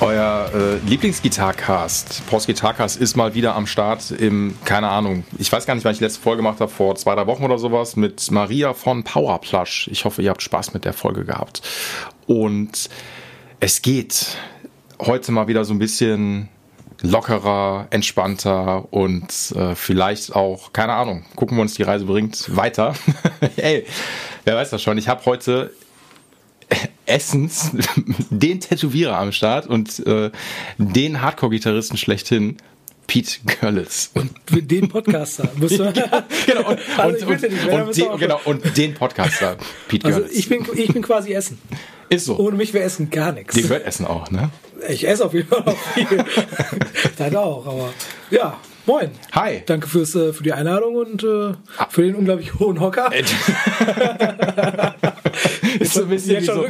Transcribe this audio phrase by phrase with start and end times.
[0.00, 5.64] Euer äh, Lieblingsgitarcast, Post Gitarcast ist mal wieder am Start im, keine Ahnung, ich weiß
[5.64, 7.96] gar nicht, wann ich die letzte Folge gemacht habe, vor zwei, drei Wochen oder sowas,
[7.96, 9.88] mit Maria von Powerplush.
[9.90, 11.62] Ich hoffe, ihr habt Spaß mit der Folge gehabt.
[12.26, 12.90] Und
[13.58, 14.36] es geht
[14.98, 16.50] heute mal wieder so ein bisschen
[17.00, 22.94] lockerer, entspannter und äh, vielleicht auch, keine Ahnung, gucken wir uns die Reise bringt, weiter.
[23.56, 23.86] Ey,
[24.44, 25.72] wer weiß das schon, ich habe heute
[27.06, 27.70] Essens
[28.30, 30.30] den Tätowierer am Start und äh,
[30.78, 32.56] den Hardcore-Gitarristen schlechthin,
[33.06, 34.10] Pete Görlitz.
[34.14, 35.48] Und den Podcaster.
[35.56, 35.92] Musst du
[36.46, 39.56] genau, und, also und, und, und den, genau, und den Podcaster,
[39.88, 40.36] Pete also Görlitz.
[40.38, 41.58] ich bin, ich bin quasi Essen.
[42.08, 42.38] Ist so.
[42.38, 43.54] Ohne mich wäre Essen gar nichts.
[43.54, 44.50] Dir gehört Essen auch, ne?
[44.88, 46.24] Ich esse auf jeden Fall noch viel.
[47.16, 47.92] Dann auch, aber
[48.30, 48.58] ja.
[48.86, 49.10] Moin.
[49.32, 49.62] Hi.
[49.66, 51.54] Danke fürs, äh, für die Einladung und äh,
[51.90, 53.10] für den unglaublich hohen Hocker.
[55.80, 56.62] ist so ein bisschen, wie, so, so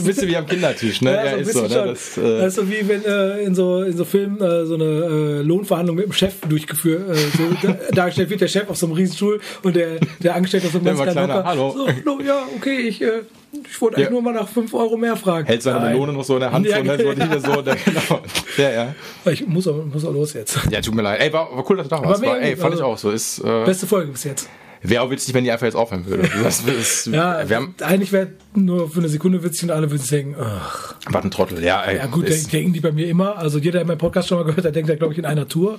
[0.00, 1.12] ein bisschen wie am Kindertisch, ne?
[1.12, 1.68] Ja, Ja, ist so, ne?
[1.68, 4.74] Das, äh, Das ist so wie wenn äh, in so in so Filmen äh, so
[4.74, 8.76] eine äh, Lohnverhandlung mit dem Chef durchgeführt äh, so da- dargestellt wird der Chef auf
[8.76, 11.30] so einem Riesenstuhl und der der Angestellte auf so einem ganz kleinen.
[11.32, 11.44] Hocker.
[11.44, 11.70] Hallo.
[11.76, 13.20] So, hallo, ja, okay, ich äh,
[13.68, 14.12] ich wollte eigentlich Ja.
[14.12, 15.46] nur mal nach 5 Euro mehr fragen.
[15.46, 15.80] hält seine.
[15.88, 16.96] Melone noch so in der Hand, Ja, so, ne?
[16.98, 17.38] so, genau.
[17.54, 18.22] so, da, genau.
[18.56, 18.94] Ja, ja.
[19.32, 20.58] Ich muss auch, muss auch los jetzt.
[20.70, 21.20] Ja, tut mir leid.
[21.20, 22.22] Ey, war, war cool, dass du da warst.
[22.22, 23.10] War, ey, fand ich also- auch so.
[23.10, 24.48] Ist, äh, Beste Folge bis jetzt.
[24.82, 26.28] wäre auch witzig, wenn die einfach jetzt aufhören würde.
[26.42, 30.00] Das ist, Ja, wir haben, eigentlich wäre nur für eine Sekunde witzig und alle würden
[30.02, 30.94] sich denken, ach.
[31.10, 31.62] was ein Trottel.
[31.64, 33.38] Ja, ey, Ja gut, ist, denken die bei mir immer.
[33.38, 35.48] Also jeder, der meinen Podcast schon mal gehört hat, denkt ja, glaube ich, in einer
[35.48, 35.78] Tour.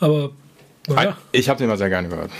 [0.00, 0.30] Aber
[0.88, 1.16] naja.
[1.30, 2.30] Ich habe den immer sehr gerne gehört.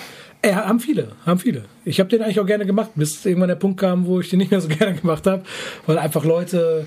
[0.45, 1.65] Ey, haben viele, haben viele.
[1.85, 4.39] Ich habe den eigentlich auch gerne gemacht, bis irgendwann der Punkt kam, wo ich den
[4.41, 5.45] nicht mehr so gerne gemacht habe,
[5.87, 6.87] weil einfach Leute,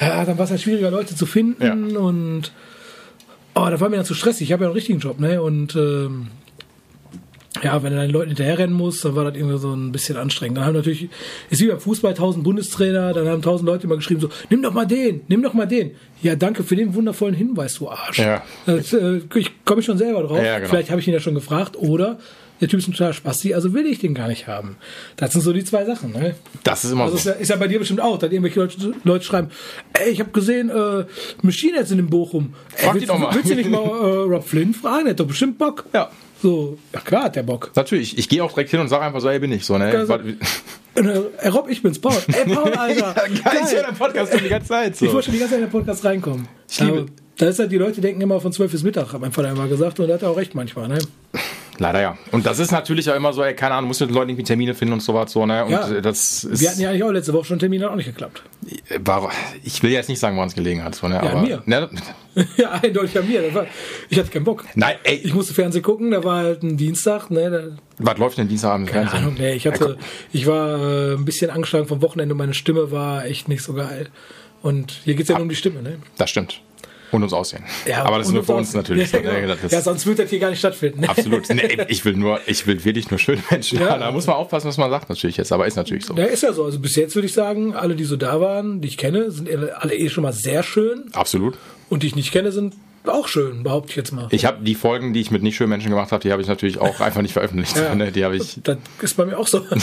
[0.00, 1.72] ja, dann war es halt schwieriger, Leute zu finden Ja.
[1.72, 2.52] und
[3.54, 4.42] oh, da war mir dann zu stressig.
[4.48, 5.42] Ich habe ja einen richtigen Job, ne?
[5.42, 6.28] Und ähm,
[7.62, 10.16] ja, wenn du dann den Leuten hinterherrennen musst, dann war das irgendwie so ein bisschen
[10.16, 10.58] anstrengend.
[10.58, 11.08] Dann haben natürlich,
[11.50, 14.74] ist wie beim Fußball, tausend Bundestrainer, dann haben tausend Leute immer geschrieben so, nimm doch
[14.74, 15.92] mal den, nimm doch mal den.
[16.22, 18.18] Ja, danke für den wundervollen Hinweis, du Arsch.
[18.18, 18.42] Ja.
[18.66, 20.42] Das, äh, ich komme schon selber drauf.
[20.42, 20.68] Ja, genau.
[20.68, 22.18] Vielleicht habe ich ihn ja schon gefragt oder
[22.60, 24.76] der Typ ist ein totaler Spasti, also will ich den gar nicht haben.
[25.16, 26.12] Das sind so die zwei Sachen.
[26.12, 26.34] Ne?
[26.64, 27.30] Das ist immer Also ist so.
[27.30, 29.48] ja, ist ja bei dir bestimmt auch, dass irgendwelche Leute, Leute schreiben,
[29.92, 31.04] ey, ich habe gesehen, äh,
[31.42, 32.54] Machine Heads in dem Bochum.
[32.76, 33.34] Ey, Frag die willst, doch mal.
[33.34, 35.04] willst du nicht mal äh, Rob Flynn fragen?
[35.04, 35.84] Der hat doch bestimmt Bock.
[35.92, 36.10] Ja.
[36.42, 37.70] So, ja klar hat der Bock.
[37.74, 39.86] Natürlich, ich gehe auch direkt hin und sage einfach so, ey, bin ich so, ne?
[39.86, 42.14] Also, Und, äh, ey, Rob, ich bin's, Paul.
[42.28, 43.14] Ey, Paul, Alter.
[43.14, 44.96] geil, ich höre den Podcast schon die ganze Zeit.
[44.96, 45.06] So.
[45.06, 46.46] Ich wollte schon die ganze Zeit in den Podcast reinkommen.
[46.70, 47.06] Ich liebe- Aber
[47.38, 49.68] Da ist halt, die Leute denken immer von 12 bis Mittag, hat mein Vater immer
[49.68, 50.98] gesagt, und er hat auch recht manchmal, ne?
[51.78, 52.16] Leider ja.
[52.32, 54.44] Und das ist natürlich ja immer so, ey, keine Ahnung, musst mit den Leuten irgendwie
[54.44, 55.62] Termine finden und sowas so, ne?
[55.66, 56.00] Und Ja.
[56.00, 56.62] das ist.
[56.62, 58.42] Wir hatten ja eigentlich auch letzte Woche schon einen Termin, hat auch nicht geklappt.
[59.00, 59.30] war,
[59.62, 61.16] ich will jetzt nicht sagen, woran es gelegen hat, so, ne?
[61.16, 61.62] Ja, aber, mir.
[61.66, 61.90] Ne,
[62.56, 63.54] ja, eindeutig an mir.
[63.54, 63.66] War,
[64.08, 64.64] ich hatte keinen Bock.
[64.74, 67.50] nein, ey, Ich musste Fernsehen gucken, da war halt ein Dienstag, ne?
[67.50, 67.62] Da,
[67.98, 69.26] was läuft denn Dienstagabend im keine Fernsehen?
[69.26, 69.98] Ahnung, nee, ich hatte,
[70.32, 74.08] ich war äh, ein bisschen angeschlagen vom Wochenende, meine Stimme war echt nicht so geil.
[74.62, 75.98] Und hier geht's ja nur um die Stimme, ne?
[76.16, 76.62] Das stimmt.
[77.16, 77.64] Und uns aussehen.
[77.86, 79.24] Ja, aber das ist nur für uns natürlich Ja, so.
[79.24, 79.40] Ne?
[79.40, 79.54] genau.
[79.70, 81.04] Ja, sonst würde das hier gar nicht stattfinden.
[81.04, 81.48] Absolut.
[81.48, 83.80] Nee, ich will nur, ich will wirklich nur schöne Menschen.
[83.80, 83.96] Ja.
[83.96, 86.14] Da muss man aufpassen, was man sagt natürlich jetzt, aber ist natürlich so.
[86.14, 86.64] Ja, ist ja so.
[86.64, 89.48] Also bis jetzt würde ich sagen, alle, die so da waren, die ich kenne, sind
[89.48, 91.04] alle eh schon mal sehr schön.
[91.12, 91.56] Absolut.
[91.88, 92.74] Und die ich nicht kenne, sind
[93.08, 94.28] auch schön, behaupte ich jetzt mal.
[94.30, 96.48] Ich habe die Folgen, die ich mit nicht schönen Menschen gemacht habe, die habe ich
[96.48, 97.76] natürlich auch einfach nicht veröffentlicht.
[97.76, 97.94] Ja.
[97.94, 98.12] Ne?
[98.12, 98.58] Die habe ich.
[98.62, 99.64] das ist bei mir auch so.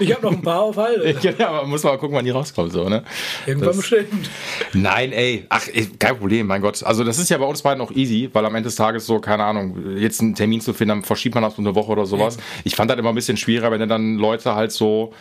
[0.00, 1.14] Ich, habe noch ein paar auf Halde.
[1.38, 2.70] Ja, aber muss mal gucken, wann die rauskommen.
[2.70, 3.04] So, ne?
[3.46, 4.30] Irgendwann Das- bestimmt.
[4.72, 5.66] Nein, ey, ach,
[5.98, 6.82] kein Problem, mein Gott.
[6.82, 9.20] Also das ist ja bei uns beiden auch easy, weil am Ende des Tages so,
[9.20, 12.06] keine Ahnung, jetzt einen Termin zu finden, dann verschiebt man das um eine Woche oder
[12.06, 12.36] sowas.
[12.64, 15.12] Ich fand das immer ein bisschen schwieriger, wenn dann Leute halt so,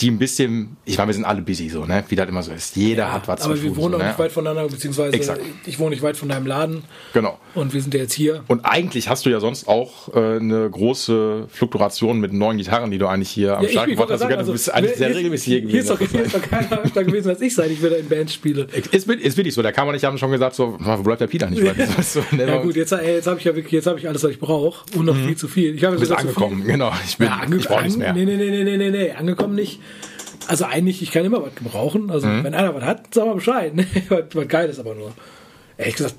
[0.00, 2.52] die ein bisschen, ich meine, wir sind alle busy so, ne, wie das immer so
[2.52, 2.74] ist.
[2.76, 3.76] Jeder hat was Aber zu wir tun.
[3.76, 4.08] wohnen so, auch ne?
[4.08, 5.40] nicht weit voneinander, beziehungsweise Exakt.
[5.66, 7.38] ich wohne nicht weit von deinem Laden Genau.
[7.54, 8.44] und wir sind ja jetzt hier.
[8.48, 12.98] Und eigentlich hast du ja sonst auch äh, eine große Fluktuation mit neuen Gitarren, die
[12.98, 14.20] du eigentlich hier am Ja, Start gebracht hast.
[14.20, 16.16] sagen, du bist eigentlich hier- sehr regelmäßig hier Hier ist doch, gewesen.
[16.16, 18.66] hier ist doch keiner da gewesen als ich sein, ich wieder in Bands spiele.
[18.90, 21.26] Ist, ist wirklich so, der kam und ich haben schon gesagt, so, wo bleibt der
[21.26, 21.62] Peter nicht?
[21.64, 24.08] Weil so, ne, Ja gut, jetzt, ey, jetzt habe ich ja wirklich, jetzt habe ich
[24.08, 25.74] alles, was ich brauche und noch viel zu viel.
[25.74, 26.12] Ich habe viel.
[26.12, 26.92] angekommen, genau.
[27.06, 28.12] Ich, bin, Ja, ange ich brauche nichts mehr.
[28.12, 29.10] Nee, nee, nee, nee, nee, nee, nee,
[29.44, 29.80] angekommen nicht.
[30.48, 32.10] Also eigentlich, ich kann immer was gebrauchen.
[32.10, 32.44] Also Mhm.
[32.44, 33.74] wenn einer was hat, sag mal Bescheid.
[33.74, 33.86] Ne?
[34.08, 35.12] was, geil ist aber nur.
[35.76, 36.14] Ehrlich gesagt,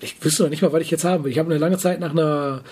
[0.00, 1.30] ich wüsste noch nicht mal, was ich jetzt haben will.
[1.32, 2.62] Ich habe eine lange Zeit nach einer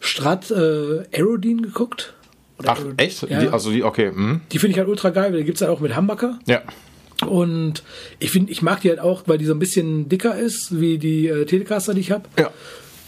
[0.00, 2.14] Strat äh, Aerodine geguckt.
[2.58, 2.98] Oder Ach, Aerodine.
[2.98, 3.22] echt?
[3.28, 3.40] Ja.
[3.40, 4.08] Die, also die, okay.
[4.08, 4.40] Hm.
[4.52, 6.38] Die finde ich halt ultra geil, weil die gibt's halt auch mit Humbucker.
[6.46, 6.62] Ja.
[7.26, 7.82] Und
[8.18, 10.98] ich finde, ich mag die halt auch, weil die so ein bisschen dicker ist, wie
[10.98, 12.24] die äh, Telecaster, die ich habe.
[12.38, 12.50] Ja.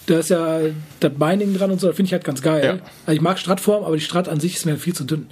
[0.06, 0.60] da ist ja
[1.00, 2.64] das Binding dran und so, finde ich halt ganz geil.
[2.64, 2.72] Ja.
[3.04, 5.26] Also ich mag Stratform, aber die Strat an sich ist mir viel zu dünn.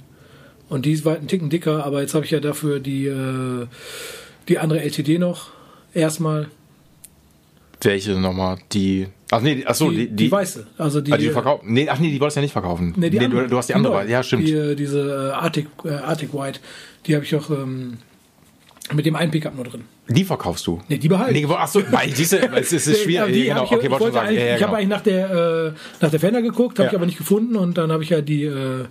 [0.69, 3.67] Und die ist weit einen Ticken dicker, aber jetzt habe ich ja dafür die, äh,
[4.47, 5.49] die andere LTD noch.
[5.93, 6.47] Erstmal.
[7.81, 8.57] Welche nochmal?
[8.71, 9.07] Die.
[9.31, 10.65] Ach nee, ach so, die, die, die, weiße.
[10.77, 11.65] Also die, Ah, die du verkaufst?
[11.67, 12.93] Nee, ach nee, die wolltest du ja nicht verkaufen.
[12.97, 13.47] Nee, die du, andere.
[13.47, 13.93] du hast die andere.
[13.93, 14.09] neue.
[14.09, 14.47] ja, stimmt.
[14.47, 16.59] Die, äh, diese äh, Arctic, äh, Arctic White,
[17.05, 17.97] die habe ich auch ähm,
[18.93, 19.81] mit dem einen Pickup nur drin.
[20.07, 20.81] Die verkaufst du?
[20.87, 21.49] Nee, die behalte Nee, ich.
[21.49, 23.33] ach so, nein, diese, es ist Nee, schwierig.
[23.33, 24.33] die genau, ich, okay, ich, wollte sagen.
[24.35, 24.73] Ja, ja, ich habe genau.
[24.73, 25.71] eigentlich nach der, äh,
[26.01, 26.91] nach der Fender geguckt, habe Ja.
[26.91, 28.85] ich aber nicht gefunden und dann habe ich ja die, äh,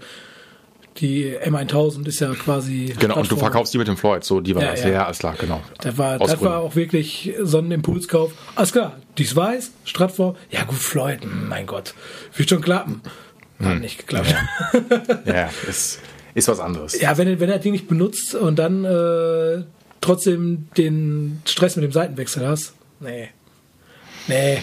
[0.99, 2.95] die M1000 ist ja quasi.
[2.99, 4.83] Genau, und du verkaufst die mit dem Floyd, so, die war Ja, das.
[4.85, 4.91] ja.
[4.91, 5.61] Ja, alles klar, genau.
[5.81, 8.33] Das war, Aus das war auch wirklich so ein Impulskauf.
[8.55, 10.37] Alles klar, die ist weiß, Stratform.
[10.51, 11.95] Ja gut, Floyd, mein Gott,
[12.37, 13.03] wird schon klappen.
[13.59, 13.67] Hm.
[13.69, 14.35] Hat nicht geklappt.
[15.27, 16.01] Ja, ist,
[16.35, 17.01] ist was anderes.
[17.01, 19.63] Ja, wenn, wenn er Ding nicht benutzt und dann äh,
[20.01, 23.29] trotzdem den Stress mit dem Seitenwechsel hast, nee.
[24.27, 24.59] Nee,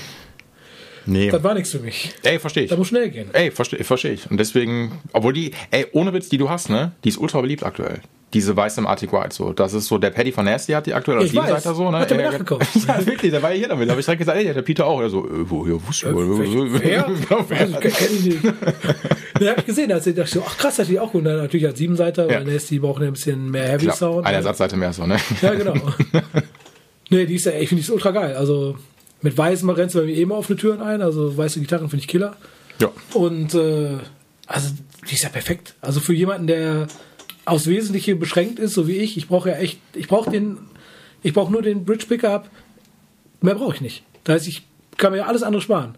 [1.05, 1.29] Nee.
[1.29, 2.13] das war nichts für mich.
[2.23, 2.69] Ey, verstehe ich.
[2.69, 3.29] Das muss schnell gehen.
[3.33, 4.29] Ey, verstehe versteh ich.
[4.29, 7.63] Und deswegen, obwohl die, ey, ohne Witz, die du hast, ne, die ist ultra beliebt
[7.63, 7.99] aktuell.
[8.33, 9.51] Diese weiße im Arctic White, so.
[9.51, 11.47] Das ist so, der Paddy von Nasty hat die aktuell als Ich weiß.
[11.47, 11.99] Siebenseiter so, ne?
[11.99, 12.65] Hat er mir Ja, nachgekauft.
[12.87, 13.89] Ja, wirklich, der war ja hier damit.
[13.89, 15.01] Da habe ich direkt gesagt, ey, der Peter auch.
[15.01, 16.81] Er so, äh, woher wusste ich?
[16.81, 17.07] Wer?
[17.49, 18.43] Also, kenn ich nicht.
[18.43, 21.19] Den hab ich gesehen, als ich dachte, so, ach krass, hat die auch gut.
[21.19, 22.37] Und dann natürlich als Siebenseiter, Ja.
[22.37, 24.25] weil Nasty brauchen ja ein bisschen mehr Heavy Klar, Sound.
[24.25, 25.17] eine Ersatzseite mehr so, ne?
[25.41, 25.73] Ja, genau.
[27.09, 28.35] nee, die ist ja, ich finde die ist ultra geil.
[28.35, 28.77] Also
[29.21, 31.01] mit weißem rennst du bei mir immer offene Türen ein.
[31.01, 32.35] Also weiße Gitarren finde ich killer.
[32.79, 32.91] Ja.
[33.13, 33.97] Und äh,
[34.47, 34.69] also
[35.09, 35.75] die ist ja perfekt.
[35.81, 36.87] Also für jemanden, der
[37.45, 40.57] aufs Wesentliche beschränkt ist, so wie ich, ich brauche ja echt, ich brauche den,
[41.23, 42.49] ich brauche nur den Bridge Pickup.
[43.41, 44.03] Mehr brauche ich nicht.
[44.23, 45.95] Das heißt, ich kann mir ja alles andere sparen.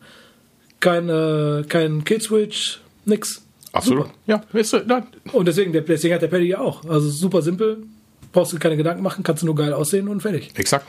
[0.79, 3.41] Kein, äh, kein Kill Switch, nix.
[3.71, 4.05] Absolut.
[4.05, 4.17] Super.
[4.27, 6.85] Ja, weißt du, na, Und deswegen, der, deswegen hat der Paddy ja auch.
[6.85, 7.83] Also super simpel.
[8.31, 10.51] Brauchst du keine Gedanken machen, kannst du nur geil aussehen und fertig.
[10.55, 10.85] exakt.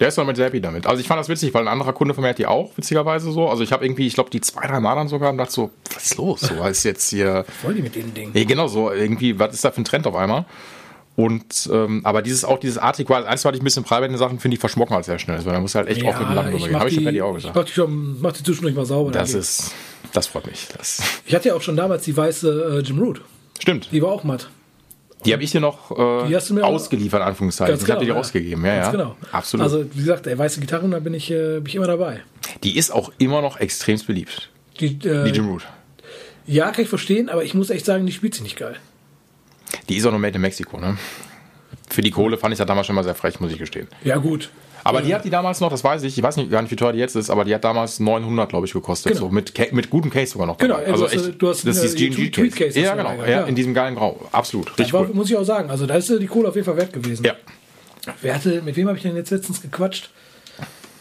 [0.00, 0.86] Der ist damit sehr happy damit.
[0.86, 3.30] Also ich fand das witzig, weil ein anderer Kunde von mir hat die auch, witzigerweise
[3.30, 3.48] so.
[3.48, 5.70] Also ich habe irgendwie, ich glaube, die zwei, drei Mal dann sogar und dachte so,
[5.94, 6.40] was ist los?
[6.40, 7.44] So, was ist jetzt hier.
[7.62, 8.30] Voll die mit dem Ding.
[8.32, 8.90] Nee, genau so.
[8.90, 10.44] Irgendwie, was ist da für ein Trend auf einmal?
[11.14, 14.56] Und, ähm, aber dieses, auch dieses White, eins, was ich ein bisschen preiswerte Sachen finde,
[14.56, 15.36] die verschmocken halt sehr schnell.
[15.36, 16.72] Also, da muss halt echt oft mit dem Lachen drüber gehen.
[16.72, 17.56] mach Habe ich schon die- bei dir auch Ich gesagt.
[17.56, 19.10] mach die, schon, mach die zwischendurch mal sauber.
[19.12, 19.72] Das ist,
[20.14, 20.68] das freut mich.
[20.76, 23.20] Das ich hatte ja auch schon damals die weiße äh, Jim Root.
[23.60, 23.90] stimmt.
[23.92, 24.48] Die war auch matt.
[25.24, 27.76] Die habe ich dir noch äh, Die ausgeliefert, in Anführungszeichen.
[27.76, 28.16] ich habe die dir ja.
[28.18, 28.90] rausgegeben, ja, Ganz ja.
[28.92, 29.16] genau.
[29.30, 29.64] Absolut.
[29.64, 32.22] Also, wie gesagt, der weiße Gitarren, da bin ich, äh, bin ich immer dabei.
[32.64, 34.50] die ist auch immer noch extremst beliebt.
[34.80, 35.66] Die, äh, Die Jim Root.
[36.46, 38.76] ja, kann ich verstehen, aber ich muss echt sagen, die spielt sie nicht geil.
[39.88, 40.98] Die ist auch noch made in Mexiko, ne?
[41.88, 43.86] Für die Kohle fand ich das damals schon mal sehr frech, muss ich gestehen.
[44.02, 44.50] Ja, gut.
[44.84, 46.76] Aber die hat die damals noch, das weiß ich, ich weiß nicht gar nicht, wie
[46.76, 49.12] teuer die jetzt ist, aber die hat damals 900, glaube ich, gekostet.
[49.12, 49.26] Genau.
[49.26, 50.58] So mit, mit gutem Case sogar noch.
[50.58, 50.90] Genau, dabei.
[50.92, 52.64] also also du hast, echt, du hast das eine- ist die GNG Tweet- Case.
[52.66, 54.20] Case Ja, genau, ja, ja, in diesem geilen Grau.
[54.32, 55.10] Absolut, Das richtig war, cool.
[55.14, 55.70] muss ich auch sagen.
[55.70, 57.24] Also, da ist äh, die Kohle auf jeden Fall wert gewesen.
[57.24, 57.34] Ja,
[58.20, 60.10] Wer hatte, mit wem habe ich denn jetzt letztens gequatscht?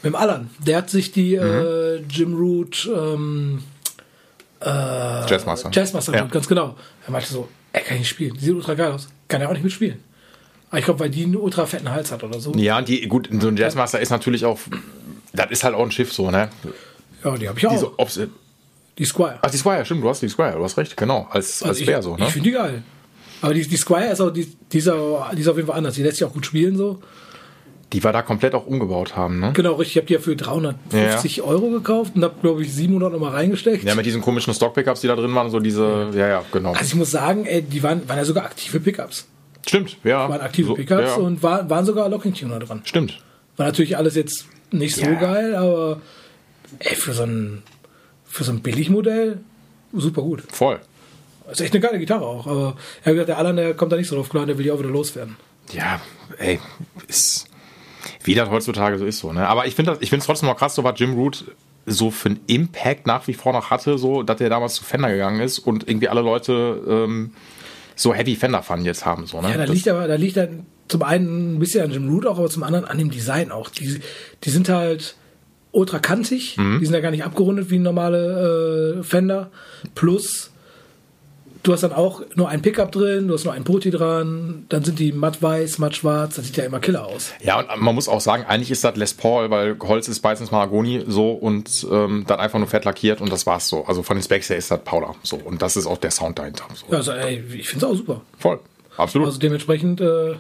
[0.04, 0.52] Mit dem Alan.
[0.60, 1.42] Der hat sich die Mhm.
[1.44, 3.64] äh, Jim Root ähm,
[4.64, 5.70] Jazzmaster.
[5.74, 6.26] Jazzmaster Ja.
[6.26, 6.76] ganz genau.
[7.06, 8.36] Er meinte so, er kann nicht spielen.
[8.36, 9.10] Die sieht ultra geil aus.
[9.28, 10.04] Kann er auch nicht mitspielen.
[10.72, 12.54] Aber ich glaube, weil die einen ultra fetten Hals hat oder so.
[12.54, 14.58] Ja, und die, gut, so ein Jazzmaster ist natürlich auch,
[15.34, 16.50] das ist halt auch ein Schiff so, ne?
[17.24, 17.72] Ja, die habe ich auch.
[17.72, 18.20] Diese, ob's,
[18.98, 19.40] die Squire.
[19.42, 21.80] ach, die Squire, stimmt, du hast die Squire, du hast recht, genau, als, als Also
[21.82, 22.26] ich, Bär so, ne?
[22.26, 22.84] Ich finde die geil.
[23.42, 25.78] Aber die, die Squire ist auch, die, die, ist auch, die ist auf jeden Fall
[25.78, 25.96] anders.
[25.96, 27.02] Die lässt sich auch gut spielen so.
[27.92, 29.52] Die wir da komplett auch umgebaut haben, ne?
[29.54, 29.96] Genau, richtig.
[29.96, 33.84] Ich habe die ja für 350 Euro gekauft und habe, glaube ich, 700 nochmal reingesteckt.
[33.84, 36.72] Ja, mit diesen komischen Stock-Pickups, die da drin waren, so diese, ja, ja, genau.
[36.72, 39.28] Also ich muss sagen, ey, die waren, waren ja sogar aktive Pickups.
[39.68, 40.28] Stimmt, ja.
[40.30, 42.82] Waren aktive So, Pickups ja, und war, waren sogar Locking-Tuner dran.
[42.84, 43.22] Stimmt.
[43.58, 45.14] War natürlich alles jetzt nicht so Ja.
[45.14, 46.02] geil, aber
[46.80, 47.64] ey, für so ein,
[48.26, 49.40] für so ein Billigmodell
[49.94, 50.44] super gut.
[50.52, 50.80] Voll.
[51.52, 52.48] Ist echt eine geile Gitarre auch.
[52.48, 54.64] Aber er hat gesagt, der Alan, der kommt da nicht so drauf klar, der will
[54.64, 55.36] die auch wieder loswerden.
[55.74, 56.00] Ja,
[56.38, 56.60] ey,
[57.08, 57.48] ist,
[58.24, 59.48] wie das heutzutage so ist, so, ne?
[59.48, 61.46] Aber ich finde ich es trotzdem noch krass, so was Jim Root
[61.86, 65.10] so für einen Impact nach wie vor noch hatte, so, dass der damals zu Fender
[65.10, 67.34] gegangen ist und irgendwie alle Leute ähm,
[68.02, 69.50] so Heavy Fender Fun jetzt haben, so, ne?
[69.52, 72.26] Ja, da Das- liegt aber, da liegt dann zum einen ein bisschen an Jim Root
[72.26, 73.70] auch, aber zum anderen an dem Design auch.
[73.70, 74.00] Die,
[74.44, 75.16] die sind halt
[75.72, 76.80] ultra kantig, Mhm.
[76.80, 79.52] die sind ja gar nicht abgerundet wie normale äh, Fender.
[79.96, 80.52] Plus,
[81.64, 84.84] du hast dann auch nur ein Pickup drin, du hast nur ein Poti dran, dann
[84.84, 87.32] sind die matt weiß, matt schwarz, das sieht ja immer killer aus.
[87.42, 90.52] Ja, und man muss auch sagen, eigentlich ist das Les Paul, weil Holz ist meistens
[90.52, 93.86] Mahagoni so und ähm, dann einfach nur fett lackiert und das war's so.
[93.86, 96.40] Also von den Specs her ist das Powder so und das ist auch der Sound
[96.40, 96.66] dahinter.
[96.74, 96.86] So.
[96.92, 98.22] Ja, also, ey, ich finde es auch super.
[98.38, 98.60] Voll.
[98.98, 99.28] Absolut.
[99.28, 100.36] Also dementsprechend äh,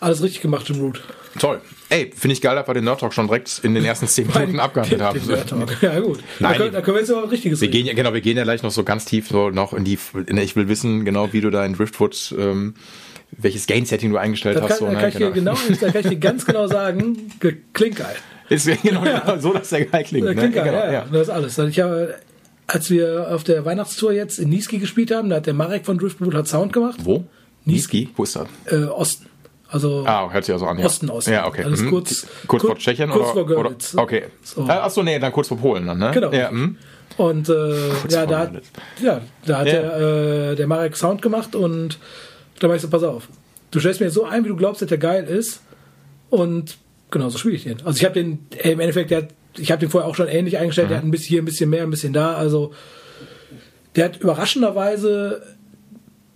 [0.00, 1.02] alles richtig gemacht, Jim Root.
[1.38, 1.60] Toll.
[1.88, 4.26] Ey, finde ich geil, dass wir den Nerd Talk schon direkt in den ersten 10
[4.28, 5.20] Minuten abgehandelt haben.
[5.80, 6.20] Ja, gut.
[6.38, 7.72] Nein, da, können, da können wir jetzt aber richtiges Wir reden.
[7.78, 9.98] gehen ja, genau, wir gehen ja gleich noch so ganz tief so noch in die,
[10.26, 12.74] in, ich will wissen, genau, wie du da in Driftwood, ähm,
[13.36, 14.68] welches Gain-Setting du eingestellt Da hast.
[14.68, 14.98] kann, so, da, ne?
[14.98, 15.54] kann ich dir Genau.
[15.66, 18.14] genau, da kann ich dir ganz genau sagen, ge- klingt geil.
[18.48, 19.38] Ist genau Ja.
[19.40, 20.26] so, dass der geil klingt.
[20.26, 20.40] Der ne?
[20.40, 21.06] klingt geil, genau, ja, ja.
[21.10, 21.58] Das ist alles.
[21.58, 22.14] Ich habe,
[22.68, 25.98] als wir auf der Weihnachtstour jetzt in Niski gespielt haben, da hat der Marek von
[25.98, 27.00] Driftwood hat Sound gemacht.
[27.02, 27.24] Wo?
[27.64, 28.10] Niski.
[28.16, 28.46] Wo ist das?
[28.66, 29.26] Äh, Osten.
[29.74, 30.78] Also Ah, hört sich also an.
[30.78, 30.86] Ja.
[30.86, 31.32] Osten, Osten.
[31.32, 31.64] Ja, okay.
[31.64, 31.90] Alles Mhm.
[31.90, 33.32] kurz- kurz vor kurz- Tschechien kurz oder?
[33.32, 33.54] vor oder?
[33.70, 33.94] Görlitz.
[33.96, 34.24] Okay.
[34.42, 34.62] So.
[34.66, 36.10] Äh, Achso, nee, dann kurz vor Polen dann, ne?
[36.14, 36.30] Genau.
[36.32, 36.76] Ja, mhm.
[37.16, 37.52] Und äh,
[37.88, 38.52] ja, vor da hat,
[39.02, 39.72] ja, da hat Ja.
[39.72, 39.96] Der,
[40.52, 41.98] äh, der Marek Sound gemacht und
[42.60, 43.28] da ich so, pass auf,
[43.72, 45.60] du stellst mir so ein, wie du glaubst, dass der geil ist
[46.30, 46.76] und
[47.10, 47.78] genau so spiele ich den.
[47.84, 49.28] Also ich habe den, im Endeffekt, der hat,
[49.58, 50.90] ich habe den vorher auch schon ähnlich eingestellt, Mhm.
[50.90, 52.72] der hat ein bisschen hier, ein bisschen mehr, ein bisschen da, also
[53.96, 55.42] der hat überraschenderweise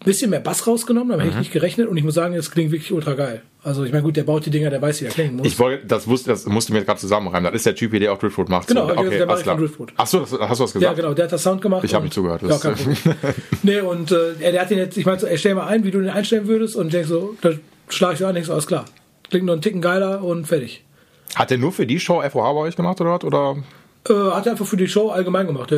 [0.04, 1.40] bisschen mehr Bass rausgenommen, damit hätte Mhm.
[1.42, 3.42] ich nicht gerechnet und ich muss sagen, es klingt wirklich ultra geil.
[3.64, 5.46] Also ich meine, gut, der baut die Dinger, der weiß, wie er klingen muss.
[5.46, 7.44] Ich wollte, das wusste, das musste mir gerade zusammenreimen.
[7.52, 8.68] Das ist der Typ, der auch Driftwood macht.
[8.68, 9.92] Genau, so, der- der macht Driftwood.
[9.96, 10.96] Achso, das, hast du was Ja, gesagt?
[10.96, 11.82] genau, der hat das Sound gemacht.
[11.84, 12.96] Ich hab und- nicht zugehört, Ja, das- Problem.
[13.64, 15.90] nee, und äh, er- der hat den jetzt, ich meine, so, stell mal ein, wie
[15.90, 17.50] du den einstellen würdest und ich denk so, da
[17.88, 18.84] schlage ich so an, denk so, alles klar.
[19.30, 20.84] Klingt noch einen Ticken geiler und fertig.
[21.34, 23.24] Hat der nur für die Show FOH bei euch gemacht oder was?
[23.24, 23.56] Oder?
[24.10, 25.72] Äh, hat er einfach für die Show allgemein gemacht.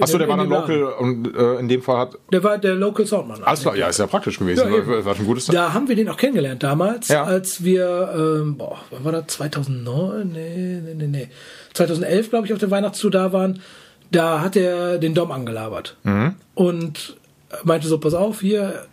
[0.00, 2.18] Achso, der war dann local und äh, in dem Fall hat.
[2.32, 3.42] Der war der Local Soundmann.
[3.42, 4.68] Alles klar, ja, ist ja praktisch gewesen.
[4.72, 5.46] Ja, war, war ein gutes.
[5.46, 7.24] Da haben wir den auch kennengelernt damals, Ja.
[7.24, 9.26] als wir, ähm, boah, wann war das?
[9.28, 10.32] 2009?
[10.32, 11.28] Nee, nee, nee, nee.
[11.74, 13.60] 2011, glaube ich, auf der Weihnachtstour da waren.
[14.10, 15.96] Da hat er den Dom angelabert.
[16.02, 16.34] Mhm.
[16.54, 17.16] Und
[17.64, 18.86] meinte so, pass auf, hier,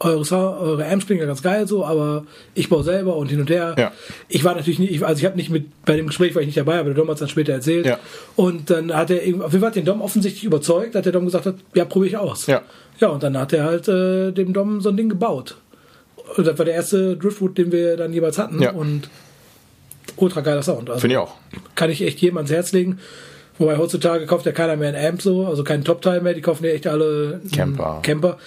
[0.00, 3.48] eure, eure Amps klingen ja ganz geil so, aber ich baue selber und hin und
[3.50, 3.74] her.
[3.78, 3.92] Ja.
[4.28, 6.46] Ich war natürlich nicht, ich- also ich habe nicht mit, bei dem Gespräch war ich
[6.46, 7.86] nicht dabei, aber der Dom hat es dann später erzählt.
[7.86, 7.98] Ja.
[8.36, 11.24] Und dann hat er, auf jeden Fall hat den Dom offensichtlich überzeugt, dass der Dom
[11.24, 12.46] gesagt hat, ja, probiere ich aus.
[12.46, 12.62] Ja.
[13.00, 15.56] Ja, und dann hat er halt äh, dem Dom so ein Ding gebaut.
[16.36, 18.60] Und das war der erste Driftwood, den wir dann jeweils hatten.
[18.60, 18.72] Ja.
[18.72, 19.08] Und
[20.16, 20.88] ultra geiler Sound.
[20.88, 21.34] Also Finde ich auch.
[21.74, 22.98] kann ich echt jedem ans Herz legen.
[23.58, 26.64] Wobei heutzutage kauft ja keiner mehr einen Amp so, also keinen Top-Teil mehr, die kaufen
[26.64, 28.00] ja echt alle Camper.
[28.02, 28.38] Camper.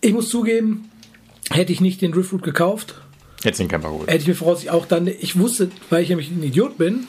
[0.00, 0.88] Ich muss zugeben,
[1.52, 2.94] hätte ich nicht den Driftwood gekauft,
[3.44, 4.08] Jetzt den Camper geholt.
[4.08, 7.06] hätte ich mir voraussichtlich auch dann, ich wusste, weil ich nämlich ein Idiot bin,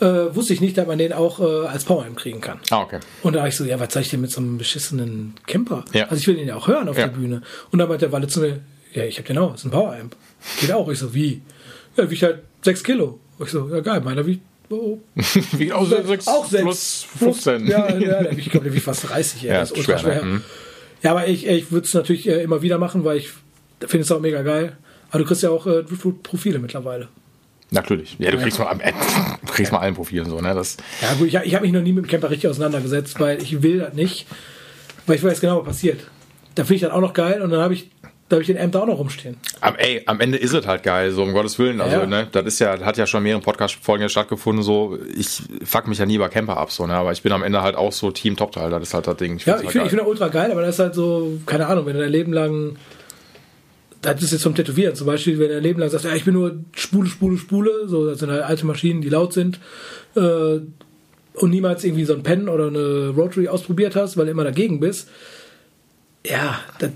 [0.00, 2.58] äh, wusste ich nicht, dass man den auch äh, als Power-Amp kriegen kann.
[2.70, 2.98] Ah, okay.
[3.22, 5.84] Und da war ich so, ja, was soll ich denn mit so einem beschissenen Camper?
[5.92, 6.04] Ja.
[6.08, 7.06] Also ich will den ja auch hören auf Ja.
[7.06, 7.42] der Bühne.
[7.70, 8.60] Und dann meinte der Walle zu mir,
[8.92, 10.14] ja, ich hab den auch, ist ein Power-Amp.
[10.60, 10.88] Geht auch.
[10.90, 11.40] Ich so, wie?
[11.96, 13.20] Ja, wiegt halt 6 Kilo.
[13.42, 14.98] Ich so, ja geil, meiner wiegt oh,
[15.52, 17.66] Wie auch 6 auch 6 plus 15.
[17.66, 19.42] Ja, ja, ich glaube, der wiegt fast 30.
[19.42, 20.24] Ja, Ja, das ist ultra schwer, schwer.
[20.24, 20.30] ne?
[20.32, 20.42] Mhm.
[21.02, 23.30] Ja, aber ich, ich würde es natürlich äh, immer wieder machen, weil ich
[23.86, 24.76] finde es auch mega geil.
[25.10, 25.82] Aber du kriegst ja auch äh,
[26.22, 27.08] Profile mittlerweile.
[27.70, 28.16] Natürlich.
[28.18, 28.92] Ja, du kriegst mal, äh,
[29.46, 30.54] du kriegst mal allen Profilen so, ne?
[30.54, 33.42] Das, Ja, gut, ich, ich habe mich noch nie mit dem Camper richtig auseinandergesetzt, weil
[33.42, 34.26] ich will das nicht,
[35.06, 36.00] weil ich weiß genau, was passiert.
[36.54, 37.90] Da finde ich das auch noch geil und dann habe ich,
[38.28, 39.38] da habe ich den Amp da auch noch rumstehen.
[39.62, 41.80] am, ey, am Ende ist es halt geil, so um Gottes Willen.
[41.80, 42.06] Also, Ja.
[42.06, 46.04] ne, das ist ja, hat ja schon mehrere Podcast-Folgen stattgefunden, so, ich fuck mich ja
[46.04, 46.92] nie über Camper ab, so, ne?
[46.94, 49.38] Aber ich bin am Ende halt auch so Team Top-Teil, das ist halt das Ding.
[49.38, 49.98] Ja, find's ich halt finde ich geil.
[50.00, 52.76] find ultra geil, aber das ist halt so, keine Ahnung, wenn du dein Leben lang,
[54.02, 56.34] das ist jetzt zum Tätowieren zum Beispiel, wenn dein Leben lang sagst, ja, ich bin
[56.34, 59.58] nur Spule, Spule, Spule, so, das sind halt alte Maschinen, die laut sind,
[60.16, 60.58] äh,
[61.34, 64.80] und niemals irgendwie so ein Pen oder eine Rotary ausprobiert hast, weil du immer dagegen
[64.80, 65.08] bist,
[66.26, 66.90] ja, das,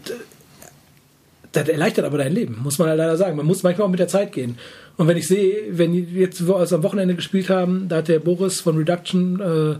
[1.52, 3.36] das erleichtert aber dein Leben, muss man halt leider sagen.
[3.36, 4.58] Man muss manchmal auch mit der Zeit gehen.
[4.96, 8.60] Und wenn ich sehe, wenn jetzt wir am Wochenende gespielt haben, da hat der Boris
[8.60, 9.76] von Reduction äh,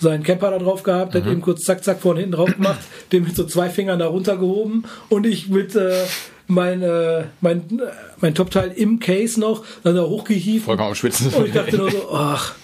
[0.00, 2.80] seinen Camper da drauf gehabt, hat eben kurz zack, zack vorne hinten drauf gemacht,
[3.12, 6.04] den mit so zwei Fingern da runtergehoben und ich mit äh,
[6.48, 7.80] mein, äh, mein,
[8.20, 10.64] mein Topteil im Case noch, dann da hochgehievt.
[10.64, 11.32] Vollkommen am Schwitzen.
[11.32, 12.54] Und ich dachte nur so, ach,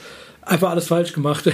[0.42, 1.44] einfach alles falsch gemacht.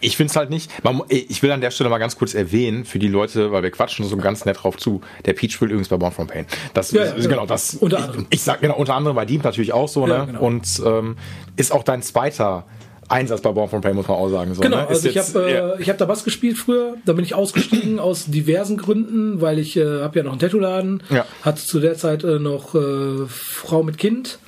[0.00, 0.70] Ich finde es halt nicht.
[1.08, 4.06] Ich will an der Stelle mal ganz kurz erwähnen, für die Leute, weil wir quatschen
[4.06, 5.02] so ganz nett drauf zu.
[5.26, 6.46] Der Peach spielt übrigens bei Born from Pain.
[6.72, 7.74] Das Ja, ist, ja, genau das.
[7.74, 8.26] Unter ich, anderem.
[8.30, 10.26] Ich sag genau unter anderem bei Deep natürlich auch so, Ja, ne?
[10.28, 10.40] genau.
[10.40, 11.16] Und ähm,
[11.56, 12.64] ist auch dein zweiter
[13.08, 14.54] Einsatz bei Born from Pain, muss man auch sagen.
[14.54, 14.88] So, Genau, ne?
[14.88, 18.26] Also ich habe äh, ich hab da Bass gespielt früher, da bin ich ausgestiegen aus
[18.26, 21.24] diversen Gründen, weil ich äh, habe ja noch einen Tattoo-Laden, Ja.
[21.42, 24.38] hatte zu der Zeit äh, noch äh, Frau mit Kind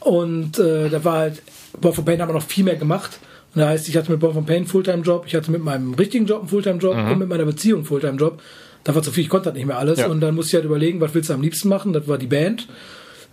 [0.00, 1.42] und äh, da war halt,
[1.80, 3.18] Born from Pain haben wir noch viel mehr gemacht.
[3.54, 5.94] Und da heißt, ich hatte mit Born from Pain einen Fulltime-Job, ich hatte mit meinem
[5.94, 8.40] richtigen Job einen Fulltime-Job und mit meiner Beziehung einen Fulltime-Job.
[8.84, 10.06] Da war zu viel, ich konnte das nicht mehr alles Ja.
[10.08, 11.92] und dann musste ich halt überlegen, was willst du am liebsten machen?
[11.92, 12.68] Das war die Band.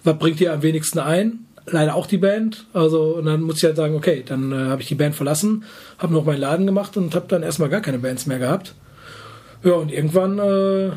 [0.06, 1.46] Was bringt dir am wenigsten ein?
[1.66, 2.66] Leider auch die Band.
[2.74, 5.64] Also, und dann muss ich halt sagen, okay, dann äh, habe ich die Band verlassen,
[5.98, 8.76] habe noch meinen Laden gemacht und habe dann erstmal gar keine Bands mehr gehabt.
[9.64, 10.88] Ja, und irgendwann äh,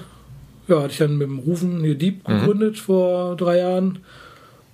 [0.68, 4.00] ja, hatte ich dann mit dem Rufen hier Deep gegründet vor drei Jahren.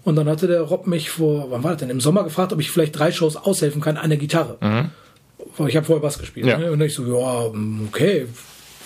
[0.04, 2.60] Und dann hatte der Rob mich vor, wann war das denn, im Sommer gefragt, ob
[2.60, 4.56] ich vielleicht drei Shows aushelfen kann an der Gitarre.
[5.58, 6.46] Weil Ich habe vorher Bass gespielt.
[6.46, 6.58] Ja.
[6.58, 6.72] Ne?
[6.72, 7.52] Und ich so, ja,
[7.86, 8.26] okay,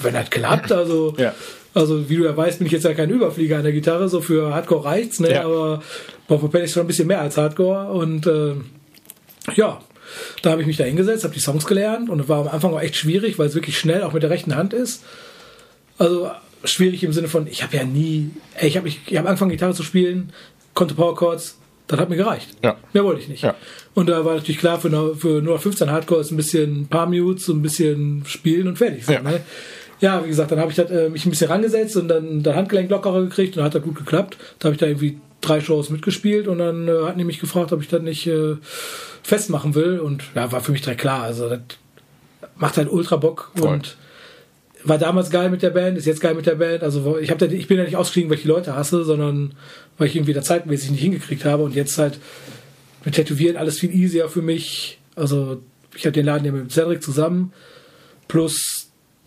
[0.00, 1.34] wenn das klappt, also, Ja.
[1.76, 4.20] Also wie du ja weißt, bin ich jetzt ja kein Überflieger an der Gitarre, so
[4.20, 5.32] für Hardcore reicht's, ne?
[5.32, 5.44] Ja.
[5.44, 5.82] aber
[6.26, 8.54] Bob Pain ist schon ein bisschen mehr als Hardcore und äh,
[9.54, 9.80] ja,
[10.42, 12.72] da habe ich mich da hingesetzt, habe die Songs gelernt und es war am Anfang
[12.74, 15.04] auch echt schwierig, weil es wirklich schnell auch mit der rechten Hand ist.
[15.98, 16.30] Also
[16.64, 19.50] schwierig im Sinne von, ich habe ja nie, ey, ich habe ich, ich hab angefangen
[19.52, 20.32] Gitarre zu spielen,
[20.74, 22.48] konnte Power Chords, Das hat mir gereicht.
[22.64, 22.76] Ja.
[22.92, 23.42] Mehr wollte ich nicht.
[23.44, 23.54] Ja.
[23.94, 26.86] Und da war natürlich klar, für, nur- für nur 15 Hardcore ist ein bisschen ein
[26.88, 29.06] paar Mutes, so ein bisschen spielen und fertig.
[29.06, 29.22] So, Ja.
[29.22, 29.40] ne?
[30.00, 32.54] Ja, wie gesagt, dann habe ich das, äh, mich ein bisschen rangesetzt und dann das
[32.54, 34.36] Handgelenk lockerer gekriegt und dann hat das gut geklappt.
[34.58, 37.72] Da habe ich da irgendwie drei Shows mitgespielt und dann äh, hatten die mich gefragt,
[37.72, 38.56] ob ich das nicht äh,
[39.22, 39.98] festmachen will.
[39.98, 41.22] Und ja, war für mich direkt klar.
[41.22, 41.60] Also das
[42.56, 43.68] macht halt ultra Bock Voll.
[43.68, 43.96] und
[44.84, 46.82] war damals geil mit der Band, ist jetzt geil mit der Band.
[46.82, 49.54] Also ich, hab da, ich bin ja nicht ausgestiegen, weil ich die Leute hasse, sondern
[49.98, 51.62] weil ich irgendwie da zeitmäßig nicht hingekriegt habe.
[51.62, 52.18] Und jetzt halt
[53.04, 54.98] mit Tätowieren alles viel easier für mich.
[55.14, 55.62] Also
[55.94, 57.52] ich habe den Laden ja mit Cedric zusammen.
[58.28, 58.85] Plus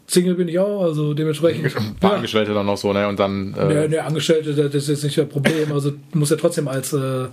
[0.10, 1.76] Single bin ich auch, also dementsprechend.
[1.78, 3.08] Ein paar Angestellte dann noch so, ne?
[3.08, 3.54] Und dann.
[3.54, 5.72] Äh, Ne, ne, Angestellte, das ist jetzt nicht das Problem.
[5.72, 7.28] Also du musst ja trotzdem als äh,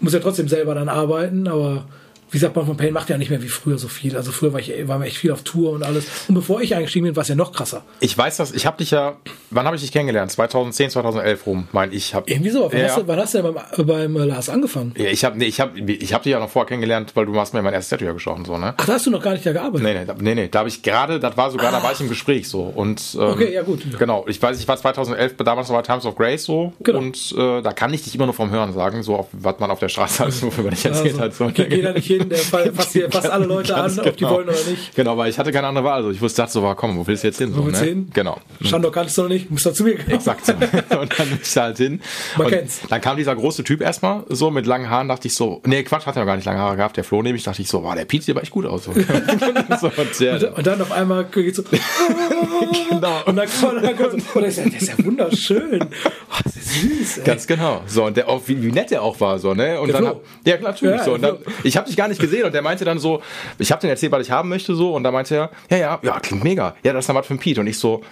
[0.00, 1.84] muss ja trotzdem selber dann arbeiten, aber
[2.30, 4.16] wie gesagt, man von Pain macht ja nicht mehr wie früher so viel.
[4.16, 6.06] Also früher war ich war mir echt viel auf Tour und alles.
[6.28, 7.84] Und bevor ich eingestiegen bin, war es ja noch krasser.
[8.00, 9.16] Ich weiß das, ich habe dich ja,
[9.50, 10.30] wann habe ich dich kennengelernt?
[10.32, 12.14] 2010, 2011 rum, mein ich.
[12.14, 12.70] Hab, Irgendwie so.
[12.70, 14.94] Wann, ja, hast, du, wann hast du denn beim, beim äh, Lars angefangen?
[14.96, 17.38] ja, ich habe nee, ich hab, ich hab dich ja noch vorher kennengelernt, weil du
[17.38, 18.74] hast mir mein erstes Tattoo ja gestochen, so, ne?
[18.76, 19.84] Ach, da hast du noch gar nicht da gearbeitet.
[19.86, 22.08] Nee, nee, nee, nee, da habe ich gerade, das war sogar, da war ich im
[22.08, 22.62] Gespräch so.
[22.62, 23.82] Und, ähm, Okay, ja, gut.
[23.98, 26.72] Genau, ich weiß, ich war 2011 damals noch bei Times of Grace so.
[26.80, 26.98] Genau.
[26.98, 29.70] Und äh, da kann ich dich immer nur vom Hören sagen, so auf, was man
[29.70, 31.54] auf der Straße alles so, wenn man nicht erzählt Also, hat.
[31.56, 31.64] So.
[31.64, 34.36] geht da nicht hin, der fasst, hier, fasst alle Leute an, Ganz ob die genau.
[34.36, 34.94] wollen oder nicht.
[34.94, 35.96] Genau, weil ich hatte keine andere Wahl.
[35.96, 37.52] Also ich wusste, dachte so, war, komm, wo willst du jetzt hin?
[37.52, 37.86] So, willst ne?
[37.86, 38.10] du hin?
[38.12, 38.40] Genau.
[38.60, 40.10] Standort kannst du noch nicht, musst du zu mir kommen.
[40.10, 40.52] Exakt so.
[40.98, 42.00] und dann bin ich da halt hin.
[42.36, 42.80] Man und kennt's.
[42.88, 46.06] Dann kam dieser große Typ erstmal, so mit langen Haaren, dachte ich so, nee, Quatsch,
[46.06, 47.94] hat er noch gar nicht lange Haare gehabt, der Flo nämlich, dachte ich so, wow,
[47.94, 48.84] der Pete sieht aber echt gut aus.
[48.84, 48.90] So.
[48.96, 53.22] und der, Und dann auf einmal geht's so, genau.
[53.26, 55.80] und dann kommt, dann kommt so, der ist, ja, der ist ja wunderschön.
[55.82, 57.24] Oh, das ist süß, ey.
[57.24, 57.82] Ganz genau.
[57.86, 59.80] So, und der auch, wie, wie nett der auch war, so, ne?
[59.80, 60.14] Und Der dann Flo.
[60.16, 60.98] hab, ja, klar, natürlich.
[60.98, 63.22] Ja, so, und dann, ich habe dich gar nicht gesehen und der meinte dann so,
[63.58, 65.98] ich habe den erzählt, was ich haben möchte, so, und da meinte er, ja, ja,
[66.02, 66.74] ja, klingt mega.
[66.82, 67.60] Ja, das ist dann was für ein Pete.
[67.60, 68.02] Und ich so,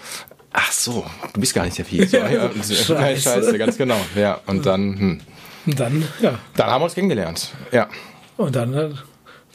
[0.52, 2.06] ach so, du bist gar nicht der Pete.
[2.06, 3.20] So, Ja, Scheiße.
[3.20, 3.58] Scheiße.
[3.58, 4.00] Ganz genau.
[4.14, 5.20] Ja, und dann, hm.
[5.66, 7.50] Dann, ja, dann haben wir uns kennengelernt.
[7.72, 7.88] Ja.
[8.36, 8.90] und dann, äh,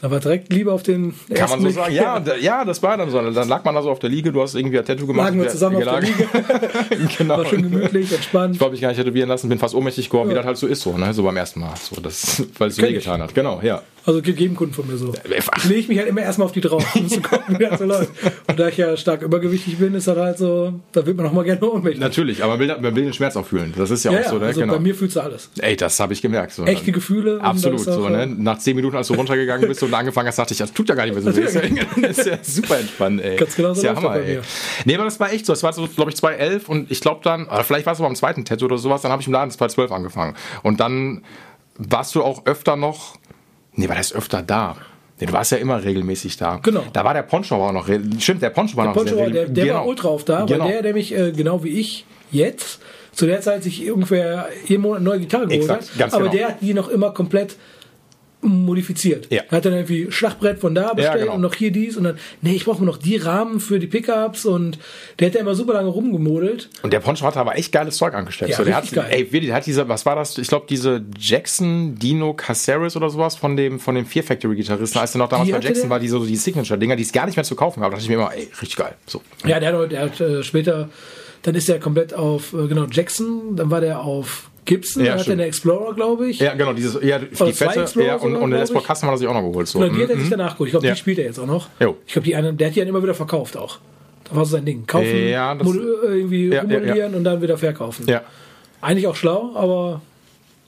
[0.02, 1.98] da war direkt Liebe auf den Kann ersten man so Blick.
[1.98, 3.20] sagen, ja, ja, das war dann so.
[3.20, 5.26] Dann lag man da so auf der Liege, du hast irgendwie ein Tattoo gemacht.
[5.26, 7.08] Lagen wir zusammen auf der gelagen.
[7.18, 7.38] genau.
[7.38, 8.54] War schön gemütlich, entspannt.
[8.54, 10.38] Ich wollte mich gar nicht tätowieren lassen, bin fast ohnmächtig geworden, wie Ja.
[10.38, 11.12] das halt so ist, so, ne?
[11.12, 11.74] So beim ersten Mal.
[11.80, 13.34] So, das, weil es so wehgetan hat.
[13.34, 13.82] Genau, ja.
[14.06, 15.12] Also jedem Kunden von mir so.
[15.56, 17.84] Ich lege mich halt immer erstmal auf die drauf, um zu gucken, wie das so
[17.84, 18.10] läuft.
[18.48, 21.32] Und da ich ja stark übergewichtig bin, ist das halt so, da wird man auch
[21.32, 22.00] mal gerne ohnmächtig.
[22.00, 23.74] Natürlich, aber man will, man will den Schmerz auch fühlen.
[23.76, 24.46] Das ist ja, Ja, auch so, ne?
[24.46, 24.72] also genau.
[24.72, 25.50] bei mir fühlst du alles.
[25.58, 26.52] Ey, das habe ich gemerkt.
[26.52, 27.40] So, Echte Gefühle.
[27.42, 28.26] Absolut, so, ne?
[28.26, 30.94] Nach zehn Minuten, als du runtergegangen bist und angefangen hast, dachte ich, das tut ja
[30.94, 31.42] gar nicht mehr so weh.
[31.42, 33.36] Ja, ist ja super entspannt, ey.
[33.36, 34.40] Ganz genau so ist ja das Hammer, ey.
[34.84, 35.52] Nee, aber das war echt so.
[35.52, 38.08] Das war so, glaube ich, 2011 und ich glaube dann, oder vielleicht war es aber
[38.08, 40.34] am zweiten Tattoo oder sowas, dann habe ich im Laden 2012 angefangen.
[40.62, 41.22] Und dann
[41.76, 43.16] warst du auch öfter noch,
[43.74, 44.76] nee, war das öfter da?
[45.18, 46.56] Nee, du warst ja immer regelmäßig da.
[46.62, 46.84] Genau.
[46.92, 47.86] Da war der Poncho auch noch,
[48.18, 49.76] stimmt, der Poncho war noch Poncho, sehr der, der genau.
[49.76, 50.64] war ultra oft da, Genau.
[50.64, 52.80] weil der nämlich, äh, genau wie ich jetzt,
[53.12, 56.14] zu der Zeit sich ungefähr jeden Monat neue Gitarre geholt Exakt, hat.
[56.14, 56.32] aber genau.
[56.36, 57.56] der hat die noch immer komplett
[58.42, 59.30] modifiziert.
[59.30, 59.42] Ja.
[59.50, 61.34] Er hat dann irgendwie Schlagbrett von da bestellt genau.
[61.34, 64.46] und noch hier dies und dann, nee, ich brauche noch die Rahmen für die Pickups
[64.46, 64.78] und
[65.18, 66.70] der hat ja immer super lange rumgemodelt.
[66.82, 68.52] Und der Poncho hat aber echt geiles Zeug angestellt.
[68.52, 69.06] Ja, so, der hat, geil.
[69.10, 70.38] ey, der hat diese, was war das?
[70.38, 74.98] Ich glaube, diese Jackson Dino Caceres oder sowas von dem, von dem Fear Factory Gitarristen,
[74.98, 75.90] als der noch damals Die bei Jackson der?
[75.90, 77.90] war, die so die Signature-Dinger, die es gar nicht mehr zu kaufen gab.
[77.90, 78.94] Da dachte ich mir immer, ey, richtig geil.
[79.06, 79.20] So.
[79.44, 80.88] Ja, der hat, der hat äh, später,
[81.42, 85.12] dann ist er komplett auf, äh, genau, Jackson, dann war der auf Gibson, Ja, dann
[85.14, 85.40] hat er stimmt.
[85.40, 86.38] eine Explorer, glaube ich.
[86.38, 88.68] Ja, genau, dieses, ja, die zwei fette, Explorer ja, und, und der ich.
[88.70, 89.66] Custom hat er sich auch noch geholt.
[89.68, 89.78] So.
[89.78, 90.20] Oder die hat er Mhm.
[90.20, 90.68] sich danach geholt.
[90.68, 90.92] Ich glaube, Ja.
[90.92, 91.68] die spielt er jetzt auch noch.
[91.80, 91.96] Jo.
[92.06, 93.78] Ich glaube, die der hat die dann immer wieder verkauft auch.
[94.28, 94.86] Da war so sein Ding.
[94.86, 98.06] Kaufen, Ja, das- mod- irgendwie Ja, rummodellieren und dann wieder verkaufen.
[98.08, 98.22] Ja.
[98.80, 100.02] Eigentlich auch schlau, aber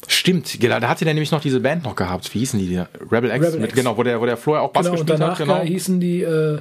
[0.08, 2.34] Stimmt, genau, da hatte der nämlich noch diese Band noch gehabt.
[2.34, 2.76] Wie hießen die?
[3.12, 3.74] Rebel X, Rebel mit, X.
[3.78, 5.46] genau, wo der, wo der Flo ja auch Bass genau, und gespielt danach hat.
[5.46, 5.60] Genau.
[5.60, 6.58] hießen die äh,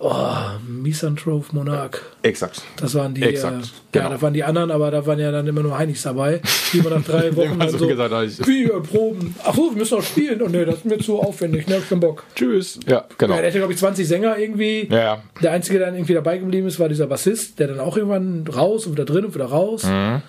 [0.00, 0.26] oh,
[0.66, 2.00] Misanthrope Monarch.
[2.22, 2.62] Exakt.
[2.76, 4.04] Das waren die, Exakt, äh, genau.
[4.06, 6.40] ja, da waren die anderen, aber da waren ja dann immer nur Heinigs dabei,
[6.72, 9.70] die man nach drei Wochen dann so so, gesagt, ich- wie, äh, Proben, ach so,
[9.70, 12.00] wir müssen noch spielen, und nee, das ist mir zu aufwendig, ne, hab ich keinen
[12.00, 12.24] Bock.
[12.34, 12.80] Tschüss.
[12.86, 13.34] Ja, genau.
[13.34, 14.88] Ja, der hatte, glaube ich, 20 Sänger irgendwie.
[14.90, 15.22] Ja, ja.
[15.42, 18.46] Der Einzige, der dann irgendwie dabei geblieben ist, war dieser Bassist, der dann auch irgendwann
[18.48, 19.84] raus und wieder drin und wieder raus.
[19.84, 20.22] Mhm.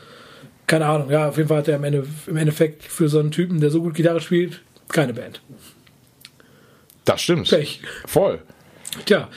[0.68, 3.32] Keine Ahnung, ja, auf jeden Fall hat er im, Ende, im Endeffekt für so einen
[3.32, 5.42] Typen, der so gut Gitarre spielt, keine Band.
[7.06, 7.50] Das stimmt.
[7.50, 7.82] Pech.
[8.06, 8.40] Voll.
[9.06, 9.28] Tja,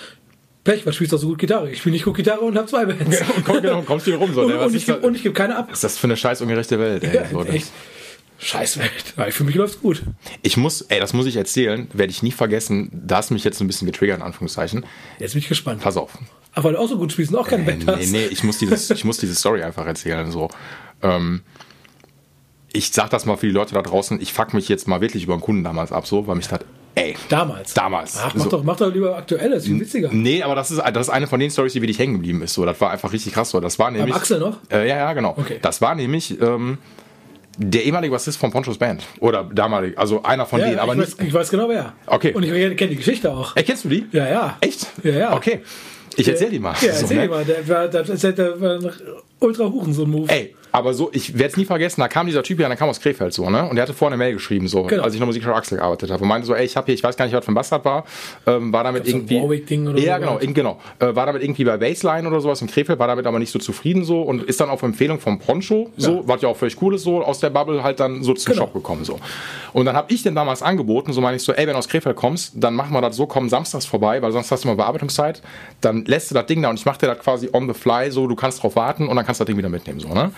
[0.64, 1.70] Pech, was spielst du so gut Gitarre?
[1.70, 3.20] Ich spiele nicht gut Gitarre und habe zwei Bands.
[3.37, 4.33] Und komm, genau, kommst hier rum.
[4.33, 4.59] So, und, ne?
[4.59, 5.66] Und, ich gebe, gebe keine ab.
[5.68, 7.05] was ist das für eine scheiß ungerechte Welt?
[7.05, 7.14] Ey?
[7.16, 7.66] Ja, so, das- echt.
[8.38, 9.14] Scheißwelt.
[9.16, 10.03] Ja, für mich läuft's gut.
[10.42, 12.90] Ich muss, ey, das muss ich erzählen, werde ich nie vergessen.
[12.92, 14.85] Da hast mich jetzt ein bisschen getriggert, in Anführungszeichen.
[15.18, 15.81] Jetzt bin ich gespannt.
[15.83, 16.18] Pass auf.
[16.53, 18.11] Aber weil du auch so gut spielst und auch keine Äh, Band nee, hast.
[18.12, 20.31] nee, ich muss, dieses, ich muss diese Story einfach erzählen.
[20.33, 20.48] So.
[21.03, 21.42] Ähm,
[22.72, 25.22] ich sag das mal für die Leute da draußen, ich fuck mich jetzt mal wirklich
[25.24, 26.61] über einen Kunden damals ab, so, weil mich das,
[26.94, 27.74] ey, Damals.
[27.74, 28.18] damals.
[28.22, 28.50] Ach, mach, so.
[28.50, 30.11] doch, mach doch lieber aktuell, das ist viel witziger.
[30.12, 32.54] Nee, aber das ist, das ist eine von den Stories, die wirklich hängen geblieben ist.
[32.54, 33.50] So, das war einfach richtig krass.
[33.50, 34.14] So, das war nämlich.
[34.14, 34.59] Axel noch?
[34.70, 35.35] Äh, ja, ja, genau.
[35.37, 35.59] Okay.
[35.62, 36.40] Das war nämlich.
[36.40, 36.78] Ähm,
[37.57, 39.04] der ehemalige Bassist von Ponchos Band.
[39.20, 41.18] Oder damalig, also einer von Ja, denen, ja, aber ich, nicht.
[41.20, 41.92] weiß, ich weiß genau wer.
[42.07, 42.33] Okay.
[42.33, 43.54] Und ich kenne die Geschichte auch.
[43.54, 44.07] Erkennst du die?
[44.11, 44.57] Ja, ja.
[44.61, 44.88] Echt?
[45.04, 45.37] Ja, ja.
[45.37, 45.61] Okay.
[46.16, 46.74] Ich erzähl die mal.
[46.80, 47.22] Ja, So, erzähl ne?
[47.22, 47.44] die mal.
[47.44, 48.90] Der war, halt der war ein
[49.38, 50.33] ultra Hurensohn-Move.
[50.33, 52.89] Ey, aber so, ich werde es nie vergessen, da kam dieser Typ hier, der kam
[52.89, 53.69] aus Krefeld so, ne?
[53.69, 55.05] Und der hatte vorne eine Mail geschrieben, so, Genau.
[55.05, 56.21] als ich noch Musikschule Axel gearbeitet habe.
[56.21, 57.85] Und meinte so, ey, ich habe hier, ich weiß gar nicht, was für ein Bastard
[57.85, 58.05] war,
[58.49, 59.41] ähm, war damit Gab's so ein irgendwie.
[59.41, 60.81] Warwick-Ding oder ja, so, genau, in, genau.
[60.99, 63.61] Äh, war damit irgendwie bei Baseline oder sowas in Krefeld, war damit aber nicht so
[63.61, 66.97] zufrieden so und ist dann auf Empfehlung vom Poncho, so, was ja auch völlig cool
[66.97, 68.65] ist, so, aus der Bubble halt dann so zum Genau.
[68.67, 69.21] Shop gekommen, so.
[69.75, 71.87] Und dann habe ich den damals angeboten, so meine ich so, ey, wenn du aus
[71.89, 74.75] Krefeld kommst, dann machen wir das so, komm samstags vorbei, weil sonst hast du mal
[74.75, 75.41] Bearbeitungszeit,
[75.81, 78.11] dann lässt du das Ding da und ich mache dir das quasi on the fly,
[78.11, 80.33] so, du kannst drauf warten und dann kannst du das Ding wieder mitnehmen, so, ne?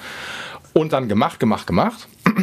[0.76, 2.06] Und dann gemacht, gemacht, gemacht.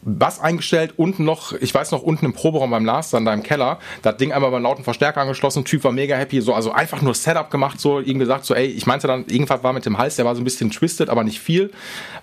[0.00, 3.42] Bass eingestellt, unten noch, ich weiß noch, unten im Proberaum beim Lars, dann da im
[3.42, 7.02] Keller, das Ding einmal beim lauten Verstärker angeschlossen, Typ war mega happy, so, also einfach
[7.02, 9.98] nur Setup gemacht, so, ihm gesagt, so, ey, ich meinte dann, irgendwas war mit dem
[9.98, 11.70] Hals, der war so ein bisschen twisted, aber nicht viel,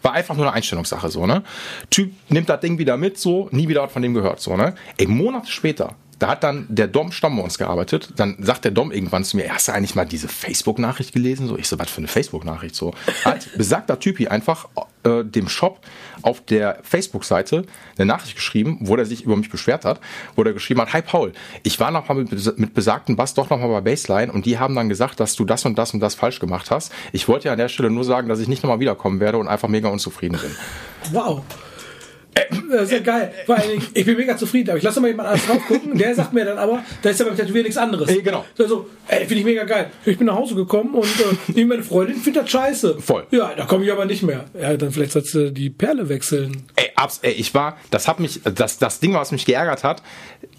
[0.01, 1.43] war einfach nur eine Einstellungssache, so, ne.
[1.91, 4.73] Typ nimmt das Ding wieder mit, so, nie wieder was von dem gehört, so, ne.
[4.97, 8.13] Ey, Monate später, da hat dann der Dom Stamm bei uns gearbeitet.
[8.15, 11.47] Dann sagt der Dom irgendwann zu mir, hast du eigentlich mal diese Facebook-Nachricht gelesen?
[11.47, 12.75] So, ich so, was für eine Facebook-Nachricht?
[12.75, 14.67] So, hat besagter Typi einfach
[15.04, 15.82] äh, dem Shop
[16.21, 17.65] auf der Facebook-Seite
[17.97, 19.99] eine Nachricht geschrieben, wo er sich über mich beschwert hat,
[20.36, 23.49] wo er geschrieben hat, hi Paul, ich war noch mal mit, mit besagten Bass doch
[23.49, 25.99] noch mal bei Baseline und die haben dann gesagt, dass du das und das und
[25.99, 26.91] das falsch gemacht hast.
[27.12, 29.47] Ich wollte ja an der Stelle nur sagen, dass ich nicht nochmal wiederkommen werde und
[29.47, 30.56] einfach mega unzufrieden bin.
[31.12, 31.43] Wow.
[32.69, 33.33] Das ist ja geil.
[33.45, 35.97] Vor allen Dingen, ich bin mega zufrieden, aber ich lasse mal jemand anders drauf gucken.
[35.97, 38.09] Der sagt mir dann aber, da ist ja beim Tätowieren nichts anderes.
[38.09, 38.43] Ey, genau.
[38.57, 39.91] Also, ey, finde ich mega geil.
[40.05, 41.07] Ich bin nach Hause gekommen und
[41.55, 42.99] äh, meine Freundin findet das scheiße.
[42.99, 43.25] Voll.
[43.31, 44.45] Ja, da komme ich aber nicht mehr.
[44.59, 46.63] Ja, dann vielleicht sollst du die Perle wechseln.
[46.75, 50.01] Ey, abs, ey, ich war, das hat mich, das, das Ding, was mich geärgert hat,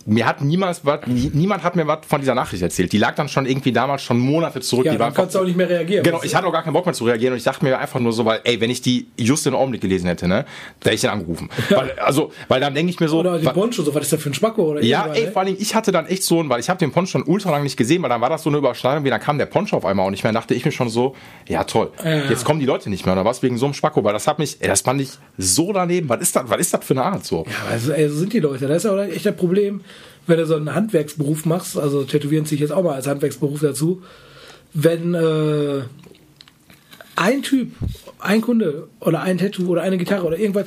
[0.06, 2.92] mir hat niemals nie- niemand hat mir was von dieser Nachricht erzählt.
[2.92, 4.86] Die lag dann schon irgendwie damals schon Monate zurück.
[4.86, 6.04] Ja, die war dann kannst du auch nicht mehr reagieren.
[6.04, 7.98] Genau, ich hatte auch gar keinen Bock mehr zu reagieren und ich dachte mir einfach
[8.00, 10.44] nur so, weil, ey, wenn ich die just in den Augenblick gelesen hätte, ne,
[10.80, 11.48] da hätte ich den angerufen.
[11.70, 14.22] Weil, also, weil dann denke ich mir so, Oder die Poncho, so, was ist das
[14.22, 14.62] für ein Spacko?
[14.70, 15.32] Oder ja, ey, ne?
[15.32, 17.50] vor allem, ich hatte dann echt so, ein- weil ich habe den Poncho schon ultra
[17.50, 19.76] lang nicht gesehen, weil dann war das so eine Überschneidung, wie dann kam der Poncho
[19.76, 21.14] auf einmal und ich mir dachte ich mir schon so,
[21.48, 22.28] ja toll, Ja.
[22.30, 24.38] jetzt kommen die Leute nicht mehr oder was wegen so einem Spacko, weil das hat
[24.38, 26.08] mich, ey, das fand ich so daneben.
[26.08, 27.44] Was ist das, was ist das für eine Art so?
[27.48, 28.66] Ja, also, ey, so sind die Leute.
[28.68, 29.80] Das ist ja auch echt ein Problem,
[30.26, 31.78] wenn du so einen Handwerksberuf machst.
[31.78, 34.02] Also tätowieren sich jetzt auch mal als Handwerksberuf dazu.
[34.74, 35.82] Wenn äh,
[37.16, 37.72] ein Typ,
[38.18, 40.66] ein Kunde oder ein Tattoo oder eine Gitarre oder irgendwas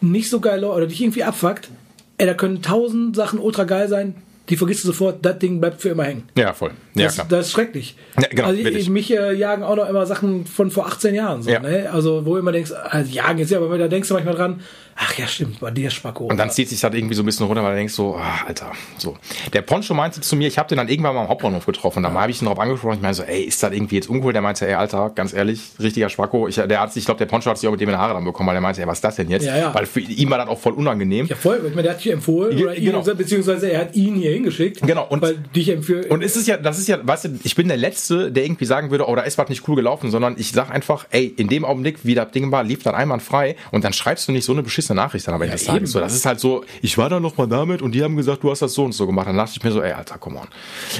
[0.00, 1.70] nicht so geil oder dich irgendwie abfuckt,
[2.18, 4.14] ey, da können tausend Sachen ultra geil sein,
[4.48, 6.24] die vergisst du sofort, das Ding bleibt für immer hängen.
[6.36, 6.70] Ja, voll.
[6.94, 7.26] Ja, Das, klar.
[7.28, 7.96] das ist schrecklich.
[8.20, 11.14] Ja, genau, also ich, ich, mich äh, jagen auch noch immer Sachen von vor 18
[11.14, 11.42] Jahren.
[11.42, 11.58] So, Ja.
[11.60, 11.90] ne?
[11.92, 14.60] Also wo immer denkst, also jagen jetzt ja, aber da denkst du manchmal dran,
[14.96, 16.24] ach ja, stimmt, bei dir Spacko.
[16.26, 18.44] Und dann zieht sich das irgendwie so ein bisschen runter, weil du denkst so, ah,
[18.46, 19.16] Alter, so.
[19.52, 22.02] Der Poncho meinte zu mir, ich habe den dann irgendwann mal am Hauptbahnhof getroffen.
[22.02, 22.94] Da habe ich ihn drauf angesprochen.
[22.96, 24.32] Ich meine so, ey, ist das irgendwie jetzt uncool?
[24.32, 26.48] Der meinte, ey, Alter, ganz ehrlich, richtiger Spacko.
[26.48, 27.98] Ich, der hat, sich- ich glaube, der Poncho hat sich auch mit dem in die
[27.98, 29.44] Haare dann bekommen, weil der meinte, ey, was ist das denn jetzt?
[29.46, 29.74] Ja, ja.
[29.74, 31.26] Weil für ihn war das auch voll unangenehm.
[31.26, 31.56] ja, voll.
[31.66, 33.02] Ich meine, der hat dich empfohlen, Ge- oder ihn, genau.
[33.02, 34.80] beziehungsweise er hat ihn hier hingeschickt.
[34.82, 36.10] Genau, und- weil dich empfiehlt.
[36.10, 38.64] Und es ist ja, das ist ja, weißt du, ich bin der Letzte, der irgendwie
[38.64, 41.48] sagen würde, oh, da ist was nicht cool gelaufen, sondern ich sag einfach, ey, in
[41.48, 44.52] dem Augenblick, wie das Ding war, lief dann einwandfrei und dann schreibst du nicht so
[44.52, 45.92] eine beschissene Nachricht dann am Ende des Tages.
[45.92, 48.42] So, das ist halt so, ich war da noch mal damit und die haben gesagt,
[48.42, 49.28] du hast das so und so gemacht.
[49.28, 50.46] Dann dachte ich mir so, ey, Alter, come on.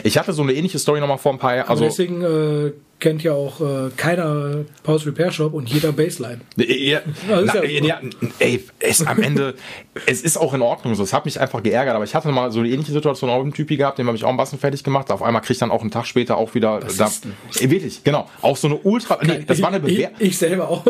[0.04, 1.68] Ich hatte so eine ähnliche Story noch mal vor ein paar Jahren.
[1.68, 6.40] Also, deswegen äh, kennt ja auch äh, keiner Pause Repair Shop und jeder Baseline.
[6.56, 8.00] Ja, Ja, ist na, ja ja,
[8.38, 9.54] ey, es am Ende,
[10.06, 11.02] es ist auch in Ordnung so.
[11.02, 13.44] Es hat mich einfach geärgert, aber ich hatte mal so eine ähnliche Situation auch mit
[13.44, 15.10] einem Typi gehabt, dem habe ich auch einen Bassen fertig gemacht.
[15.10, 17.10] Auf einmal kriegt dann auch einen Tag später auch wieder da.
[17.60, 18.28] Ey, wirklich, genau.
[18.42, 20.16] Auch so eine Ultra, nee, das war eine ich, Bewertung.
[20.20, 20.84] ich selber auch.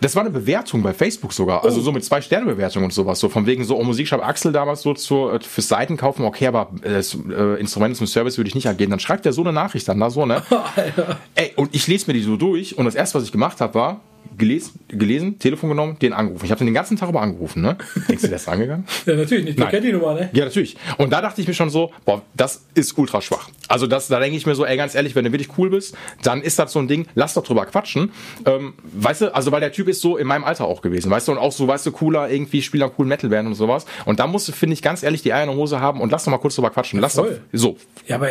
[0.00, 3.18] Das war eine Bewertung bei Facebook sogar, also so mit zwei Sterne Bewertung und sowas,
[3.18, 6.46] so von wegen so oh, Musikshop Axel damals so zur, äh, fürs Seiten kaufen, okay,
[6.46, 8.90] aber äh, das äh, Instrumente zum Service würde ich nicht ergehen.
[8.90, 10.42] Dann schreibt er so eine Nachricht dann da so, ne?
[11.34, 13.74] Ey, und ich lese mir die so durch und das erste, was ich gemacht habe,
[13.74, 14.00] war
[14.36, 16.44] gelesen, gelesen, Telefon genommen, den angerufen.
[16.44, 17.76] Ich habe den den ganzen Tag über angerufen, ne?
[18.08, 18.86] Denkst du, der ist rangegangen?
[19.06, 19.58] Ja, natürlich nicht.
[19.58, 20.30] Du kennst die Nummer, ne?
[20.32, 20.76] Ja, natürlich.
[20.98, 23.48] Und da dachte ich mir schon so, boah, das ist ultra schwach.
[23.68, 25.96] Also das, da denke ich mir so, ey, ganz ehrlich, wenn du wirklich cool bist,
[26.22, 28.12] dann ist das so ein Ding, lass doch drüber quatschen.
[28.44, 31.28] Ähm, weißt du, also weil der Typ ist so in meinem Alter auch gewesen, weißt
[31.28, 33.86] du, und auch so, weißt du, cooler, irgendwie Spieler coolen Metalband und sowas.
[34.04, 36.12] Und da musst du, finde ich, ganz ehrlich die Eier in der Hose haben und
[36.12, 37.00] lass doch mal kurz drüber quatschen.
[37.00, 37.40] Lass doch, voll.
[37.52, 37.76] so.
[38.06, 38.30] Ja, aber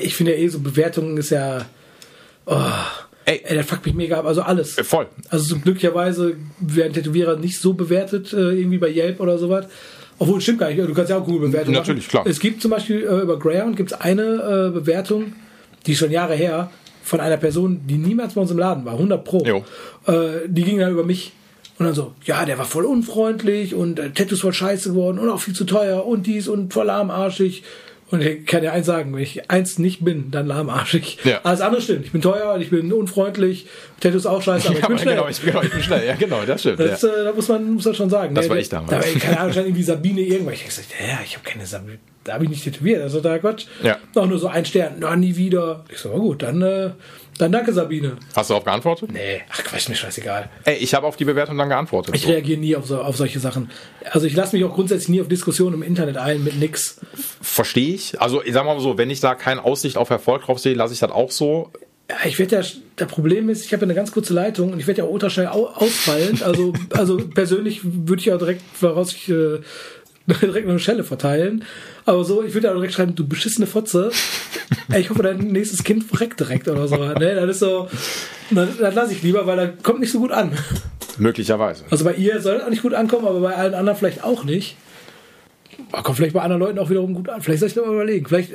[0.00, 1.66] ich finde ja eh so Bewertungen ist ja.
[2.46, 2.60] Oh,
[3.24, 3.40] Ey.
[3.44, 4.26] ey, der fuckt mich mega ab.
[4.26, 4.78] Also alles.
[4.78, 5.06] Äh, voll.
[5.28, 9.66] Also so glücklicherweise werden Tätowierer nicht so bewertet, äh, irgendwie bei Yelp oder sowas.
[10.18, 10.78] Obwohl, stimmt gar nicht.
[10.80, 12.24] Du kannst ja auch Google Bewertungen Natürlich, machen.
[12.24, 12.26] klar.
[12.26, 15.32] Es gibt zum Beispiel äh, über Greyhound gibt's eine äh, Bewertung,
[15.86, 16.70] die ist schon Jahre her,
[17.02, 19.44] von einer Person, die niemals bei uns im Laden war, 100 Pro.
[19.44, 19.64] Jo.
[20.06, 21.32] Äh, die ging dann über mich.
[21.78, 25.28] Und dann so, ja, der war voll unfreundlich und äh, Tattoos voll scheiße geworden und
[25.28, 27.64] auch viel zu teuer und dies und voll lahmarschig.
[28.12, 31.18] Und ich kann dir eins sagen, wenn ich eins nicht bin, dann lahmarschig.
[31.24, 31.40] Ja.
[31.44, 32.04] Alles andere stimmt.
[32.04, 33.66] Ich bin teuer, ich bin unfreundlich,
[34.00, 35.14] Tattoos auch scheiße, aber ich bin schnell.
[35.16, 36.06] genau, ich, genau, ich bin schnell.
[36.06, 36.78] Ja, genau, das stimmt.
[36.78, 37.08] Das, ja.
[37.08, 38.34] äh, da muss man, muss man schon sagen.
[38.34, 38.90] Das Nee, war nee, ich damals.
[38.90, 40.54] Da, war, keine Ahnung, irgendwie Sabine irgendwas.
[40.54, 41.98] Ich gesagt, ja, ich habe keine Sabine.
[42.24, 43.02] Da habe ich nicht tätowiert.
[43.02, 43.64] Also da Quatsch.
[43.82, 43.98] Ja.
[44.14, 44.96] Auch nur so ein Stern.
[45.00, 45.84] Na, nie wieder.
[45.88, 46.90] Ich so, gut, dann, äh,
[47.38, 48.16] dann danke Sabine.
[48.36, 49.10] Hast du darauf geantwortet?
[49.12, 50.50] Nee, ach Quatsch, mir scheißegal.
[50.64, 52.14] Ey, ich habe auf die Bewertung dann geantwortet.
[52.14, 52.28] Ich so.
[52.28, 53.70] reagiere nie auf, so, auf solche Sachen.
[54.10, 57.00] Also ich lasse mich auch grundsätzlich nie auf Diskussionen im Internet ein mit nix.
[57.40, 58.20] Verstehe ich.
[58.20, 60.94] Also, ich sag mal so, wenn ich da keine Aussicht auf Erfolg drauf sehe, lasse
[60.94, 61.70] ich das auch so.
[62.10, 62.62] Ja, ich werde ja,
[62.96, 65.46] das Problem ist, ich habe ja eine ganz kurze Leitung und ich werde ja ultraschnell
[65.46, 66.42] au ausfallend.
[66.42, 69.60] Also, also persönlich würde ich ja direkt voraus ich, äh,
[70.42, 71.64] direkt eine Schelle verteilen.
[72.04, 74.10] Aber so, ich würde auch direkt schreiben, du beschissene Fotze.
[74.96, 76.96] Ich hoffe, dein nächstes Kind verreckt direkt oder so.
[76.96, 77.34] Ne?
[77.34, 77.88] Das ist so,
[78.50, 80.52] dann, dann lasse ich lieber, weil er kommt nicht so gut an.
[81.18, 81.84] Möglicherweise.
[81.90, 84.44] Also bei ihr soll es auch nicht gut ankommen, aber bei allen anderen vielleicht auch
[84.44, 84.76] nicht.
[85.92, 87.40] Aber kommt vielleicht bei anderen Leuten auch wiederum gut an.
[87.42, 88.26] Vielleicht soll ich noch mal überlegen.
[88.26, 88.52] Vielleicht,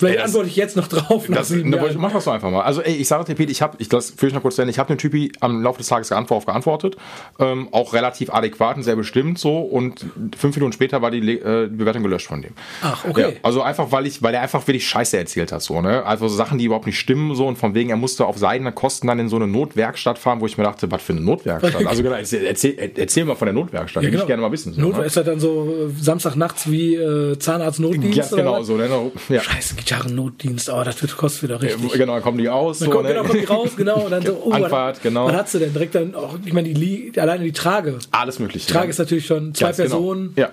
[0.00, 1.26] vielleicht das- antworte ich jetzt noch drauf.
[1.28, 2.62] Das, sieben ne, mach das doch einfach mal.
[2.62, 4.70] Also, ey, ich sage dir, Pete, ich habe, ich das führe ich noch kurz Ende,
[4.70, 6.96] ich habe den Typi am Laufe des Tages geantwortet, auf geantwortet,
[7.38, 10.04] ähm, auch relativ adäquat und sehr bestimmt so und
[10.36, 12.52] fünf Minuten später war die, äh, Bewertung gelöscht von dem.
[12.82, 13.20] Ach, okay.
[13.20, 16.04] Ja, also einfach, weil ich, weil er einfach wirklich Scheiße erzählt hat, so, ne?
[16.04, 18.72] Also so Sachen, die überhaupt nicht stimmen, so und von wegen, er musste auf seine
[18.72, 21.84] Kosten dann in so eine Notwerkstatt fahren, wo ich mir dachte, was für eine Notwerkstatt?
[21.90, 24.24] Also genau, erzähl, erzähl, erzähl mal von der Notwerkstatt, Ja, würde genau.
[24.24, 24.72] ich gerne mal wissen.
[24.72, 25.04] So, Not, ne?
[25.04, 28.10] Ist das dann so äh, Samstagnachts wie äh, Zahnarztnotdienst?
[28.30, 28.88] Ja, genau, so, ne?
[29.28, 29.40] Ja.
[29.40, 30.70] Scheiße, Gitarrennotdienst.
[30.70, 31.92] Oh, das wird, kostet wieder richtig.
[31.92, 32.78] Genau, dann kommen die aus.
[32.78, 33.14] Dann so, kommt, ne?
[33.14, 34.00] genau, kommt die raus, genau.
[34.04, 35.26] Und dann so, oh, Anfahrt, was, genau.
[35.26, 35.72] Was hast du denn?
[35.72, 37.98] Direkt dann auch, ich meine, die, alleine die Trage.
[38.12, 38.66] Alles mögliche.
[38.66, 39.88] Die Trage ist natürlich schon zwei Ganz genau.
[39.88, 40.32] Personen.
[40.36, 40.50] Ja.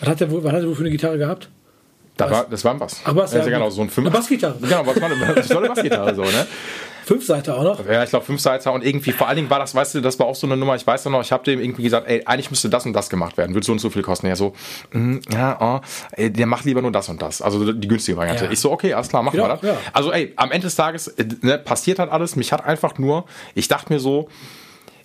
[0.00, 1.48] Was hat der was hat der wohl für eine Gitarre gehabt?
[2.16, 3.00] Da war, das war ein Bass.
[3.04, 3.40] Ach, Bass, ja.
[3.40, 3.44] ja.
[3.46, 4.56] genau, so ein fünf Eine Bassgitarre.
[4.60, 6.46] Genau, was war eine, so eine Bassgitarre, so, ne?
[7.08, 7.86] Fünf Seite auch noch.
[7.86, 10.18] Ja, ich glaube fünf Seiter und irgendwie, vor allen Dingen war das, weißt du, das
[10.18, 12.50] war auch so eine Nummer, ich weiß noch, ich habe dem irgendwie gesagt, ey, eigentlich
[12.50, 14.26] müsste das und das gemacht werden, würde so und so viel kosten.
[14.26, 14.52] Ja, so,
[14.92, 15.80] mm, ja, oh,
[16.12, 17.40] ey, der macht lieber nur das und das.
[17.40, 18.44] Also die günstige Variante.
[18.44, 18.50] Ja.
[18.50, 19.62] Ich so, okay, alles klar, machen Ja, wir das.
[19.62, 19.76] ja.
[19.94, 22.36] Also ey, am Ende des Tages äh, ne, passiert halt alles.
[22.36, 24.28] Mich hat einfach nur, ich dachte mir so,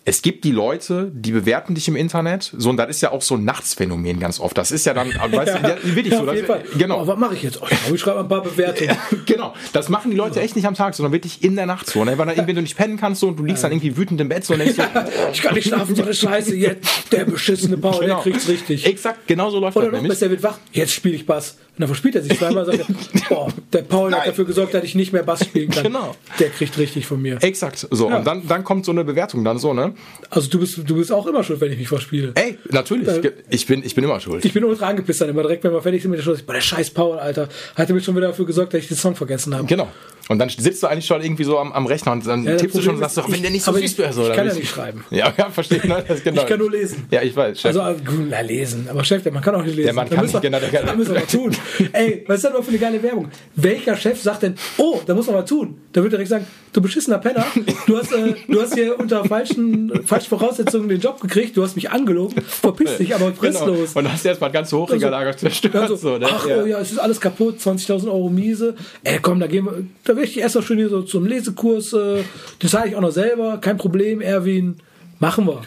[0.05, 3.21] es gibt die Leute, die bewerten dich im Internet, so und das ist ja auch
[3.21, 4.57] so ein Nachtsphänomen ganz oft.
[4.57, 6.23] Das ist ja dann, weißt du, ja, wirklich Ja, so.
[6.23, 6.63] auf Das, jeden Fall.
[6.77, 7.01] Genau.
[7.03, 7.61] Oh, was mache ich jetzt?
[7.61, 8.97] Oh, ich schreibe mal ein paar Bewertungen.
[9.25, 12.03] genau, das machen die Leute echt nicht am Tag, sondern wirklich in der Nacht so.
[12.03, 12.17] Ne?
[12.17, 14.27] Weil dann irgendwie du nicht pennen kannst so, und du liegst dann irgendwie wütend im
[14.29, 14.83] Bett so und denkst so,
[15.31, 16.55] Ich kann nicht schlafen, so eine Scheiße.
[16.55, 18.21] Jetzt, der beschissene Paul, der genau.
[18.21, 18.85] kriegt's richtig.
[18.85, 20.09] Exakt, genau so läuft Oder das noch nämlich.
[20.19, 20.57] besser, der wird wach.
[20.73, 21.57] Jetzt spiele ich Bass.
[21.75, 24.27] Und dann verspielt er sich zweimal und sagt, boah, der Paul hat Nein.
[24.29, 25.81] dafür gesorgt, dass ich nicht mehr Bass spielen kann.
[25.83, 26.15] Genau.
[26.39, 27.41] Der kriegt richtig von mir.
[27.41, 28.09] Exakt, so.
[28.09, 28.17] Ja.
[28.17, 29.92] Und dann, dann kommt so eine Bewertung dann so, ne?
[30.29, 32.31] Also du bist, du bist auch immer schuld, wenn ich mich verspiele.
[32.35, 33.07] Ey, natürlich,
[33.49, 34.43] ich bin, ich bin immer schuld.
[34.45, 36.35] Ich bin ultra angepisst dann immer direkt, wenn wir fertig sind mit der Show.
[36.45, 37.47] Boah, der scheiß Paul, Alter.
[37.75, 39.65] Hat er mir schon wieder dafür gesorgt, dass ich den Song vergessen habe.
[39.67, 39.87] Genau.
[40.29, 42.77] Und dann sitzt du eigentlich schon irgendwie so am, am Rechner und dann Ja, tippst
[42.77, 44.13] du schon und sagst doch, wenn der nicht so süß ich- wäre.
[44.13, 45.03] So, ich kann ja nicht schreiben.
[45.11, 45.85] Ja, ja, verstehe.
[45.85, 46.03] Ne?
[46.07, 46.41] Das, genau.
[46.43, 47.05] Ich kann nur lesen.
[47.11, 47.59] Ja, ich weiß.
[47.59, 47.65] Chef.
[47.77, 48.87] Also, äh, gut, na, lesen.
[48.89, 49.87] Aber Chef, der Mann kann auch nicht lesen.
[49.87, 51.51] Der Mann kann nicht, wir- genau, der kann- Da müssen wir was tun.
[51.93, 53.29] Ey, was ist das denn für eine geile Werbung?
[53.55, 55.77] Welcher Chef sagt denn, oh, da muss man was tun?
[55.91, 57.45] Da wird er direkt sagen, du beschissener Penner,
[57.87, 61.75] du hast, äh, du hast hier unter falschen, falschen Voraussetzungen den Job gekriegt, du hast
[61.75, 63.37] mich angelogen, verpiss dich, aber genau.
[63.37, 63.93] fristlos.
[63.93, 65.73] Und hast erstmal das ganze Hochregallager zerstört.
[65.73, 66.27] Dann so, ne?
[66.29, 68.75] ach, oh ja, es ist alles kaputt, 20.000 Euro miese.
[69.03, 71.93] Ey, komm, da gehen wir, da will ich erst mal schön hier so zum Lesekurs,
[71.93, 72.23] äh,
[72.59, 74.77] das zahle ich auch noch selber, kein Problem, Erwin,
[75.19, 75.61] machen wir.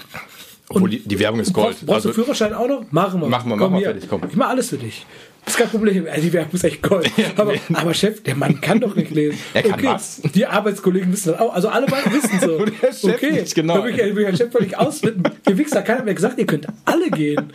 [0.68, 1.68] Obwohl, die, die Werbung ist Gold.
[1.68, 2.90] Brauchst, brauchst du Also, Führerschein auch noch?
[2.90, 3.28] Machen wir.
[3.28, 4.22] Machen wir, komm machen wir fertig, komm.
[4.28, 5.06] Ich mache alles für dich.
[5.46, 6.06] Das ist kein Problem.
[6.08, 7.08] Ey, die Werbung ist echt Gold.
[7.36, 9.38] Aber, aber Chef, der Mann kann doch nicht lesen.
[9.54, 10.20] Er kann was?
[10.34, 11.54] Die Arbeitskollegen wissen das auch.
[11.54, 12.56] Also alle beiden wissen so.
[13.12, 13.30] Okay.
[13.30, 13.78] nicht, genau.
[13.78, 15.22] Da will ich, will ich Chef völlig ausflippen.
[15.48, 17.52] Ihr Wichser, keiner hat mir gesagt, ihr könnt alle gehen.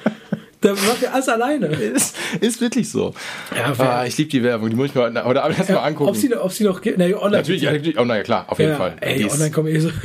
[0.62, 1.68] Da macht ihr alles alleine.
[1.68, 3.14] ist, ist wirklich so.
[3.56, 6.10] Ja, ah, ich liebe die Werbung, die muss ich mir heute oder erst mal angucken.
[6.10, 6.80] Ob sie, ob sie noch?
[6.98, 7.38] Na, online.
[7.38, 8.96] natürlich, ja, natürlich, oh naja, klar, auf jeden Ja, Fall.
[9.02, 9.90] ey, Die ist- online kommen eh so.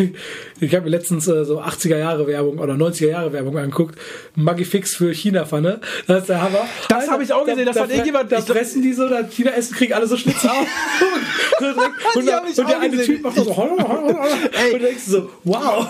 [0.59, 3.99] Ich habe mir letztens äh, so 80er Jahre Werbung oder 90er Jahre Werbung angeguckt.
[4.37, 5.81] Magifix für China-Pfanne.
[6.07, 6.67] Das ist der Hammer.
[6.89, 9.07] Das Alter, hab ich auch gesehen, das da, hat da, irgendjemand- Da fressen die so,
[9.07, 10.57] da China essen, kriegen alle so Schlitze auf.
[12.17, 13.03] und, der- hab ich und der eine.
[13.05, 13.43] Typ macht so.
[13.51, 14.73] Ey.
[14.75, 15.87] und denkst so, wow.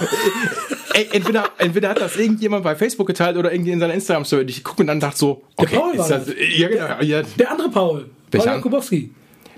[0.95, 4.47] Ey, entweder, entweder hat das irgendjemand bei Facebook geteilt oder irgendwie in seiner Instagram-Story.
[4.57, 6.35] Ich gucke und dann dachte so, okay, Paul ist war das, das.
[6.57, 8.01] ja genau, ja, Der andere Paul.
[8.01, 8.55] Paul Welcher?
[8.57, 9.11] Jakubowski.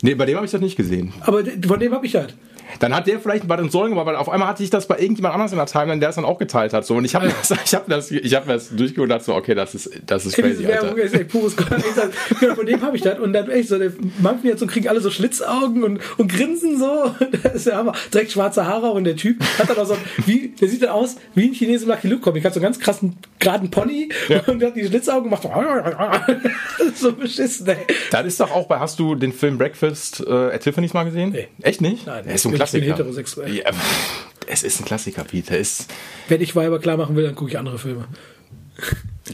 [0.03, 1.13] nee, bei dem habe ich das nicht gesehen.
[1.21, 2.35] Aber von dem habe ich halt.
[2.81, 4.99] Dann hat der vielleicht bei den Säulen gemacht, weil auf einmal hatte ich das bei
[4.99, 6.85] irgendjemand anders in der Timeline, der es dann auch geteilt hat.
[6.85, 6.95] So.
[6.97, 9.55] Und ich habe das, ich hab das, ich hab das durchgeguckt und dachte so, okay,
[9.55, 11.03] das ist, das ist Ey, crazy, Werbung Alter.
[11.03, 13.19] ist echt pures genau, von dem habe ich das.
[13.19, 16.79] Und dann echt so, der mir jetzt so, kriegen alle so Schlitzaugen und, und grinsen
[16.79, 17.15] so.
[17.43, 17.93] Das ist ja Hammer.
[18.13, 21.17] Direkt schwarze Haare und der Typ hat dann auch so, wie, der sieht dann aus
[21.35, 22.45] wie ein Chinese im Lucky Luke Comic.
[22.45, 24.41] Hat so einen ganz krassen, geraden Pony Ja.
[24.47, 25.45] und hat die Schlitzaugen gemacht.
[26.95, 27.77] So, beschissen, ey.
[28.11, 31.31] Das ist doch auch bei, hast du den Film Breakfast äh, at Tiffany's mal gesehen?
[31.31, 31.47] Nee.
[31.63, 32.07] Echt nicht?
[32.07, 32.97] Nein, Der ist so ein ich bin Klassiker.
[32.97, 33.55] heterosexuell.
[33.55, 33.71] Ja,
[34.47, 35.51] es ist ein Klassiker, Pete.
[35.51, 35.87] Der ist,
[36.29, 38.07] Wenn ich Weiber klar machen will, dann gucke ich andere Filme.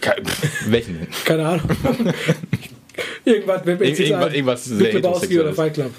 [0.00, 0.22] Ke-
[0.66, 1.06] Welchen?
[1.24, 1.68] Keine Ahnung.
[3.24, 5.54] Irgendwas, wenn Ir irgendwas, irgendwas sehr oder.
[5.54, 5.90] Fight Club.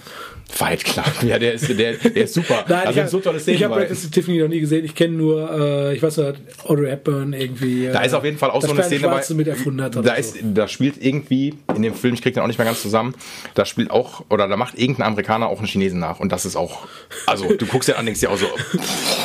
[0.50, 1.06] Fight Club.
[1.24, 2.64] Ja, der ist, der, der ist super.
[2.68, 3.74] Nein, da ich habe so tolle ich Szenen hab.
[3.74, 4.86] Breakfast at Tiffany noch nie gesehen.
[4.86, 7.90] Ich kenne nur, äh, ich weiß nicht, Audrey Hepburn irgendwie.
[7.92, 9.08] Da ist auf jeden Fall auch so eine Szene bei.
[9.14, 9.96] Schwarze mit erfunden hat.
[9.96, 10.40] Da, ist, so.
[10.54, 13.16] da spielt irgendwie, in dem Film, ich krieg den auch nicht mehr ganz zusammen,
[13.56, 16.20] da spielt auch, oder da macht irgendein Amerikaner auch einen Chinesen nach.
[16.20, 16.88] Und das ist auch,
[17.26, 18.48] also du guckst dir an, denkst dir auch so,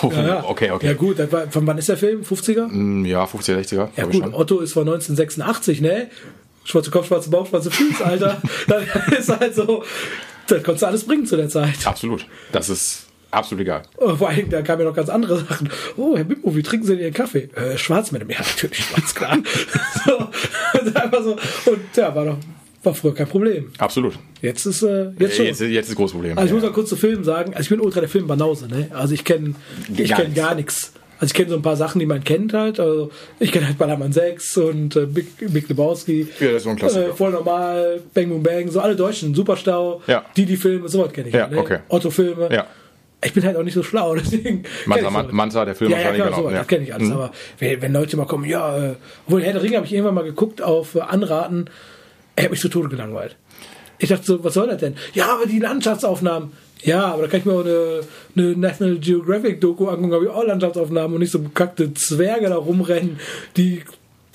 [0.10, 0.44] Ja, ja.
[0.48, 0.94] okay, Ja okay.
[0.94, 2.22] gut, war, von wann ist der Film?
[2.22, 2.68] 50er?
[2.70, 3.76] Hm, Ja, 50er, 60er.
[3.76, 4.34] Ja ich gut, schon.
[4.34, 6.08] Otto ist von 1986, ne?
[6.64, 8.40] Schwarze Kopf, schwarze Bauch, schwarze Füße, Alter.
[8.68, 9.82] das ist halt so,
[10.56, 11.86] das konntest du alles bringen zu der Zeit.
[11.86, 12.26] Absolut.
[12.52, 13.82] Das ist absolut egal.
[13.98, 15.70] Oh, Vor allem, da kamen ja noch ganz andere Sachen.
[15.96, 17.48] Oh, Herr Bimbo, wie trinken Sie denn Ihren Kaffee?
[17.54, 18.32] Äh, schwarz, Madame.
[18.34, 19.38] Ja, natürlich schwarz, klar.
[20.04, 20.18] so,
[20.80, 21.32] und einfach so.
[21.70, 22.38] Und ja, war doch,
[22.82, 23.70] war früher kein Problem.
[23.78, 24.18] Absolut.
[24.42, 25.46] Jetzt ist, äh, jetzt schon.
[25.46, 26.36] Jetzt, jetzt ist großes Problem.
[26.38, 26.68] Also ich muss Ja.
[26.70, 28.88] mal kurz zu Film sagen, also ich bin ultra der Filmbanause, ne?
[28.92, 29.54] Also ich kenne
[29.96, 30.92] ich kenne gar nichts.
[31.20, 32.80] Also ich kenne so ein paar Sachen, die man kennt halt.
[32.80, 36.26] Also ich kenne halt Ballermann 6 und äh, Big, Big Lebowski.
[36.40, 37.10] Ja, das ist so ein Klassiker.
[37.10, 40.24] Äh, voll normal, Bang Boom Bang, so alle Deutschen, Superstau, Ja.
[40.36, 41.34] die die Filme, sowas kenne ich.
[41.34, 41.58] Ja, halt, ne?
[41.58, 41.78] okay.
[41.88, 42.48] Otto-Filme.
[42.50, 42.66] Ja.
[43.22, 44.64] Ich bin halt auch nicht so schlau, deswegen.
[44.86, 45.28] Manta, Man-.
[45.30, 46.58] Manta, der Film ja, ja, wahrscheinlich, klar, genau, sowas, ja.
[46.60, 47.08] das kenne ich alles.
[47.08, 47.12] Mhm.
[47.14, 48.94] Aber wenn, wenn Leute mal kommen, ja, äh,
[49.26, 51.66] obwohl Herr der Ringe habe ich irgendwann mal geguckt auf äh, Anraten,
[52.34, 53.36] er hat mich zu Tode gelangweilt.
[53.98, 54.96] Ich dachte so, was soll das denn?
[55.12, 56.52] Ja, aber die Landschaftsaufnahmen.
[56.82, 58.00] Ja, aber da kann ich mir auch eine,
[58.36, 62.56] eine National Geographic Doku angucken, habe ich auch Landschaftsaufnahmen und nicht so bekackte Zwerge da
[62.56, 63.18] rumrennen,
[63.56, 63.82] die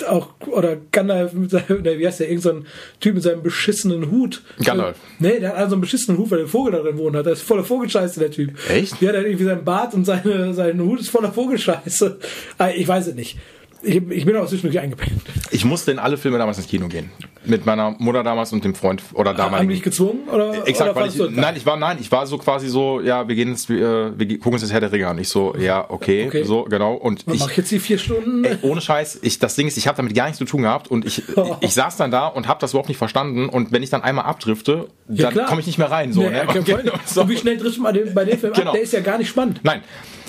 [0.10, 2.62] auch, oder Gandalf mit seinem, ne, wie heißt der, irgend so
[3.00, 4.44] Typ mit seinem beschissenen Hut.
[4.64, 4.98] Gandalf.
[5.20, 7.26] Nee, der hat also einen beschissenen Hut, weil der Vogel da drin wohnt hat.
[7.26, 8.52] Der ist voller Vogelscheiße, der Typ.
[8.70, 9.02] Echt?
[9.02, 12.18] Ja, der hat irgendwie seinen Bart und seine, sein Hut ist voller Vogelscheiße.
[12.58, 13.38] Ah, Ich weiß es nicht.
[13.86, 15.22] Ich, ich bin auch zwischendurch eingepennt.
[15.52, 17.12] Ich musste in alle Filme damals ins Kino gehen.
[17.46, 19.70] Mit meiner Mutter damals und dem Freund oder Haben die damaligen.
[19.70, 20.28] dich gezwungen?
[20.32, 23.28] Oder, Exakt, oder weil ich, nein, ich war, nein, ich war so quasi so, ja,
[23.28, 25.20] wir gehen jetzt, äh, wir ge- gucken uns das Herr der Ringe an.
[25.20, 26.44] Ich so, ja, okay, Okay.
[26.44, 26.96] so, genau.
[26.96, 28.44] Und Was ich, mach ich jetzt die vier Stunden?
[28.44, 30.90] ey, ohne Scheiß, ich, das Ding ist, ich habe damit gar nichts zu tun gehabt
[30.90, 31.22] und ich,
[31.62, 34.26] ich saß dann da und habe das überhaupt nicht verstanden und wenn ich dann einmal
[34.26, 36.48] abdrifte, Ja, dann komme ich nicht mehr rein, so, Nee, ne?
[36.48, 36.68] Und
[37.06, 37.22] so.
[37.22, 38.70] Und wie schnell triffst du mal den, bei dem Film Genau.
[38.70, 38.74] ab?
[38.74, 39.60] Der ist ja gar nicht spannend.
[39.64, 39.82] Nein,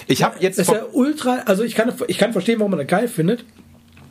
[0.07, 2.89] ich habe jetzt ist ja ultra, also ich kann, ich kann verstehen, warum man das
[2.89, 3.45] geil findet.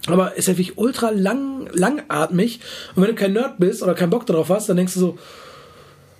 [0.08, 2.60] Aber ist ja wirklich ultra lang, langatmig.
[2.95, 5.17] Und wenn du kein Nerd bist oder keinen Bock darauf hast, dann denkst du so,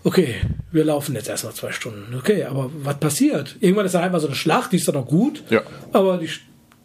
[0.03, 0.35] okay,
[0.71, 2.15] wir laufen jetzt erstmal zwei Stunden.
[2.17, 3.57] Okay, aber was passiert?
[3.59, 5.43] Irgendwann ist da halt mal so eine Schlacht, die ist dann auch gut.
[5.49, 5.61] Ja.
[5.91, 6.29] Aber die,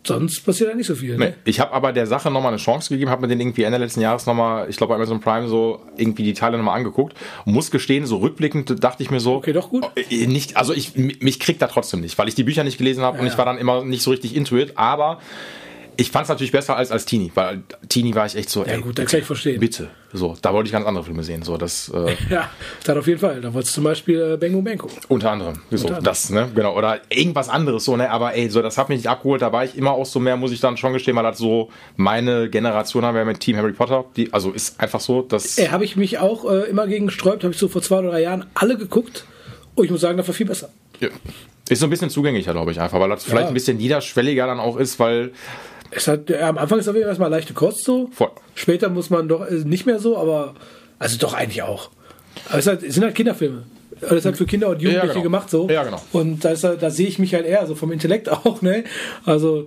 [0.07, 1.17] sonst passiert ja nicht so viel.
[1.19, 1.35] Nee, Ne?
[1.45, 4.01] ich habe aber der Sache nochmal eine Chance gegeben, habe mir den irgendwie Ende letzten
[4.01, 7.71] Jahres nochmal, ich glaube bei Amazon Prime so irgendwie die Teile nochmal angeguckt und muss
[7.71, 9.87] gestehen, so rückblickend dachte ich mir so, Okay, doch gut.
[10.11, 13.03] äh, nicht, also ich mich kriegt da trotzdem nicht, weil ich die Bücher nicht gelesen
[13.05, 15.19] habe und Ja, ich war dann immer nicht so richtig into it, aber
[16.01, 18.73] ich fand es natürlich besser als als Teenie, weil Teenie war ich echt so, Ja,
[18.73, 19.61] ey, gut, das kann ich verstehen.
[19.61, 22.49] bitte, so, da wollte ich ganz andere Filme sehen, so das äh, Ja,
[22.85, 23.41] das auf jeden Fall.
[23.41, 24.97] Da wolltest du zum Beispiel äh, Bang gucken.
[25.09, 28.63] unter anderem, so, Unter das, ne, genau, oder irgendwas anderes, so, ne, aber ey, so,
[28.63, 30.77] das hat mich nicht abgeholt, da war ich immer auch so mehr, muss ich dann
[30.79, 34.53] schon gestehen, weil das so meine Generation haben wir mit Team Harry Potter, die, also
[34.53, 37.59] ist einfach so, dass, Äh, habe ich mich auch äh, immer gegen gesträubt, habe ich
[37.59, 39.25] so vor zwei oder drei Jahren alle geguckt.
[39.75, 40.69] Und ich muss sagen, das war viel besser.
[40.99, 41.09] ja,
[41.69, 44.59] ist so ein bisschen zugänglicher, glaube ich, einfach, weil das vielleicht ein bisschen niederschwelliger dann
[44.59, 45.31] auch ist, weil,
[45.91, 48.09] Es hat, ja, am Anfang ist es erstmal leichte Kost so.
[48.13, 48.31] Voll.
[48.55, 50.55] Später muss man doch, äh, nicht mehr so, aber,
[50.99, 51.91] also doch eigentlich auch.
[52.49, 53.65] Aber es, halt, es sind halt Kinderfilme.
[54.01, 55.23] Das ist halt für Kinder und Jugendliche genau.
[55.23, 55.69] gemacht so.
[55.69, 56.01] Ja, genau.
[56.13, 58.85] Und da, halt- da sehe ich mich halt eher so vom Intellekt auch, ne?
[59.25, 59.67] Also,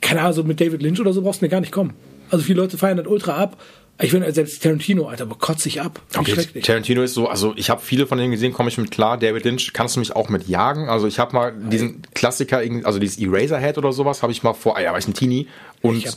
[0.00, 1.94] keine Ahnung, so mit David Lynch oder so brauchst du mir gar nicht kommen.
[2.30, 3.58] Also viele Leute feiern das ultra ab.
[4.02, 6.00] Ich finde selbst Tarantino, Alter, bekotzt sich ab.
[6.12, 6.60] Wie Okay.
[6.60, 9.18] Tarantino ist so, also ich habe viele von denen gesehen, komme ich mit klar.
[9.18, 10.88] David Lynch kannst du mich auch mit jagen.
[10.88, 14.76] Also ich habe mal diesen Klassiker, also dieses Eraserhead oder sowas, habe ich mal vor,
[14.76, 15.46] ah ja, war ich ein Teenie.
[15.80, 16.16] Und Ich habe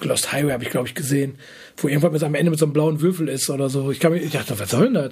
[0.00, 1.36] Lost Highway habe ich glaube ich gesehen,
[1.76, 3.92] wo irgendwann mit am Ende mit so einem blauen Würfel ist oder so.
[3.92, 5.10] Ich, kann mir, ich dachte, was soll denn das?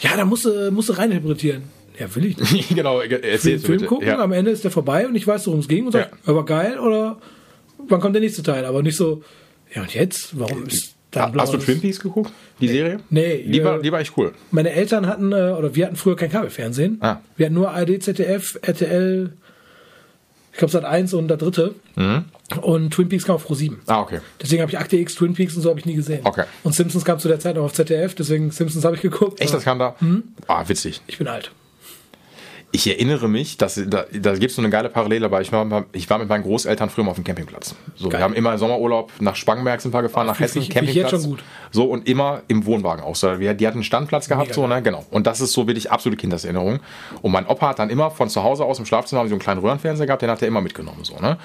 [0.00, 1.62] Ja, da musst du musst du reininterpretieren.
[1.96, 2.68] Ja, will ich nicht.
[2.74, 4.18] genau, Ich will erzähl den Film gucken, Ja.
[4.18, 6.18] am Ende ist der vorbei und ich weiß, worum es ging und sag, Ja.
[6.26, 7.18] aber geil oder
[7.88, 8.64] wann kommt der nächste Teil?
[8.64, 9.22] Aber nicht so,
[9.72, 10.36] ja und jetzt?
[10.38, 12.32] Warum ist Hast du Twin Peaks geguckt?
[12.60, 13.00] Die Serie?
[13.10, 14.32] Nee, Die war, äh, die war echt cool.
[14.50, 16.98] Meine Eltern hatten, äh, oder wir hatten früher kein Kabelfernsehen.
[17.00, 17.20] Ah.
[17.36, 19.32] Wir hatten nur ARD, ZDF, RTL,
[20.52, 21.74] ich glaube Sat 1 und der dritte.
[21.96, 22.24] Mhm.
[22.60, 23.80] Und Twin Peaks kam auf Pro 7.
[23.86, 24.20] Ah, okay.
[24.40, 26.20] Deswegen habe ich Akte X, Twin Peaks und so habe ich nie gesehen.
[26.24, 26.44] Okay.
[26.62, 29.40] Und Simpsons kam zu der Zeit noch auf ZDF, deswegen Simpsons habe ich geguckt.
[29.40, 29.94] Echt, das kam da?
[30.00, 30.24] Mhm.
[30.46, 31.00] Ah, witzig.
[31.06, 31.50] Ich bin alt.
[32.74, 35.84] Ich erinnere mich, dass da, da gibt es so eine geile Parallele, weil ich war,
[35.92, 37.74] ich war mit meinen Großeltern früher mal auf dem Campingplatz.
[37.96, 40.72] So, wir haben immer im Sommerurlaub nach Spangenberg sind wir gefahren, nach find Hessen, ich-
[40.72, 41.22] find ich jetzt Campingplatz.
[41.22, 41.44] schon gut.
[41.70, 43.14] So und immer im Wohnwagen auch.
[43.14, 45.04] So, wir, die hatten einen Standplatz gehabt, Mega so, ne, genau.
[45.10, 46.80] Und das ist so wirklich absolute Kindeserinnerung.
[47.20, 49.34] Und mein Opa hat dann immer von zu Hause aus im Schlafzimmer haben sie so
[49.34, 51.36] einen kleinen Röhrenfernseher gehabt, den hat er immer mitgenommen, so, ne.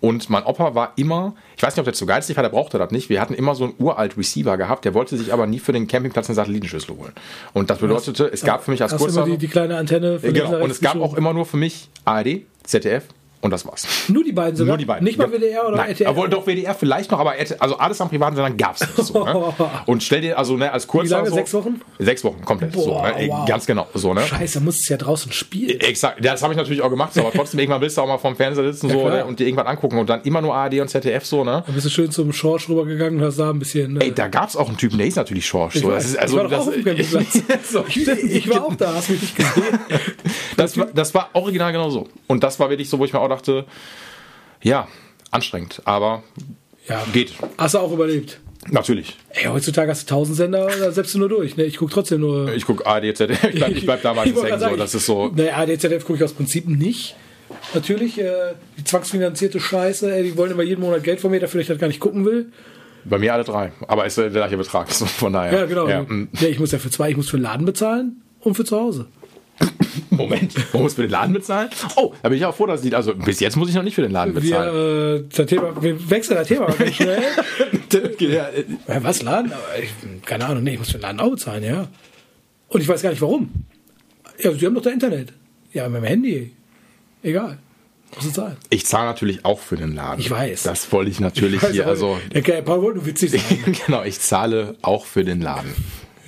[0.00, 2.78] Und mein Opa war immer, ich weiß nicht, ob der zu geizig war, der brauchte
[2.78, 3.08] das nicht.
[3.08, 5.88] Wir hatten immer so einen uralt Receiver gehabt, der wollte sich aber nie für den
[5.88, 7.12] Campingplatz eine Satellitenschüssel holen.
[7.52, 9.24] Und das bedeutete, es gab für mich als Kurzer.
[9.24, 10.62] die, die kleine Antenne von links genau.
[10.62, 13.04] Und es gab auch immer nur für mich ARD, ZDF,
[13.40, 13.86] Und das war's.
[14.08, 14.72] Nur die beiden sogar?
[14.72, 15.04] Nur die beiden.
[15.04, 15.38] Nicht mal Ja.
[15.38, 15.90] WDR oder Nein.
[15.90, 16.08] RTL?
[16.08, 19.24] Obwohl, doch WDR vielleicht noch, aber also alles am privaten Sendern gab's nicht so.
[19.24, 19.54] Ne?
[19.86, 21.28] Und stell dir, also ne, als kurz Wie lange?
[21.30, 21.80] so, Sechs Wochen?
[22.00, 22.72] Sechs Wochen, komplett.
[22.74, 23.28] so, Boah, ne?
[23.28, 23.46] wow.
[23.46, 23.86] Ganz genau.
[23.94, 24.22] So, ne?
[24.22, 25.78] Scheiße, da musst du es ja draußen spielen.
[25.78, 28.18] Exakt, ja, das habe ich natürlich auch gemacht, aber trotzdem irgendwann willst du auch mal
[28.18, 29.10] vorm Fernseher sitzen so, klar.
[29.18, 31.62] ne, und dir irgendwann angucken und dann immer nur ARD und ZDF so, ne?
[31.64, 34.00] Da bist du schön zum Schorsch rübergegangen und hast da ein bisschen.
[34.00, 35.74] äh, Ey, da gab's auch einen Typen, der ist natürlich Schorsch.
[35.76, 35.86] So.
[35.88, 35.94] weiß.
[36.02, 37.42] Das ist, also, ich war das, auch Campingplatz.
[37.70, 39.78] so, ich, ich war auch da, hast mich nicht gesehen.
[40.56, 42.08] das, war, das war original genau so.
[42.26, 43.64] Und das war wirklich so, wo ich mir auch dachte,
[44.62, 44.88] ja,
[45.30, 46.22] anstrengend, aber
[46.88, 47.04] Ja.
[47.12, 47.32] geht.
[47.56, 48.40] Hast du auch überlebt?
[48.70, 49.16] Natürlich.
[49.30, 51.56] Ey, heutzutage hast du tausend Sender, da setzt du nur durch.
[51.56, 51.64] Ne?
[51.64, 52.52] Ich gucke trotzdem nur.
[52.54, 54.76] Ich guck ARD, ZDF, ich bleib, ich bleib da meistens hängen, so.
[54.76, 57.14] Das ist so, Ne, ADZF gucke ich aus Prinzip nicht.
[57.72, 61.60] Natürlich, äh, die zwangsfinanzierte Scheiße, ey, die wollen immer jeden Monat Geld von mir, dafür
[61.60, 62.50] ich das gar nicht gucken will.
[63.04, 63.72] bei mir alle drei.
[63.86, 65.60] Aber ist der gleiche Betrag, von daher.
[65.60, 65.88] Ja, genau.
[65.88, 66.28] Ja, Ja, mm.
[66.40, 69.06] ich muss ja für zwei, ich muss für den Laden bezahlen und für zu Hause.
[70.10, 71.70] Moment, man muss für den Laden bezahlen?
[71.96, 73.94] Oh, da bin ich auch froh, dass die, also bis jetzt muss ich noch nicht
[73.94, 74.74] für den Laden bezahlen.
[74.74, 77.22] Wir, äh, das Thema, wir wechseln das Thema ganz schnell.
[78.20, 78.48] ja,
[79.02, 79.52] was, Laden?
[79.82, 81.88] Ich, keine Ahnung, nee, ich muss für den Laden auch bezahlen, ja.
[82.68, 83.50] Und ich weiß gar nicht warum.
[84.40, 85.32] Ja, sie haben doch da Internet.
[85.72, 86.52] Ja, mit dem Handy.
[87.22, 87.58] Egal.
[88.70, 90.20] Ich zahle natürlich auch für den Laden.
[90.20, 90.62] Ich weiß.
[90.62, 91.86] Das wollte ich natürlich Ich weiß hier.
[91.86, 93.76] Also, Kerl Paul wollte witzig sein.
[93.86, 95.74] genau, ich zahle auch für den Laden.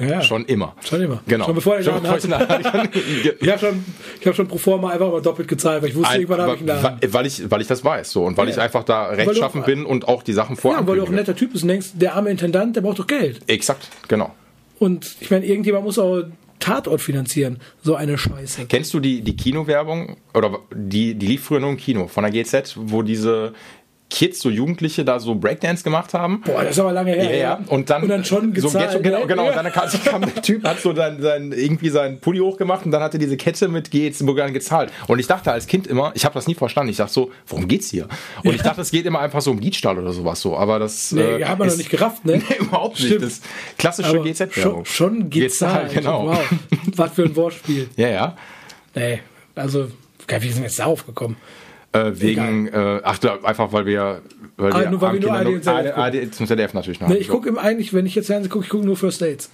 [0.01, 0.22] Ja.
[0.22, 0.74] Schon immer.
[0.84, 1.22] Schon immer.
[1.26, 1.44] Genau.
[1.46, 2.90] Schon bevor der Schon bevor ich hatte.
[3.40, 3.84] Ich habe schon,
[4.20, 6.55] ich hab schon pro forma einfach mal doppelt gezahlt, weil ich wusste, Ein, irgendwann habe
[6.55, 7.12] ich einen Laden.
[7.12, 8.55] weil, ich, weil ich das weiß so und weil Ja.
[8.55, 11.34] ich einfach da rechtschaffen bin und auch die Sachen Ja, weil du auch ein netter
[11.36, 13.40] Typ bist und denkst, der arme Intendant, der braucht doch Geld.
[13.46, 14.34] Exakt, genau.
[14.78, 16.22] Und ich meine, irgendjemand muss auch
[16.59, 17.59] Tatort finanzieren.
[17.82, 18.66] So eine Scheiße.
[18.66, 22.30] Kennst du die, die Kinowerbung oder die, die lief früher nur im Kino von der
[22.32, 23.55] GZ, wo diese
[24.11, 26.42] Kids, so Jugendliche, da so Breakdance gemacht haben?
[26.42, 27.30] Boah, das ist aber lange her.
[27.30, 27.61] Ja, ja.
[27.68, 28.90] Und dann, und dann schon so gezahlt.
[28.90, 29.26] Ghetto, genau, ne?
[29.26, 29.44] genau.
[29.44, 29.58] Ja.
[29.58, 33.02] Und dann kam, der Typ, hat so dann, sein, irgendwie seinen Pulli hochgemacht und dann
[33.02, 34.92] hatte diese Kette mit geht's Burgern gezahlt.
[35.06, 36.90] Und ich dachte als Kind immer, ich habe das nie verstanden.
[36.90, 38.08] Ich dachte so, worum geht's hier?
[38.44, 40.56] Und ich dachte, es geht immer einfach so um Diebstahl oder sowas so.
[40.56, 42.42] Aber das Nee, äh, hat man noch nicht gerafft, ne?
[42.50, 43.06] Nee, überhaupt nicht.
[43.08, 43.22] Stimmt.
[43.24, 43.40] Das
[43.78, 44.84] klassische GZ-Werbung.
[44.84, 45.92] Schon, schon gezahlt.
[45.92, 46.28] genau.
[46.28, 46.38] Wow.
[46.96, 47.88] Was für ein Wortspiel.
[47.96, 48.36] Ja, ja.
[48.94, 49.20] Nee,
[49.54, 49.88] also,
[50.26, 51.36] wie sind wir jetzt darauf gekommen?
[51.93, 54.22] Äh, wegen, äh, ach, da, einfach weil wir,
[54.57, 57.09] weil Ah, wir, nur weil wir nur ZDF ARD ARD zum ZDF natürlich noch.
[57.09, 57.32] Ne, ich So.
[57.32, 59.51] gucke im eigentlich, wenn ich jetzt Fernsehen gucke, ich gucke nur First Dates.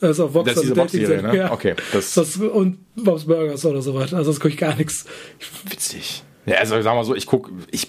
[0.00, 0.46] Das auf Vox.
[0.48, 1.52] Das ist diese also Vox-Serie, Dating- ne?
[1.52, 4.12] Okay, das- Das, und Bob's Burgers oder sowas.
[4.12, 5.04] Also sonst gucke ich gar nichts.
[5.68, 6.24] Witzig.
[6.46, 7.88] Ja, also sag mal so, ich guck, ich,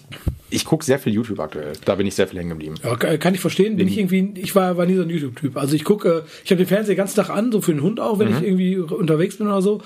[0.53, 1.73] ich guck sehr viel YouTube aktuell.
[1.85, 2.75] Da bin ich sehr viel hängen geblieben.
[2.83, 3.75] Ja, kann ich verstehen.
[3.77, 5.57] Bin ich irgendwie, ich war, war nie so ein YouTube-Typ.
[5.57, 7.99] Also ich gucke, ich habe den Fernseher den ganzen Tag an, so für den Hund
[7.99, 8.37] auch, wenn Mhm.
[8.37, 9.81] ich irgendwie unterwegs bin oder so.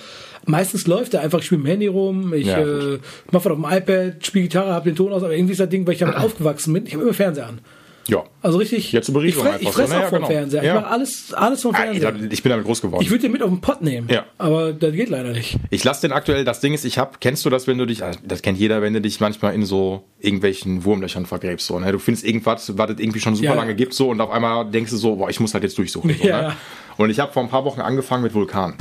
[0.46, 3.00] Meistens läuft er einfach, ich spiele mit dem Handy rum, ich Ja, äh,
[3.32, 5.70] mache was auf dem iPad, spiele Gitarre, habe den Ton aus, aber irgendwie ist das
[5.70, 7.60] Ding, weil ich damit aufgewachsen bin, ich habe immer Fernseher an.
[8.08, 8.24] Ja.
[8.42, 8.92] Also richtig.
[8.92, 9.96] Ja, Berichtigung ich fress, ich einfach so, fress ne?
[9.98, 10.28] auch Ja, vom genau.
[10.28, 10.64] Fernseher.
[10.64, 10.76] Ja.
[10.76, 12.14] Ich mache alles, alles vom Ah, Fernseher.
[12.32, 13.02] Ich, bin damit groß geworden.
[13.04, 14.08] Ich würde den mit auf den Pott nehmen.
[14.10, 14.26] Ja.
[14.38, 15.58] Aber das geht leider nicht.
[15.70, 18.04] Ich lasse den aktuell, das Ding ist, ich hab, kennst du das, wenn du dich,
[18.04, 21.92] ah, das kennt jeder, wenn du dich manchmal in so irgendwelchen Wurmlöchern vergräbst, so, ne?
[21.92, 23.56] Du findest irgendwas, was es irgendwie schon super Ja.
[23.56, 26.16] lange gibt, so, und auf einmal denkst du so, boah, ich muss halt jetzt durchsuchen,
[26.22, 26.42] so, Ja.
[26.42, 26.54] ne?
[26.98, 28.76] Und ich habe vor ein paar Wochen angefangen mit Vulkan.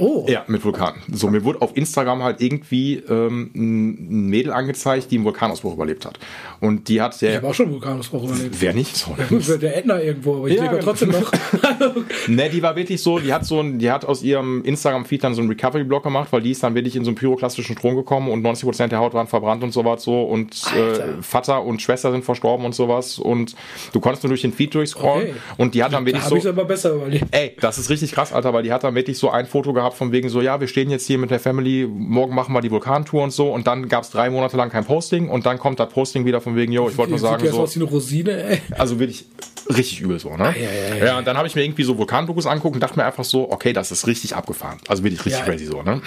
[0.00, 0.26] Oh.
[0.28, 0.94] Ja, mit Vulkan.
[1.12, 6.06] So, mir wurde auf Instagram halt irgendwie ähm, ein Mädel angezeigt, die einen Vulkanausbruch überlebt
[6.06, 6.18] hat.
[6.60, 8.56] Und die hat Ich der, habe auch schon einen Vulkanausbruch überlebt.
[8.60, 8.96] wer nicht?
[8.96, 9.14] So?
[9.28, 10.90] Gut, der Ätna irgendwo, aber ich Ja, lebe ja genau.
[10.92, 11.30] trotzdem noch.
[12.28, 15.34] Ne, die war wirklich so, die hat so ein, die hat aus ihrem Instagram-Feed dann
[15.34, 18.30] so einen Recovery-Blog gemacht, weil die ist dann wirklich in so einen pyroklastischen Strom gekommen
[18.30, 21.20] und 90% der Haut waren verbrannt und sowas so und äh.
[21.22, 23.54] Vater und Schwester sind verstorben und sowas und
[23.92, 25.34] du konntest nur durch den Feed durchscrollen Okay.
[25.58, 27.24] und die hat dann da wirklich ich so, es aber besser überlebt.
[27.32, 29.89] ey, das ist richtig krass, Alter, weil die hat dann wirklich so ein Foto gehabt
[29.94, 32.70] von wegen so, ja, wir stehen jetzt hier mit der Family, morgen machen wir die
[32.70, 35.80] Vulkantour und so und dann gab es drei Monate lang kein Posting und dann kommt
[35.80, 38.42] das Posting wieder von wegen, yo, ich wollte nur sagen so, aus wie eine Rosine,
[38.44, 38.60] ey.
[38.78, 39.24] also wirklich
[39.68, 40.54] richtig übel so, ne?
[40.58, 41.04] ja, ja, ja.
[41.06, 43.50] ja, und dann habe ich mir irgendwie so Vulkandokus angucken und dachte mir einfach so,
[43.52, 44.78] okay, das ist richtig abgefahren.
[44.88, 45.46] Also wirklich richtig Ja.
[45.46, 46.00] crazy so, ne?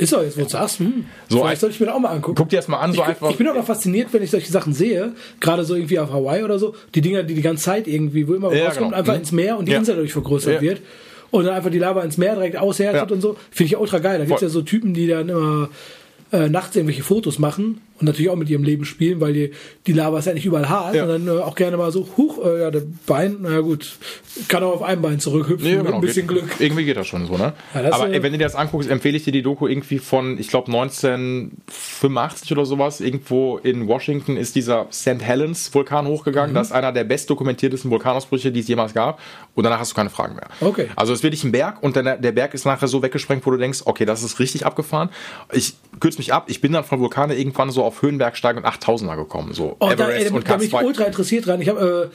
[0.00, 2.10] Ist doch jetzt, wo du sagst, hm, So, vielleicht soll ich mir das auch mal
[2.10, 2.36] angucken.
[2.36, 3.30] Guck dir das mal an, so ich, einfach.
[3.30, 6.44] ich bin auch noch fasziniert, wenn ich solche Sachen sehe, gerade so irgendwie auf Hawaii
[6.44, 8.96] oder so, die Dinger, die die ganze Zeit irgendwie, wo immer Ja, rauskommt, genau.
[8.96, 9.18] einfach Mhm.
[9.18, 9.78] ins Meer und die Ja.
[9.78, 10.60] Insel dadurch vergrößert Ja.
[10.60, 10.82] wird.
[11.30, 13.14] Und dann einfach die Lava ins Meer direkt aushärtet Ja.
[13.14, 13.36] und so.
[13.50, 14.18] Finde ich ultra geil.
[14.18, 15.68] Da gibt es ja so Typen, die dann immer
[16.32, 19.50] äh, nachts irgendwelche Fotos machen und natürlich auch mit ihrem Leben spielen, weil die,
[19.86, 21.02] die Lava ist ja nicht überall hart, Ja.
[21.04, 23.96] und dann äh, auch gerne mal so, huch, äh, ja, der Bein, na gut,
[24.48, 26.56] kann auch auf einem Bein zurückhüpfen, Nee, mit genau, ein bisschen geht, Glück.
[26.60, 27.52] Irgendwie geht das schon so, ne?
[27.74, 29.98] Ja, das, Aber äh, wenn du dir das anguckst, empfehle ich dir die Doku irgendwie
[29.98, 33.00] von, ich glaube 1985 oder sowas.
[33.00, 35.20] Irgendwo in Washington ist dieser St.
[35.22, 36.08] Helens Vulkan Mhm.
[36.10, 36.54] hochgegangen.
[36.54, 39.20] Das ist einer der bestdokumentiertesten Vulkanausbrüche, die es jemals gab.
[39.54, 40.46] Und danach hast du keine Fragen mehr.
[40.60, 40.86] Okay.
[40.96, 43.50] Also es ist wirklich ein Berg und dann, der Berg ist nachher so weggesprengt, wo
[43.50, 45.08] du denkst, okay, das ist richtig abgefahren.
[45.52, 46.44] Ich kürze mich ab.
[46.48, 49.52] Ich bin dann von Vulkane irgendwann so auf Höhenbergsteigen und 8000er gekommen.
[49.54, 50.84] So Oh, da, ey, Everest da, und da bin ich K2.
[50.84, 51.60] ultra interessiert dran.
[51.60, 52.10] Ich habe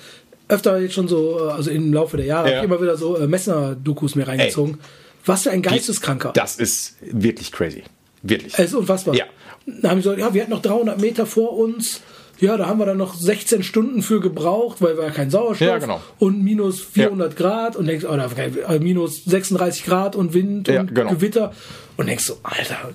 [0.49, 2.61] äh, öfter jetzt schon so, äh, also im Laufe der Jahre, Ja.
[2.61, 4.79] immer wieder so äh, Messner-Dokus mir reingezogen.
[5.25, 6.31] Was für ein Geisteskranker.
[6.33, 7.83] Das ist wirklich crazy.
[8.21, 8.53] Wirklich.
[8.53, 9.15] Es ist unfassbar.
[9.15, 9.25] Ja.
[9.65, 12.01] Dann haben die gesagt, ja, wir hatten noch 300 Meter vor uns.
[12.39, 15.65] Ja, da haben wir dann noch 16 Stunden für gebraucht, weil wir ja kein Sauerstoff
[15.67, 16.01] Ja, genau.
[16.19, 18.29] und minus 400 Grad und denkst, oder
[18.69, 21.11] äh, minus 36 Grad und Wind Ja, und genau.
[21.11, 21.53] Gewitter
[21.95, 22.91] und denkst so, Alter,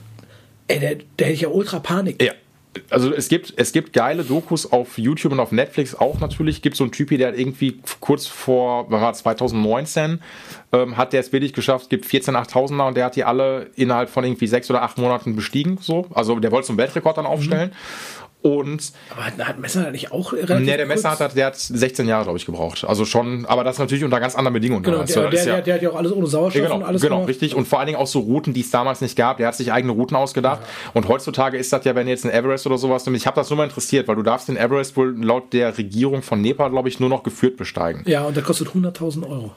[0.66, 2.22] ey, der, der hätte ich ja ultra Panik.
[2.22, 2.32] Ja.
[2.90, 6.62] Also es gibt, es gibt geile Dokus auf YouTube und auf Netflix auch natürlich.
[6.62, 10.20] Gibt so einen Typi, der hat irgendwie kurz vor, wann war das, 2019,
[10.72, 14.10] ähm, hat der es wirklich geschafft, gibt 14 8000er und der hat die alle innerhalb
[14.10, 15.78] von irgendwie sechs oder acht Monaten bestiegen.
[15.80, 16.06] So.
[16.14, 17.72] Also der wollte so einen Weltrekord dann aufstellen.
[18.40, 21.46] Und Aber hat, hat Messer da nicht auch relativ nee, der Messer kurz- hat, der
[21.46, 22.84] hat 16 Jahre, glaube ich, gebraucht.
[22.86, 24.84] Also schon, aber das natürlich unter ganz anderen Bedingungen.
[24.84, 27.02] Genau, der, der, ja- der, hat ja auch alles ohne Sauerstoff ja, und genau, alles
[27.02, 27.28] genau gemacht.
[27.30, 27.56] richtig.
[27.56, 29.38] Und vor allen Dingen auch so Routen, die es damals nicht gab.
[29.38, 30.60] Der hat sich eigene Routen ausgedacht.
[30.94, 33.50] Und heutzutage ist das ja, wenn jetzt ein Everest oder sowas, und ich habe das
[33.50, 36.88] nur mal interessiert, weil du darfst den Everest wohl laut der Regierung von Nepal, glaube
[36.88, 38.02] ich, nur noch geführt besteigen.
[38.06, 39.50] Ja, und der kostet 100.000 Euro.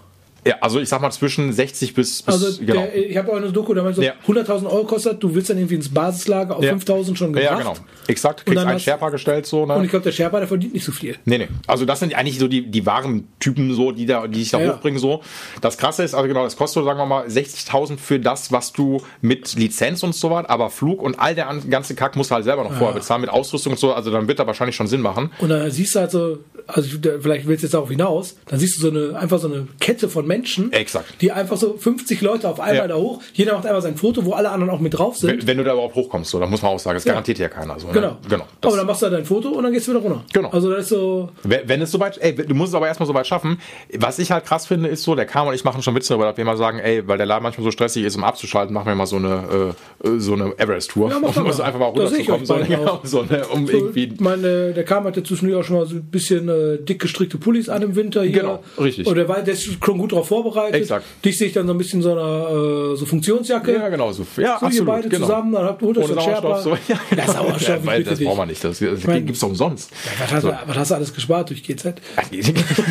[0.45, 2.81] Ja, also ich sag mal zwischen 60 bis, bis Also genau.
[2.81, 4.13] der, ich habe auch eine Doku, da meinte so, Ja.
[4.27, 6.73] 100.000 Euro kostet, du willst dann irgendwie ins Basislager auf Ja.
[6.73, 7.51] 5.000 schon gebracht.
[7.51, 7.73] ja, genau.
[8.07, 9.75] Exakt, Und kriegst dann einen Sherpa gestellt, so, ne?
[9.75, 11.15] Und ich glaube, der Sherpa, der verdient nicht so viel.
[11.25, 11.47] Nee, nee.
[11.67, 14.59] Also das sind eigentlich so die, die wahren Typen, so, die, da, die sich da
[14.59, 14.99] Ja, hochbringen.
[14.99, 15.21] So.
[15.61, 19.01] Das krasse ist, also genau, das kostet, sagen wir mal, 60.000 für das, was du
[19.21, 22.35] mit Lizenz und so was, aber Flug und all der an- ganze Kack musst du
[22.35, 24.87] halt selber noch vorher bezahlen mit Ausrüstung und so, also dann wird da wahrscheinlich schon
[24.87, 25.31] Sinn machen.
[25.37, 26.89] Und dann siehst du halt so, also
[27.20, 30.09] vielleicht willst du jetzt darauf hinaus, dann siehst du so eine, einfach so eine Kette
[30.09, 31.22] von Menschen, Exakt.
[31.22, 32.88] die einfach so 50 Leute auf einmal Ja.
[32.88, 35.30] da hoch, jeder macht einmal sein Foto, wo alle anderen auch mit drauf sind.
[35.30, 37.49] Wenn, wenn du da überhaupt hochkommst, so, dann muss man auch sagen, das garantiert ja
[37.49, 37.80] keiner.
[37.80, 37.93] So, ne?
[37.93, 38.18] Genau.
[38.30, 38.45] genau.
[38.62, 40.24] Das, Aber dann machst du halt dein Foto und dann gehst du wieder runter.
[40.34, 40.49] Genau.
[40.49, 43.28] Also das ist so, wenn, wenn es soweit, ey, du musst es aber erstmal soweit
[43.28, 43.59] schaffen.
[43.97, 46.26] Was ich halt krass finde, ist so, der Kam und ich machen schon Witze darüber,
[46.28, 48.88] dass wir mal sagen, ey, weil der Laden manchmal so stressig ist, um abzuschalten, machen
[48.88, 51.09] wir mal so eine, äh, äh, so eine Everest-Tour.
[51.09, 51.43] Ja, um einfach
[51.80, 52.68] mal Da runterzukommen.
[52.68, 55.95] genau, so, ne, um so irgendwie meine, der Kam hatte zwischendurch auch schon mal so
[55.95, 58.41] ein bisschen äh, dick gestrickte Pullis an im Winter hier.
[58.41, 59.07] Genau, richtig.
[59.07, 60.81] Und der, war, der ist schon gut darauf vorbereitet.
[60.81, 61.05] Exakt.
[61.23, 63.73] Dich sehe ich dann so ein bisschen so einer äh, so Funktionsjacke.
[63.73, 64.11] Ja, genau.
[64.11, 64.85] So, ja, So, ihr absolut.
[64.87, 65.25] beide genau.
[65.25, 66.51] zusammen, dann habt ihr Ohne so Sauerstoff.
[66.63, 68.63] So, ja, Ja, Sauerstoff, ja, ich weil das brauchen wir nicht.
[68.63, 69.91] Das, das mein- gibt's doch umsonst.
[70.19, 71.93] Was hast, du, was hast du alles gespart durch GZ?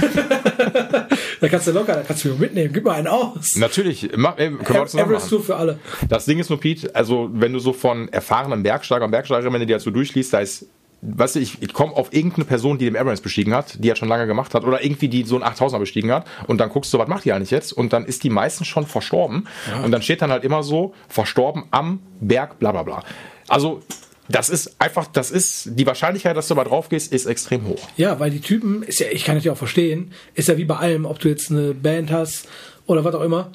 [1.40, 2.70] Da kannst du locker, da kannst du mitnehmen.
[2.72, 3.56] Gib mal einen aus.
[3.56, 5.36] Natürlich, mach, ey, können wir zusammen Everest machen.
[5.36, 5.78] Tour für alle.
[6.08, 9.60] Das Ding ist nur, Pete, also wenn du so von erfahrenen Bergsteiger und Bergsteigerinnen, wenn
[9.60, 10.66] du die halt so durchliest, da ist,
[11.02, 13.96] weißt du, ich, ich komme auf irgendeine Person, die den Everest bestiegen hat, die er
[13.96, 16.92] schon lange gemacht hat, oder irgendwie die so einen 8000er bestiegen hat, und dann guckst
[16.92, 17.72] du, was macht die eigentlich jetzt?
[17.72, 19.48] Und dann ist die meistens schon verstorben.
[19.82, 23.02] Und dann steht dann halt immer so, verstorben am Berg, bla bla bla.
[23.48, 23.80] Also,
[24.28, 27.88] das ist einfach, das ist, die Wahrscheinlichkeit, dass du mal drauf gehst, ist extrem hoch.
[27.96, 30.76] Ja, weil die Typen, ist ja, ich kann ja auch verstehen, ist ja wie bei
[30.76, 32.46] allem, ob du jetzt eine Band hast
[32.86, 33.50] oder was auch immer.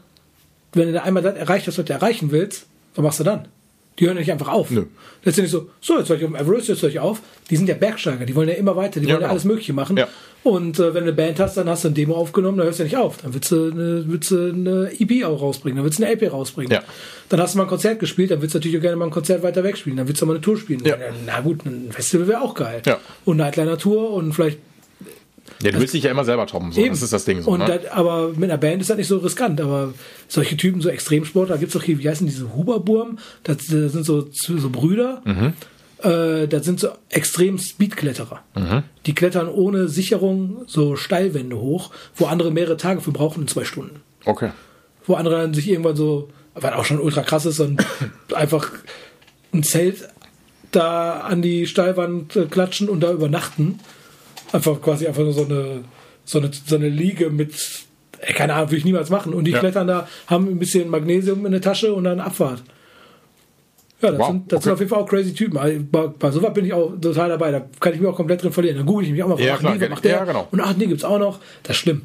[0.74, 2.66] Wenn du da einmal das erreicht hast, was du erreichen willst,
[2.96, 3.48] was machst du dann?
[4.00, 4.72] Die hören ja nicht einfach auf.
[4.72, 4.86] Nö.
[5.24, 7.00] Das ist ja nicht so, so, jetzt soll ich auf dem Everest, jetzt soll ich
[7.00, 7.22] auf.
[7.50, 9.32] Die sind ja Bergsteiger, die wollen ja immer weiter, die Ja, wollen ja genau.
[9.32, 9.96] alles Mögliche machen.
[9.98, 10.08] Ja.
[10.44, 12.80] Und äh, wenn du eine Band hast, dann hast du ein Demo aufgenommen, dann hörst
[12.80, 13.18] du ja nicht auf.
[13.18, 16.32] Dann willst du eine, willst du eine EP auch rausbringen, dann willst du eine LP
[16.32, 16.72] rausbringen.
[16.72, 16.84] Ja.
[17.30, 19.12] Dann hast du mal ein Konzert gespielt, dann willst du natürlich auch gerne mal ein
[19.12, 19.98] Konzert weiter weg spielen.
[19.98, 20.84] Dann willst du mal eine Tour spielen.
[20.86, 20.98] Ja.
[21.26, 22.82] Na gut, ein Festival wäre auch geil.
[22.86, 23.00] Ja.
[23.24, 24.60] Und eine kleine Tour und vielleicht
[25.62, 26.82] Ja, du willst dich ja immer selber toppen, so.
[26.82, 26.90] Eben.
[26.90, 27.52] Das ist das Ding so.
[27.52, 27.80] Und ne?
[27.84, 29.62] das, aber mit einer Band ist das nicht so riskant.
[29.62, 29.94] Aber
[30.28, 33.20] solche Typen, so Extremsportler, gibt es doch hier, wie heißen diese Huberburm?
[33.44, 35.22] Das, das sind so, so Brüder.
[35.26, 35.54] Mhm.
[36.00, 38.42] Äh, das sind so extrem Speedkletterer.
[38.56, 38.84] Mhm.
[39.06, 43.64] Die klettern ohne Sicherung so Steilwände hoch, wo andere mehrere Tage für brauchen in zwei
[43.64, 44.02] Stunden.
[44.26, 44.52] okay.
[45.08, 47.86] Wo andere dann sich irgendwann so, was auch schon ultra krass ist, und
[48.34, 48.72] einfach
[49.54, 50.10] ein Zelt
[50.72, 53.80] da an die Steilwand äh, klatschen und da übernachten.
[54.52, 55.84] Einfach quasi einfach nur so eine,
[56.24, 57.54] so eine, so eine Liege mit,
[58.20, 59.34] ey, keine Ahnung, würde ich niemals machen.
[59.34, 59.60] Und die Ja.
[59.60, 62.64] klettern da, haben ein bisschen Magnesium in der Tasche und dann Abfahrt.
[64.02, 64.64] Ja, das, Wow, sind, das okay.
[64.66, 65.58] sind auf jeden Fall auch crazy Typen.
[65.58, 67.52] Also Bei, bei sowas bin ich auch total dabei.
[67.52, 68.78] Da kann ich mich auch komplett drin verlieren.
[68.78, 70.12] Dann google ich mich auch mal, Ja, ach klar, nee, was macht der?
[70.12, 70.48] ja, genau.
[70.52, 71.40] Und ach nee, gibt's auch noch.
[71.64, 72.04] Das ist schlimm.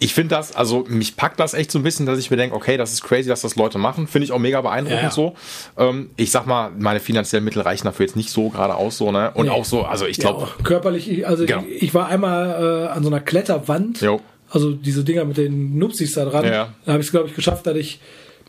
[0.00, 2.54] Ich finde das, also mich packt das echt so ein bisschen, dass ich mir denke,
[2.54, 4.06] okay, das ist crazy, dass das Leute machen.
[4.06, 5.34] Finde ich auch mega beeindruckend Ja, so.
[5.76, 9.10] Ähm, ich sag mal, meine finanziellen Mittel reichen dafür jetzt nicht so gerade aus, so,
[9.10, 9.32] ne?
[9.34, 9.50] Und Nee.
[9.52, 11.64] auch so, also ich glaube, Ja, körperlich, ich- also Genau.
[11.68, 14.20] ich, ich war einmal äh, an so einer Kletterwand, Jo.
[14.50, 16.44] also diese Dinger mit den Nupsis da dran.
[16.44, 16.74] Ja.
[16.84, 17.98] Da habe ich es, glaube ich, geschafft, dass ich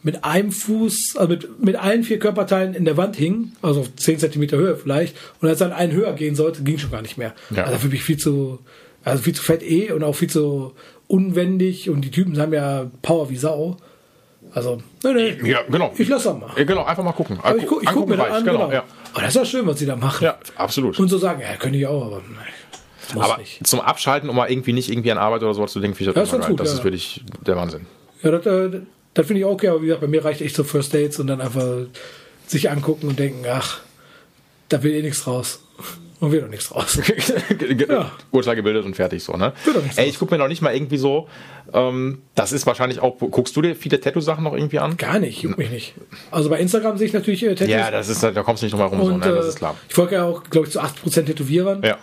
[0.04, 3.95] mit einem Fuß, also mit, mit allen vier Körperteilen in der Wand hing, also auf
[3.95, 7.18] 10 Zentimeter Höhe vielleicht, und als dann einen höher gehen sollte, ging schon gar nicht
[7.18, 7.34] mehr.
[7.50, 7.64] Ja.
[7.64, 8.60] Also dafür bin ich viel zu,
[9.04, 10.74] also viel zu fett eh und auch viel zu
[11.10, 13.76] unwendig und die Typen haben ja Power wie Sau.
[14.51, 15.91] Also, nee, nee, ja, genau.
[15.97, 16.51] ich lasse das mal.
[16.55, 17.39] Ja, genau, einfach mal gucken.
[17.41, 18.72] Aber ich gucke guck mir das an, genau, genau.
[18.72, 18.84] ja.
[19.14, 20.24] Aber das ist ja schön, was sie da machen.
[20.24, 20.97] Ja, absolut.
[20.99, 23.66] Und so sagen, ja, könnte ich auch, aber nein, Aber nicht.
[23.66, 26.16] zum Abschalten, um mal irgendwie nicht irgendwie an Arbeit oder sowas zu denken, finde ich
[26.16, 27.86] das, ganz gut, Das ja, ist wirklich der Wahnsinn.
[28.24, 28.82] Ja, das, äh,
[29.14, 31.20] das finde ich auch okay, aber wie gesagt, bei mir reicht echt so First Dates
[31.20, 31.68] und dann einfach
[32.47, 33.82] sich angucken und denken, ach,
[34.70, 35.60] da will eh nichts raus.
[36.20, 37.00] Und wird doch nichts raus.
[37.90, 38.12] ja.
[38.32, 39.54] Urteil gebildet und fertig so, ne?
[39.96, 41.28] Ey, ich gucke mir noch nicht mal irgendwie so,
[41.74, 44.98] ähm, das ist wahrscheinlich auch, guckst du dir viele Tattoo-Sachen noch irgendwie an?
[44.98, 45.94] Gar nicht, juckt mich nicht.
[46.32, 47.70] Also bei Instagram sehe ich natürlich äh, Tattoos.
[47.70, 49.36] Ja, das ist, da kommst du nicht drum herum, so, ne?
[49.36, 49.76] das ist klar.
[49.88, 51.84] Ich folge ja auch, glaube ich, zu 80% Tätowierern.
[51.84, 51.98] Ja.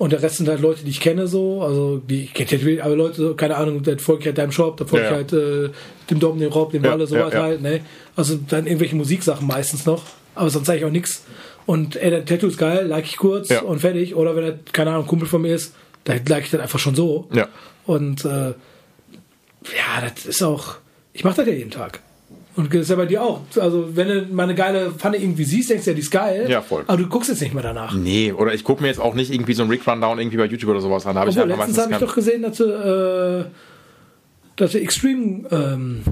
[0.00, 2.96] Und der Rest sind halt Leute, die ich kenne, so, also die ich kenne aber
[2.96, 5.68] Leute, keine Ahnung, da folge ich halt deinem Shop, da folge ja, ich halt äh,
[6.08, 7.82] dem Dom, dem Rob, dem ja, Walle, sowas ja, halt, ne?
[8.16, 10.02] Also dann irgendwelche Musiksachen meistens noch,
[10.34, 11.24] aber sonst sage ich auch nichts.
[11.70, 13.62] Und ey, der Tattoo ist geil, like ich kurz ja.
[13.62, 14.16] und fertig.
[14.16, 16.96] Oder wenn er, keine Ahnung, Kumpel von mir ist, dann like ich das einfach schon
[16.96, 17.28] so.
[17.32, 17.46] Ja.
[17.86, 20.78] Und äh, ja, das ist auch,
[21.12, 22.00] ich mache das ja jeden Tag.
[22.56, 23.42] Und das ist ja bei dir auch.
[23.60, 26.46] Also, wenn du mal eine geile Pfanne irgendwie siehst, denkst du ja, die ist geil.
[26.50, 26.82] Ja, voll.
[26.88, 27.94] Aber du guckst jetzt nicht mehr danach.
[27.94, 30.46] Nee, oder ich gucke mir jetzt auch nicht irgendwie so ein Rick Rundown irgendwie bei
[30.46, 31.14] YouTube oder sowas an.
[31.14, 33.44] Da habe ich einfach letztens habe ich doch gesehen, dass du, äh,
[34.56, 36.02] dass du Extreme ähm,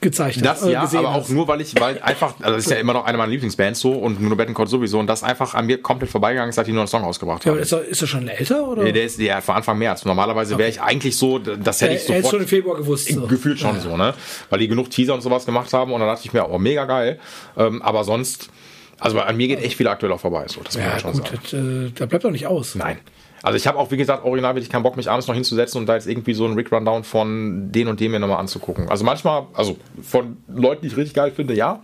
[0.00, 1.26] gezeichnet Das äh, ja, aber hast.
[1.26, 3.80] auch nur, weil ich, weil einfach, also das ist ja immer noch eine meiner Lieblingsbands
[3.80, 6.72] so und nur Bettencourt sowieso und das einfach an mir komplett vorbeigegangen ist, seit die
[6.72, 7.56] nur einen Song ausgebracht haben.
[7.56, 8.82] Ja, ist er, ist er schon älter oder?
[8.82, 10.04] Nee, der ist ja vor Anfang März.
[10.04, 12.26] Normalerweise wäre ich eigentlich so, das hätte ich sofort.
[12.26, 13.08] schon im Februar gewusst.
[13.08, 13.26] So.
[13.26, 13.80] Gefühlt schon ja.
[13.80, 14.14] so, ne?
[14.48, 16.84] Weil die genug Teaser und sowas gemacht haben und dann dachte ich mir, oh, mega
[16.84, 17.18] geil.
[17.56, 18.50] Ähm, aber sonst,
[18.98, 21.12] also an mir geht echt viel aktuell auch vorbei, so, das ja, muss man schon
[21.12, 21.40] gut, sagen.
[21.42, 22.74] Das, äh, da bleibt doch nicht aus.
[22.74, 22.98] Nein.
[23.42, 25.86] Also ich habe auch, wie gesagt, original wirklich keinen Bock, mich abends noch hinzusetzen und
[25.86, 28.88] da jetzt irgendwie so einen Rick Rundown von den und dem mir nochmal anzugucken.
[28.88, 31.82] Also manchmal, also von Leuten, die ich richtig geil finde, ja.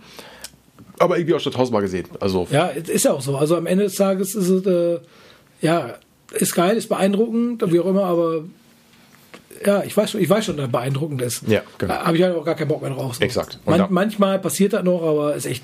[0.99, 2.07] Aber irgendwie auch schon tausendmal gesehen.
[2.19, 3.37] Also ja, ist ja auch so.
[3.37, 4.99] Also am Ende des Tages ist es, äh,
[5.61, 5.95] ja,
[6.31, 8.43] ist geil, ist beeindruckend, wie auch immer, aber
[9.65, 11.47] ja, ich weiß schon, ich weiß schon, dass beeindruckend ist.
[11.47, 11.93] Ja, genau.
[11.93, 13.15] Da habe ich halt auch gar keinen Bock mehr drauf.
[13.15, 13.23] So.
[13.23, 13.59] Exakt.
[13.65, 15.63] Man, manchmal passiert das noch, aber ist echt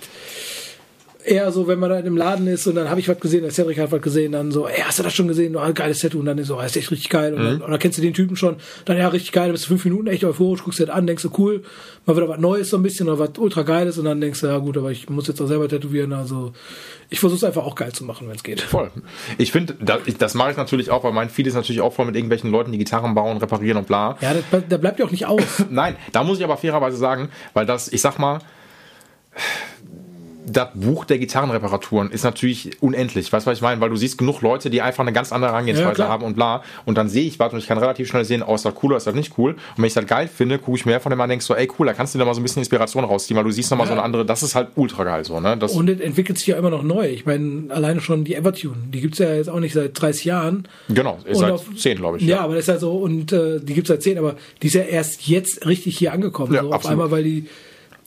[1.25, 3.51] eher so, wenn man da im Laden ist und dann habe ich was gesehen, der
[3.51, 5.55] Cedric hat was gesehen, dann so, ey, hast du das schon gesehen?
[5.55, 6.19] Oh, geiles Tattoo.
[6.19, 7.33] Und dann ist so, ah, ist echt richtig geil.
[7.33, 7.45] Und mhm.
[7.45, 8.57] dann, oder kennst du den Typen schon?
[8.85, 11.23] Dann, ja, richtig geil, bist du fünf Minuten echt euphorisch, guckst dir das an, denkst
[11.23, 11.63] du, cool,
[12.05, 14.47] mal wieder was Neues so ein bisschen oder was ultra Geiles und dann denkst du,
[14.47, 16.53] ja gut, aber ich muss jetzt auch selber tätowieren, also
[17.09, 18.61] ich versuche es einfach auch geil zu machen, wenn es geht.
[18.61, 18.91] Voll.
[19.37, 22.05] Ich finde, das, das mache ich natürlich auch, weil mein Feed ist natürlich auch voll
[22.05, 24.17] mit irgendwelchen Leuten, die Gitarren bauen, reparieren und bla.
[24.21, 24.33] Ja,
[24.67, 25.43] da bleibt ja auch nicht aus.
[25.69, 28.39] Nein, da muss ich aber fairerweise sagen, weil das, ich sag mal,
[30.45, 33.31] das Buch der Gitarrenreparaturen ist natürlich unendlich.
[33.31, 33.79] Weißt du, was ich meine?
[33.81, 36.63] Weil du siehst genug Leute, die einfach eine ganz andere Herangehensweise ja, haben und bla.
[36.85, 38.91] Und dann sehe ich was und ich kann relativ schnell sehen, oh, ist das cool
[38.91, 39.51] oder ist das nicht cool.
[39.51, 41.55] Und wenn ich das geil finde, gucke ich mehr von dem an und denke so,
[41.55, 43.71] ey, cool, da kannst du dir mal so ein bisschen Inspiration rausziehen, weil du siehst
[43.71, 43.93] nochmal ja.
[43.93, 45.57] so eine andere, das ist halt ultra geil so, ne?
[45.57, 47.07] Das und es entwickelt sich ja immer noch neu.
[47.07, 50.25] Ich meine, alleine schon die Evertune, die gibt es ja jetzt auch nicht seit 30
[50.25, 50.67] Jahren.
[50.89, 52.23] Genau, ist seit auf, 10, glaube ich.
[52.23, 54.35] Ja, ja, aber das ist halt so, und äh, die gibt es seit 10, aber
[54.61, 56.53] die ist ja erst jetzt richtig hier angekommen.
[56.53, 57.47] Ja, so, auf einmal, weil die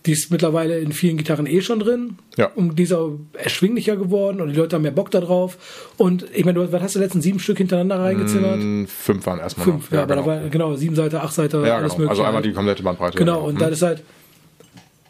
[0.07, 2.19] die ist mittlerweile in vielen Gitarren eh schon drin.
[2.37, 2.51] Ja.
[2.55, 5.59] Und die ist auch erschwinglicher geworden und die Leute haben mehr Bock da drauf.
[5.97, 8.59] Und ich meine, was hast du letzten sieben Stück hintereinander reingezimmert?
[8.59, 9.65] Mm, fünf waren erstmal.
[9.65, 10.27] Fünf, ja, ja aber genau.
[10.27, 12.05] war genau sieben Seiten, acht Seiten, ja, alles genau.
[12.05, 12.11] mögliche.
[12.11, 13.19] Also einmal die komplette Bandbreite.
[13.19, 13.59] Genau, und mhm.
[13.59, 14.03] da ist halt,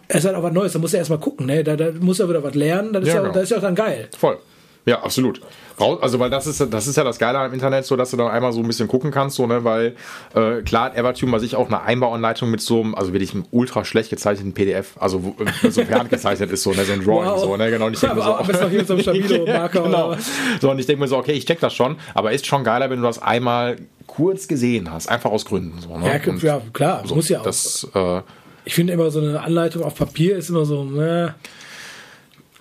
[0.08, 1.62] es ist halt auch was Neues, da muss er erstmal gucken, ne?
[1.62, 3.34] Da, da muss er wieder was lernen, das ist ja, ja, genau.
[3.34, 4.08] das ist ja auch dann geil.
[4.16, 4.38] Voll.
[4.86, 5.40] Ja, absolut.
[5.78, 8.28] Also, weil das ist, das ist ja das Geile am Internet, so dass du dann
[8.28, 9.96] einmal so ein bisschen gucken kannst, so, ne, weil
[10.34, 13.44] äh, klar hat Evertune bei sich auch eine Einbauanleitung mit so einem, also wirklich einem
[13.50, 17.40] ultra schlecht gezeichneten PDF, also äh, so ferngezeichnet ist, so, ne, so ein Drawing, wow.
[17.40, 17.86] so, ne, genau.
[17.86, 19.82] Und ich denke mir so, hier so ein Stabilo-Marker.
[19.82, 20.16] genau.
[20.60, 22.88] So, und ich denke mir so, okay, ich check das schon, aber ist schon geiler,
[22.88, 23.76] wenn du das einmal
[24.06, 26.06] kurz gesehen hast, einfach aus Gründen, so, ne?
[26.06, 27.44] Ja, ja klar, so, muss ja auch.
[27.44, 28.20] Das, äh,
[28.64, 31.34] ich finde immer so eine Anleitung auf Papier ist immer so, ne,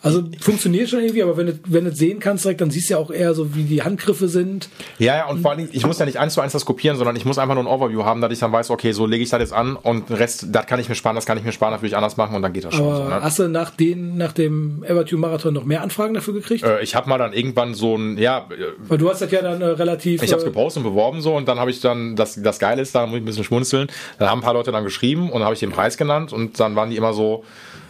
[0.05, 2.93] also funktioniert schon irgendwie, aber wenn du, wenn du sehen kannst direkt, dann siehst du
[2.93, 4.69] ja auch eher so, wie die Handgriffe sind.
[4.99, 7.15] Ja, ja, und vor allem, ich muss ja nicht eins zu eins das kopieren, sondern
[7.15, 9.31] ich muss einfach nur ein Overview haben, dass ich dann weiß, okay, so lege ich
[9.31, 11.51] das jetzt an und den Rest, das kann ich mir sparen, das kann ich mir
[11.51, 12.85] sparen, das will ich anders machen und dann geht das schon.
[12.85, 13.21] Aber so, ne?
[13.23, 16.63] Hast du nach, den, nach dem Evertune Marathon noch mehr Anfragen dafür gekriegt?
[16.63, 18.45] Äh, ich habe mal dann irgendwann so ein, ja.
[18.51, 20.21] Äh, Weil du hast das ja dann äh, relativ.
[20.21, 22.59] Ich habe es äh, gepostet und beworben so und dann habe ich dann, das, das
[22.59, 23.87] Geile ist, da muss ich ein bisschen schmunzeln,
[24.19, 26.59] dann haben ein paar Leute dann geschrieben und dann habe ich den Preis genannt und
[26.59, 27.43] dann waren die immer so,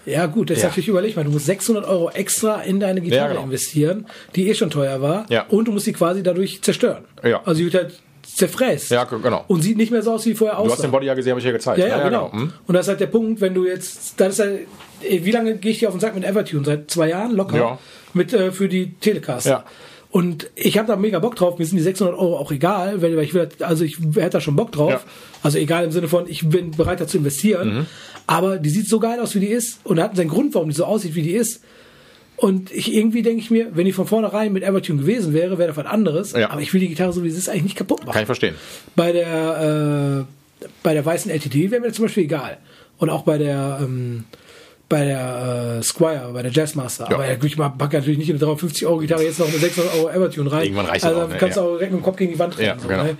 [0.06, 0.64] ja, gut, das ja.
[0.64, 3.44] ist natürlich überlegt, weil du musst 600 Euro extra in deine Gitarre ja, genau.
[3.44, 5.26] investieren, die eh schon teuer war.
[5.30, 5.46] Ja.
[5.50, 7.06] Und du musst sie quasi dadurch zerstören.
[7.24, 7.42] Ja.
[7.46, 8.92] Also sie wird halt zerfräst.
[8.92, 9.46] Ja, genau.
[9.48, 10.68] Und sieht nicht mehr so aus, wie vorher aussah.
[10.68, 11.80] Du hast den Body ja gesehen, habe ich ja gezeigt.
[11.80, 12.30] Ja, ja, ja genau.
[12.30, 12.44] genau.
[12.44, 12.54] Hm.
[12.68, 14.60] Und das ist halt der Punkt, wenn du jetzt, das ist halt,
[15.02, 16.66] wie lange gehe ich dir auf den Sack mit Evertune?
[16.66, 17.58] Seit zwei Jahren locker?
[17.58, 17.80] Ja.
[18.14, 19.48] Mit, äh, für die Telecast.
[19.48, 19.64] Ja.
[20.16, 21.60] Und ich habe da mega Bock drauf.
[21.60, 24.56] Mir sind die 600 Euro auch egal, weil ich will, also ich hätte da schon
[24.56, 24.92] Bock drauf.
[24.92, 25.02] Ja.
[25.44, 27.80] Also egal im Sinne von, ich bin bereit dazu investieren.
[27.80, 27.86] Mhm.
[28.28, 29.80] Aber die sieht so geil aus, wie die ist.
[29.84, 31.62] Und hat seinen Grund, warum die so aussieht, wie die ist.
[32.38, 35.70] Und ich irgendwie denke ich mir, wenn die von vornherein mit Evertune gewesen wäre, wäre
[35.70, 36.34] das was anderes.
[36.34, 36.50] Ja.
[36.50, 38.14] Aber ich will die Gitarre so wie sie ist eigentlich nicht kaputt machen.
[38.14, 38.56] Kann ich verstehen.
[38.96, 40.26] Bei der
[40.62, 42.58] äh, bei der weißen LTD wäre mir das zum Beispiel egal.
[42.98, 44.26] Und auch bei der ähm,
[44.90, 47.08] bei der äh, Squire, bei der Jazzmaster.
[47.10, 47.16] Ja.
[47.16, 50.10] Aber ich packe natürlich nicht in eine 350 Euro Gitarre jetzt noch eine 600 Euro
[50.10, 50.64] Evertune rein.
[50.64, 51.38] Irgendwann reicht also auch, ne?
[51.40, 51.68] kannst du ja.
[51.68, 52.60] auch direkt mit dem Kopf gegen die Wand.
[52.60, 53.04] Ja, so, genau.
[53.04, 53.18] ne?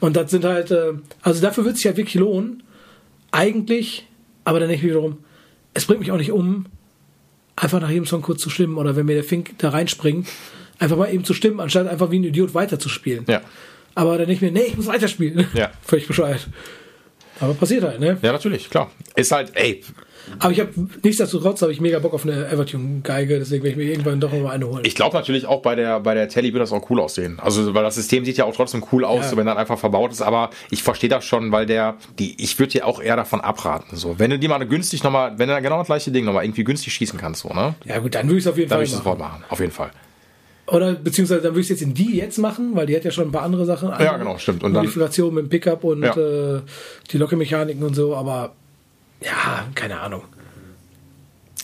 [0.00, 0.92] Und das sind halt, äh,
[1.22, 2.62] also dafür wird es sich halt wirklich lohnen.
[3.32, 4.06] Eigentlich,
[4.48, 5.18] aber dann denke ich wiederum,
[5.74, 6.66] es bringt mich auch nicht um,
[7.54, 10.26] einfach nach jedem Song kurz zu stimmen oder wenn mir der Fink da reinspringt,
[10.78, 13.24] Einfach mal eben zu stimmen, anstatt einfach wie ein Idiot weiterzuspielen.
[13.26, 13.40] Ja.
[13.94, 15.48] Aber dann nicht mehr, nee, ich muss weiterspielen.
[15.54, 15.72] Ja.
[15.82, 16.46] Völlig bescheuert.
[17.40, 18.16] Aber passiert halt, ne?
[18.22, 18.90] Ja, natürlich, klar.
[19.16, 19.82] Ist halt, ey,
[20.38, 20.70] Aber ich habe
[21.02, 24.40] nichtsdestotrotz habe ich mega Bock auf eine Evertune-Geige, deswegen werde ich mir irgendwann doch noch
[24.40, 24.84] mal eine holen.
[24.84, 27.38] ich glaube natürlich auch bei der, bei der Telly wird das auch cool aussehen.
[27.40, 29.30] Also, weil das System sieht ja auch trotzdem cool aus, Ja.
[29.30, 32.58] so wenn das einfach verbaut ist, aber ich verstehe das schon, weil der, die, ich
[32.58, 34.18] würde dir auch eher davon abraten, so.
[34.18, 36.92] Wenn du die mal günstig nochmal, wenn du genau das gleiche Ding nochmal irgendwie günstig
[36.92, 37.74] schießen kannst, so, ne?
[37.84, 39.44] ja gut, dann würde ich es auf jeden Dann Fall würde ich es sofort machen.
[39.48, 39.90] Auf jeden Fall.
[40.66, 43.10] Oder beziehungsweise dann würde ich es jetzt in die jetzt machen, weil die hat ja
[43.10, 43.88] schon ein paar andere Sachen.
[43.88, 44.62] Ja, genau, stimmt.
[44.62, 46.14] Und dann- Modifikation mit dem Pickup und Ja.
[46.14, 46.60] äh,
[47.10, 48.52] die Lockemechaniken und so, aber
[49.22, 50.22] ja, keine Ahnung.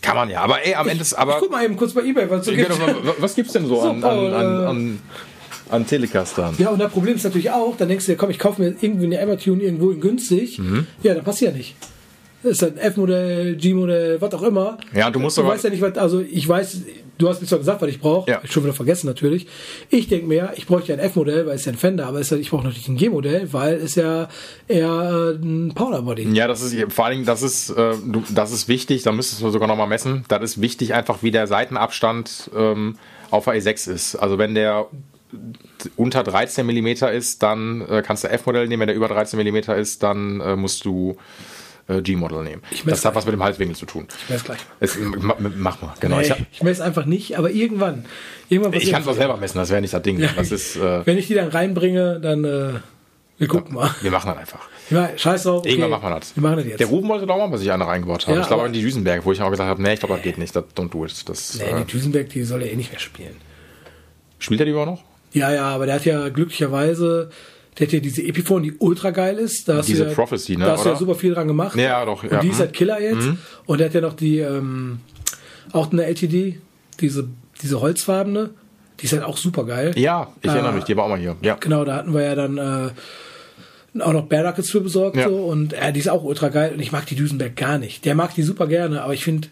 [0.03, 2.03] Kann man ja, aber ey, am Ende ist, Ich aber, guck mal eben kurz bei
[2.03, 3.07] Ebay, was es so Genau, gibt.
[3.07, 5.01] wa- was gibt's denn so, So, an, an, an, äh, an,
[5.71, 6.55] an Telecastern?
[6.59, 8.75] Ja, und das Problem ist natürlich auch, dann denkst du dir, komm, ich kaufe mir
[8.81, 10.59] irgendwie eine Evertune irgendwo in günstig.
[10.59, 10.87] Mhm.
[11.03, 11.75] Ja, dann passiert nicht.
[12.43, 14.77] Das ist ein F-Modell, G-Modell, was auch immer.
[14.93, 16.83] Ja, du musst Du aber- weißt ja nicht, was, also ich weiß,
[17.19, 18.31] du hast mir zwar gesagt, was ich brauche.
[18.31, 18.41] Ja.
[18.45, 19.47] Schon wieder vergessen natürlich.
[19.91, 22.37] Ich denke mir, ich bräuchte ja ein F-Modell, weil es ja ein Fender, aber ja,
[22.37, 24.29] ich brauche natürlich ein G-Modell, weil es ja
[24.69, 26.29] eher äh, ein Powder-Body.
[26.35, 29.43] Ja, das ist vor allen Dingen, das ist, äh, du, das ist wichtig, da müsstest
[29.43, 30.25] du sogar nochmal messen.
[30.29, 32.97] Das ist wichtig, einfach wie der Seitenabstand ähm,
[33.31, 34.17] auf der E6 ist.
[34.17, 34.87] Also wenn der
[35.97, 38.81] unter 13 mm ist, dann äh, kannst du F-Modell nehmen.
[38.81, 41.17] Wenn der über 13 mm ist, dann äh, musst du
[41.89, 42.62] äh, G-Model nehmen.
[42.87, 44.07] Das hat was mit dem Halswinkel zu tun.
[44.28, 44.59] Ich weiß gleich.
[44.80, 46.16] Es, ma, mach mal, genau.
[46.16, 48.05] Nee, Ich, ich, hab- messe einfach nicht, aber irgendwann.
[48.49, 50.18] irgendwann ich kann es auch selber messen, das wäre nicht das Ding.
[50.18, 50.30] Ja.
[50.37, 52.80] Das ist, äh, Wenn ich die dann reinbringe, dann äh,
[53.39, 53.91] wir gucken mal.
[54.01, 54.61] wir machen das einfach.
[54.91, 55.59] Ja, scheiß drauf.
[55.61, 55.70] Okay.
[55.70, 56.37] Irgendwann machen wir das.
[56.37, 56.78] Wir machen das jetzt.
[56.80, 58.37] Der Ruben wollte doch mal, was ich eine reingebaut habe.
[58.37, 60.22] Ja, ich glaube in die Düsenberg, wo ich auch gesagt habe, nee, ich glaube, das
[60.22, 61.28] geht nicht, das, don't do it.
[61.28, 63.35] Das, nee, äh, die Düsenberg, die soll er eh nicht mehr spielen.
[64.39, 65.03] spielt er die überhaupt noch?
[65.32, 67.30] Ja, ja, aber der hat ja glücklicherweise,
[67.79, 69.68] der hat ja diese Epiphone, die ultra geil ist.
[69.68, 71.77] Da hast Diese du ja, Prophecy, ne, Da hast du ja super viel dran gemacht.
[71.77, 72.61] Ja, doch, Und ja, die ist mhm.
[72.61, 73.29] halt Killer jetzt.
[73.66, 75.01] Und der hat ja noch die, ähm,
[75.72, 76.61] auch eine LTD,
[77.01, 77.29] diese,
[77.62, 78.51] diese holzfarbene.
[79.01, 79.93] Die ist halt auch super geil.
[79.97, 81.37] Ja, ich erinnere mich, die war auch mal hier.
[81.43, 81.57] Ja.
[81.59, 85.16] Genau, da hatten wir ja dann äh, auch noch Bare Knuckles für besorgt.
[85.16, 85.29] Ja.
[85.29, 86.72] So, und äh, die ist auch ultra geil.
[86.75, 88.05] Und ich mag die Düsenberg gar nicht.
[88.05, 89.49] Der mag die super gerne, aber ich finde,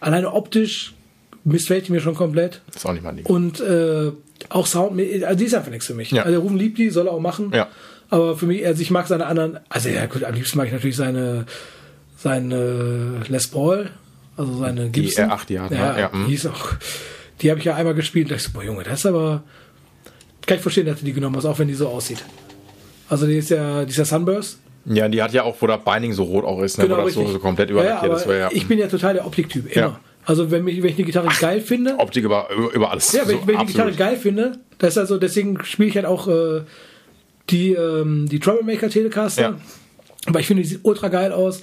[0.00, 0.94] alleine optisch
[1.44, 2.62] missfällt die mir schon komplett.
[2.74, 3.26] Ist auch nicht mein Ding.
[3.26, 4.12] Und äh,
[4.48, 6.10] auch Sound, also die ist einfach nichts für mich.
[6.10, 6.22] Ja.
[6.22, 7.52] Also der Rufen liebt die, soll er auch machen.
[7.54, 7.68] Ja.
[8.10, 10.72] Aber für mich, also ich mag seine anderen, also ja gut, am liebsten mag ich
[10.72, 11.46] natürlich seine,
[12.16, 13.90] seine Les Paul,
[14.36, 15.24] also seine Gibson.
[15.30, 16.28] R8, die hat, ja, Ja, mhm.
[16.28, 16.74] die ist auch,
[17.40, 18.26] die habe ich ja einmal gespielt.
[18.30, 19.42] Da dachte ich so, boah Junge, das ist aber,
[20.46, 22.24] kann ich verstehen, dass du die genommen hast, auch wenn die so aussieht.
[23.08, 24.58] Also die ist ja, dieser Sunburst.
[24.84, 27.14] Ja, die hat ja auch, wo das Beining so rot auch ist, ne, wo das
[27.14, 28.52] so, so komplett Genau, ja, überlackiert ja, ist.
[28.52, 29.98] Ja, Ich bin ja total der Optiktyp, immer.
[30.26, 33.12] Also wenn, mich, wenn ich eine Gitarre geil finde, Optik über, über, über alles.
[33.12, 35.96] Ja, wenn, So, wenn ich die Gitarre geil finde, das ist also, deswegen spiele ich
[35.96, 36.62] halt auch äh,
[37.48, 39.42] die, ähm, die Troublemaker Telecaster.
[39.42, 39.54] Ja.
[40.26, 41.62] Aber ich finde, die sieht ultra geil aus.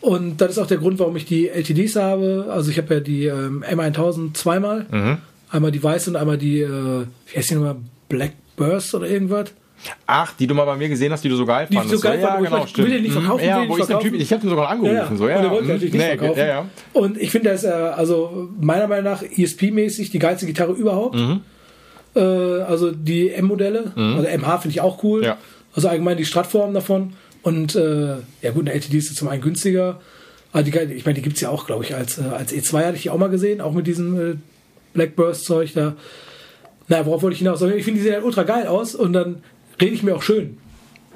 [0.00, 2.46] Und das ist auch der Grund, warum ich die LTDs habe.
[2.50, 4.86] Also ich habe ja die ähm, M1000 zweimal.
[4.90, 5.18] Mhm.
[5.50, 7.76] Einmal die weiße und einmal die, äh, wie heißt die nochmal,
[8.08, 9.52] Black Burst oder irgendwas.
[10.06, 12.02] Ach, die du mal bei mir gesehen hast, die du so geil Die ich fandest.
[12.02, 13.24] so geil ja, fand, ich genau, mal- will den nicht stimmt.
[13.26, 13.48] verkaufen, Mhm.
[13.48, 14.10] Ja, will den wo ich den verkaufen.
[14.10, 15.16] Typ, ich habe den sogar angerufen.
[15.16, 15.68] so, ja, und der wollte mhm.
[15.70, 16.38] natürlich nicht Nee, verkaufen.
[16.40, 16.66] Ja, ja.
[16.92, 21.14] Und ich finde, das ist äh, also meiner Meinung nach ESP-mäßig die geilste Gitarre überhaupt.
[21.16, 21.40] Mhm.
[22.16, 25.24] Äh, also die M-Modelle, also MH finde ich auch cool.
[25.24, 25.36] Ja.
[25.74, 27.12] Also allgemein die Stratform davon.
[27.42, 30.00] Und äh, ja gut, eine LTD ist zum einen günstiger.
[30.52, 32.84] Aber die, ich meine, die gibt es ja auch, glaube ich, als, äh, als E2
[32.84, 34.34] hatte ich die auch mal gesehen, auch mit diesem äh,
[34.94, 35.94] Blackburst-Zeug da.
[36.88, 37.60] Na, worauf wollte ich hinaus?
[37.60, 39.42] Ich finde, die sehen halt ultra geil aus und dann
[39.80, 40.58] rede ich mir auch schön.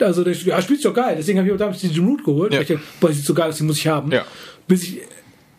[0.00, 1.14] Also, der, ja, spielst doch geil.
[1.16, 2.52] Deswegen habe ich auch damals die Root geholt.
[2.52, 2.58] Ja.
[2.58, 4.10] weil Ich dachte, boah, sieht so geil aus, die muss ich haben.
[4.10, 4.24] Ja.
[4.66, 5.00] Bis ich,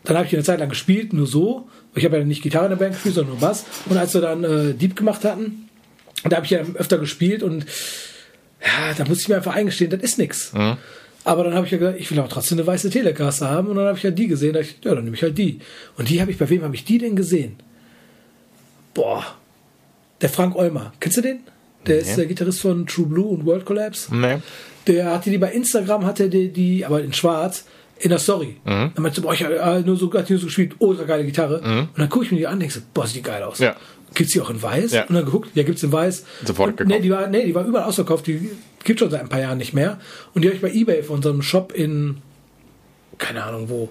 [0.03, 1.67] dann habe ich eine Zeit lang gespielt, nur so.
[1.95, 3.65] Ich habe ja nicht Gitarre in der Band gespielt, sondern nur Bass.
[3.87, 5.69] Und als wir dann äh, Deep gemacht hatten,
[6.27, 7.65] da habe ich ja öfter gespielt und
[8.61, 10.51] ja, da musste ich mir einfach eingestehen, das ist nix.
[11.25, 13.69] Aber dann habe ich ja gesagt, ich will aber trotzdem eine weiße Telecaster haben.
[13.69, 14.53] Und dann habe ich ja die gesehen.
[14.53, 15.59] Da ich, ja, dann nehme ich halt die.
[15.97, 17.55] Und die habe ich, bei wem habe ich die denn gesehen?
[18.93, 19.25] Boah,
[20.21, 20.93] der Frank Olmer.
[20.99, 21.39] Kennst du den?
[21.87, 24.15] Der ist der Gitarrist von True Blue und World Collapse.
[24.15, 24.37] Nee.
[24.87, 27.65] Der hatte die bei Instagram, hatte die, die aber in schwarz,
[27.99, 28.57] in der Story.
[28.65, 28.91] Mhm.
[28.93, 31.61] Dann meinte, boah, ich habe nur so, hat die nur so gespielt, ultra geile Gitarre.
[31.61, 33.59] Und dann gucke ich mir die an und denke so, boah, sieht die geil aus.
[33.59, 33.65] Mhm.
[33.65, 33.75] Ja.
[34.13, 34.91] Gibt's die auch in weiß?
[34.91, 35.05] Ja.
[35.05, 36.25] Und dann geguckt, ja, gibt's in weiß.
[36.45, 36.95] Sofort und, gekauft.
[36.95, 38.51] Nee, die war, nee, die war überall ausverkauft, die
[38.83, 39.99] gibt schon seit ein paar Jahren nicht mehr.
[40.33, 42.17] Und die habe ich bei Ebay von so einem Shop in,
[43.17, 43.89] keine Ahnung wo,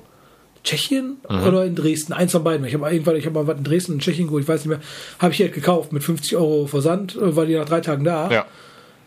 [0.64, 1.42] Tschechien Mhm.
[1.44, 2.64] oder in Dresden, eins von beiden.
[2.66, 4.68] Ich habe irgendwann, ich habe mal was in Dresden, in Tschechien geholt, ich weiß nicht
[4.68, 4.80] mehr,
[5.18, 8.30] habe ich halt gekauft mit 50 Euro Versand, äh, war die nach drei Tagen da.
[8.30, 8.46] Ja.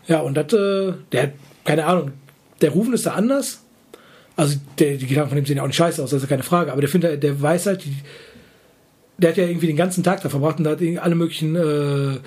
[0.06, 1.32] Ja, und das, äh, der,
[1.64, 2.12] keine Ahnung,
[2.60, 3.62] der Rufen ist da anders.
[4.36, 6.28] Also der, die Gitarren von dem sehen ja auch nicht scheiße aus, das ist ja
[6.28, 6.70] keine Frage.
[6.72, 7.96] Aber der findet, der weiß halt, die,
[9.18, 11.56] der hat ja irgendwie den ganzen Tag da verbracht und da hat irgendwie alle möglichen
[11.56, 12.18] äh,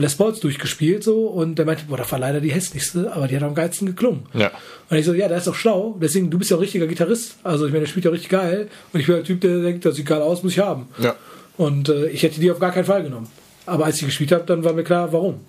[0.00, 3.36] Les Pauls durchgespielt so und der meinte, boah, das war leider die hässlichste, aber die
[3.36, 4.26] hat am geilsten geklungen.
[4.34, 4.50] Ja.
[4.90, 7.36] Und ich so, ja, der ist doch schlau, deswegen, du bist ja auch richtiger Gitarrist.
[7.42, 9.84] Also ich meine, der spielt ja richtig geil und ich bin der Typ, der denkt,
[9.84, 10.88] das sieht geil aus, muss ich haben.
[10.98, 11.14] Ja.
[11.56, 13.28] Und äh, ich hätte die auf gar keinen Fall genommen.
[13.66, 15.40] Aber als ich gespielt habe, dann war mir klar, warum.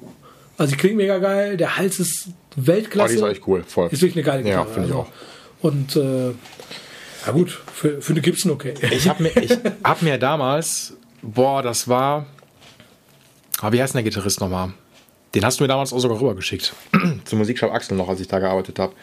[0.58, 3.14] Also die klingt mega geil, der Hals ist Weltklasse.
[3.14, 3.88] Oh, die ist echt cool, voll.
[3.92, 4.74] Ist wirklich eine geile Ja, Gitarre.
[4.74, 5.08] finde ich also.
[5.08, 5.12] auch.
[5.62, 6.34] Und äh,
[7.26, 8.74] ja gut, für, für eine Gibson okay.
[8.92, 9.52] Ich habe mir, ich
[9.84, 12.26] hab mir damals, boah, das war,
[13.62, 14.74] ah, wie heißt denn der Gitarrist nochmal?
[15.36, 16.74] Den hast du mir damals auch sogar rübergeschickt.
[17.26, 18.94] Zum Musikshop Axel noch, als ich da gearbeitet habe.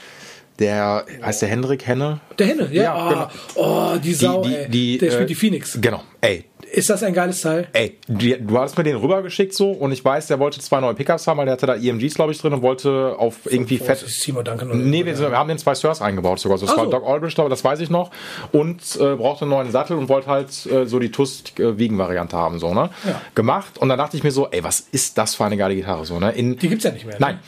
[0.59, 2.21] Der, heißt der Hendrik Henne?
[2.39, 2.83] Der Henne, ja.
[2.83, 3.93] Ja, oh, genau.
[3.95, 4.69] oh, die Sau, die- ey.
[4.71, 5.79] die, der äh, spielt die Phoenix.
[5.81, 6.45] Genau, ey.
[6.73, 7.69] Ist das ein geiles Teil?
[7.73, 10.95] Ey, die, du hast mir den rübergeschickt so und ich weiß, der wollte zwei neue
[10.95, 13.85] Pickups haben, weil der hatte da EMGs, glaube ich, drin und wollte auf irgendwie Oh,
[13.85, 13.99] fett.
[13.99, 16.57] Seymour Duncan Nee, so, wir, wir haben den zwei Sturs eingebaut sogar.
[16.57, 16.91] Also, das Ach war so.
[16.91, 18.11] Doc Aldrich, aber das weiß ich noch.
[18.53, 22.75] Und äh, brauchte einen neuen Sattel und wollte halt äh, so die Tust-Wiegen-Variante haben, so,
[22.75, 22.91] ne?
[23.07, 23.21] Ja.
[23.35, 23.79] Gemacht.
[23.79, 26.19] Und dann dachte ich mir so, ey, was ist das für eine geile Gitarre, so,
[26.19, 26.33] ne?
[26.33, 27.17] In, Die gibt's ja nicht mehr.
[27.19, 27.37] Nein.
[27.37, 27.41] Ne?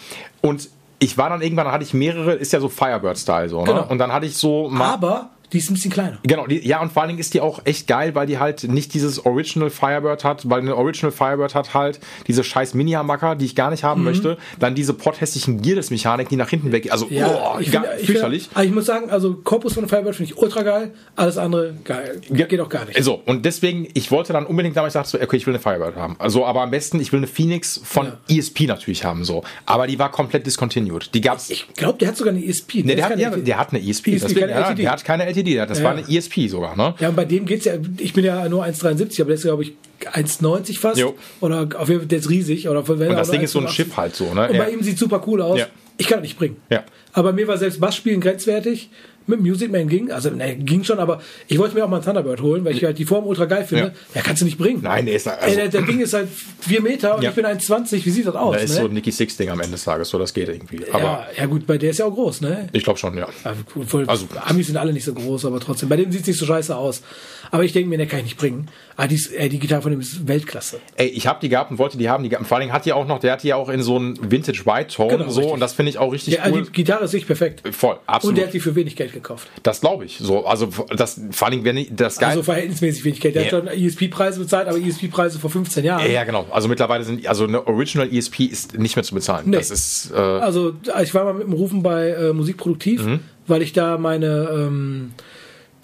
[0.49, 0.69] Und
[1.01, 3.67] ich war dann irgendwann, dann hatte ich mehrere, ist ja so Firebird-Style, so, ne?
[3.67, 3.87] Genau.
[3.89, 4.93] Und dann hatte ich so mal.
[4.95, 6.19] Aber die ist ein bisschen kleiner.
[6.25, 8.65] Genau, die, ja, und vor allen Dingen ist die auch echt geil, weil die halt
[8.65, 13.45] nicht dieses Original Firebird hat, weil eine Original Firebird hat halt diese scheiß Mini-Macker, die
[13.47, 13.87] ich gar nicht Mhm.
[13.89, 18.07] haben möchte, dann diese potthässlichen Gearless-Mechanik, die nach hinten weg, also Ja, oh, ich, ich,
[18.07, 18.43] fürchterlich.
[18.45, 21.39] finde, also ich muss sagen, also Korpus von der Firebird finde ich ultra geil, alles
[21.39, 22.21] andere geil.
[22.31, 23.03] Geht auch gar nicht.
[23.03, 25.97] So, und deswegen, ich wollte dann unbedingt damals dachte so, okay, ich will eine Firebird
[25.97, 26.17] haben.
[26.19, 29.43] Also, aber am besten, ich will eine Phoenix von ESP natürlich haben, so.
[29.67, 31.15] Aber die war komplett discontinued.
[31.15, 31.51] Die gab's.
[31.51, 32.83] Ich glaube, der hat sogar eine ESP.
[32.85, 33.45] Nee, der, ist hat, ja, ESP.
[33.45, 34.09] der hat eine ESP.
[34.15, 34.83] ESP, deswegen, keine ja, LTD.
[34.83, 35.85] der hat keine LTD, das Ja.
[35.85, 36.95] war eine ESP sogar, ne?
[37.01, 39.63] Ja, und bei dem geht's ja, ich bin ja nur 1,73, aber der ist, glaube
[39.63, 39.73] ich,
[40.13, 40.99] 1,90 fast.
[40.99, 41.15] Jo.
[41.41, 42.69] Oder auf jeden Fall, der ist riesig.
[42.69, 43.71] Oder Und das Ding ist so ein 1,85.
[43.75, 44.49] Chip halt so, ne?
[44.49, 44.63] Und Ja.
[44.65, 45.59] bei ihm sieht super cool aus.
[45.59, 45.67] Ja.
[45.97, 46.57] Ich kann das nicht bringen.
[46.71, 46.85] Ja.
[47.13, 48.91] Aber mir war selbst Bassspielen grenzwertig.
[49.29, 52.05] Mit Music Man ging, also ne, ging schon, aber ich wollte mir auch mal einen
[52.05, 53.85] Thunderbird holen, weil ich halt die Form ultra geil finde.
[53.85, 53.91] Ja.
[54.17, 54.81] Ja, kannst du nicht bringen.
[54.83, 56.29] Nein, der ist da- Ey, also- der, der Ding ist halt
[56.61, 57.31] 4 Meter und Ja.
[57.31, 58.05] ich bin 1,20.
[58.07, 58.57] Wie sieht das aus?
[58.57, 58.81] Da ist ne?
[58.83, 60.81] so ein Nicky Six-Ding am Ende des Tages, so das geht irgendwie.
[60.91, 62.69] Aber ja, ja, gut, bei der ist ja auch groß, ne?
[62.73, 63.29] ich glaube schon, ja.
[63.45, 65.89] Ja, cool, voll, Also- Amis sind alle nicht so groß, aber trotzdem.
[65.89, 67.03] Bei dem sieht es nicht so scheiße aus.
[67.51, 68.69] Aber ich denke mir, der kann ich nicht bringen.
[68.97, 70.81] Ah, die, ey, die Gitarre von dem ist Weltklasse.
[70.97, 72.23] Ey, ich habe die gehabt und wollte die haben.
[72.25, 73.97] Die, vor allen Dingen hat die auch noch, der hat die ja auch in so
[73.97, 75.55] einen Vintage White Tone Genau, so richtig.
[75.55, 76.65] und das finde ich auch richtig Der, cool.
[76.65, 77.63] Die Gitarre ist wirklich perfekt.
[77.75, 78.37] Voll, Und absolut.
[78.39, 79.49] der hat die für wenig Geld gekauft.
[79.63, 80.19] das glaube ich.
[80.19, 82.31] So, also das vor Dingen, wenn ich das geil.
[82.31, 83.35] Also verhältnismäßig wenig Geld.
[83.35, 83.53] Der Ja.
[83.53, 86.11] hat schon ESP-Preise bezahlt, aber ESP-Preise vor 15 Jahren.
[86.11, 86.47] ja, genau.
[86.51, 89.51] Also mittlerweile sind also eine Original ESP ist nicht mehr zu bezahlen.
[89.51, 89.57] Nee.
[89.57, 93.21] Das ist äh, Also ich war mal mit dem Rufen bei äh, Musikproduktiv, Mhm.
[93.47, 95.13] weil ich da meine ähm,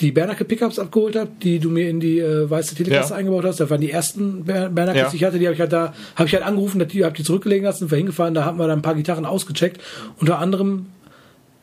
[0.01, 3.17] die Bernacke Pickups abgeholt habe, die du mir in die äh, weiße Telekasse Ja.
[3.17, 3.61] eingebaut hast.
[3.61, 5.09] Das waren die ersten Ber- Ja.
[5.09, 5.39] die ich hatte.
[5.39, 7.91] Die habe ich halt da, habe ich halt angerufen, die habe die zurückgelegen lassen, sind
[7.93, 8.35] wir hingefahren.
[8.35, 9.81] Da haben wir dann ein paar Gitarren ausgecheckt.
[10.19, 10.87] Unter anderem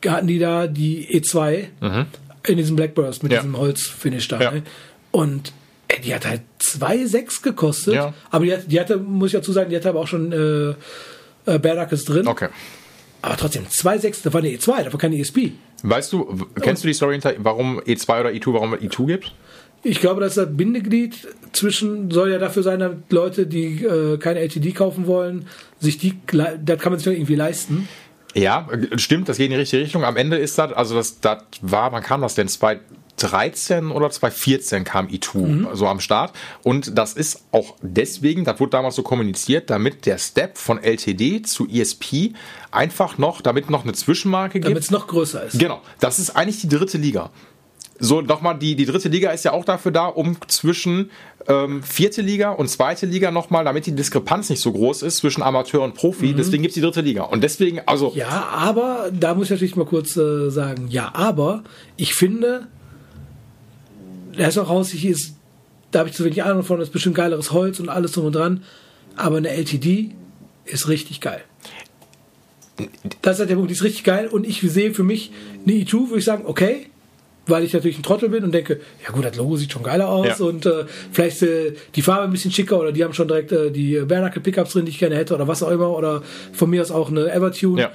[0.08, 1.66] hatten die da die E2
[2.46, 3.34] in diesem Blackburst mit Mhm.
[3.36, 3.40] Ja.
[3.42, 4.40] diesem Holzfinish da.
[4.40, 4.50] Ja.
[4.50, 4.62] Ne?
[5.10, 5.52] Und
[5.88, 7.94] ey, die hat halt 2,6 gekostet.
[7.94, 8.14] Ja.
[8.30, 10.70] Aber die, hat, die hatte, muss ich dazu sagen, die hatte aber auch schon äh,
[11.50, 12.26] äh, Bernackes drin.
[12.26, 12.48] okay.
[13.24, 15.52] Aber trotzdem, 2,6, das war eine E2, das war keine ESP.
[15.84, 19.32] Weißt du, kennst du die Story hinter, warum E2 oder E2, warum es E2 gibt?
[19.84, 24.40] Ich glaube, dass das Bindeglied zwischen soll ja dafür sein, dass Leute, die äh, keine
[24.40, 25.46] LTD kaufen wollen,
[25.78, 26.14] sich die,
[26.64, 27.88] das kann man sich irgendwie leisten.
[28.34, 30.04] Ja, stimmt, das geht in die richtige Richtung.
[30.04, 32.48] Am Ende ist das, also das, das war, wann kam das denn?
[32.48, 36.32] 2013 oder 2014 kam E2 so am Start.
[36.62, 41.42] Und das ist auch deswegen, das wurde damals so kommuniziert, damit der Step von LTD
[41.42, 42.32] zu ESP
[42.70, 44.66] einfach noch, damit noch eine Zwischenmarke gibt.
[44.66, 45.58] Damit es noch größer ist.
[45.58, 47.30] Genau, das ist eigentlich die dritte Liga.
[48.04, 51.12] So, nochmal, die, die dritte Liga ist ja auch dafür da, um zwischen
[51.46, 55.40] ähm, vierte Liga und zweite Liga nochmal, damit die Diskrepanz nicht so groß ist zwischen
[55.40, 56.34] Amateur und Profi.
[56.34, 57.22] Deswegen gibt's die dritte Liga.
[57.22, 61.62] Und deswegen, also, Ja, aber da muss ich natürlich mal kurz äh, sagen, ja, aber
[61.96, 62.66] ich finde,
[64.36, 65.36] da ist auch raus, ich ist,
[65.92, 68.26] da habe ich zu wenig Ahnung von, das ist bestimmt geileres Holz und alles drum
[68.26, 68.64] und dran,
[69.14, 70.10] aber eine LTD
[70.64, 71.42] ist richtig geil.
[73.20, 75.30] Das ist halt der Punkt, die ist richtig geil und ich sehe für mich
[75.64, 76.86] eine E2, würde ich sagen, okay,
[77.46, 80.08] weil ich natürlich ein Trottel bin und denke, ja gut, das Logo sieht schon geiler
[80.08, 80.44] aus Ja.
[80.46, 83.70] und äh, vielleicht äh, die Farbe ein bisschen schicker oder die haben schon direkt äh,
[83.70, 86.22] die Bernacle Pickups drin, die ich gerne hätte oder was auch immer oder
[86.52, 87.80] von mir aus auch eine Evertune.
[87.82, 87.90] Ja.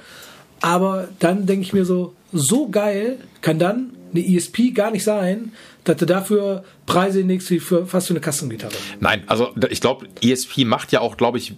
[0.60, 5.52] Aber dann denke ich mir so, so geil kann dann eine ESP gar nicht sein,
[5.84, 8.72] dass du dafür Preise legst wie für fast für eine Custom-Gitarre.
[9.00, 11.54] nein, also ich glaube, ESP macht ja auch, glaube ich,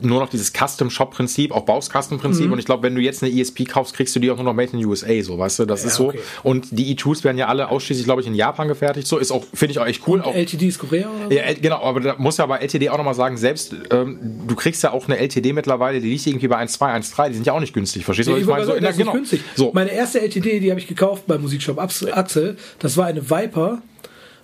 [0.00, 2.50] nur noch dieses Custom-Shop-Prinzip, auch Baus-Custom-Prinzip.
[2.52, 4.54] Und ich glaube, wenn du jetzt eine ESP kaufst, kriegst du die auch nur noch
[4.54, 6.08] Made in USA, so, weißt du, das ist so.
[6.08, 6.20] okay.
[6.44, 9.44] Und die E2s werden ja alle ausschließlich, glaube ich, in Japan gefertigt, so, ist auch,
[9.52, 10.20] finde ich auch echt cool.
[10.22, 11.34] Auch, LTD ist Korea oder so?
[11.34, 14.82] Ja, genau, aber da muss ja bei LTD auch nochmal sagen, selbst ähm, du kriegst
[14.84, 17.60] ja auch eine LTD mittlerweile, die liegt irgendwie bei 1,2, 1,3, die sind ja auch
[17.60, 18.64] nicht günstig, verstehst du, Ja, ich meine?
[18.64, 19.40] So, ja, nicht günstig.
[19.56, 23.82] So, Meine erste LTD, die habe ich gekauft beim Musikshop Axel, das war eine Viper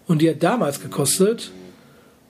[0.08, 1.52] und die hat damals gekostet,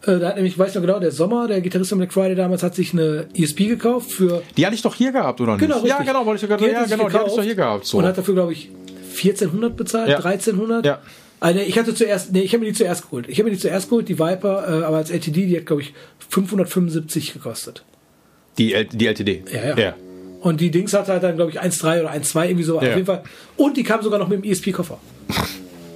[0.03, 2.63] da hat nämlich, ich weiß noch genau, der Sommer, der Gitarrist von Black Friday damals
[2.63, 5.61] hat sich eine ESP gekauft für die hatte ich doch hier gehabt, oder nicht?
[5.63, 5.91] Genau, richtig.
[5.91, 7.85] ja, genau, wollte ich ja, sich genau, die hatte ich doch hier gehabt.
[7.85, 7.99] So.
[7.99, 8.71] Und hat dafür, glaube ich,
[9.17, 10.19] 1400 bezahlt, Ja.
[10.19, 10.87] 1300.
[10.87, 11.01] Ja.
[11.41, 13.27] Nee, ich hatte zuerst, nee, ich habe mir die zuerst geholt.
[13.29, 15.83] Ich habe mir die zuerst geholt, die Viper, äh, aber als LTD, die hat, glaube
[15.83, 15.95] ich,
[16.31, 17.85] 575 gekostet.
[18.59, 19.45] Die, L die LTD.
[19.53, 19.95] Ja, ja.
[20.41, 22.75] Und die Dings hatte halt dann, glaube ich, 1,3 oder 1,2 irgendwie so.
[22.75, 22.89] Ja.
[22.89, 23.23] Auf jeden Fall.
[23.57, 24.99] Und die kam sogar noch mit dem ESP-Koffer.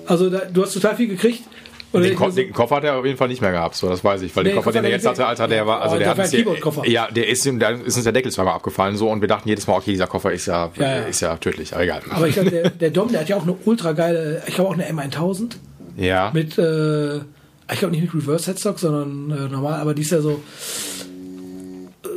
[0.04, 1.44] Also da, du hast total viel gekriegt.
[1.92, 3.88] Und Den, Ko so- den Koffer hat er auf jeden Fall nicht mehr gehabt, so
[3.88, 5.82] das weiß ich, weil Nee, den Koffer, den er jetzt hat hatte, Alter, der war,
[5.82, 6.88] also Oh, der hat uns ein ja, Keyboard-Koffer.
[6.88, 9.66] ja, der ist, da ist uns der Deckel zweimal abgefallen, so, und wir dachten jedes
[9.66, 11.02] Mal, okay, dieser Koffer ist ja, Ja, ja.
[11.02, 12.00] ist ja tödlich, aber egal.
[12.10, 14.70] aber ich glaube, der, der Dom, der hat ja auch eine ultra geile, ich glaube
[14.70, 15.56] auch eine M1000
[15.98, 20.12] ja, mit, äh, ich glaube nicht mit Reverse Headstock, sondern äh, normal, aber die ist
[20.12, 20.40] ja so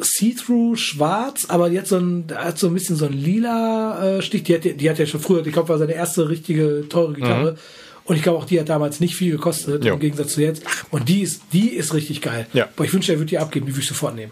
[0.02, 4.22] See-Through schwarz, aber die hat so ein, hat so ein bisschen so ein lila äh,
[4.22, 4.44] Stich.
[4.44, 7.56] Die hat, die hat ja schon früher, ich glaube, war seine erste richtige teure Gitarre.
[8.06, 9.84] Und ich glaube auch, die hat damals nicht viel gekostet.
[9.84, 9.96] Jo.
[9.96, 10.64] im Gegensatz zu jetzt.
[10.92, 12.48] Und die ist, die ist richtig geil.
[12.54, 12.70] Ja.
[12.76, 14.32] Boah, ich wünschte, er würde die abgeben, die würde ich sofort nehmen.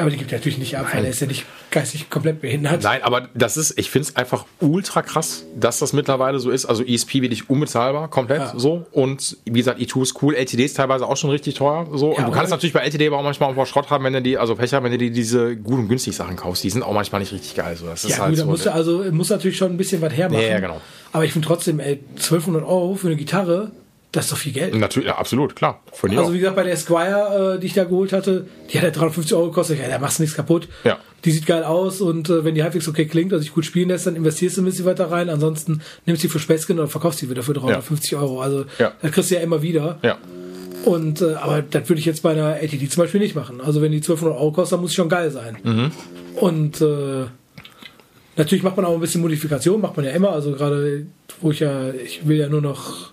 [0.00, 2.82] Aber die gibt natürlich nicht ab, weil er ist ja nicht geistig komplett behindert.
[2.82, 6.64] Nein, aber das ist, ich finde es einfach ultra krass, dass das mittlerweile so ist.
[6.66, 8.52] Also ESP wirklich unbezahlbar, komplett Ja.
[8.56, 8.86] so.
[8.92, 11.86] Und wie gesagt, E2 ist cool, LTD ist teilweise auch schon richtig teuer.
[11.94, 12.12] So.
[12.12, 14.22] Ja, und du kannst natürlich bei LTD aber auch manchmal auch Schrott haben, wenn du
[14.22, 16.64] die, also Pech haben, wenn du die diese gut und günstig Sachen kaufst.
[16.64, 17.76] Die sind auch manchmal nicht richtig geil.
[17.76, 17.86] So.
[17.86, 18.50] Das ist Ja, halt gut, da so.
[18.50, 20.42] musst du also muss natürlich schon ein bisschen was hermachen.
[20.42, 20.80] Ja, ja, genau.
[21.12, 23.70] Aber ich finde trotzdem, ey, 1200 Euro für eine Gitarre,
[24.12, 24.74] das ist doch viel Geld.
[24.74, 25.80] Natürlich, ja, absolut, klar.
[25.92, 26.32] Von Also auch.
[26.32, 29.34] wie gesagt, bei der Squire, äh, die ich da geholt hatte, die hat ja 350
[29.36, 29.78] Euro gekostet.
[29.78, 30.68] Ja, da machst du nichts kaputt.
[30.84, 30.98] Ja.
[31.24, 33.88] Die sieht geil aus und äh, wenn die halbwegs okay klingt, also sich gut spielen
[33.88, 35.28] lässt, dann investierst du ein bisschen weiter rein.
[35.28, 38.40] Ansonsten nimmst du die für Späßchen und verkaufst die wieder für 350 Euro.
[38.40, 38.92] Also Ja.
[39.00, 39.98] das kriegst du ja immer wieder.
[40.02, 40.18] Ja.
[40.86, 43.60] Und äh, aber das würde ich jetzt bei einer LTD zum Beispiel nicht machen.
[43.60, 45.58] Also wenn die 1200 Euro kostet, dann muss sie schon geil sein.
[45.62, 45.90] Mhm.
[46.36, 47.26] Und äh,
[48.36, 50.30] natürlich macht man auch ein bisschen Modifikation, macht man ja immer.
[50.30, 51.06] Also gerade
[51.40, 53.12] wo ich ja, ich will ja nur noch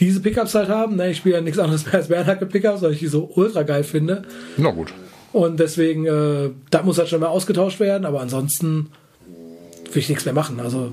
[0.00, 0.96] diese Pickups halt haben.
[0.96, 1.10] Ne?
[1.10, 3.84] Ich spiele ja nichts anderes mehr als Bernhacke Pickups, weil ich die so ultra geil
[3.84, 4.22] finde.
[4.56, 4.92] Na gut.
[5.32, 8.90] Und deswegen, äh, da muss halt schon mal ausgetauscht werden, aber ansonsten
[9.26, 10.60] will ich nichts mehr machen.
[10.60, 10.92] Also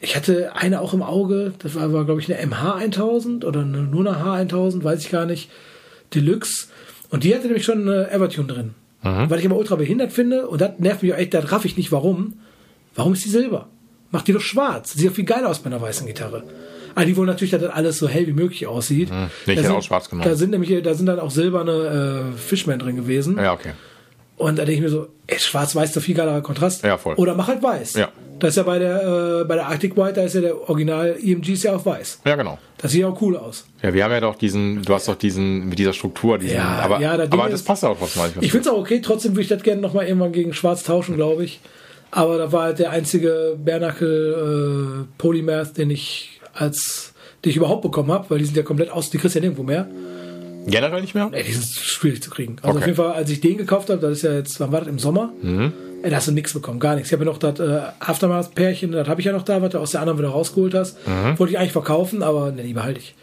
[0.00, 3.82] ich hatte eine auch im Auge, das war, war glaube ich eine MH1000 oder eine,
[3.82, 5.50] nur eine H1000, weiß ich gar nicht,
[6.14, 6.68] Deluxe.
[7.10, 8.74] Und die hatte nämlich schon eine Evertune drin.
[9.30, 11.76] Weil ich immer ultra behindert finde und das nervt mich auch echt, da raff ich
[11.76, 12.34] nicht warum.
[12.94, 13.68] Warum ist die silber?
[14.10, 14.92] Mach die doch schwarz.
[14.92, 16.42] Sieht doch viel geiler aus bei einer weißen Gitarre.
[16.94, 19.10] Aber die wollen natürlich, dass das alles so hell wie möglich aussieht.
[19.10, 20.28] Nee, ich Da hätte sind- auch schwarz genommen.
[20.28, 23.36] Da sind nämlich, da sind dann auch silberne äh, Fishman drin gewesen.
[23.38, 23.72] Ja, okay.
[24.36, 26.82] Und da denke ich mir so, ey, schwarz-weiß ist doch viel geilerer Kontrast.
[26.82, 27.14] Ja, voll.
[27.16, 27.92] Oder mach halt weiß.
[27.94, 28.08] Ja.
[28.38, 31.14] Da ist ja bei der, äh, bei der Arctic White, da ist ja der Original
[31.22, 32.20] EMG ist ja auf weiß.
[32.24, 32.58] Ja, genau.
[32.78, 33.66] Das sieht auch cool aus.
[33.82, 36.80] Ja, wir haben ja doch diesen, du hast doch diesen, mit dieser Struktur, diesen, Ja,
[36.82, 38.42] aber, ja, das aber das ist- passt ja auch trotzdem manchmal.
[38.42, 41.16] Ich finde es auch okay, trotzdem würde ich das gerne nochmal irgendwann gegen schwarz tauschen,
[41.16, 41.60] glaube ich.
[42.10, 47.12] Aber da war halt der einzige Bernacle äh, Polymath, den ich als,
[47.44, 49.42] den ich überhaupt bekommen habe, weil die sind ja komplett aus, die kriegst du ja
[49.42, 49.88] nirgendwo mehr.
[50.66, 51.28] Generell nicht mehr?
[51.32, 52.56] Ey, die sind schwierig zu kriegen.
[52.62, 52.78] Also Okay.
[52.78, 54.88] auf jeden Fall, als ich den gekauft habe, das ist ja jetzt, wann war das,
[54.88, 55.32] im Sommer?
[56.02, 57.08] Ey, da hast du nichts bekommen, gar nichts.
[57.08, 59.78] Ich habe ja noch das äh, Aftermath-Pärchen, das habe ich ja noch da, was du
[59.78, 60.98] aus der anderen wieder rausgeholt hast.
[61.36, 63.14] Wollte ich eigentlich verkaufen, aber ne, die behalte ich.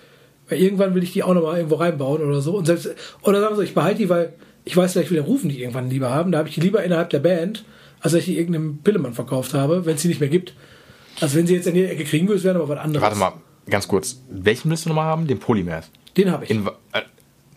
[0.49, 2.55] Weil irgendwann will ich die auch nochmal irgendwo reinbauen oder so.
[2.55, 2.89] Und selbst,
[3.21, 4.33] oder sagen wir so, ich behalte die, weil
[4.65, 6.31] ich weiß, vielleicht will der Rufen die irgendwann lieber haben.
[6.31, 7.63] Da habe ich die lieber innerhalb der Band,
[7.99, 10.53] als dass ich die irgendeinem Pillemann verkauft habe, wenn es die nicht mehr gibt.
[11.19, 13.01] Also wenn sie jetzt in die Ecke kriegen würdest, wäre aber was anderes.
[13.01, 13.33] Warte mal,
[13.69, 14.21] ganz kurz.
[14.29, 15.27] Welchen willst du nochmal haben?
[15.27, 15.89] Den Polymath.
[16.15, 16.51] Den habe ich.
[16.51, 17.01] In, äh,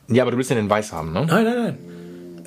[0.08, 1.26] ja, aber du willst den in weiß haben, ne?
[1.26, 1.78] nein, nein, nein.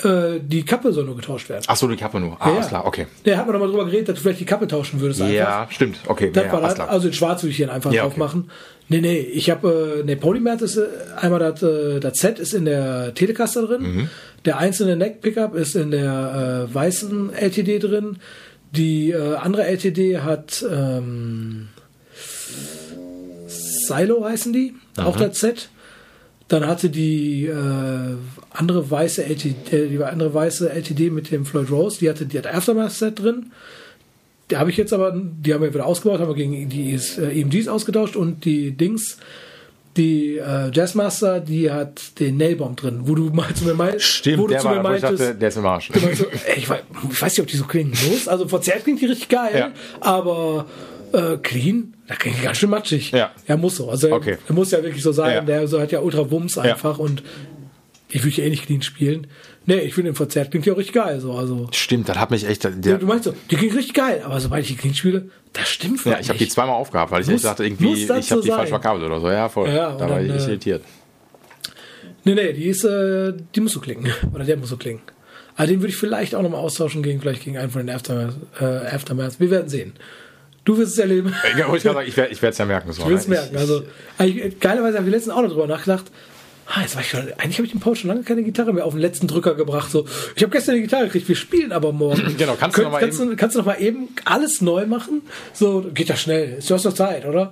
[0.03, 1.63] Äh, die Kappe soll nur getauscht werden.
[1.67, 2.35] Ach so, die Kappe nur.
[2.39, 2.69] Ah, Ja, alles ja.
[2.69, 3.05] klar, okay.
[3.25, 5.33] Der hat man nochmal drüber geredet, dass du vielleicht die Kappe tauschen würdest einfach.
[5.35, 5.99] Ja, stimmt.
[6.07, 6.89] Okay, Das ja, war klar.
[6.89, 8.19] Also in Schwarz würde ich den einfach Ja, drauf okay.
[8.19, 8.49] machen.
[8.89, 10.87] Nee, nee, ich habe, äh, nee, Polymath ist äh,
[11.21, 13.81] einmal das, äh, das Set ist in der Telecaster drin.
[13.83, 14.09] Mhm.
[14.45, 18.17] Der einzelne Neck Pickup ist in der äh, weißen LTD drin.
[18.75, 21.69] Die äh, andere LTD hat ähm,
[23.47, 25.69] Silo heißen die, auch das Set.
[26.47, 28.15] Dann hatte die äh,
[28.51, 32.37] andere weiße LTD, äh, die andere weiße LTD mit dem Floyd Rose, die hatte die
[32.37, 33.51] hat Aftermath Set drin.
[34.51, 37.41] Die habe ich jetzt aber, die haben wir wieder ausgebaut, haben wir gegen die äh,
[37.41, 39.17] EMGs ausgetauscht und die Dings,
[39.97, 44.37] die äh, Jazzmaster, die hat den Nailbomb drin, wo du mal zu mir meinst, Stimmt,
[44.39, 45.91] wo du der zu war, mir ich meintest, dachte, der ist im Arsch.
[45.93, 46.79] so, ey, ich, weiß,
[47.11, 48.27] ich weiß nicht, ob die so klingen muss.
[48.27, 49.71] Also verzerrt klingt die richtig geil, Ja.
[50.01, 50.65] aber
[51.13, 53.11] äh, clean, da klingt die ganz schön matschig.
[53.11, 53.31] Ja.
[53.47, 53.89] Ja, muss so.
[53.89, 54.37] Also Okay.
[54.47, 55.33] er muss ja wirklich so sein.
[55.35, 55.41] Ja.
[55.41, 57.21] Der so hat ja ultra Wumms einfach und
[58.09, 59.27] ich würde ja eh nicht clean spielen.
[59.65, 61.19] Nee, ich finde den verzerrt klingt ja auch richtig geil.
[61.19, 61.33] So.
[61.33, 62.63] Also, Stimmt, das hat mich echt.
[62.65, 65.69] Der, du meinst so, die klingt richtig geil, aber sobald ich die clean spiele, das
[65.69, 68.21] stimmt ja, ich habe die zweimal aufgehabt, weil ich Muss- echt dachte, irgendwie, ich habe
[68.21, 68.67] so die falsch sein?
[68.69, 69.29] verkabelt oder so.
[69.29, 69.69] Ja, voll.
[69.69, 70.83] Ja, da war dann, ich äh, irritiert.
[72.25, 74.11] Nee, nee, die ist, äh, die muss so klingen.
[74.33, 75.01] Oder der muss so klingen.
[75.57, 78.35] Aber den würde ich vielleicht auch nochmal austauschen gegen, vielleicht gegen einen von den Aftermath.
[78.61, 79.39] Äh, Aftermath.
[79.41, 79.91] Wir werden sehen.
[80.63, 81.33] Du wirst es erleben.
[81.57, 82.93] Ja, ich sagen, ich werde es ja merken.
[82.93, 83.35] So, Du wirst ne?
[83.35, 83.57] merken.
[83.57, 83.83] Also,
[84.17, 86.05] eigentlich, geilerweise habe ich letztens auch noch drüber nachgedacht.
[86.67, 88.85] Ah, jetzt war ich schon, eigentlich habe ich dem Paul schon lange keine Gitarre mehr
[88.85, 89.91] auf den letzten Drücker gebracht.
[89.91, 90.05] So,
[90.35, 92.35] ich habe gestern eine Gitarre gekriegt, wir spielen aber morgen.
[92.37, 95.21] Genau, kannst du noch mal kannst, du, kannst du noch mal eben alles neu machen?
[95.53, 96.59] So, geht ja schnell.
[96.65, 97.51] Du hast doch Zeit, oder?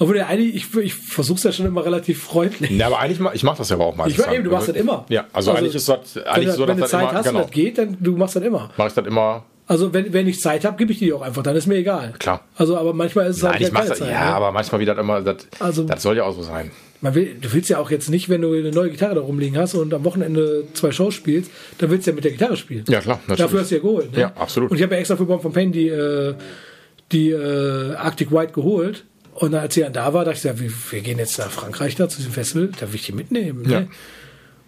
[0.00, 2.70] Obwohl ja eigentlich, ich, ich versuch's ja schon immer relativ freundlich.
[2.70, 4.08] Ja, aber eigentlich, ich mache das ja aber auch mal.
[4.08, 5.04] Ich eben, du machst das immer.
[5.08, 7.26] Ja, also, eigentlich ist das, eigentlich du- so, wenn du dass das Zeit immer, hast
[7.26, 8.70] genau, und das geht, dann du machst das immer.
[8.76, 11.42] mache ich das immer, Also wenn, wenn ich Zeit habe, gebe ich die auch einfach,
[11.42, 12.14] dann ist mir egal.
[12.18, 12.42] Klar.
[12.56, 14.10] Also aber manchmal ist es nein, halt ich keine das, Zeit.
[14.10, 14.34] ja, ne?
[14.34, 16.70] aber manchmal wieder immer, das, Also- das soll ja auch so sein.
[17.00, 19.56] Man will, du willst ja auch jetzt nicht, wenn du eine neue Gitarre da rumliegen
[19.56, 22.84] hast und am Wochenende zwei Shows spielst, dann willst du ja mit der Gitarre spielen.
[22.88, 23.38] Ja, klar, natürlich.
[23.38, 24.12] Dafür hast du ja geholt.
[24.12, 24.20] Ne?
[24.20, 24.70] Ja, absolut.
[24.70, 26.34] Und ich habe ja extra für Bomb von Pain die, äh,
[27.12, 29.04] die äh, Arctic White geholt.
[29.34, 31.94] Und als sie dann da war, dachte ich, ja, wir, wir gehen jetzt nach Frankreich
[31.94, 33.70] da zu diesem Festival, da will ich die mitnehmen.
[33.70, 33.80] Ja.
[33.80, 33.88] Ne?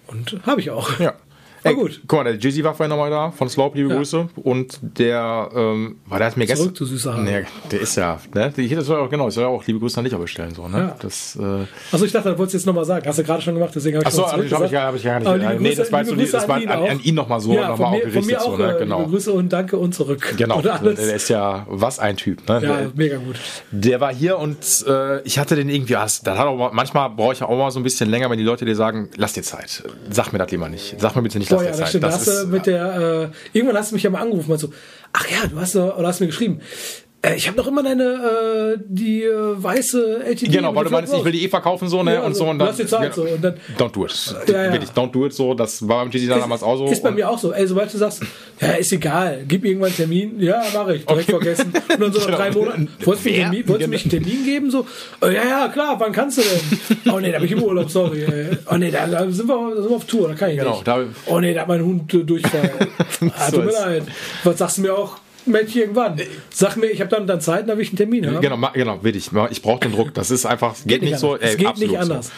[0.07, 1.01] Und habe ich auch.
[1.01, 1.15] Ja.
[1.63, 2.01] Ey, gut.
[2.07, 3.97] Guck mal, der Jizzy war vorhin nochmal da, von Slope, liebe Ja.
[3.97, 4.29] Grüße.
[4.37, 6.67] Und der, ähm, war der hat mir gestern.
[6.75, 7.19] Zurück, du süßer.
[7.19, 8.53] Nee, der ist ja, ne?
[8.57, 10.69] Ich soll auch, genau, ich soll ja auch liebe Grüße an dich auch bestellen, so,
[10.69, 10.79] ne?
[10.79, 10.97] Ja.
[11.01, 13.07] Das, äh, Also ich dachte, das wolltest du jetzt nochmal sagen.
[13.07, 15.19] Hast du gerade schon gemacht, deswegen habe ich Achso, noch habe ich, hab ich, gar
[15.19, 15.29] nicht.
[15.29, 17.15] Aber liebe nee, Grüße- das war, liebe Grüße das war an ihn an, an ihn
[17.15, 18.77] nochmal so, ja, nochmal auch gerichtet, auch so, ne?
[18.77, 18.99] äh, Genau.
[19.01, 20.35] liebe Grüße und danke und zurück.
[20.37, 20.83] Genau, der
[21.15, 22.55] ist ja, was ein Typ, ne?
[22.55, 23.37] ja, Der- mega gut.
[23.71, 24.59] Der war hier und
[24.89, 27.47] äh, ich hatte den irgendwie, ah, das, das hat auch mal, manchmal brauche ich ja
[27.49, 29.83] auch mal so ein bisschen länger, wenn die Leute dir sagen, lass dir Zeit.
[30.11, 30.97] Sag mir das lieber nicht.
[30.99, 32.05] Sag mir bitte nicht, Boah, ja, das stimmt.
[32.05, 34.73] Da hast du mit der, äh, irgendwann hast du mich ja mal angerufen, meinst so,
[35.13, 36.61] ach ja, du hast, oder hast mir geschrieben,
[37.37, 39.31] ich habe noch immer deine, äh, die äh,
[39.63, 40.53] weiße LTD.
[40.53, 42.15] Genau, weil du meinst, ich will die eh verkaufen, so, ne?
[42.15, 42.51] Ja, und also, so.
[42.51, 44.35] Und du hast die Zeit, so, und dann- don't do it.
[44.49, 44.73] Ja, ja.
[44.73, 45.53] Wirklich, don't do it, so.
[45.53, 46.87] Das war beim GT damals auch so.
[46.87, 47.53] Ist bei mir auch so.
[47.53, 48.23] Ey, sobald du sagst,
[48.61, 51.73] ja, ist egal, gib irgendwann einen Termin, ja, mache ich, direkt vergessen.
[51.93, 52.37] Und dann so nach Genau.
[52.39, 53.51] drei Monaten, wolltest du, mir einen Wer?
[53.51, 54.71] Termin, wolltest mich einen Termin geben?
[54.71, 54.87] So,
[55.21, 57.13] oh, ja, ja, klar, wann kannst du denn?
[57.13, 58.25] Oh nee, da bin ich im Urlaub, sorry.
[58.71, 60.71] Oh nee, da, da, sind wir, da sind wir auf Tour, da kann ich Genau,
[60.73, 60.87] nicht.
[60.89, 62.71] da- oh nee, da hat mein Hund äh, Durchfall.
[63.39, 64.05] ah, tut mir leid.
[64.45, 65.19] Was sagst du mir auch?
[65.51, 66.21] Mensch, irgendwann.
[66.51, 68.41] Sag mir, ich habe dann, dann Zeit, dann will ich einen Termin haben.
[68.41, 69.31] Genau, genau, will ich.
[69.51, 70.15] Ich brauche den Druck.
[70.15, 71.33] Das ist einfach, geht, nicht so.
[71.35, 71.45] anders.
[71.45, 72.13] es ey, geht absolut nicht so.
[72.13, 72.31] anders.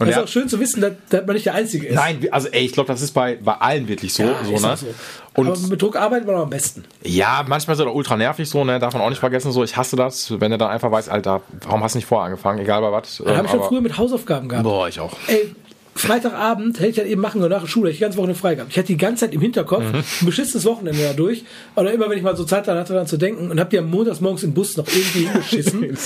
[0.00, 1.94] Und es ist er- auch schön zu wissen, dass, dass man nicht der Einzige ist.
[1.94, 4.22] Nein, also ey, ich glaube, das ist bei, bei allen wirklich so.
[4.22, 4.76] Ja, so, ne?
[4.76, 4.86] so.
[5.34, 6.84] Und Aber mit Druck arbeitet man am besten.
[7.02, 8.78] Ja, manchmal ist er ultra nervig so, ne?
[8.78, 9.64] Darf man auch nicht vergessen, so.
[9.64, 12.60] Ich hasse das, wenn er dann einfach weiß, Alter, warum hast du nicht vorher angefangen?
[12.60, 13.20] Egal bei was.
[13.20, 14.64] Ähm, habe ich schon früher mit Hausaufgaben gehabt.
[14.64, 15.16] Boah, ich auch.
[15.26, 15.54] Ey,
[16.00, 18.34] Freitagabend hätte ich das eben machen können nach der Schule, hätte ich die ganze Woche
[18.34, 18.70] frei gehabt.
[18.72, 19.96] Ich hatte die ganze Zeit im Hinterkopf Mhm.
[20.20, 21.44] ein beschissenes Wochenende dadurch.
[21.76, 23.90] Oder immer, wenn ich mal so Zeit hatte, daran zu denken und hab die am
[23.90, 25.80] montags morgens im Bus noch irgendwie hingeschissen.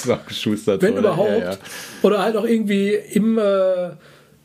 [0.82, 1.00] Wenn ne?
[1.00, 1.30] überhaupt.
[1.30, 1.56] Ja, ja.
[2.02, 3.90] Oder halt auch irgendwie im, äh,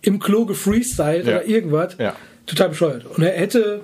[0.01, 1.37] im Klo gefreestylt Ja.
[1.37, 1.95] oder irgendwas.
[2.45, 3.05] Total bescheuert.
[3.05, 3.81] Und er hätte,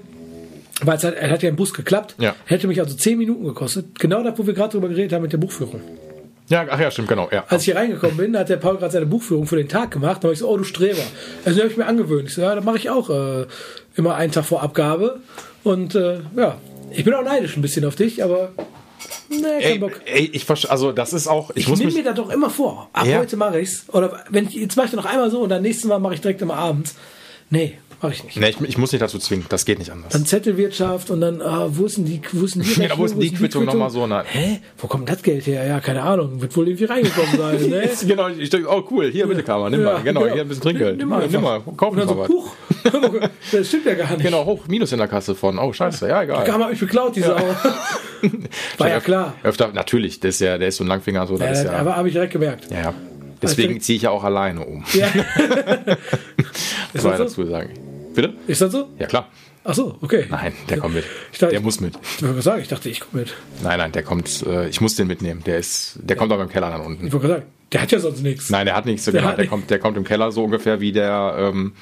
[0.84, 2.36] weil es halt, er hat ja im Bus geklappt, Ja.
[2.45, 3.99] hätte mich also zehn Minuten gekostet.
[3.99, 5.82] Genau da, wo wir gerade drüber geredet haben mit der Buchführung.
[6.49, 7.29] Ja, ach ja, stimmt, genau.
[7.31, 7.45] Ja.
[7.47, 10.17] Als ich hier reingekommen bin, hat der Paul gerade seine Buchführung für den Tag gemacht.
[10.23, 11.01] Da war ich so, oh du Streber.
[11.45, 12.27] Also habe ich mir angewöhnt.
[12.29, 13.45] Ich so, ja, da mache ich auch äh,
[13.95, 15.19] immer einen Tag vor Abgabe.
[15.63, 16.57] Und äh, ja,
[16.91, 18.49] ich bin auch neidisch ein bisschen auf dich, aber
[19.29, 19.93] nee, kein Ey, Bock.
[20.05, 22.89] ey, ich verstehe, also das ist auch, ich, Ich nehme mir da doch immer vor.
[22.93, 23.19] Ab Ja.
[23.19, 23.85] heute mache ich's.
[23.91, 26.21] Oder wenn ich, jetzt mache ich noch einmal so und dann nächstes Mal mache ich
[26.21, 26.95] direkt immer abends.
[27.49, 28.38] Nee, mache ich nicht.
[28.38, 30.12] nee, ich, ich muss nicht dazu zwingen, das geht nicht anders.
[30.14, 33.06] Dann Zettelwirtschaft und dann, ah, wo ist denn die, wo ist denn die, Ja, wo
[33.06, 34.24] ist denn die Quittung nochmal so, ne?
[34.28, 34.60] Hä?
[34.78, 35.66] Wo kommt das Geld her?
[35.66, 36.41] Ja, keine Ahnung.
[36.41, 37.89] Wird wohl irgendwie reingekommen sein, ne?
[38.06, 40.97] genau, ich denke, oh cool, hier bitte Kammer, nimm mal, genau, hier ein bisschen Trinkgeld.
[40.97, 42.28] Nimm mal, nimm mal, kauf mal so, was.
[42.28, 42.51] puch,
[43.51, 44.24] das stimmt ja gar nicht.
[44.24, 46.43] Genau, hoch, Minus in der Kasse von, oh scheiße, ja, egal.
[46.43, 47.38] Kam hat mich beklaut, diese Sau.
[48.78, 49.36] War ja klar.
[49.43, 51.80] Öfter, natürlich, der ist ja, der ist so ein Langfinger, so, das Ja, ist ja,
[51.80, 52.70] aber habe ich direkt gemerkt.
[52.70, 52.93] ja, ja.
[53.41, 54.86] Deswegen ziehe ich ja auch alleine um.
[54.93, 55.08] Ja.
[55.86, 55.97] Das
[56.93, 57.10] ich so?
[57.10, 57.72] dazu sagen.
[58.14, 58.34] Bitte?
[58.47, 58.89] Ist das so?
[58.99, 59.28] Ja, klar.
[59.66, 60.26] Ach so, okay.
[60.30, 61.05] Nein, der kommt mit.
[61.32, 61.95] Dachte- Der muss mit.
[61.95, 63.34] Ich wollte gerade sagen, ich dachte, ich komme mit.
[63.64, 65.41] Nein, nein, der kommt, äh, ich muss den mitnehmen.
[65.45, 67.07] Der ist, der kommt aber im Keller dann unten.
[67.07, 68.49] Ich wollte gerade sagen, der hat ja sonst nichts.
[68.49, 70.82] Nein, der hat nichts, Der genau, der nicht- kommt, der kommt im Keller so ungefähr
[70.82, 71.74] wie der, ähm,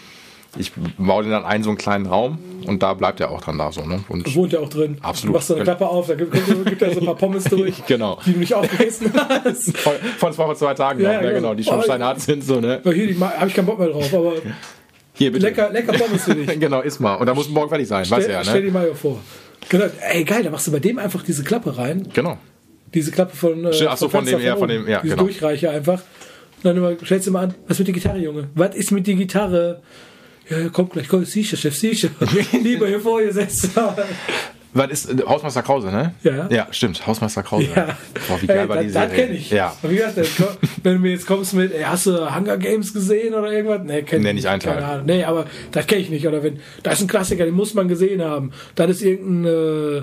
[0.58, 3.58] ich baue den dann ein, so einen kleinen Raum und da bleibt er auch dann
[3.58, 4.04] da so, ne?
[4.10, 4.98] Und Wohnt ja auch drin.
[5.02, 5.34] Absolut.
[5.34, 6.34] Du machst so eine Klappe auf, da gibt,
[6.66, 8.20] gibt, er so ein paar Pommes durch, Genau.
[8.26, 9.78] die du nicht aufgegessen hast.
[9.78, 11.28] von, von zwei, vor zwei Tagen Ja, noch, ne?
[11.30, 11.36] genau.
[11.40, 12.82] genau, die schon Oh, steinhart sind, so, ne?
[12.84, 14.34] Hier, habe ich keinen Bock mehr drauf, aber
[15.22, 15.46] Hier, bitte.
[15.46, 16.60] lecker, lecker Pommes für dich.
[16.60, 17.14] Genau, iss mal.
[17.14, 18.66] Und da muss morgen fertig sein, Stell, ja, stell ne?
[18.66, 19.22] dir mal hier vor.
[19.70, 22.08] Genau, ey, geil, da machst du bei dem einfach diese Klappe rein.
[22.12, 22.40] Genau.
[22.92, 25.26] Diese Klappe von, äh, Ach so, von Fenster dem, ja, von dem, ja, Diese genau.
[25.28, 26.00] Durchreiche einfach.
[26.02, 28.50] Und dann immer, stellst du mal an, was mit der Gitarre, Junge?
[28.56, 29.84] Was ist mit der Gitarre?
[30.50, 32.10] Ja, ja, kommt gleich, komm, sicher, Chef, sicher.
[32.64, 33.70] Lieber hier vorgesetzt.
[34.74, 36.14] Was ist, äh, Hausmeister Krause, ne?
[36.24, 36.48] Ja.
[36.50, 37.68] Ja, stimmt, Hausmeister Krause.
[37.76, 37.98] Ja.
[38.28, 39.26] Boah, wie geil Ey, war das, die das Serie.
[39.26, 39.50] kenne ich.
[39.52, 39.76] Ja.
[39.82, 40.30] Wie gesagt, das-
[40.84, 43.82] wenn du mir jetzt kommst mit, ey, hast du Hunger Games gesehen oder irgendwas?
[43.84, 44.76] Nee, kenn Nee, ich nicht einen Teil.
[44.76, 45.06] Keine Ahnung.
[45.06, 46.26] Nee, aber das kenne ich nicht.
[46.28, 48.52] Oder wenn, das ist ein Klassiker, den muss man gesehen haben.
[48.76, 49.52] Das ist irgendein
[50.00, 50.02] äh,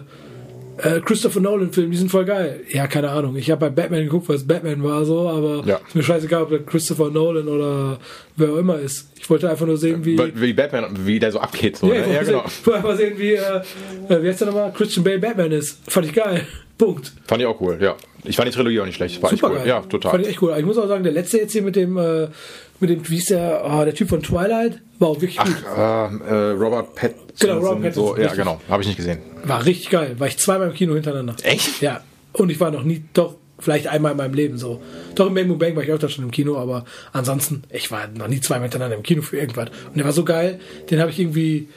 [0.82, 2.60] äh, Christopher Nolan-Film, die sind voll geil.
[2.70, 3.36] Ja, keine Ahnung.
[3.36, 5.76] Ich habe bei Batman geguckt, weil es Batman war so, aber Ja.
[5.86, 7.98] ist mir scheißegal, ob das Christopher Nolan oder
[8.36, 9.10] wer auch immer ist.
[9.18, 10.18] Ich wollte einfach nur sehen, wie.
[10.34, 12.14] Wie Batman, wie der so abgeht, so, Ja, ne?
[12.14, 12.44] Ja, genau.
[12.46, 13.60] ich wollte einfach sehen, wie, äh,
[14.08, 14.72] äh, wie heißt der nochmal?
[14.72, 15.80] Christian Bale Batman ist.
[15.90, 16.46] Fand ich geil.
[16.78, 17.12] Punkt.
[17.26, 17.96] Fand ich auch cool, ja.
[18.24, 19.22] Ich fand die Trilogie auch nicht schlecht.
[19.22, 19.56] War Super cool.
[19.58, 19.68] geil.
[19.68, 20.12] Ja, total.
[20.12, 20.54] Fand ich echt cool.
[20.58, 22.28] Ich muss auch sagen, der letzte jetzt hier mit dem, äh,
[22.80, 25.56] mit dem, wie hieß der, oh, der Typ von Twilight, war auch wirklich gut.
[25.76, 27.24] Ähm, äh, Robert Pattinson.
[27.38, 28.60] Genau, Robert Pattinson, So, ja, genau.
[28.68, 29.18] Habe ich nicht gesehen.
[29.44, 30.16] War richtig geil.
[30.18, 31.36] War ich zweimal im Kino hintereinander.
[31.42, 31.80] Echt?
[31.80, 32.00] Ja.
[32.32, 34.82] Und ich war noch nie, doch, vielleicht einmal in meinem Leben so.
[35.14, 37.90] Doch im Bang Boom Bang war ich auch da schon im Kino, aber ansonsten, ich
[37.90, 39.68] war noch nie zwei miteinander im Kino für irgendwas.
[39.88, 41.68] Und der war so geil, den habe ich irgendwie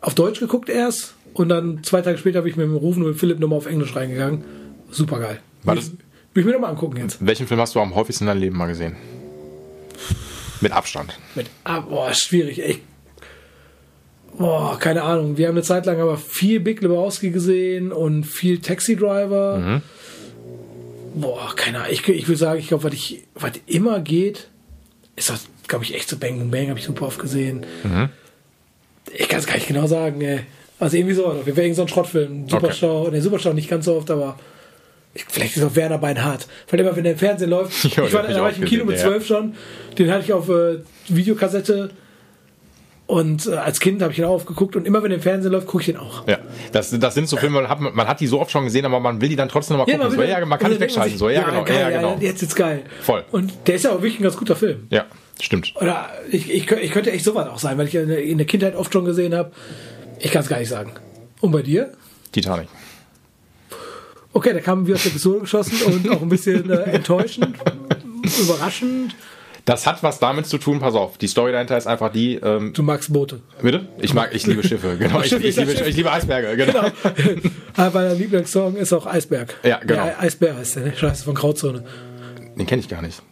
[0.00, 3.10] auf Deutsch geguckt erst und dann zwei Tage später habe ich mit dem Rufen und
[3.10, 4.44] mit Philipp nochmal auf Englisch reingegangen.
[4.90, 5.40] Super geil.
[5.64, 5.90] War das-
[6.34, 7.18] Will ich mir nochmal angucken jetzt.
[7.24, 8.96] Welchen Film hast du am häufigsten in deinem Leben mal gesehen?
[10.60, 11.16] Mit Abstand.
[11.34, 12.80] Mit, ah, boah, schwierig, echt.
[14.36, 15.36] Boah, keine Ahnung.
[15.36, 19.58] Wir haben eine Zeit lang aber viel Big Lebowski gesehen und viel Taxi Driver.
[19.58, 19.82] Mhm.
[21.14, 21.92] Boah, keine Ahnung.
[21.92, 24.48] Ich, ich würde sagen, ich glaube, was, ich- was immer geht,
[25.14, 27.64] ist das, glaube ich, echt so Bang Boom Bang, habe ich super oft gesehen.
[27.84, 28.08] Mhm.
[29.16, 30.40] Ich kann es gar nicht genau sagen, ey.
[30.80, 32.48] Also irgendwie so, wir wären so ein Schrottfilm.
[32.48, 34.36] Superstau, ne, Superstau nicht ganz so oft, aber
[35.14, 36.46] ich, vielleicht ist auch Werner Beinhardt.
[36.70, 38.84] Weil immer, wenn der im Fernsehen läuft, Ja, ich war, da war ich im Kino
[38.84, 39.12] mit gesehen, ja.
[39.18, 39.54] zwölf schon,
[39.98, 40.78] den hatte ich auf äh,
[41.08, 41.90] Videokassette
[43.06, 45.52] und äh, als Kind habe ich ihn auch aufgeguckt und immer wenn der im Fernsehen
[45.52, 46.26] läuft, gucke ich den auch.
[46.26, 46.38] Ja,
[46.72, 48.98] das, das sind so Filme, man hat, man hat die so oft schon gesehen, aber
[48.98, 50.10] man will die dann trotzdem noch mal gucken.
[50.10, 51.10] so, wieder- ja, man kann nicht wegschalten.
[51.10, 51.64] sich, So, ja, genau.
[51.64, 52.16] geil, ja, genau.
[52.20, 52.82] jetzt ist geil.
[53.02, 53.24] Voll.
[53.30, 54.86] Und der ist ja auch wirklich ein ganz guter Film.
[54.88, 55.04] Ja,
[55.38, 55.74] stimmt.
[55.76, 58.90] Oder ich, ich, ich könnte echt sowas auch sein, weil ich in der Kindheit oft
[58.92, 59.52] schon gesehen habe.
[60.18, 60.92] Ich kann es gar nicht sagen.
[61.42, 61.92] Und bei dir?
[62.32, 62.68] Titanic.
[64.34, 67.56] Okay, da kamen wir aus der Pistole geschossen und auch ein bisschen äh, enttäuschend,
[68.42, 69.14] überraschend.
[69.64, 72.72] Das hat was damit zu tun, pass auf, die Story dahinter ist einfach die, ähm,
[72.74, 73.40] Du magst Boote.
[73.62, 73.86] bitte?
[73.98, 75.20] Ich mag, ich liebe Schiffe, genau.
[75.22, 76.84] Ich, ich, liebe, ich liebe Eisberge, genau.
[77.76, 79.54] Aber dein Lieblingssong ist auch Eisberg.
[79.62, 80.04] Ja, genau.
[80.04, 80.92] Der Eisbär heißt der, ne?
[80.94, 81.82] Scheiße, von Grauzone.
[82.58, 83.22] Den kenne ich gar nicht.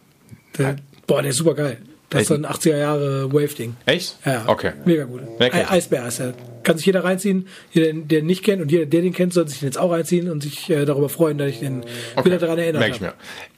[0.56, 0.76] Der,
[1.06, 1.78] boah, der ist super geil.
[2.08, 3.76] Das ist so ein 80er Jahre Wave-Ding.
[3.86, 4.16] Echt?
[4.24, 4.72] Ja, Okay.
[4.84, 5.20] Mega gut.
[5.38, 6.34] Wer kennt Ei- Eisbär heißt er.
[6.62, 7.46] Kann sich jeder reinziehen.
[7.72, 9.90] Jeder, der ihn nicht kennt und jeder, der den kennt, soll sich den jetzt auch
[9.92, 11.82] reinziehen und sich äh, darüber freuen, dass ich den
[12.22, 13.14] wieder daran erinnert Merk ich mir.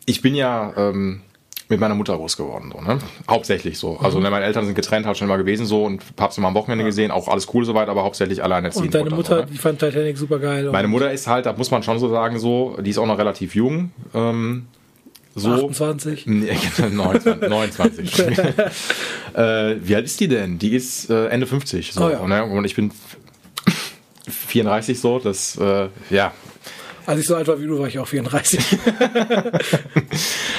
[0.07, 1.21] Ich bin ja ähm,
[1.69, 2.99] mit meiner Mutter groß geworden, so, ne?
[3.29, 3.97] Hauptsächlich so.
[3.99, 4.25] Also Mhm.
[4.25, 6.85] ne, meine Eltern sind getrennt, habe schon mal gewesen so und hab's immer am Wochenende
[6.85, 8.87] gesehen, auch alles cool soweit, aber hauptsächlich alleinerziehend.
[8.87, 9.47] Und deine Mutter, so, ne?
[9.51, 10.69] die fand Titanic super geil.
[10.71, 13.19] Meine Mutter ist halt, da muss man schon so sagen, so, die ist auch noch
[13.19, 13.93] relativ jung.
[14.15, 14.67] Ähm,
[15.35, 15.51] so.
[15.53, 16.27] 28.
[16.27, 16.57] Nee,
[16.91, 17.49] 29.
[17.49, 18.19] 29.
[19.35, 20.59] äh, wie alt ist die denn?
[20.59, 21.93] Die ist äh, Ende 50.
[21.93, 22.27] So, Oh ja.
[22.27, 22.45] ne?
[22.45, 22.93] Und ich bin
[24.29, 26.33] 34 so, das, äh, ja.
[27.07, 28.61] Als ich so alt war wie du, war ich auch 34.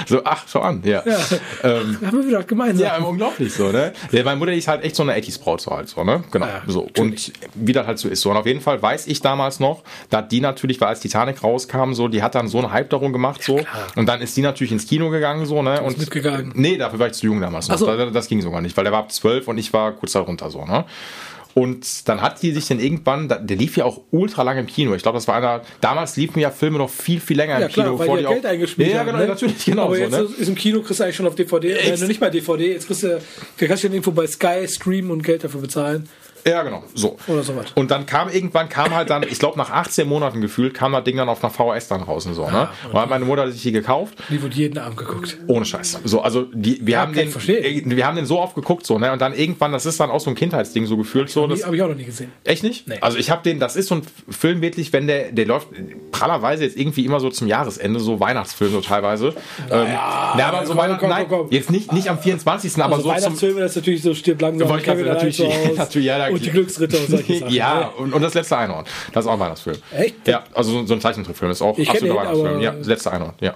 [0.07, 1.03] So, ach, schau an, ja.
[1.05, 1.17] ja.
[1.63, 2.85] Ähm, Haben wir wieder gemeinsam.
[2.85, 3.93] Ja, unglaublich so, ne?
[4.11, 6.23] Ja, meine Mutter ist halt echt so eine 80s-Braut so halt so, ne?
[6.31, 6.45] Genau.
[6.45, 6.87] Ja, so.
[6.97, 8.21] Und wie das halt so ist.
[8.21, 8.29] So.
[8.29, 11.93] Und auf jeden Fall weiß ich damals noch, dass die natürlich, weil als Titanic rauskam,
[11.93, 13.59] so, die hat dann so einen Hype darum gemacht, so.
[13.95, 15.81] und dann ist die natürlich ins Kino gegangen, so, ne?
[15.81, 16.51] Und mitgegangen?
[16.55, 17.77] Nee, dafür war ich zu jung damals noch.
[17.77, 17.85] So.
[17.85, 20.49] Das, das ging sogar nicht, weil der war ab 12 und ich war kurz darunter
[20.51, 20.85] so, ne?
[21.57, 24.93] Und dann hat die sich dann irgendwann, der lief ja auch ultra lange im Kino.
[24.93, 27.71] Ich glaube, das war einer, damals liefen ja Filme noch viel, viel länger Ja im
[27.71, 27.83] Kino.
[27.85, 29.27] klar, weil bevor die ja auch- Geld eingespielt Ja, genau, ne?
[29.27, 30.27] natürlich, genau Aber so, jetzt ne?
[30.37, 31.95] ist im Kino, kriegst du eigentlich schon auf DVD.
[31.95, 33.21] Du nicht mal DVD, jetzt kriegst du,
[33.57, 36.09] kannst du ja irgendwo bei Sky streamen und Geld dafür bezahlen.
[36.47, 36.83] Ja, genau.
[36.93, 37.17] So.
[37.27, 37.65] Oder sowas.
[37.75, 41.03] Und dann kam irgendwann, kam halt dann, ich glaube nach 18 Monaten gefühlt, kam das
[41.03, 42.69] Ding dann auf einer VHS dann raus und so, ne?
[42.85, 44.13] Und dann hat meine Mutter sich die gekauft.
[44.29, 45.37] Die wurde jeden Abend geguckt.
[45.47, 46.01] Ohne Scheiß.
[46.03, 47.95] So, also die, wir haben kann ich den, verstehen.
[47.95, 49.11] wir haben den so oft geguckt, so, ne?
[49.11, 51.47] Und dann irgendwann, das ist dann auch so ein Kindheitsding so gefühlt, so.
[51.47, 52.31] Die Das, habe ich auch noch nie gesehen.
[52.43, 52.87] echt nicht?
[52.87, 52.97] Nee.
[53.01, 55.69] Also ich habe den, das ist so ein Film wirklich, wenn der, der läuft
[56.11, 59.33] prallerweise jetzt irgendwie immer so zum Jahresende, so Weihnachtsfilm so teilweise.
[59.71, 61.47] ähm, ja, aber so komm, Weihnachten, komm, nein, komm, komm.
[61.51, 64.41] jetzt nicht, nicht am 24., aber Also so zum, Weihnachtsfilme, das ist natürlich so stirbt
[64.41, 64.67] langsam.
[64.77, 65.39] Ich natürlich-
[65.77, 67.53] natürlich, ja, da- und die Glücksritter und solche Sachen.
[67.53, 68.85] ja, und, und das letzte Einhorn.
[69.13, 69.77] Das ist auch ein Weihnachtsfilm.
[69.95, 70.27] Echt?
[70.27, 72.53] Ja, also so- so ein Zeichentrickfilm ist auch Ich kenn absoluter Weihnachtsfilm.
[72.55, 73.55] aber- Ja, das letzte Einhorn, ja.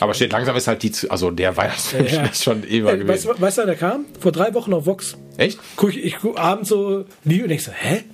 [0.00, 2.22] Aber steht langsam ist halt die, also der Weihnachtsfilm Ja.
[2.30, 3.30] ist schon ewig Äh, weißt, gewesen.
[3.36, 4.04] du- weißt du, der kam?
[4.20, 5.16] Vor drei Wochen auf Vox.
[5.36, 5.58] Echt?
[5.76, 8.04] Guck ich, guck abends so nie und denk so, hä?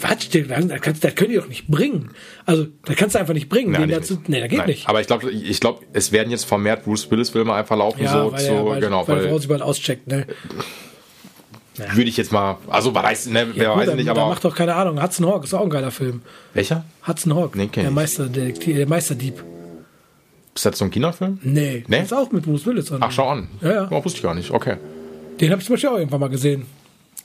[0.00, 0.28] Was?
[0.28, 2.10] Das, kannst, das könnt ihr doch nicht bringen.
[2.44, 3.72] Also, das kannst du einfach nicht bringen.
[3.72, 4.68] Nein, nicht dazu, nee, das geht Nein.
[4.68, 4.88] nicht.
[4.88, 8.12] Aber ich glaube, ich glaube, es werden jetzt vermehrt Bruce Willis Filme einfach laufen, Ja,
[8.24, 10.02] so, weil, so weil, genau, weil, weil, die Frau sich bald auscheckt.
[11.78, 11.86] Ne?
[11.94, 14.54] würde ich jetzt mal, also weiß, ne, wer Gut, weiß dann, nicht, aber macht doch
[14.54, 15.02] keine Ahnung.
[15.02, 16.22] Hudson Hawk ist auch ein geiler Film.
[16.54, 16.84] welcher?
[17.06, 17.94] Hudson Hawk, Nee, kenn der ich.
[17.94, 19.42] Meister, der, Meisterdieb.
[20.54, 21.38] Ist das so ein Kinderfilm?
[21.42, 22.02] Nee, Nee?
[22.02, 22.86] ist auch mit Bruce Willis.
[22.86, 23.00] dran.
[23.02, 23.48] Ach, schau an.
[23.60, 23.88] Ja, ja.
[23.90, 24.50] Oh, wusste ich gar nicht.
[24.50, 24.76] Okay.
[25.40, 26.64] Den habe ich zum Beispiel auch irgendwann mal gesehen.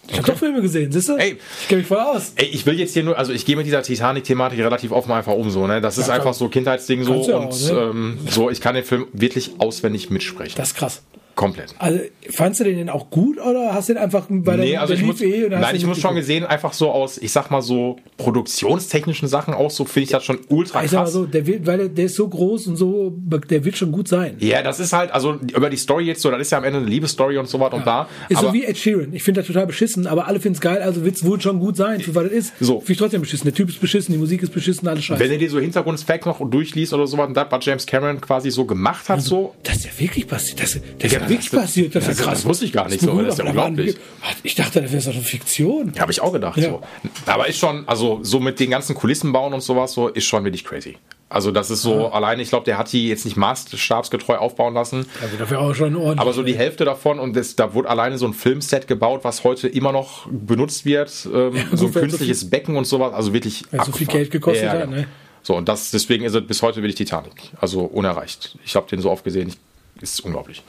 [0.09, 1.15] Ich habe doch Filme gesehen, siehst du?
[1.15, 1.37] Ey.
[1.61, 2.33] Ich kenne mich voll aus.
[2.35, 5.31] Ey, ich will jetzt hier nur, also ich gehe mit dieser Titanic-Thematik relativ offen einfach
[5.33, 5.79] um, so, ne?
[5.79, 6.33] Das ist Ja, einfach klar.
[6.33, 7.71] so Kindheitsding so ja und auch, ne?
[7.91, 10.55] ähm, so, ich kann den Film wirklich auswendig mitsprechen.
[10.57, 11.03] Das ist krass.
[11.35, 11.73] Komplett.
[11.79, 11.99] Also,
[12.29, 14.93] fandst du den denn auch gut oder hast du den einfach bei der, Nee, also
[14.93, 17.61] der ich muss, eh nein, ich muss schon gesehen, einfach so aus, ich sag mal
[17.61, 21.13] so, produktionstechnischen Sachen auch so, finde ich das schon ultra Ich sag mal krass.
[21.13, 23.13] so, der wird, weil der, der ist so groß und so,
[23.49, 24.35] der wird schon gut sein.
[24.39, 26.79] Ja, das ist halt, also über die Story jetzt so, das ist ja am Ende
[26.79, 28.07] eine Liebesstory und so was und da.
[28.29, 29.13] Ist aber so wie Ed Sheeran.
[29.13, 31.59] Ich finde das total beschissen, aber alle finden es geil, also wird es wohl schon
[31.59, 32.53] gut sein, für was es ist.
[32.59, 32.79] So.
[32.79, 33.45] Finde ich trotzdem beschissen.
[33.45, 35.19] Der Typ ist beschissen, die Musik ist beschissen, alles scheiße.
[35.19, 38.19] wenn du dir so Hintergrundfacts noch durchliest oder so was, und das, was James Cameron
[38.21, 39.55] quasi so gemacht hat, so.
[39.63, 40.61] Das ist ja wirklich passiert.
[40.61, 41.95] Das, das Ja, ja wirklich das- passiert.
[41.95, 42.33] Das, das- ist krass.
[42.39, 43.95] das wusste ich gar nicht so, das ist ja unglaublich.
[44.43, 45.93] Ich dachte, das wäre so eine Fiktion.
[45.99, 46.57] Habe ich auch gedacht.
[46.57, 46.69] Ja.
[46.69, 46.81] So.
[47.25, 50.43] Aber ist schon, also so mit den ganzen Kulissen bauen und sowas, so ist schon
[50.43, 50.97] wirklich crazy.
[51.29, 55.05] Also das ist so, alleine, ich glaube, der hat die jetzt nicht maßstabsgetreu aufbauen lassen.
[55.21, 56.19] Also dafür auch schon ordentlich.
[56.19, 59.45] Aber so die Hälfte davon und das, da wurde alleine so ein Filmset gebaut, was
[59.45, 61.09] heute immer noch benutzt wird.
[61.27, 63.13] Ähm, Ja, so ein wenn so künstliches Becken und sowas.
[63.13, 63.63] Also wirklich.
[63.71, 64.07] Weil so viel.
[64.07, 65.01] Geld gekostet Ja, ja, hat, genau.
[65.03, 65.07] ne?
[65.41, 67.31] So, und das, deswegen ist es bis heute wirklich Titanic.
[67.61, 68.57] Also unerreicht.
[68.65, 70.61] Ich habe den so oft gesehen, ich, ist unglaublich.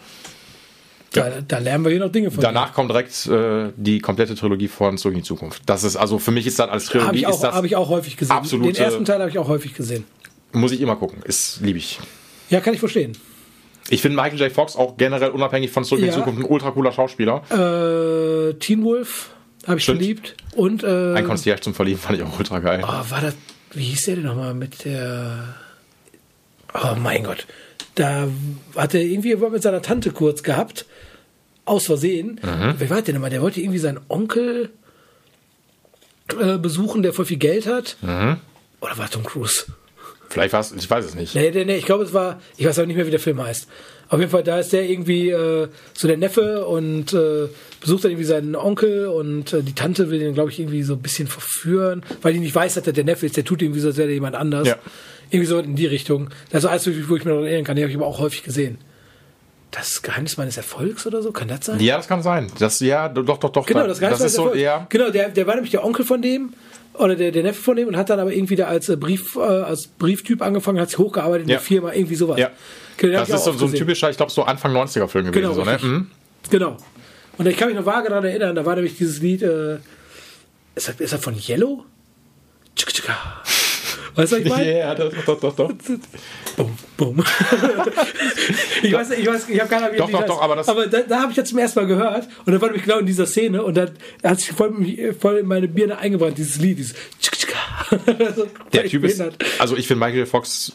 [1.13, 2.41] Da, da lernen wir hier noch Dinge von.
[2.43, 5.63] Danach kommt direkt äh, die komplette Trilogie von Zurück in die Zukunft.
[5.67, 7.65] Das ist, also für mich ist das als Habe Trilogie, ich, ist auch- das, hab
[7.65, 8.37] ich auch häufig gesehen.
[8.37, 10.05] absolute- Den ersten Teil habe ich auch häufig gesehen.
[10.53, 11.23] muss ich immer gucken.
[11.25, 11.99] Ist, liebe ich.
[12.51, 13.17] Ja, kann ich verstehen.
[13.91, 14.53] Ich finde Michael J.
[14.53, 16.13] Fox auch generell unabhängig von Zurück in Ja.
[16.13, 17.43] die Zukunft ein ultra cooler Schauspieler.
[17.51, 19.31] Äh, Teen Wolf
[19.67, 19.99] habe ich Stimmt.
[19.99, 20.37] verliebt.
[20.55, 22.83] Und, äh, Ein Concierge zum Verlieben fand ich auch ultra geil.
[22.85, 23.35] oh, war das,
[23.73, 25.55] wie hieß der denn nochmal mit der,
[26.75, 27.47] oh mein Gott,
[27.95, 28.29] da
[28.77, 30.87] hat er irgendwie mit seiner Tante kurz gehabt,
[31.65, 32.41] aus Versehen.
[32.43, 32.75] Mhm.
[32.79, 33.31] Wer war denn nochmal?
[33.31, 34.71] Der wollte irgendwie seinen Onkel
[36.41, 37.97] äh, besuchen, der voll viel Geld hat.
[38.03, 38.39] Mhm.
[38.81, 39.67] Oder war Tom Cruise?
[40.29, 41.35] Vielleicht war es, ich weiß es nicht.
[41.35, 43.43] Nee, nee, nee, ich glaube, es war, ich weiß aber nicht mehr, wie der Film
[43.43, 43.69] heißt.
[44.09, 47.49] Auf jeden Fall, da ist der irgendwie äh, so der Neffe und äh,
[47.81, 50.95] besucht dann irgendwie seinen Onkel und äh, die Tante will ihn, glaube ich, irgendwie so
[50.95, 53.81] ein bisschen verführen, weil die nicht weiß, dass der der Neffe ist, der tut irgendwie
[53.81, 54.69] so, als wäre der jemand anders.
[54.69, 54.77] Ja.
[55.33, 56.29] Irgendwie so in die Richtung.
[56.51, 58.43] Das ist alles, wo ich mir noch erinnern kann, die habe ich aber auch häufig
[58.45, 58.79] gesehen.
[59.71, 61.81] Das Geheimnis meines Erfolgs oder so, kann das sein?
[61.81, 62.49] Ja, das kann sein.
[62.59, 63.65] Das, ja, doch, doch, doch.
[63.67, 64.81] Genau, das Geheimnis das ist so, meines Erfolgs.
[64.83, 64.87] ja.
[64.91, 66.53] Genau, der, der war nämlich der Onkel von dem
[66.93, 69.35] oder der, der Neffe von dem und hat dann aber irgendwie da als äh, Brief
[69.37, 71.57] äh, als Brieftyp angefangen, hat sich hochgearbeitet in Ja.
[71.57, 72.39] der Firma, irgendwie sowas.
[72.39, 72.51] Ja.
[72.99, 75.41] Genau, Das ist so, so ein typischer, ich glaube, so Anfang 90er Film gewesen.
[75.43, 75.79] Genau, so, ne?
[75.83, 76.11] Mhm.
[76.51, 76.77] Genau.
[77.39, 79.77] Und ich kann mich noch vage daran erinnern, da war nämlich dieses Lied, äh,
[80.75, 81.87] ist, das, ist das von Yellow?
[82.77, 83.07] Tschuk, tschuk.
[84.15, 84.79] Weißt du, was ich meine?
[84.79, 85.73] Ja, doch, doch, doch, doch.
[86.57, 87.25] Bum, bum.
[88.83, 90.29] ich weiß, ich weiß, ich habe keine Ahnung, wie Doch, doch, heißt.
[90.29, 92.61] doch, aber das- aber da, da habe ich jetzt zum ersten Mal gehört und dann
[92.61, 93.91] war nämlich genau in dieser Szene und dann
[94.23, 94.75] hat sich voll,
[95.19, 96.95] voll in meine Birne eingebrannt, dieses Lied, dieses.
[98.37, 99.23] So Der Typ ist,
[99.59, 100.27] also ich finde Michael.
[100.27, 100.73] Fox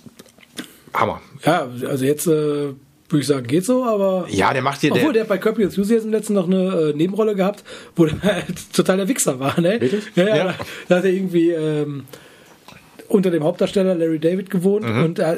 [0.93, 1.21] Hammer.
[1.45, 2.75] Ja, also jetzt äh, würde
[3.19, 4.27] ich sagen, geht so, aber.
[4.29, 6.93] Ja, der macht hier, Obwohl, der, der hat bei Kirby Enthusiasm letztens noch eine äh,
[6.93, 7.63] Nebenrolle gehabt,
[7.95, 9.79] wo der halt total der Wichser war, ne?
[9.81, 10.03] Wirklich?
[10.15, 10.43] Ja, ja, Ja.
[10.45, 10.55] Da,
[10.89, 12.05] da hat er irgendwie ähm,
[13.09, 15.03] unter dem Hauptdarsteller Larry David gewohnt Mhm.
[15.03, 15.37] und er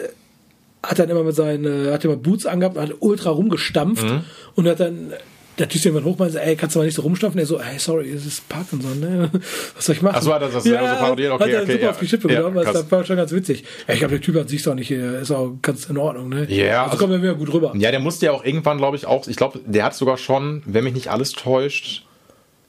[0.83, 4.21] hat dann immer mit seinen, äh, hat immer Boots angehabt und hat ultra rumgestampft Mhm.
[4.55, 5.13] und hat dann
[5.57, 7.37] der Typ jemand hoch meinte, ey, kannst du mal nicht so rumstampfen?
[7.37, 9.29] Er so, ey, sorry, es ist Parkinson, ne?
[9.75, 10.15] Was soll ich machen?
[10.17, 11.33] Ach so, hat er das selber so parodiert?
[11.33, 11.89] Okay, hat er okay, super ja.
[11.89, 13.65] auf die Schippe Ja, genommen, das war schon ganz witzig.
[13.85, 16.29] Ja, ich glaube, der Typ an sich auch nicht, äh, ist auch ganz in Ordnung,
[16.29, 16.45] ne?
[16.49, 17.73] Ja, also, also- kommen wir wieder gut rüber.
[17.75, 20.63] ja, der musste ja auch irgendwann, glaube ich, auch, ich glaube, der hat sogar schon,
[20.65, 22.05] wenn mich nicht alles täuscht,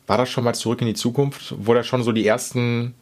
[0.09, 2.95] war das schon mal zurück in die Zukunft, wo der schon so die ersten,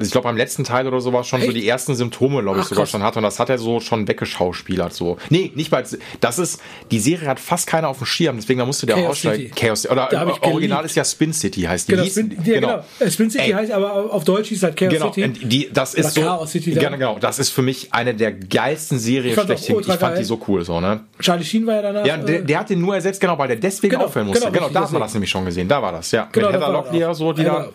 [0.00, 1.56] ich glaube beim letzten Teil oder sowas schon so Echt?
[1.56, 2.90] die ersten Symptome, glaube ich, Ach, sogar krass.
[2.90, 5.18] schon hatte und das hat er so schon weggeschauspielert so.
[5.30, 5.84] Nee, nicht mal,
[6.20, 6.60] das ist,
[6.90, 9.48] die Serie hat fast keiner auf dem Schirm, deswegen da musste der Chaos auch aussteigen.
[9.48, 9.66] City.
[9.66, 11.92] Chaos, oder Original ist ja Spin City heißt die.
[11.92, 12.84] Genau, Spin, ja, genau.
[12.98, 13.52] Äh, Spin City Ey.
[13.52, 15.46] heißt aber auf Deutsch hieß halt Chaos Genau, City.
[15.46, 16.20] die, das ist Oder so.
[16.22, 19.78] Chaos City genau, genau, das ist für mich eine der geilsten Serien schlechthin.
[19.80, 21.00] Ich fand die so cool, so, ne?
[21.20, 22.06] Charlie Sheen war ja danach.
[22.06, 24.40] Ja, der, äh, der hat den nur ersetzt, genau, weil der deswegen Genau, aufhören musste.
[24.44, 25.68] genau, Genau, richtig, da hat man das nämlich schon gesehen.
[25.68, 26.28] Da war das, ja.
[26.32, 27.68] genau, Mit Heather war Locklear, so, die da.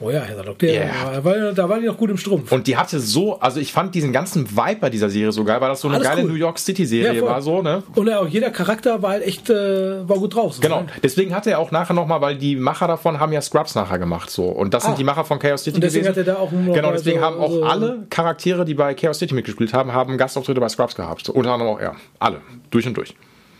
[0.00, 0.86] Oh ja, Heather Locklear.
[0.86, 1.10] Ja.
[1.12, 2.50] Da, war, da war die noch gut im Strumpf.
[2.52, 5.60] Und die hatte so, also ich fand diesen ganzen Vibe bei dieser Serie so geil,
[5.60, 6.28] weil das so eine Alles geile cool.
[6.30, 7.82] New York City Serie Ja, war, so, ne?
[7.94, 10.54] Und ja, auch jeder Charakter war halt echt, äh, war gut drauf.
[10.54, 10.86] So, Genau, ne?
[11.02, 14.30] deswegen hat er auch nachher nochmal, weil die Macher davon haben ja Scrubs nachher gemacht,
[14.30, 14.44] so.
[14.46, 14.88] Und das Ah.
[14.88, 16.20] sind die Macher von Chaos City Und deswegen gewesen.
[16.20, 19.18] hat er da auch Genau, deswegen so- haben auch so- alle Charaktere, die bei Chaos
[19.18, 21.28] City mitgespielt haben, haben Gastauftritte bei Scrubs gehabt.
[21.28, 21.94] Unter anderem auch er.
[22.18, 22.40] Alle.
[22.70, 23.14] Durch und durch.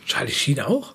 [0.07, 0.95] Charlie Sheen auch?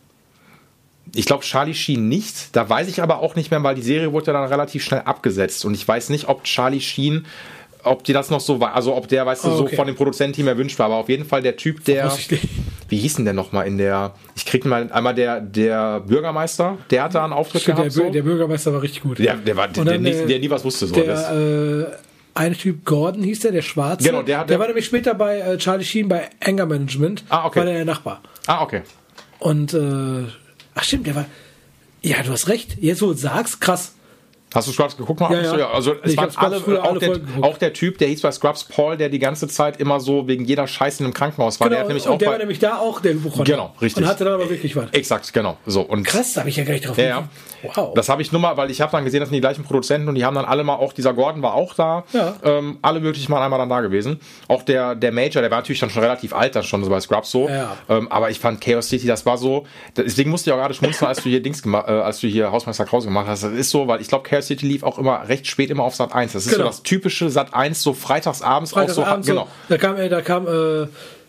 [1.16, 2.56] Ich glaube, Charlie Sheen nicht.
[2.56, 5.02] Da weiß ich aber auch nicht mehr, weil die Serie wurde ja dann relativ schnell
[5.02, 5.66] abgesetzt.
[5.66, 7.26] Und ich weiß nicht, ob Charlie Sheen,
[7.84, 9.76] ob die das noch so war, also ob der, weißt du, so okay.
[9.76, 10.86] von dem Produzententeam erwünscht war.
[10.88, 12.12] Aber auf jeden Fall der Typ, der.
[12.90, 14.14] Wie hieß denn der nochmal in der.
[14.36, 17.90] Ich krieg mal einmal der, der Bürgermeister, der hat da einen Auftritt Der, gehabt.
[17.92, 18.10] Bür- So.
[18.12, 19.20] der Bürgermeister war richtig gut.
[19.20, 20.88] Der, der, war, der, der, nie, äh, der nie was wusste.
[20.88, 20.96] So.
[20.96, 21.88] Das- Der äh,
[22.36, 24.08] eine Typ, Gordon hieß der, der Schwarze.
[24.08, 27.24] Genau, der hat- der war nämlich später bei äh, Charlie Sheen bei Anger Management.
[27.30, 27.60] Ah, okay.
[27.60, 28.22] War der Nachbar.
[28.48, 28.82] ah, okay.
[29.40, 30.24] Und, äh,
[30.76, 31.26] ach stimmt, der war,
[32.02, 32.78] ja, du hast recht.
[32.80, 33.94] Jetzt, wo du sagst, krass.
[34.54, 35.20] Hast du Scrubs geguckt?
[35.20, 35.32] Mal?
[35.34, 35.58] Ja, ja.
[35.60, 35.70] ja.
[35.72, 38.64] Also es Ich waren alle, auch, alle der, auch der Typ, der hieß bei Scrubs
[38.64, 41.70] Paul, der die ganze Zeit immer so wegen jeder Scheiße einem Krankenhaus war.
[41.70, 43.44] der hat nämlich Genau, und auch der bei, war nämlich da auch der Buchhändler.
[43.44, 44.04] Genau, richtig.
[44.04, 44.90] Und hatte dann aber wirklich was.
[44.92, 45.58] Exakt, genau.
[45.66, 47.28] So, und Krass, da habe ich ja gar nicht drauf Ja, ja.
[47.76, 47.94] Wow.
[47.94, 50.08] Das habe ich nur mal, weil ich habe dann gesehen, das sind die gleichen Produzenten
[50.08, 52.36] und die haben dann alle mal, auch dieser Gordon war auch da, Ja.
[52.44, 54.20] ähm, alle möglich mal einmal dann da gewesen.
[54.48, 57.00] Auch der, der Major, der war natürlich dann schon relativ alt, dann schon so bei
[57.02, 57.50] Scrubs so.
[57.50, 57.76] Ja.
[57.90, 59.66] Ähm, aber ich fand Chaos City, das war so,
[59.96, 62.52] deswegen musste ich auch gerade schmunzeln, als du hier Dings gemacht, äh, als du hier
[62.52, 63.44] Hausmeister Krause gemacht hast.
[63.44, 65.96] Das ist so, weil ich glaube, Chaos City lief auch immer recht spät immer auf
[65.96, 66.34] Sat 1.
[66.34, 66.64] Das ist Genau.
[66.66, 68.94] so das typische Sat 1, so freitagsabends auch so.
[69.02, 69.48] Freitagabend so, Genau.
[69.70, 70.88] da kam, äh, da kam äh,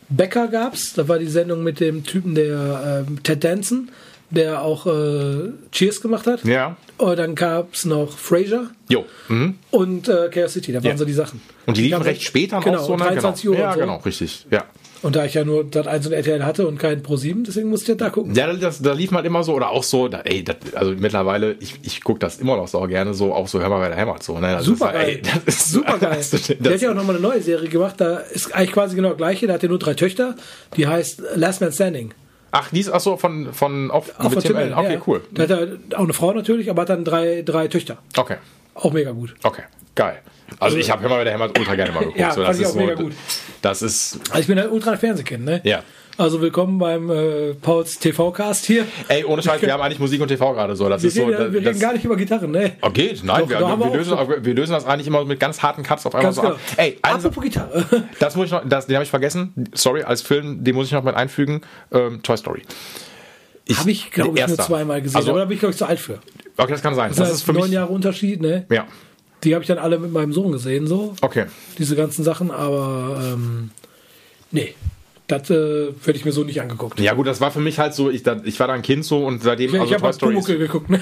[0.09, 3.91] Becker gab's, da war die Sendung mit dem Typen, der äh, Ted Danson,
[4.31, 6.45] der auch äh, Cheers gemacht hat.
[6.45, 6.77] Ja.
[6.99, 9.05] Und dann gab es noch Frasier Jo.
[9.29, 9.57] Mhm.
[9.71, 10.73] und äh, Chaos City.
[10.73, 10.97] Da waren Ja.
[10.97, 11.41] so die Sachen.
[11.67, 13.05] Und die liefen recht spät dann genau, auch so, ne?
[13.05, 13.55] 23 genau.
[13.55, 13.61] Uhr.
[13.61, 13.81] Ja, und so.
[13.81, 14.47] genau, richtig.
[14.51, 14.65] Ja.
[15.03, 17.71] Und da ich ja nur Sat 1 und RTL hatte und kein Pro 7, deswegen
[17.71, 18.35] musste ich ja da gucken.
[18.35, 21.57] Ja, das, da lief halt immer so, oder auch so, da, ey, das, also mittlerweile,
[21.61, 23.97] ich, ich gucke das immer noch so gerne, so, auch so, hör mal bei der
[23.97, 24.63] Heimat, so, ne?
[24.63, 25.09] Super geil.
[25.09, 26.17] ey, das ist Super geil.
[26.19, 27.95] Das, das, Der hat ja auch nochmal eine neue Serie gemacht.
[27.99, 29.47] Da ist eigentlich quasi genau das gleiche.
[29.47, 30.37] Da hat er nur drei Töchter.
[30.77, 32.13] Die heißt Last Man Standing.
[32.51, 34.57] ach, die ist, ach so, von, von, auf, Auch von Tim.
[34.57, 35.01] Allen, Okay, ja.
[35.07, 35.23] cool.
[35.33, 37.99] Da hat er auch eine Frau natürlich, aber hat dann drei, drei Töchter.
[38.19, 38.37] Okay,
[38.75, 39.35] Auch mega gut.
[39.45, 39.63] okay,
[40.01, 40.23] geil.
[40.59, 42.19] Also ich habe mal bei der Heimat ultra gerne mal geguckt.
[42.19, 43.13] Ja, so, das ist so, gut.
[43.61, 45.61] Das ist, Also ich bin halt ultra Fernsehkind, ne?
[45.65, 45.83] ja.
[46.17, 48.85] Also willkommen beim äh, Pauls TV-Cast hier.
[49.09, 50.89] Ey, ohne Scheiß, wir haben eigentlich Musik und TV gerade so.
[50.89, 51.25] Das Wir, ist so.
[51.25, 52.73] reden, wir das, reden gar nicht über Gitarren, ne?
[52.83, 55.39] Oh, geht, nein, Doch, wir, wir, wir lösen, auch wir lösen das eigentlich immer mit
[55.41, 56.55] ganz harten Cuts auf einmal Ganz so genau.
[56.55, 56.61] ab.
[56.77, 57.87] Ey, Apropos Gitarre.
[58.19, 59.71] das muss ich noch, das, den habe ich vergessen.
[59.75, 61.61] Sorry, als Film, den muss ich noch mit einfügen.
[61.93, 62.63] Ähm, Toy Story.
[63.75, 65.17] Habe ich, glaube ich, nur zweimal gesehen.
[65.17, 66.19] Also, aber da bin ich, glaube ich, zu alt für.
[66.57, 67.11] okay, das kann sein.
[67.11, 67.73] Das, Das, heißt, ist für neun mich.
[67.73, 68.67] Jahre Unterschied, ne?
[68.71, 68.87] Ja,
[69.45, 71.15] Die habe ich dann alle mit meinem Sohn gesehen, so.
[71.23, 71.47] okay.
[71.79, 73.71] Diese ganzen Sachen, aber ähm,
[74.51, 74.75] nee.
[75.27, 75.55] Das äh,
[76.05, 76.99] werde ich mir so nicht angeguckt.
[76.99, 79.05] Ja gut, das war für mich halt so, ich, da, ich war da ein Kind
[79.05, 81.01] so und seitdem, Ich, also ich habe Pumuckl geguckt, ne?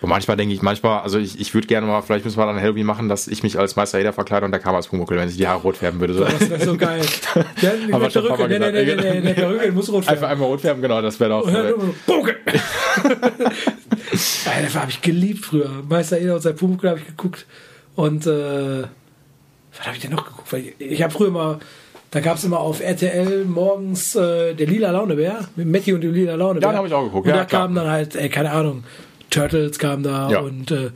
[0.00, 2.60] Und manchmal denke ich, manchmal, also ich, ich würde gerne mal, vielleicht müssen wir dann
[2.60, 5.28] Halloween machen, dass ich mich als Meister Hader verkleide und der kam als Pumuckel, wenn
[5.28, 6.14] sich die Haare rot färben würde.
[6.14, 6.24] So.
[6.24, 7.02] Das wäre so geil.
[7.60, 8.36] Ja, ein paar Perücke.
[8.36, 9.02] Mal Nee, nee, nee, gesagt.
[9.04, 10.32] nee, nee, der Perücke muss rot Einfach färben.
[10.32, 11.46] einmal rot färben, genau, das wäre doch.
[12.04, 12.34] Pumuckl.
[14.12, 15.70] Das habe ich geliebt früher.
[15.88, 17.46] Meister Eder und sein Pumuckl habe ich geguckt.
[17.96, 20.52] Und äh, was habe ich denn noch geguckt?
[20.52, 21.58] Weil ich ich habe früher mal,
[22.10, 26.12] da gab es immer auf RTL morgens äh, der lila Launebär, mit Matti und dem
[26.12, 26.68] lila Launebär.
[26.68, 27.62] Ja, den hab ich auch geguckt, Und ja, da klar.
[27.62, 28.84] kamen dann halt, ey, keine Ahnung,
[29.30, 30.40] Turtles kamen da Ja.
[30.40, 30.90] und äh,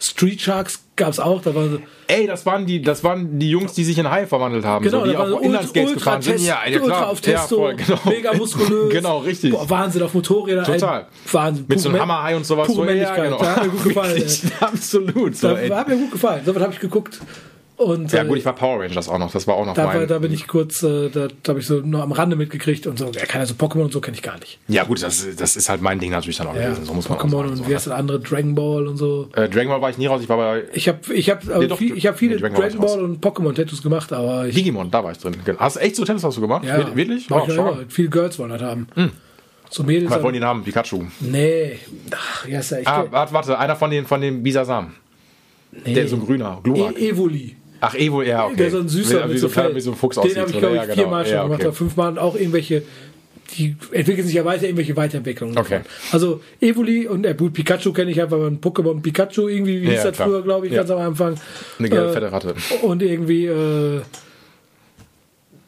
[0.00, 1.42] Street Sharks gab es auch.
[1.42, 1.68] Da war
[2.06, 5.00] ey, das waren die, das waren die Jungs, die sich in Haie verwandelt haben, Genau,
[5.04, 6.34] so, die auf Inlandsgates gefahren sind.
[6.34, 7.98] Test, Ja, ja, ultra auf Testo, ja, voll, genau.
[8.06, 8.90] mega muskulös.
[8.92, 9.52] genau, richtig.
[9.52, 10.64] Boah, Wahnsinn auf Motorrädern.
[10.64, 11.06] Total.
[11.30, 11.64] Wahnsinn.
[11.68, 12.66] Mit so einem Hammerhai und sowas.
[12.66, 13.38] Pure so, ja, genau.
[13.38, 14.12] Da hat mir gut gefallen.
[14.12, 15.36] Richtig, absolut.
[15.36, 15.68] So, Da ey.
[15.68, 16.42] hat mir gut gefallen.
[16.44, 17.20] So was habe ich geguckt.
[17.80, 19.84] Und, Ja äh, gut, ich war Power Rangers auch noch, das war auch noch da,
[19.86, 20.06] war, mein...
[20.06, 22.98] da bin ich kurz, äh, da, da habe ich so nur am Rande mitgekriegt und
[22.98, 23.06] so.
[23.06, 24.58] Ja, keine so Pokémon und so kenne ich gar nicht.
[24.68, 27.08] Ja gut, das, das ist halt mein Ding natürlich dann auch Ja, gewesen, so muss
[27.08, 27.48] man auch Pokémon sagen.
[27.52, 28.20] und So, wie heißt das andere?
[28.20, 29.30] Dragon Ball und so.
[29.34, 31.66] äh, Dragon Ball war ich nie raus, ich war bei Ich habe ich hab, also
[31.68, 34.46] doch, viel, ich hab viele nee, Dragon Ball Dragon war Ball und Pokémon-Tattoos gemacht, aber
[34.46, 34.54] ich.
[34.54, 35.36] Digimon, da war ich drin.
[35.58, 36.64] Hast du echt so Tennis hast du gemacht?
[36.66, 37.30] Ja, Wir- Wirklich?
[37.30, 37.78] Oh, ich ja.
[37.88, 38.88] Viele Girls wollen das haben.
[39.70, 40.10] So Mädels.
[40.10, 40.64] Was wollen die Namen?
[40.64, 41.04] Pikachu.
[41.20, 41.78] Nee.
[42.10, 42.88] Ach, ja, ist ja echt.
[42.88, 44.92] Ah, warte, warte, einer von den, von den Bisasam.
[45.84, 45.94] nee.
[45.94, 46.98] Der ist so ein grüner, Glurak.
[47.00, 47.56] E Evoli.
[47.80, 48.56] Ach, Evo, ja, okay.
[48.56, 50.58] Der so ein süßer wie, mit so, kleiner, wie so ein Fuchs Den habe ich,
[50.58, 51.58] glaube ich, Ja, viermal schon ja, gemacht.
[51.60, 51.68] okay.
[51.68, 52.82] Oder fünfmal und auch irgendwelche,
[53.56, 55.56] die entwickeln sich ja weiter, irgendwelche Weiterentwicklungen.
[55.58, 55.80] Okay.
[56.12, 59.86] Also Evoli und äh, gut, Pikachu kenne ich ja, weil man Pokémon Pikachu irgendwie, wie
[59.86, 60.28] Ja, hieß das klar.
[60.28, 60.78] früher, glaube ich, Ja.
[60.80, 61.34] ganz am Anfang.
[61.78, 62.54] Eine Äh, fette Ratte.
[62.82, 64.02] Und irgendwie, äh,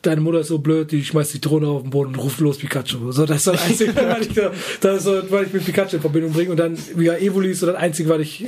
[0.03, 2.59] deine Mutter ist so blöd, die schmeißt die Drohne auf den Boden und ruft los
[2.59, 3.13] Pikachu.
[3.13, 5.97] So, das ist das Einzige, was ich, da- das ist so, weil ich mit Pikachu
[5.97, 6.51] in Verbindung bringe.
[6.51, 8.47] Und dann, ja, Evoli ist so das Einzige, was ich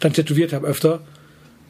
[0.00, 1.00] dann tätowiert habe öfter.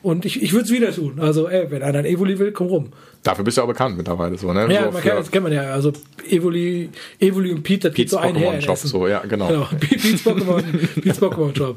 [0.03, 1.21] Und ich, ich würde es wieder tun.
[1.21, 2.89] Also, ey, wenn einer ein Evoli will, komm rum.
[3.23, 4.37] Dafür bist du ja auch bekannt mittlerweile.
[4.37, 4.67] So, ne?
[4.73, 5.63] Ja, so man kann, das kennt man ja.
[5.73, 5.93] Also
[6.29, 6.89] Evoli,
[7.21, 8.61] Evoli und Pete, das geht Pete's so einher.
[8.61, 8.77] Shop.
[8.79, 9.47] So, ja, genau.
[9.47, 10.63] Genau, Pete's Pokémon,
[11.01, 11.77] Pete's Pokémon Shop.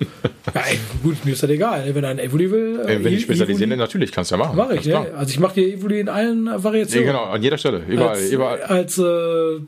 [0.56, 1.84] Ja, ey, gut, mir ist das egal.
[1.93, 4.57] Wenn er ein Evoli will, Äh, Wenn ich spezialisieren, Evoli, natürlich, kannst du ja machen.
[4.57, 5.06] Mache ich, ne?
[5.15, 7.06] Also ich mache dir Evoli in allen Ja, Variationen.
[7.07, 7.84] genau, an jeder Stelle.
[7.88, 8.61] Überall, als, überall.
[8.64, 9.60] Als äh,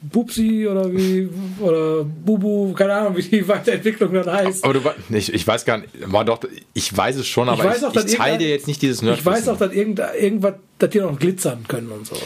[0.00, 1.28] Bubsi oder wie,
[1.60, 4.64] oder Bubu, keine Ahnung, wie die Weiterentwicklung dann heißt.
[4.64, 4.80] Aber du
[5.10, 6.40] ich, ich weiß gar nicht, war doch,
[6.72, 9.02] ich weiß es schon, aber weiß ich, auch, ich, dass teile dir jetzt nicht dieses
[9.02, 9.18] Nerd.
[9.18, 12.16] Ich weiß auch, dass irgend, irgendwas, dass die noch glitzern können und so.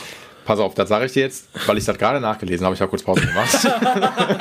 [0.45, 2.75] Pass auf, das sage ich dir jetzt, weil ich das gerade nachgelesen habe.
[2.75, 3.57] Ich habe kurz Pause gemacht.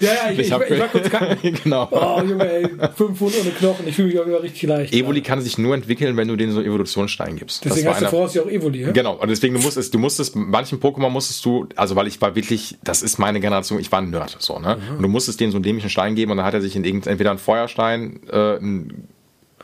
[0.00, 1.38] Ja, ja, ich, ich, hab- ich war kurz kacken.
[1.64, 1.88] genau.
[1.90, 3.88] Oh, Junge, ey, fünf Pfund ohne Knochen.
[3.88, 4.92] Ich fühle mich auch immer richtig leicht.
[4.94, 7.64] Evoli kann sich nur entwickeln, wenn du denen so einen Evolutionsstein gibst.
[7.64, 8.92] Deswegen hast du einer- voraus ja auch Evoli, ja?
[8.92, 12.34] Genau, und deswegen du musstest, du musstest, manchen Pokémon musstest du, also weil ich war
[12.36, 14.76] wirklich, das ist meine Generation, ich war ein Nerd, so, ne?
[14.76, 14.96] Mhm.
[14.96, 16.84] Und du musstest denen so einen dämlichen Stein geben und dann hat er sich in
[16.84, 19.08] irgendein, entweder einen Feuerstein, äh, ein,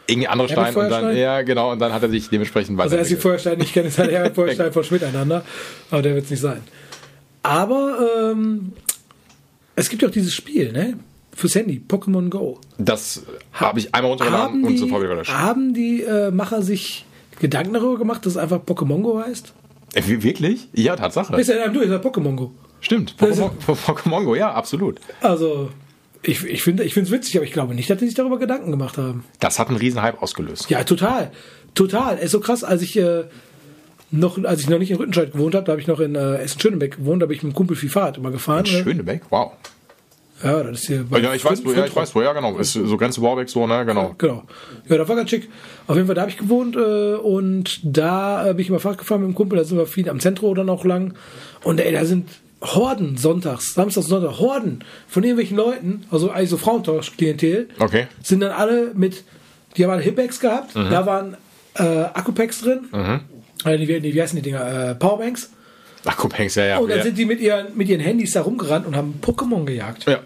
[0.06, 1.22] irgendein anderer Herbert Stein und dann, Feuerstein?
[1.22, 3.16] ja, genau, und dann hat er sich dementsprechend Also erst die.
[3.16, 5.44] Feuersteine, ich kenne jetzt halt Herbert Feuerstein von Schmiteinander,
[5.90, 6.62] aber der wird es nicht sein.
[7.42, 7.98] Aber
[8.32, 8.72] ähm,
[9.76, 10.94] es gibt ja auch dieses Spiel, ne?
[11.36, 12.60] Fürs Handy, Pokémon Go.
[12.78, 13.22] Das
[13.52, 15.32] habe ich einmal runtergeladen und sofort wieder gelöscht.
[15.32, 17.04] haben die äh, Macher sich
[17.40, 19.52] Gedanken darüber gemacht, dass es einfach Pokémon Go heißt?
[19.94, 20.68] Äh, wirklich?
[20.72, 21.34] Ja, Tatsache.
[21.40, 22.52] Ist ja, du, ist ja Pokémon Go.
[22.80, 23.16] Stimmt.
[23.20, 25.00] Ist- Pokémon Go, ja, absolut.
[25.22, 25.70] Also,
[26.24, 28.98] ich, ich finde es witzig, aber ich glaube nicht, dass die sich darüber Gedanken gemacht
[28.98, 29.24] haben.
[29.40, 30.70] Das hat einen riesen Hype ausgelöst.
[30.70, 31.30] Ja, total.
[31.74, 32.16] Total.
[32.16, 33.24] Es ist so krass, als ich äh,
[34.10, 36.36] noch, als ich noch nicht in Rüttenscheid gewohnt habe, da habe ich noch in äh,
[36.36, 38.64] Essen-Schönebeck gewohnt, da bin ich mit einem Kumpel viel Fahrrad immer gefahren.
[38.64, 38.82] ne?
[38.82, 39.52] Schönebeck, wow.
[40.42, 41.04] Ja, das ist hier.
[41.08, 42.56] bei Ja, ich weiß, wo, ja, ich weiß, wo, ja, genau.
[42.58, 44.14] Ist so Grenze Warbeck, so, ne, genau.
[44.18, 44.44] Genau.
[44.88, 45.48] Ja, das war ganz schick.
[45.86, 48.98] Auf jeden Fall, da habe ich gewohnt äh, und da äh, bin ich immer Fahrrad
[48.98, 51.14] gefahren mit dem Kumpel, da sind wir viel am Zentrum dann auch lang.
[51.62, 52.28] Und ey, da sind
[52.64, 58.06] Horden sonntags, Samstag, Sonntag, Horden von irgendwelchen Leuten, also eigentlich so Frauentausch-Klientel, Okay.
[58.22, 59.24] sind dann alle mit,
[59.76, 61.36] die haben alle Hipbags gehabt, da waren
[61.74, 62.88] äh, Akkupacks drin,
[63.64, 65.50] äh, die, die, wie heißen die Dinger, äh, Powerbanks.
[66.34, 66.78] Hengst, ja, ja.
[66.78, 67.04] Und dann ja.
[67.04, 70.04] sind die mit ihren, mit ihren Handys da rumgerannt und haben Pokémon gejagt.
[70.06, 70.20] ja.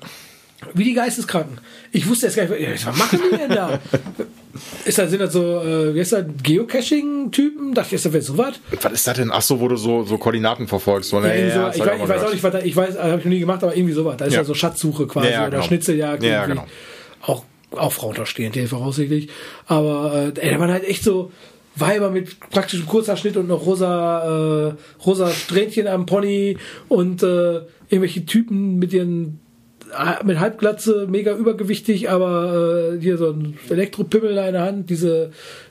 [0.74, 1.58] Wie die Geisteskranken.
[1.92, 3.78] Ich wusste jetzt gar nicht, was machen die denn da?
[4.84, 7.74] Ist das, sind das so, äh, wie heißt das, Geocaching-Typen?
[7.74, 8.54] Dachte ich, ist das jetzt sowas?
[8.82, 9.30] Was ist das denn?
[9.32, 11.10] Ach so, wo du so, so Koordinaten verfolgst.
[11.10, 11.34] So, ne?
[11.36, 13.30] Irgendwie so, ich, weiß, ich weiß auch nicht, was da, ich weiß, habe ich noch
[13.30, 14.16] nie gemacht, aber irgendwie sowas.
[14.16, 14.44] Da ist ja, Ja.
[14.44, 15.62] so Schatzsuche quasi Ja, ja, oder genau.
[15.64, 16.22] Schnitzeljagd.
[16.22, 16.50] Ja, irgendwie.
[16.60, 16.66] genau.
[17.22, 19.28] Auch, auch Frauentausch-Klientel voraussichtlich.
[19.66, 21.30] Aber äh, ey, da waren halt echt so
[21.76, 24.74] Weiber mit praktischem Kurzhaarschnitt und noch rosa, äh,
[25.04, 26.56] rosa Strähnchen am Pony
[26.88, 29.47] und äh, irgendwelche Typen mit ihren äh,
[30.24, 35.30] mit Halbglatze, mega übergewichtig, aber äh, hier so ein Elektropimmel in der Hand, diese,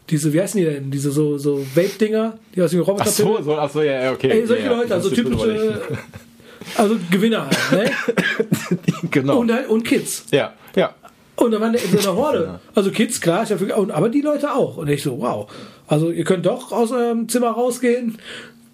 [0.09, 0.91] diese, wie heißen die denn?
[0.91, 4.29] Diese so, so Vape-Dinger, die aus dem Ach Roboter so, so, ach so, ja, okay.
[4.29, 4.75] Ey, solche ja.
[4.77, 5.81] Leute, also typische,
[6.77, 7.91] also Gewinner halt, ne?
[9.11, 9.39] genau.
[9.39, 10.25] Und, halt- und Kids.
[10.31, 10.93] ja, ja.
[11.37, 12.59] Und dann waren die in so einer Horde.
[12.73, 14.77] Also Kids, klar, ist ja für, aber die Leute auch.
[14.77, 15.49] Und ich so, wow.
[15.85, 18.17] Also ihr könnt doch aus eurem Zimmer rausgehen,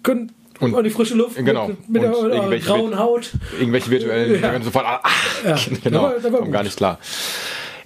[0.02, 0.32] könnt
[0.64, 1.68] Und- an die frische Luft genau.
[1.68, 3.30] mit, mit Und der, irgendwelche grauen Haut.
[3.58, 4.60] Irgendwelche virtuellen, Ja.
[4.62, 5.00] sofort, ah,
[5.44, 6.98] Ja, genau, da war- da war gar nicht klar.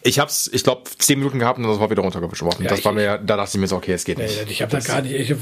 [0.02, 2.62] Ich hab's, ich glaube, zehn Minuten gehabt und das war wieder runtergeworfen.
[2.64, 4.46] Ja, das ich- war mir, da dachte ich mir so, okay, es geht nicht.
[4.48, 5.12] Ich habe da gar nicht.
[5.14, 5.34] Ich,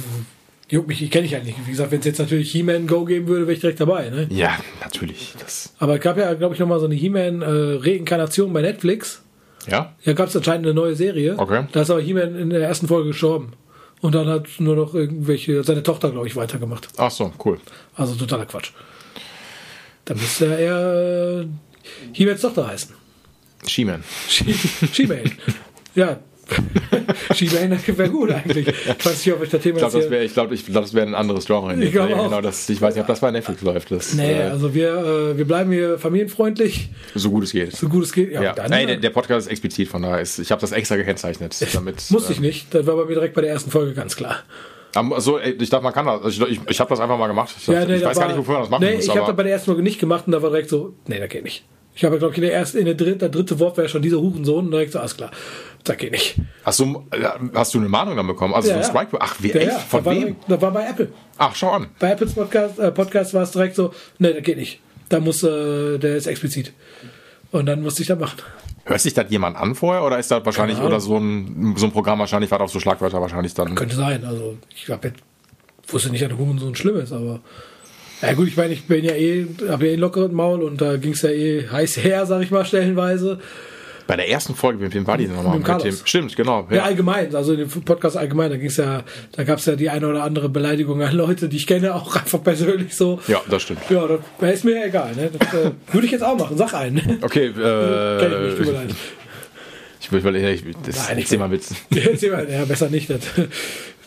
[0.68, 1.56] juckt mich, ich kenne ich halt nicht.
[1.64, 4.08] Wie gesagt, wenn es jetzt natürlich He-Man Go geben würde, wäre ich direkt dabei.
[4.10, 4.26] Ne?
[4.30, 5.34] Ja, natürlich.
[5.38, 9.22] Das, Aber es gab ja, glaube ich, nochmal so eine He-Man-Reinkarnation bei Netflix.
[9.68, 11.34] ja, Ja, gab es anscheinend eine neue Serie.
[11.38, 11.66] Okay.
[11.72, 13.52] Da ist aber He-Man in der ersten Folge gestorben.
[14.02, 16.88] Und dann hat nur noch irgendwelche, seine Tochter, glaube ich, weitergemacht.
[16.96, 17.58] ach so, cool.
[17.94, 18.70] Also totaler Quatsch.
[20.04, 21.46] Dann müsste er eher äh,
[22.12, 22.94] He-Mans Tochter heißen.
[23.66, 24.04] She-Man.
[24.28, 24.54] She-
[24.92, 25.32] She-Man.
[25.94, 26.18] ja.
[27.34, 28.68] She-Man wäre gut eigentlich.
[28.68, 30.84] Ich weiß nicht, ob ich das Thema Ich glaube, das wäre, ich glaube, ich glaub,
[30.84, 31.74] das wäre ein anderes Genre.
[31.82, 32.24] Ich glaub Ja, auch.
[32.24, 33.90] Genau, das, ich weiß nicht, ob das bei Netflix läuft.
[33.90, 34.96] Das, Nee, äh, also wir,
[35.32, 37.72] äh, wir bleiben hier familienfreundlich, so gut es geht.
[37.74, 38.32] so gut es geht.
[38.32, 40.60] Ja, Ja, dann, Nein, äh, der, der Podcast ist explizit, von daher ist, ich habe
[40.60, 42.10] das extra gekennzeichnet, damit.
[42.10, 42.72] musste ich äh, nicht.
[42.74, 44.36] Das war bei mir direkt bei der ersten Folge ganz klar.
[44.94, 46.22] Also, ich dachte, man kann das.
[46.22, 47.54] Also ich, ich habe das einfach mal gemacht.
[47.58, 49.04] Ich, dachte, ich da weiß gar war- nicht, wofür man das machen nee, muss.
[49.04, 51.18] ich habe das bei der ersten Folge nicht gemacht und da war direkt so, nee,
[51.18, 51.64] das geht nicht.
[51.94, 54.00] Ich habe, glaube ich, in der ersten, in der dritten, der dritte Wort wäre schon
[54.02, 55.30] dieser Hurensohn und direkt so, alles klar,
[55.88, 56.36] das geht nicht.
[56.64, 57.06] Hast du,
[57.54, 58.54] hast du eine Mahnung dann bekommen?
[58.54, 58.84] Also Ja, so ein.
[58.84, 59.16] Strike?
[59.20, 59.80] Ach, wie Ja, echt?
[59.82, 60.36] Von war, wem?
[60.48, 61.08] Das war bei Apple.
[61.38, 61.88] Ach, schau an.
[61.98, 64.80] Bei Apples Podcast, äh, Podcast war es direkt so, nee, das geht nicht.
[65.08, 66.72] Da muss, äh, der ist explizit.
[67.52, 68.38] Und dann musste ich das machen.
[68.84, 71.92] Hört sich das jemand an vorher oder ist das wahrscheinlich oder so ein, so ein
[71.92, 73.74] Programm wahrscheinlich war auf so Schlagwörter wahrscheinlich dann?
[73.74, 74.24] Könnte sein.
[74.24, 75.18] Also ich hab jetzt,
[75.88, 77.40] wusste nicht, dass der Hurensohn schlimm ist, aber.
[78.22, 80.80] Ja gut, ich meine, ich bin ja eh, habe ja eh einen lockeren Maul und
[80.80, 83.40] da ging es ja eh heiß her, sag ich mal, stellenweise.
[84.06, 85.58] Bei der ersten Folge, mit wem war die denn nochmal?
[85.58, 86.02] Mit dem Carlos.
[86.04, 86.66] Stimmt, genau.
[86.70, 86.82] Ja, Ja.
[86.84, 89.02] allgemein, also in dem Podcast allgemein, da ging's ja,
[89.32, 92.14] da gab es ja die eine oder andere Beleidigung an Leute, die ich kenne, auch
[92.14, 93.20] einfach persönlich so.
[93.26, 93.80] ja, das stimmt.
[93.90, 94.06] Ja,
[94.40, 95.14] das, ist mir egal.
[95.16, 95.30] Ne?
[95.36, 96.56] Das äh, würde ich jetzt auch machen.
[96.56, 97.18] Sag einen.
[97.22, 98.94] Okay, Kenn ich nicht, tut mir äh, leid.
[100.00, 101.74] ich will, ich, ich, das, Nein, erzähl mal Witz.
[101.90, 103.10] Erzähl mal, ja, besser nicht.
[103.10, 103.20] Das,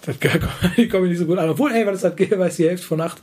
[0.05, 0.15] das
[0.77, 1.49] die kommen nicht so gut an.
[1.49, 2.39] Obwohl, ey, was ist das?
[2.39, 3.21] Weiß die Hälfte von acht?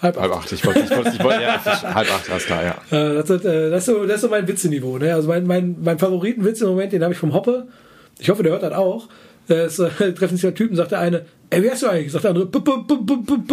[0.00, 0.22] Halb acht.
[0.22, 0.52] Halb acht.
[0.52, 1.64] Ich wollte, ich wollte, ich wollte, ja,
[1.94, 2.74] halb acht, alles klar, ja.
[2.96, 4.98] Äh, das, ist, äh, das, ist so, das ist so mein Witzeniveau.
[4.98, 5.12] Ne?
[5.14, 7.66] Also mein, mein, mein Favoritenwitz im Moment, den habe ich vom Hoppe.
[8.18, 9.08] Ich hoffe, der hört das auch.
[9.48, 12.12] Das, äh, treffen sich zwei Typen, sagt der eine, ey, wer ist du eigentlich?
[12.12, 12.72] Sagt der andere, "P- P-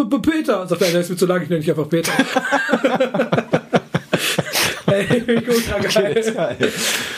[0.10, 0.68] P- Peter.
[0.68, 2.12] Sagt der eine, ist mir zu lang, ich nenne dich einfach Peter.
[4.88, 6.24] ey, ultra geil.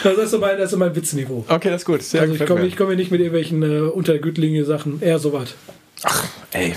[0.04, 1.44] Das ist so mein, das ist so mein Witzniveau.
[1.48, 2.02] Okay, das ist gut.
[2.02, 5.56] Sehr Also ich komme ich komme nicht mit irgendwelchen äh, untergütlinge Sachen, eher sowas.
[6.52, 6.76] Ey.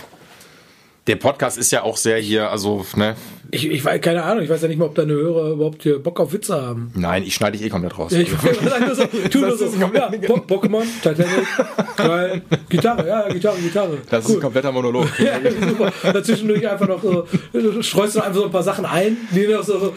[1.11, 3.17] Der Podcast ist ja auch sehr hier, also, ne?
[3.51, 5.99] Ich, ich weiß, keine Ahnung, ich weiß ja nicht mal, ob deine Hörer überhaupt hier
[6.01, 6.93] Bock auf Witze haben.
[6.95, 8.13] Nein, ich schneide dich eh komplett raus.
[8.13, 11.49] Ja, ich wollte sagen, nur so, tu nur Das so, ja, Po- Pokémon, Titanic,
[11.97, 13.99] geil, Gitarre, ja, Gitarre, Gitarre.
[14.09, 15.09] das ist ein kompletter Monolog.
[15.19, 15.93] ja, super.
[16.13, 17.27] Dazwischendurch einfach noch so,
[17.83, 19.93] streust du einfach so ein paar Sachen ein, die noch so,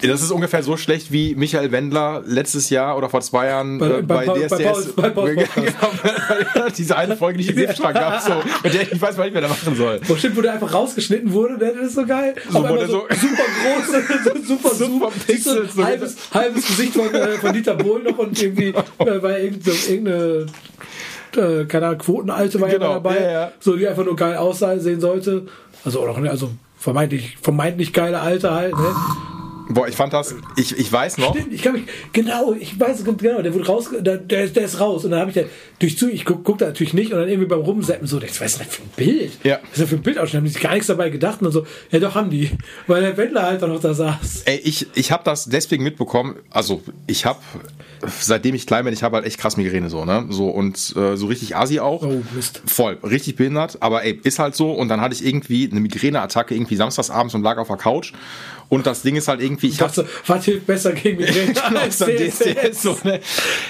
[0.00, 3.86] Das ist ungefähr so schlecht wie Michael Wendler letztes Jahr oder vor zwei Jahren Bei-
[3.98, 4.92] äh, bei bei, Paul- bei DSDS.
[4.94, 8.32] Pauls- bei Genau, diese eine Folge, die ich im Liebstrang gab, so,
[8.62, 10.00] mit der ich nicht weiß, was ich mehr da machen soll.
[10.06, 12.34] wo stimmt, wo der einfach rausgeschnitten wurde, das ist so geil.
[12.50, 17.12] So, der so, so- super groß, so super, super, Pixel, so halbes, halbes Gesicht von,
[17.14, 18.68] äh, von Dieter Bohlen noch und irgendwie
[18.98, 20.46] äh, bei irgendeine,
[21.36, 23.52] äh, keine Ahnung, Quotenalte war ja Genau, dabei, ja, ja.
[23.60, 25.46] so die einfach nur geil aussehen sollte.
[25.84, 28.96] Also auch noch, also vermeintlich, vermeintlich geile Alte halt, ne?
[29.70, 31.34] Boah, ich fand das, ich, ich weiß noch.
[31.36, 31.82] Stimmt, ich kann mich,
[32.12, 35.04] genau, ich weiß genau, der wurde raus, der, der, ist- der ist raus.
[35.04, 35.42] Und dann habe ich da
[35.78, 38.30] durch zu, ich guck, guck da natürlich nicht und dann irgendwie beim Rumseppen so, was
[38.30, 39.32] ist das denn für ein Bild?
[39.44, 39.58] Ja.
[39.62, 40.38] Was ist das für ein Bildausschnitt?
[40.38, 42.50] Haben die sich gar nichts dabei gedacht und so, ja doch haben die,
[42.86, 44.42] weil der Wendler halt dann noch da saß.
[44.46, 47.38] Ey, ich, ich habe das deswegen mitbekommen, also ich habe,
[48.06, 50.26] seitdem ich klein bin, ich habe halt echt krass Migräne so, ne?
[50.30, 52.02] So und äh, so richtig Asi auch.
[52.02, 52.62] Oh, Mist.
[52.66, 54.72] Voll, richtig behindert, aber ey, ist halt so.
[54.72, 58.12] Und dann hatte ich irgendwie eine Migräneattacke irgendwie samstagsabends und lag auf der Couch.
[58.70, 61.98] Und das Ding ist halt irgendwie, ich Was, hatte was hilft besser gegen Migräne als
[61.98, 62.82] Dann DSDS?
[62.82, 63.20] So, ne?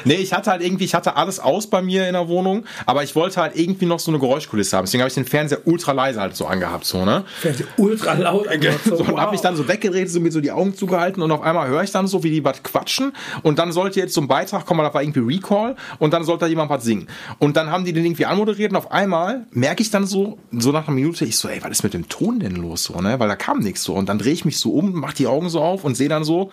[0.05, 3.05] Nee, ich hatte halt irgendwie, ich hatte alles aus bei mir in der Wohnung, aber
[3.05, 4.86] ich wollte halt irgendwie noch so eine Geräuschkulisse haben.
[4.86, 7.24] Deswegen habe ich den Fernseher ultra leise halt so angehabt, so, ne?
[7.40, 8.48] Fernseher ultra laut.
[8.48, 9.18] angemacht, So, und wow.
[9.18, 11.84] habe mich dann so weggeredet, so mir so die Augen zugehalten und auf einmal höre
[11.84, 14.80] ich dann so, wie die was quatschen und dann sollte jetzt so ein Beitrag kommen,
[14.80, 17.06] da war irgendwie Recall und dann sollte da jemand was singen.
[17.38, 20.72] Und dann haben die den irgendwie anmoderiert und auf einmal merke ich dann so, so
[20.72, 23.18] nach einer Minute, ich so, ey, was ist mit dem Ton denn los so, ne?
[23.18, 23.94] Weil da kam nichts so.
[23.94, 26.24] Und dann drehe ich mich so um, mach die Augen so auf und sehe dann
[26.24, 26.50] so,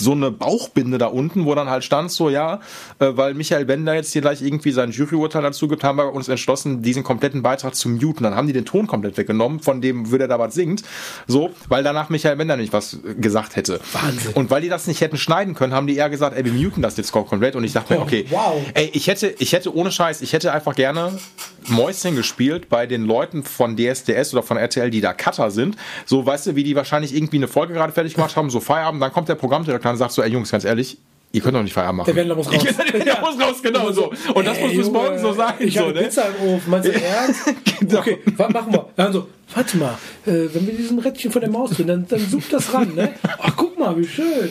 [0.00, 2.60] so eine Bauchbinde da unten, wo dann halt stand so, ja,
[2.98, 6.28] äh, weil Michael Bender jetzt hier gleich irgendwie sein Juryurteil dazu gibt, haben wir uns
[6.28, 8.22] entschlossen, diesen kompletten Beitrag zu muten.
[8.22, 10.82] Dann haben die den Ton komplett weggenommen, von dem, würde er da was singt,
[11.26, 13.80] so, weil danach Michael Bender nicht was äh, gesagt hätte.
[13.92, 14.32] Wahnsinn.
[14.34, 16.82] Und weil die das nicht hätten schneiden können, haben die eher gesagt, ey, wir muten
[16.82, 17.54] das jetzt komplett.
[17.56, 18.54] Und ich dachte mir, Oh, okay, wow.
[18.74, 21.18] ey, ich hätte, ich hätte ohne Scheiß, ich hätte einfach gerne
[21.68, 25.76] Mäuschen gespielt bei den Leuten von DSDS oder von RTL, die da Cutter sind.
[26.06, 29.02] So, weißt du, wie die wahrscheinlich irgendwie eine Folge gerade fertig gemacht haben, so Feierabend,
[29.02, 30.98] dann kommt der Programmdirektor und sagt so, ey Jungs, ganz ehrlich,
[31.32, 32.06] ihr könnt doch nicht Feierabend machen.
[32.06, 32.62] Der Wendler muss raus.
[32.64, 34.12] Der Wendler muss raus, genau so.
[34.34, 35.56] Und das musst du bis morgen so sagen.
[35.60, 36.02] Ich so, habe ne?
[36.02, 37.40] Pizza im Ofen, meinst du ernst?
[37.80, 37.98] Genau.
[37.98, 38.86] Okay, was machen wir?
[38.96, 42.20] Dann so, warte mal, äh, wenn wir diesen Rädchen von der Maus drin, dann, dann
[42.20, 43.14] sucht das ran, ne?
[43.38, 44.50] Ach, guck mal, wie schön.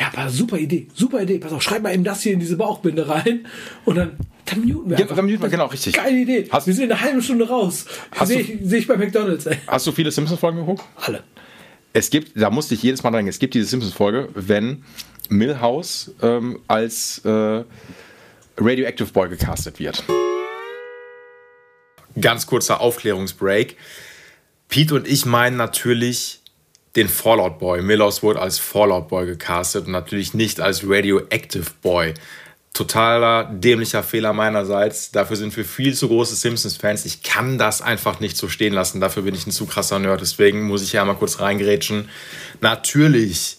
[0.00, 1.38] Ja, aber super Idee, super Idee.
[1.38, 3.46] Pass auf, schreib mal eben das hier in diese Bauchbinde rein
[3.84, 4.16] und dann,
[4.46, 5.92] dann muten wir Ja, dann muten wir, genau, richtig.
[5.94, 6.48] Geile Idee.
[6.50, 7.84] Hast- wir sind in einer halben Stunde raus.
[8.12, 9.58] Hast Sehe du- ich, seh ich bei McDonalds, ey.
[9.66, 10.82] Hast du viele Simpsons-Folgen geguckt?
[10.96, 11.22] Alle.
[11.92, 14.84] Es gibt, da musste ich jedes Mal dran, es gibt diese Simpsons-Folge, wenn
[15.28, 17.62] Millhouse ähm, als äh,
[18.56, 20.02] Radioactive Boy gecastet wird.
[22.20, 23.76] Ganz kurzer Aufklärungsbreak.
[24.68, 26.39] Pete und ich meinen natürlich
[26.96, 27.82] den Fallout Boy.
[27.82, 32.14] Millhouse wurde als Fallout Boy gecastet und natürlich nicht als Radioactive Boy.
[32.72, 35.10] Totaler dämlicher Fehler meinerseits.
[35.10, 37.04] Dafür sind wir viel zu große Simpsons-Fans.
[37.04, 39.00] Ich kann das einfach nicht so stehen lassen.
[39.00, 40.20] Dafür bin ich ein zu krasser Nerd.
[40.20, 42.08] Deswegen muss ich hier einmal kurz reingerätschen.
[42.60, 43.58] Natürlich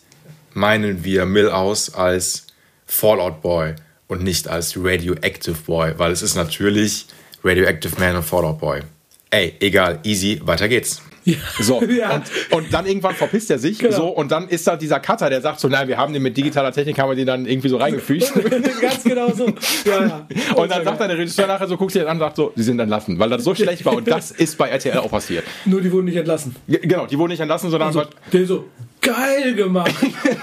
[0.53, 2.47] meinen wir Millhouse als
[2.85, 3.75] Fallout Boy
[4.07, 7.05] und nicht als Radioactive Boy, weil es ist natürlich
[7.43, 8.81] Radioactive Man und Fallout Boy.
[9.29, 11.01] Ey, egal, easy, weiter geht's.
[11.23, 11.35] Ja.
[11.59, 12.15] So, Ja.
[12.15, 13.95] und, und dann irgendwann verpisst er sich Genau.
[13.95, 16.35] so und dann ist da dieser Cutter, der sagt so, nein, wir haben den mit
[16.37, 18.31] digitaler Technik, haben wir den dann irgendwie so reingefügt.
[18.81, 19.47] Ganz genau so.
[19.85, 20.27] Ja, ja.
[20.55, 22.51] Und dann sagt dann der Regisseur nachher so, guckt sich das an und sagt so,
[22.55, 25.43] die sind entlassen, weil das so schlecht war und das ist bei RTL auch passiert.
[25.65, 26.55] Nur die wurden nicht entlassen.
[26.67, 28.65] Genau, die wurden nicht entlassen, sondern So, der so,
[29.01, 29.93] geil gemacht.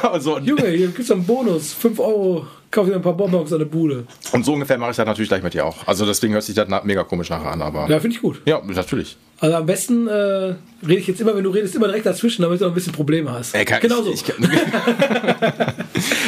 [0.02, 1.72] halt, so, Junge, hier gibt's einen Bonus.
[1.74, 2.46] 5 Euro.
[2.70, 4.06] Kauf dir ein paar Bonbons an der Bude.
[4.32, 5.86] und so ungefähr mache ich das natürlich gleich mit dir auch.
[5.86, 8.42] Also deswegen hört sich das mega komisch nachher an, aber Ja, finde ich gut.
[8.44, 9.16] ja, natürlich.
[9.40, 10.56] Also am besten äh, rede
[10.96, 13.30] ich jetzt immer, wenn du redest, immer direkt dazwischen, damit du auch ein bisschen Probleme
[13.30, 13.54] hast.
[13.54, 14.12] Ey, kann, genau so.
[14.12, 14.50] ich, ich, kann,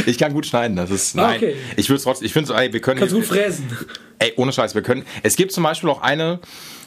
[0.06, 1.36] ich kann gut schneiden, das ist nein.
[1.36, 1.56] Okay.
[1.76, 3.66] Ich würde trotzdem, ich finde so, ey, wir können Kannst gut fräsen.
[4.20, 5.04] Ey, ohne Scheiß, wir können.
[5.22, 6.38] Es gibt zum Beispiel auch eine,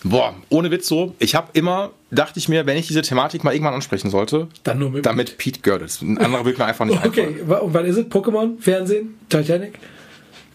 [0.04, 3.54] boah, ohne Witz so, ich habe immer, dachte ich mir, wenn ich diese Thematik mal
[3.54, 5.06] irgendwann ansprechen sollte, Dann nur mit.
[5.06, 6.02] damit Pete Görlitz.
[6.02, 7.50] Ein anderer wird mir einfach nicht Okay, einfallen.
[7.50, 8.06] wa- und wann ist es?
[8.06, 8.60] Pokémon?
[8.62, 9.16] Fernsehen?
[9.30, 9.74] Titanic?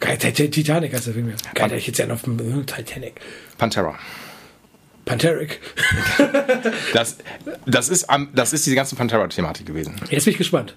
[0.01, 1.35] Geil, Titanic heißt der Film ja.
[1.55, 3.21] Geil, ich jetzt ja dem äh, Titanic.
[3.59, 3.99] Pantera.
[5.09, 5.61] Panteric.
[6.93, 7.17] Das,
[7.67, 9.95] das, ist, das ist diese ganze Pantera-Thematik gewesen.
[10.11, 10.75] Jetzt bin ich gespannt.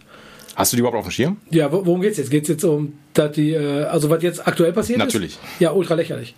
[0.56, 1.38] Hast du die überhaupt auf dem Schirm?
[1.50, 2.30] Ja, wo- worum geht's jetzt?
[2.30, 5.32] Geht's jetzt um, dass die, äh, also was jetzt aktuell passiert Natürlich.
[5.34, 5.40] ist?
[5.60, 6.36] Ja, ultra lächerlich.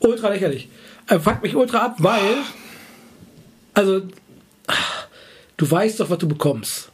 [0.00, 0.68] Ultra lächerlich.
[1.06, 2.36] Äh, fuckt mich ultra ab, weil,
[3.74, 4.02] also,
[5.56, 6.90] du weißt doch, was du bekommst,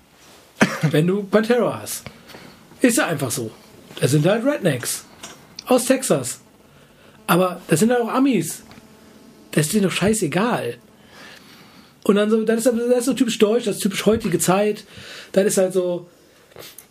[0.90, 2.02] wenn du Pantera hast.
[2.80, 3.50] Ist ja einfach so.
[4.00, 5.04] Das sind halt Rednecks
[5.66, 6.40] aus Texas.
[7.26, 8.62] Aber das sind halt auch Amis.
[9.56, 10.76] Das ist denen doch scheißegal.
[12.04, 14.84] Und dann so, das ist, das ist so typisch deutsch, das ist typisch heutige Zeit.
[15.32, 16.08] Dann ist halt so,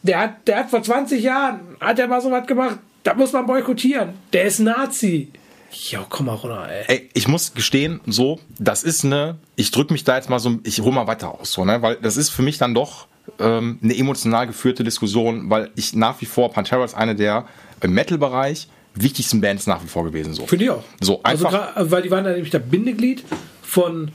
[0.01, 3.33] der hat, der hat vor 20 Jahren, hat er mal so was gemacht, da muss
[3.33, 4.15] man boykottieren.
[4.33, 5.31] Der ist Nazi.
[5.71, 6.85] Jo, komm mal runter, ey.
[6.87, 10.57] Ey, ich muss gestehen, so, das ist eine, ich drücke mich da jetzt mal so,
[10.63, 13.77] ich hole mal weiter aus, so, ne, weil das ist für mich dann doch ähm,
[13.83, 17.45] eine emotional geführte Diskussion, weil ich nach wie vor, Pantera ist eine der
[17.81, 20.45] im Metal-Bereich wichtigsten Bands nach wie vor gewesen, so.
[20.47, 20.83] Finde ich auch.
[21.01, 23.23] So, also, einfach- gra- weil die waren da nämlich der Bindeglied
[23.61, 24.11] von,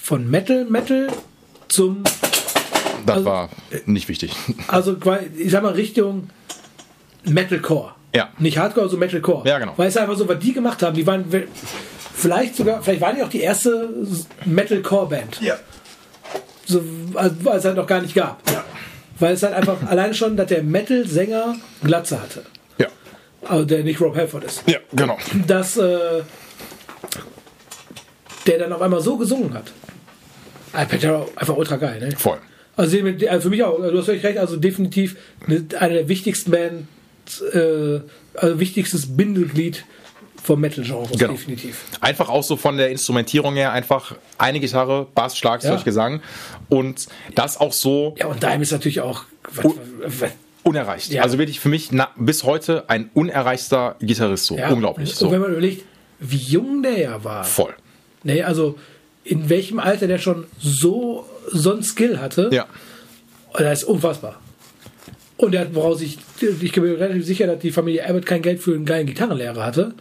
[0.00, 1.08] von Metal, Metal
[1.68, 2.02] zum,
[3.06, 3.48] Das also- war
[3.86, 4.32] nicht wichtig.
[4.68, 4.96] also
[5.36, 6.28] ich sag mal Richtung
[7.24, 7.94] Metalcore.
[8.14, 8.28] Ja.
[8.38, 9.48] Nicht Hardcore, also Metalcore.
[9.48, 9.74] Ja, genau.
[9.76, 11.24] Weil es einfach so, was die gemacht haben, die waren
[12.14, 13.88] vielleicht sogar, vielleicht waren die auch die erste
[14.46, 15.40] Metalcore-Band.
[15.40, 15.54] Ja.
[16.66, 16.82] So,
[17.14, 18.42] als als es halt noch gar nicht gab.
[18.50, 18.64] Ja.
[19.18, 22.42] Weil es halt einfach allein schon, dass der Metal-Sänger Glatze hatte.
[23.42, 24.62] Also der nicht Rob Halford ist.
[24.66, 25.16] Ja, genau.
[25.46, 26.22] Dass äh,
[28.46, 29.72] der dann auf einmal so gesungen hat.
[30.72, 32.16] Ah, Pantera, einfach ultra geil, ne?
[32.16, 32.38] Voll.
[32.76, 32.96] Also
[33.28, 35.60] also für mich auch, du hast völlig recht, also definitiv eine,
[35.94, 38.00] der wichtigsten Bands, äh,
[38.34, 39.84] also wichtigstes Bindeglied
[40.42, 41.32] vom Metal-Genre, Genau.
[41.32, 41.84] definitiv.
[42.00, 45.82] Einfach auch so von der Instrumentierung her, einfach eine Gitarre, Bass, Schlagzeug, Ja.
[45.82, 46.22] Gesang
[46.68, 49.24] und das auch so Ja, und Dime ist natürlich auch.
[49.52, 50.30] Was, was,
[50.62, 51.10] unerreicht.
[51.12, 51.22] Ja.
[51.22, 54.56] Also wirklich für mich na, bis heute ein unerreichster Gitarrist so.
[54.56, 54.70] ja.
[54.70, 55.10] Unglaublich.
[55.10, 55.30] Und So.
[55.30, 55.84] wenn man überlegt,
[56.18, 57.44] wie jung der ja war.
[57.44, 57.74] Voll.
[58.24, 58.78] Ne, also
[59.24, 62.50] in welchem Alter der schon so, so ein Skill hatte.
[62.52, 62.66] Ja.
[63.52, 64.40] Und das ist unfassbar.
[65.36, 66.18] Und er hat, woraus ich,
[66.60, 69.64] ich bin mir relativ sicher, dass die Familie Abbott kein Geld für einen geilen Gitarrenlehrer
[69.64, 69.94] hatte.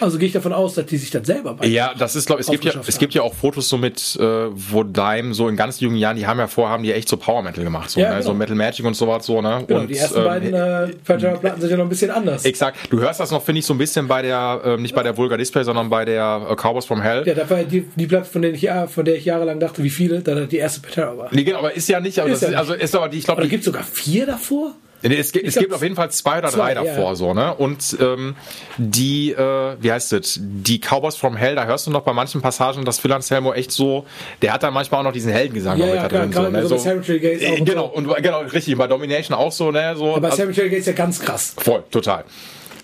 [0.00, 1.66] Also gehe ich davon aus, dass die sich das selber bei.
[1.66, 3.76] Ja, das ist, glaube ich, es gibt ja, Aufgeschafft es gibt ja auch Fotos so
[3.76, 6.92] mit, äh, wo Dime so in ganz jungen Jahren, die haben ja vorher, haben die
[6.92, 8.14] echt so Power Metal gemacht, so, Ja, ne?
[8.16, 8.26] genau.
[8.26, 9.64] so Metal Magic und sowas, so, ne?
[9.66, 12.44] Genau, und, die ersten ähm, beiden äh, Pantera-Platten sind ja noch ein bisschen anders.
[12.44, 12.78] Exakt.
[12.90, 15.16] Du hörst das noch, finde ich, so ein bisschen bei der, ähm, nicht bei der
[15.16, 17.22] Vulgar Display, sondern bei der äh, Cowboys from Hell.
[17.26, 19.82] Ja, das war die, die Platte, von der, ich, ja- von der ich jahrelang dachte,
[19.82, 21.28] wie viele, da die erste Pantera war.
[21.32, 23.24] Nee, genau, aber ist ja nicht, aber Ist ja ist, also ist aber die, ich
[23.24, 24.72] glaube, Oder gibt es sogar vier davor?
[25.02, 26.94] Es, gibt, es gibt auf jeden Fall zwei oder zwei, drei ja.
[26.94, 27.54] davor, so, ne?
[27.54, 28.36] Und ähm,
[28.76, 32.42] die, äh, wie heißt es, die Cowboys from Hell, da hörst du noch bei manchen
[32.42, 34.04] Passagen, dass Phil Anselmo echt so,
[34.42, 36.42] der hat dann manchmal auch noch diesen Heldengesang Ja, noch ja, mit da drin, so,
[36.50, 36.66] ne?
[36.66, 37.94] so bei Cemetery Gates auch Äh, genau, so.
[37.94, 39.94] und genau, richtig, bei Domination auch so, ne?
[39.96, 41.54] So, Aber also, Cemetery Gates ist ja ganz krass.
[41.56, 42.24] voll, total.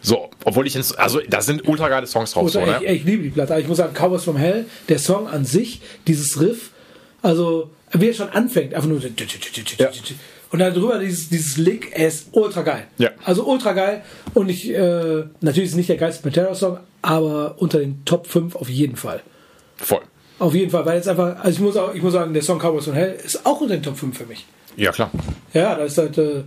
[0.01, 2.85] So, obwohl ich ins, also da sind ultra geile Songs drauf, so, Oder ne?
[2.85, 3.53] ich, ich liebe die Platte.
[3.55, 6.71] Aber ich muss sagen, Cowboys from Hell, der Song an sich, dieses Riff,
[7.23, 9.09] also wie er schon anfängt, einfach nur so
[9.79, 9.91] Ja.
[10.57, 12.85] Und dann drüber dieses, dieses Lick, er ist ultra geil.
[12.97, 13.11] Ja.
[13.27, 14.03] Also ultra geil
[14.33, 18.57] und ich, äh, natürlich ist es nicht der geilste Pantera-Song, aber unter den Top 5
[18.57, 19.21] auf jeden Fall.
[19.77, 20.01] Voll.
[20.39, 22.59] Auf jeden Fall, weil jetzt einfach, also ich muss auch, ich muss sagen, der Song
[22.59, 24.47] Cowboys from Hell ist auch unter den Top 5 für mich.
[24.77, 25.11] Ja, klar.
[25.53, 26.39] Ja, das ist halt, äh,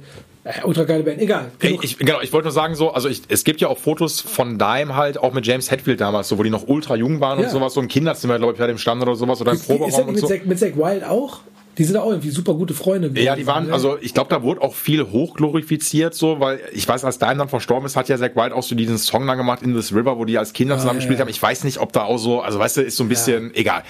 [0.43, 1.21] äh, ultra geile Band.
[1.21, 1.51] Egal.
[1.59, 1.83] Genug.
[1.83, 4.57] ich, genau, ich wollte nur sagen, so, also ich, es gibt ja auch Fotos von
[4.57, 7.45] Dime halt, auch mit James Hetfield damals, so, wo die noch ultra jung waren Ja.
[7.45, 9.61] und sowas, so im Kinderzimmer, glaube ich, bei dem Stand oder sowas, oder im ist,
[9.61, 10.27] ist das Proberaum und mit, so.
[10.27, 11.41] Zack, mit Zack Wild auch?
[11.79, 13.09] Die sind auch irgendwie super gute Freunde.
[13.19, 13.73] Ja, die waren, ne?
[13.73, 17.47] also ich glaube, da wurde auch viel hochglorifiziert, so, weil ich weiß, als Dime dann
[17.49, 20.17] verstorben ist, hat ja Zack White auch so diesen Song dann gemacht, In This River,
[20.19, 21.21] wo die als Kinder zusammen Ah, ja, gespielt ja.
[21.23, 21.29] haben.
[21.29, 23.83] Ich weiß nicht, ob da auch so, also weißt du, ist so ein bisschen egal.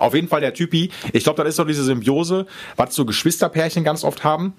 [0.00, 2.46] Auf jeden Fall der Typi, ich glaube, das ist doch diese Symbiose,
[2.76, 4.54] was so Geschwisterpärchen ganz oft haben.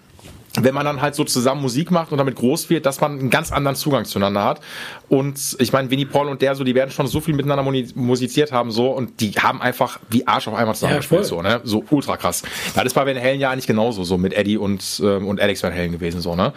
[0.60, 3.30] Wenn man dann halt so zusammen Musik macht und damit groß wird, dass man einen
[3.30, 4.62] ganz anderen Zugang zueinander hat.
[5.08, 7.64] Und ich meine, Winnie Paul und der so, die werden schon so viel miteinander
[7.96, 11.30] musiziert haben so und die haben einfach wie Arsch auf einmal zusammengespielt voll.
[11.30, 11.62] so, ne?
[11.64, 12.44] So ultra krass.
[12.74, 15.64] Das ist bei Van Halen ja eigentlich genauso so mit Eddie und ähm, und Alex
[15.64, 16.54] Van Halen gewesen so, ne?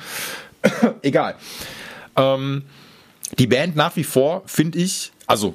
[1.03, 1.37] Egal.
[2.17, 2.63] Ähm,
[3.39, 5.55] die Band nach wie vor finde ich, also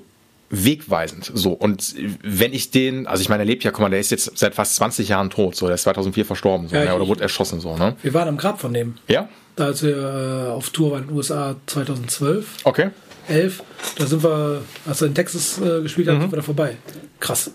[0.49, 3.99] wegweisend so und wenn ich den, also ich meine, er lebt ja, guck mal, der
[3.99, 6.95] ist jetzt seit fast 20 Jahren tot, so, der ist 2004 verstorben, so, Ja, ne?
[6.95, 7.95] oder wurde erschossen, so, ne?
[8.03, 8.95] Wir waren am Grab von dem.
[9.07, 9.27] Ja?
[9.55, 12.89] Da als wir äh, auf Tour waren in den USA 2012, Okay.
[13.27, 13.63] 11,
[13.97, 16.11] da sind wir, als er in Texas äh, gespielt Mhm.
[16.13, 16.77] hat, sind wir da vorbei.
[17.19, 17.49] Krass.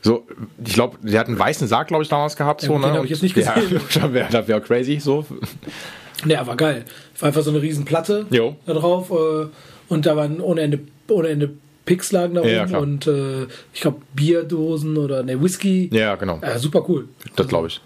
[0.00, 0.26] So,
[0.66, 2.88] ich glaube, der hat einen weißen Sarg, glaube ich, damals gehabt, so, gut, ne?
[2.88, 3.80] den hab ich jetzt nicht ja, gesehen.
[3.94, 5.24] das wäre das wär crazy, so.
[6.26, 6.84] Ja, war geil.
[7.20, 8.56] War einfach so eine riesen Platte Jo.
[8.66, 9.46] da drauf äh,
[9.88, 11.50] und da waren ohne Ende, ohne Ende
[11.84, 15.90] Picks lagen da Ja, oben und äh, ich glaube Bierdosen oder ne Whisky.
[15.92, 16.40] Ja, genau.
[16.42, 17.08] Ja, super cool.
[17.36, 17.80] Das glaube ich.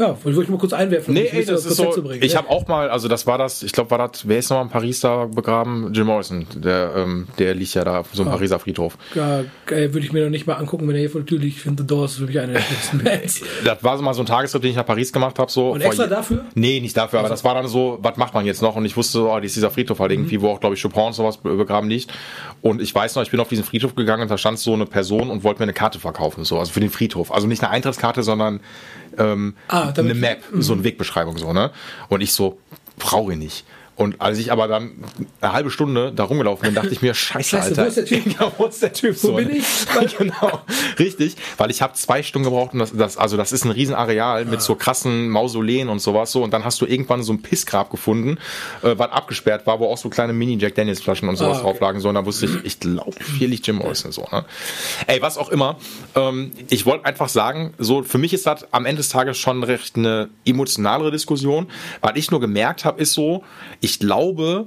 [0.00, 1.90] Ja, wollte ich mal kurz einwerfen, Nee, ey, das aufs ist so.
[1.90, 2.22] zu bringen.
[2.22, 2.38] Ich ne?
[2.38, 4.62] habe auch mal, also das war das, ich glaube, war das, wer ist noch mal
[4.62, 5.92] in Paris da begraben?
[5.92, 8.96] Jim Morrison, der, ähm, der liegt ja da auf so einem Pariser Friedhof.
[9.14, 11.38] ja, äh, würde ich mir noch nicht mal angucken, wenn er hier vor der Tür
[11.38, 11.56] liegt.
[11.58, 13.42] Ich finde, The Doors ist für mich eine der besten Bands.
[13.64, 15.50] Das war so mal so ein Tagestrip, den ich nach Paris gemacht habe.
[15.50, 16.44] So Und extra dafür?
[16.54, 18.76] Nee, nicht dafür, aber das war dann so, was macht man jetzt noch?
[18.76, 20.42] Und ich wusste, so, oh, das ist dieser Friedhof halt irgendwie, Mhm.
[20.42, 22.10] wo auch, glaube ich, Chopin und sowas be- begraben liegt.
[22.62, 24.86] Und ich weiß noch, ich bin auf diesen Friedhof gegangen und da stand so eine
[24.86, 27.32] Person und wollte mir eine Karte verkaufen, so, also für den Friedhof.
[27.32, 28.60] Also nicht eine Eintrittskarte, sondern
[29.18, 31.70] ähm, Ah, eine Map, so eine Wegbeschreibung, so, ne?
[32.08, 32.58] Und ich so,
[32.98, 33.64] brauche ich nicht.
[34.00, 34.92] Und als ich aber dann
[35.42, 37.82] eine halbe Stunde da rumgelaufen bin, dachte ich mir, scheiße, Scheiße, Alter.
[37.84, 38.26] wo ist der Typ?
[38.40, 39.22] Ja, wo ist der Typ?
[39.22, 39.56] Wo so, bin ne?
[39.58, 40.16] ich?
[40.18, 40.60] genau,
[40.98, 44.42] richtig, weil ich habe zwei Stunden gebraucht und das, das, also das ist ein Riesenareal
[44.46, 44.50] Ah.
[44.50, 47.90] mit so krassen Mausoleen und sowas so und dann hast du irgendwann so ein Pissgrab
[47.90, 48.38] gefunden,
[48.82, 51.60] äh, was abgesperrt war, wo auch so kleine Mini Jack Daniels Flaschen und sowas Ah,
[51.60, 51.70] okay.
[51.72, 54.26] drauf lagen so und dann wusste ich, ich glaube, hier liegt Jim Morrison so.
[54.32, 54.46] Ne?
[55.08, 55.76] Ey, was auch immer,
[56.14, 59.62] ähm, ich wollte einfach sagen, so für mich ist das am Ende des Tages schon
[59.62, 61.66] recht eine emotionalere Diskussion,
[62.00, 63.42] weil ich nur gemerkt habe, ist so,
[63.80, 64.66] ich glaube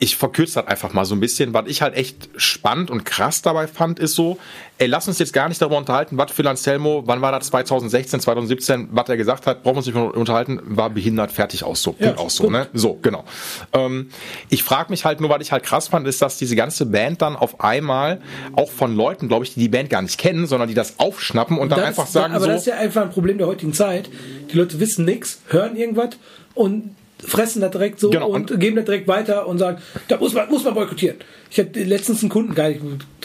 [0.00, 1.54] ich verkürze das einfach mal so ein bisschen.
[1.54, 4.38] Was ich halt echt spannend und krass dabei fand, ist so,
[4.78, 8.20] ey, lass uns jetzt gar nicht darüber unterhalten, was Phil Anselmo, wann war das, 2016,
[8.20, 11.82] 2017, was er gesagt hat, brauchen wir uns nicht mehr unterhalten, war behindert, fertig aus,
[11.82, 12.68] so, Ja, aus, so, ne?
[12.74, 13.24] So, genau.
[13.72, 14.10] Ähm,
[14.50, 17.20] ich frage mich halt nur, was ich halt krass fand, ist, dass diese ganze Band
[17.20, 18.20] dann auf einmal
[18.54, 21.58] auch von Leuten, glaube ich, die die Band gar nicht kennen, sondern die das aufschnappen
[21.58, 23.72] und dann Das einfach sagen aber so, das ist ja einfach ein Problem der heutigen
[23.72, 24.08] Zeit.
[24.52, 26.10] Die Leute wissen nichts, hören irgendwas
[26.54, 26.94] und
[27.26, 29.78] fressen das direkt so Genau, und, und- geben das direkt weiter und sagen,
[30.08, 31.16] da muss man, muss man boykottieren.
[31.50, 32.80] Ich hatte letztens einen Kunden, gar nicht,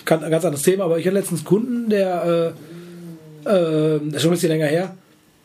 [0.06, 2.54] ganz anderes Thema, aber ich hatte letztens einen Kunden, der,
[3.46, 4.96] äh, äh, das ist schon ein bisschen länger her,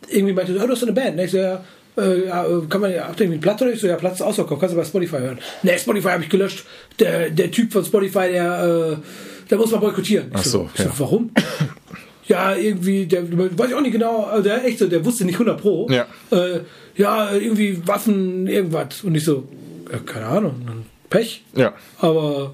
[0.08, 1.16] irgendwie meinte, oh, du hast so eine Band.
[1.16, 1.24] Ne?
[1.24, 1.62] Ich so, ja,
[1.98, 4.74] äh, ja, kann man, ihr irgendwie Platz oder ich so, ja, Platz ist ausverkauft, kannst
[4.74, 5.38] du bei Spotify hören.
[5.62, 6.64] Ne, Spotify habe ich gelöscht.
[6.98, 10.28] Der, der Typ von Spotify, der, äh, der muss man boykottieren.
[10.30, 10.90] Ich Ach so, so ja.
[10.98, 11.30] warum?
[12.26, 15.34] ja, irgendwie, der weiß ich auch nicht genau, also der echt so, der wusste nicht
[15.36, 15.88] 100 Pro.
[15.90, 16.06] Ja.
[16.30, 16.60] Äh,
[16.98, 19.02] ja, irgendwie Waffen, irgendwas.
[19.02, 19.48] Und ich so,
[19.90, 21.42] ja, keine Ahnung, Pech.
[21.54, 22.52] ja, Aber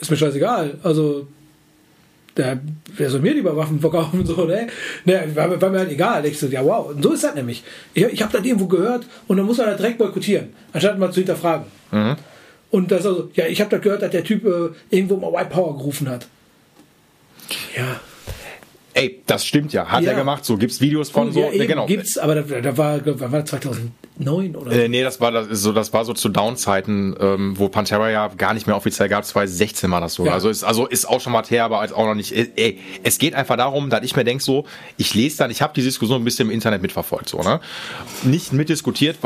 [0.00, 0.78] ist mir scheißegal.
[0.82, 1.26] Also,
[2.36, 2.60] der,
[2.96, 4.68] wer soll mir lieber Waffen verkaufen und so, ne?
[5.04, 6.24] ne war, war mir halt egal.
[6.24, 6.88] Ich so, ja, wow.
[6.88, 7.62] Und so ist das nämlich.
[7.92, 11.10] Ich, ich habe das irgendwo gehört und dann muss man das direkt boykottieren, anstatt mal
[11.12, 11.66] zu hinterfragen.
[12.70, 15.50] Und das also, ja, ich habe das gehört, dass der Typ äh, irgendwo mal White
[15.50, 16.26] Power gerufen hat.
[17.76, 18.00] Ja,
[18.94, 20.12] ey, das stimmt ja, hat Ja.
[20.12, 21.86] er gemacht, so gibt's Videos von so, ja, ne, eben, genau.
[21.86, 24.72] gibt's, aber da, da war, wann war das 2009 oder?
[24.72, 28.28] Äh, nee, das war das, so, das war so zu Down-Zeiten, ähm, wo Pantera ja
[28.28, 29.24] gar nicht mehr offiziell gab.
[29.24, 30.24] 2016 war das so.
[30.24, 30.32] Ja.
[30.32, 32.32] Also ist also ist auch schon mal her, aber als auch noch nicht.
[32.32, 34.64] Äh, Ey, es geht einfach darum, dass ich mir denk so,
[34.96, 37.60] ich lese dann, ich habe die Diskussion ein bisschen im Internet mitverfolgt, so ne,
[38.22, 39.18] nicht mitdiskutiert.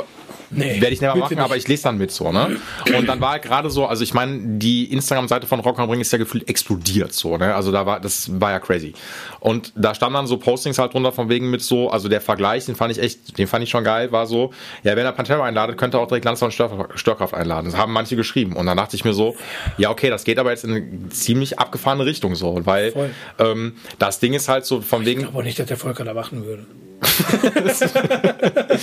[0.51, 1.45] Nee, Werde ich nicht mehr bitte machen, nicht.
[1.45, 2.57] aber ich lese dann mit so, ne?
[2.97, 6.01] Und dann war halt gerade so, also ich meine, die Instagram-Seite von Rock am Ring
[6.01, 7.55] ist ja gefühlt explodiert so, ne?
[7.55, 8.95] Also da war, das war ja crazy.
[9.41, 12.67] Und da standen dann so Postings halt drunter von wegen mit so, also der Vergleich,
[12.67, 14.53] den fand ich echt, den fand ich schon geil, war so,
[14.83, 17.67] ja, wenn er Pantera einladet, könnte er auch direkt Lanzer und Stör, Störkraft einladen.
[17.67, 18.55] Das haben manche geschrieben.
[18.57, 19.37] Und dann dachte ich mir so,
[19.77, 24.19] ja, okay, das geht aber jetzt in eine ziemlich abgefahrene Richtung so, weil ähm, das
[24.21, 26.45] Ding ist halt so von Ich wegen, glaube auch nicht, dass der Volker da machen
[26.45, 26.67] würde.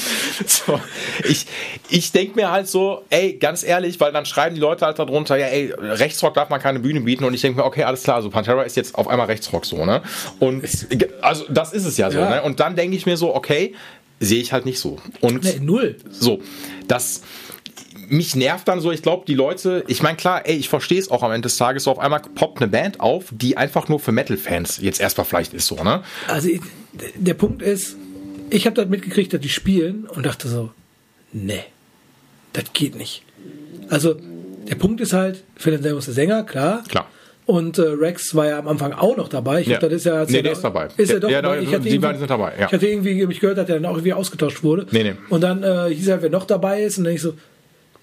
[0.48, 0.80] So,
[1.28, 1.46] ich
[1.90, 5.38] ich denke mir halt so, ey, ganz ehrlich, weil dann schreiben die Leute halt darunter,
[5.38, 8.18] ja, ey, Rechtsrock darf man keine Bühne bieten und ich denke mir, okay, alles klar,
[8.18, 10.02] also Pantera ist jetzt auf einmal Rechtsrock so, ne?
[10.40, 10.64] Und
[11.22, 12.30] also das ist es ja so, Ja.
[12.30, 12.42] ne?
[12.44, 13.74] Und dann denke ich mir so, okay,
[14.20, 14.98] sehe ich halt nicht so.
[15.22, 15.98] Und Nee, null.
[16.10, 16.42] so,
[16.88, 17.22] das
[18.08, 21.10] mich nervt dann so, ich glaube, die Leute, ich meine, klar, ey, ich verstehe es
[21.10, 24.00] auch am Ende des Tages, so auf einmal poppt eine Band auf, die einfach nur
[24.00, 26.04] für Metal-Fans jetzt erstmal vielleicht ist so, ne?
[26.28, 26.50] Also
[27.16, 27.98] der Punkt ist,
[28.56, 30.72] ich habe das mitgekriegt, dass die spielen und dachte so,
[31.34, 31.64] nee,
[32.54, 33.24] das geht nicht.
[33.90, 34.16] Also
[34.70, 36.84] der Punkt ist halt, Phil Anselmo ist der Sänger, klar.
[36.88, 37.08] Klar.
[37.46, 39.62] Und äh, Rex war ja am Anfang auch noch dabei.
[39.62, 39.78] Ich Ja.
[39.78, 40.88] glaub, das ist ja, Nee, ja der ist dabei.
[40.98, 41.56] Ist er Ja, doch ja, dabei?
[41.58, 42.66] da- Ich hatte die beiden sind dabei, ja.
[42.66, 44.88] Ich hatte irgendwie mich gehört, dass er dann auch irgendwie ausgetauscht wurde.
[44.92, 45.14] Nee, nee.
[45.30, 46.98] Und dann äh, hieß er, wer noch dabei ist.
[46.98, 47.34] Und dann ich so,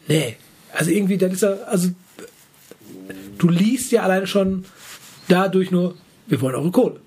[0.07, 0.37] nee.
[0.73, 1.89] Also irgendwie, dann ist er, also
[3.39, 4.65] du liest ja alleine schon
[5.29, 5.95] dadurch nur,
[6.29, 7.01] wir wollen eure Kohle.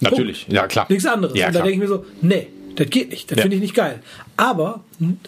[0.00, 0.86] Natürlich, ja, klar.
[0.88, 1.36] Nichts anderes.
[1.38, 3.30] Ja, und da denke ich mir so, nee, das geht nicht.
[3.30, 3.42] Das Ja.
[3.42, 4.00] finde ich nicht geil.
[4.36, 4.82] Aber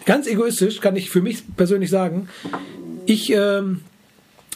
[0.07, 2.28] ganz egoistisch kann ich für mich persönlich sagen,
[3.07, 3.81] ich, ähm,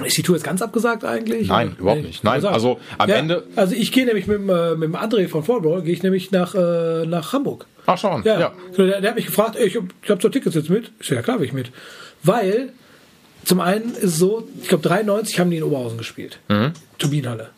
[0.05, 1.48] ist die Tour jetzt ganz abgesagt eigentlich?
[1.48, 1.80] Nein, Oder?
[1.80, 2.22] überhaupt nicht.
[2.24, 5.26] Nein, also am ja, Ende- Also ich gehe nämlich mit, dem, äh, mit dem André
[5.28, 7.66] von Fallball, gehe ich nämlich nach, äh, nach Hamburg.
[7.86, 8.38] Ach schon, Ja.
[8.40, 8.52] ja.
[8.72, 10.90] So, Der, der hat mich gefragt, ey, ich habe hab so Tickets jetzt mit.
[11.01, 11.70] Ich so, ja klar, will ich mit.
[12.22, 12.72] Weil,
[13.44, 16.40] zum einen ist es so, ich glaube 93 haben die in Oberhausen gespielt.
[16.48, 16.72] Mhm.
[16.98, 17.51] Turbinenhalle.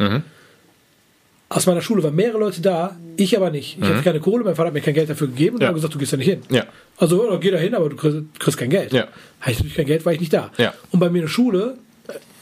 [1.51, 3.79] Aus meiner Schule waren mehrere Leute da, ich aber nicht.
[3.81, 5.63] Ich hatte keine Kohle, mein Vater hat mir kein Geld dafür gegeben und Mhm.
[5.63, 5.69] Ja.
[5.69, 6.43] hat gesagt, du gehst da nicht hin.
[6.51, 6.67] Ja.
[6.99, 8.93] Also, oder geh da hin, aber du kriegst, kriegst kein Geld.
[8.93, 9.09] Ja.
[9.41, 10.51] Hatte ich natürlich kein Geld, war ich nicht da.
[10.59, 10.75] Ja.
[10.91, 11.79] Und bei mir in der Schule,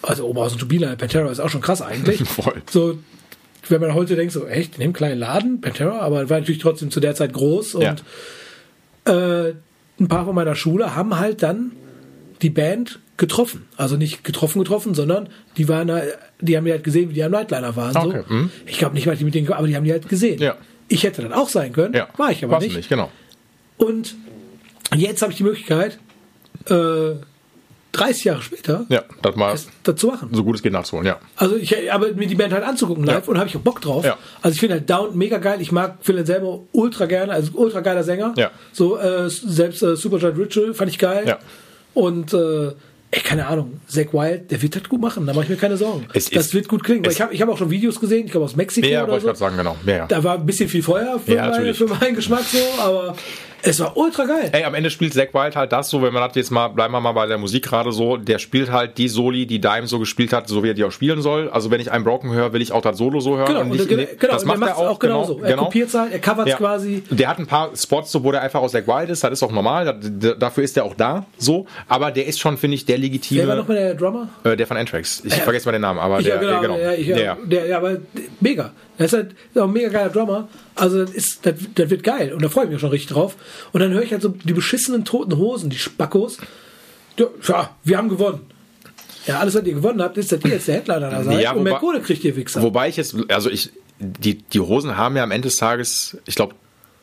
[0.02, 2.20] also Oberhausen Turbinenhalle, Pantera ist auch schon krass eigentlich.
[2.28, 2.62] Voll.
[2.68, 2.98] So,
[3.68, 6.90] wenn man heute denkt, so, echt, in dem kleinen Laden, Pantera, aber war natürlich trotzdem
[6.90, 7.94] zu der Zeit groß und Ja.
[9.48, 9.54] äh,
[10.00, 11.72] ein paar von meiner Schule haben halt dann
[12.42, 13.66] die Band getroffen.
[13.76, 16.02] Also nicht getroffen, getroffen, sondern die waren da,
[16.40, 17.96] die haben die halt gesehen, wie die am Nightliner waren.
[17.96, 18.34] Okay, So.
[18.34, 18.50] mhm.
[18.66, 20.40] Ich glaube nicht mal, die mit denen, aber die haben die halt gesehen.
[20.40, 20.56] Ja.
[20.88, 22.08] Ich hätte dann auch sein können, Ja.
[22.16, 22.76] war ich aber Warst nicht.
[22.76, 23.10] nicht, genau.
[23.76, 24.14] Und
[24.94, 25.98] jetzt habe ich die Möglichkeit,
[26.68, 27.14] äh,
[27.92, 30.28] 30 Jahre später, Ja, das mal das, das zu machen.
[30.32, 31.18] so gut es geht nachzuholen, ja.
[31.36, 33.30] Also ich aber mir die Band halt anzugucken live Ja.
[33.32, 34.04] und habe ich auch Bock drauf.
[34.04, 34.18] Ja.
[34.42, 35.62] Also ich finde halt Down mega geil.
[35.62, 38.34] Ich mag Phil Anselmo ultra gerne, also ultra geiler Sänger.
[38.36, 38.50] Ja.
[38.72, 41.24] So äh, selbst äh, Supergiant Ritual fand ich geil.
[41.26, 41.38] Ja.
[41.94, 42.72] Und äh,
[43.10, 45.26] ey, keine Ahnung, Zack Wild, der wird das gut machen.
[45.26, 46.06] Da mache ich mir keine Sorgen.
[46.12, 47.04] Es das wird gut klingen.
[47.04, 49.12] Weil ich habe ich hab auch schon Videos gesehen, ich glaube aus Mexiko Ja, oder
[49.12, 49.26] wollte ich so.
[49.28, 49.76] gerade sagen, genau.
[49.86, 50.06] Ja, ja.
[50.06, 51.76] Da war ein bisschen viel Feuer für, Ja, natürlich.
[51.78, 53.16] für meinen Geschmack so, aber
[53.62, 54.50] Es war ultra geil.
[54.52, 56.92] Ey, am Ende spielt Zack Wild halt das so, wenn man hat jetzt mal, bleiben
[56.92, 59.98] wir mal bei der Musik gerade so, der spielt halt die Soli, die Dime so
[59.98, 61.48] gespielt hat, so wie er die auch spielen soll.
[61.50, 63.46] Also wenn ich einen Broken höre, will ich auch das Solo so hören.
[63.48, 65.40] Genau, und nicht, der- genau, das macht der er auch, auch genauso.
[65.42, 66.56] Er kopiert halt, er covert Ja.
[66.56, 67.02] quasi.
[67.10, 69.42] Der hat ein paar Spots, so, wo der einfach aus Zack Wild ist, das ist
[69.42, 71.66] auch normal, da- da- dafür ist der auch da, so.
[71.88, 74.28] Aber der ist schon, finde ich, der legitime, Wer war nochmal der Drummer?
[74.44, 75.22] äh, der von Anthrax.
[75.24, 76.78] Ich vergesse mal den Namen, aber der, ja, genau, genau.
[76.78, 77.36] Ja, ich, ja, der.
[77.44, 77.96] Der, ja, aber
[78.40, 78.72] mega.
[78.98, 80.48] Das ist halt auch ein mega geiler Drummer.
[80.74, 82.32] Also das, ist, das, das wird geil.
[82.32, 83.36] Und da freue ich mich schon richtig drauf.
[83.72, 86.38] Und dann höre ich halt so die beschissenen toten Hosen, die Spackos.
[87.46, 88.40] Ja, wir haben gewonnen.
[89.26, 91.42] Ja, alles, was ihr gewonnen habt, ist, dass ihr jetzt der Headliner da seid.
[91.42, 92.62] Ja, und mehr wobei- Kohle kriegt ihr Wichser.
[92.62, 96.34] Wobei ich jetzt, also ich, die, die Hosen haben ja am Ende des Tages, ich
[96.36, 96.54] glaube,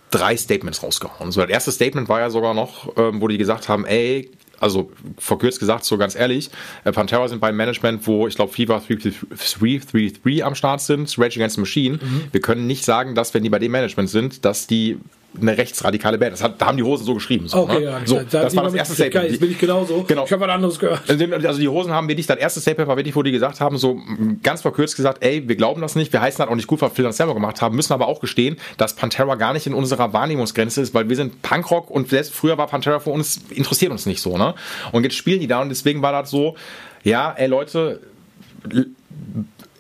[0.10, 1.32] drei Statements rausgehauen.
[1.32, 4.92] So, das erste Statement war ja sogar noch, ähm, wo die gesagt haben, ey, also
[5.18, 6.50] verkürzt gesagt, so ganz ehrlich,
[6.84, 11.56] äh, Pantera sind beim Management, wo ich glaube FIFA 333 am Start sind, Rage Against
[11.56, 12.00] the Machine.
[12.02, 12.24] Mhm.
[12.32, 14.98] Wir können nicht sagen, dass wenn die bei dem Management sind, dass die
[15.40, 16.34] eine rechtsradikale Band.
[16.34, 17.48] Das hat, da haben die Hosen so geschrieben.
[17.48, 17.86] So, okay, ne?
[17.86, 18.02] ja.
[18.06, 19.14] so da- da das war das erste mitgekriegt.
[19.14, 19.32] Geil, Statement.
[19.32, 20.04] Jetzt bin ich genauso.
[20.04, 20.26] Genau.
[20.26, 21.02] Ich habe was anderes gehört.
[21.10, 24.00] Also die Hosen haben wirklich, das erste Statement war wirklich, wo die gesagt haben, so
[24.44, 26.94] ganz verkürzt gesagt, ey, wir glauben das nicht, wir heißen das auch nicht gut, was
[26.94, 30.14] Phil und Sammo gemacht haben, müssen aber auch gestehen, dass Pantera gar nicht in unserer
[30.14, 34.06] Wahrnehmungsgrenze ist, weil wir sind Punkrock und selbst früher war Pantera für uns, interessiert uns
[34.06, 34.54] nicht so, ne?
[34.92, 36.56] Und jetzt spielen die da und deswegen war das so,
[37.04, 38.02] ja, ey Leute,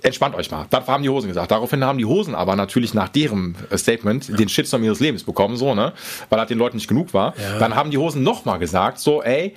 [0.04, 0.68] entspannt euch mal.
[0.70, 1.52] Das haben die Hosen gesagt.
[1.52, 5.58] Daraufhin haben die Hosen aber natürlich nach deren äh, Statement den Shitstorm ihres Lebens bekommen,
[5.58, 5.94] so, ne?
[6.30, 7.34] Weil das den Leuten nicht genug war.
[7.38, 7.60] Ja.
[7.60, 9.56] Dann haben die Hosen nochmal gesagt, so, ey,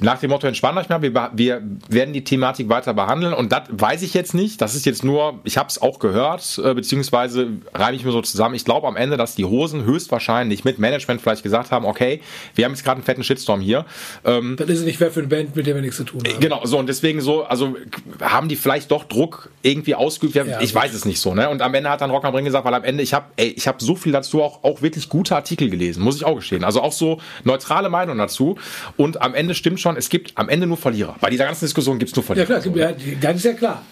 [0.00, 3.62] nach dem Motto, entspannt euch mal, wir, wir werden die Thematik weiter behandeln und das
[3.70, 4.60] weiß ich jetzt nicht.
[4.60, 8.22] Das ist jetzt nur, ich habe es auch gehört, äh, beziehungsweise reime ich mir so
[8.22, 8.54] zusammen.
[8.54, 12.20] Ich glaube am Ende, dass die Hosen höchstwahrscheinlich mit Management vielleicht gesagt haben, okay,
[12.54, 13.86] wir haben jetzt gerade einen fetten Shitstorm hier.
[14.24, 16.40] Ähm, Das ist nicht wer für eine Band, mit der wir nichts zu tun haben.
[16.40, 17.76] Genau, so und deswegen so, also
[18.20, 20.34] haben die vielleicht doch Druck irgendwie ausgeübt.
[20.34, 21.48] Ja, Ja, ich weiß es nicht so, ne?
[21.48, 23.48] Und am Ende hat dann Rock am Ring gesagt, weil am Ende ich habe, ey,
[23.48, 26.64] ich habe so viel dazu auch auch wirklich gute Artikel gelesen, muss ich auch gestehen.
[26.64, 28.56] Also auch so neutrale Meinung dazu.
[28.96, 31.16] Und am Ende stimmt schon, es gibt am Ende nur Verlierer.
[31.20, 32.46] Bei dieser ganzen Diskussion gibt es nur Ja Verlierer.
[32.46, 33.16] klar, so, ja, ne?
[33.20, 33.82] das ist ja klar.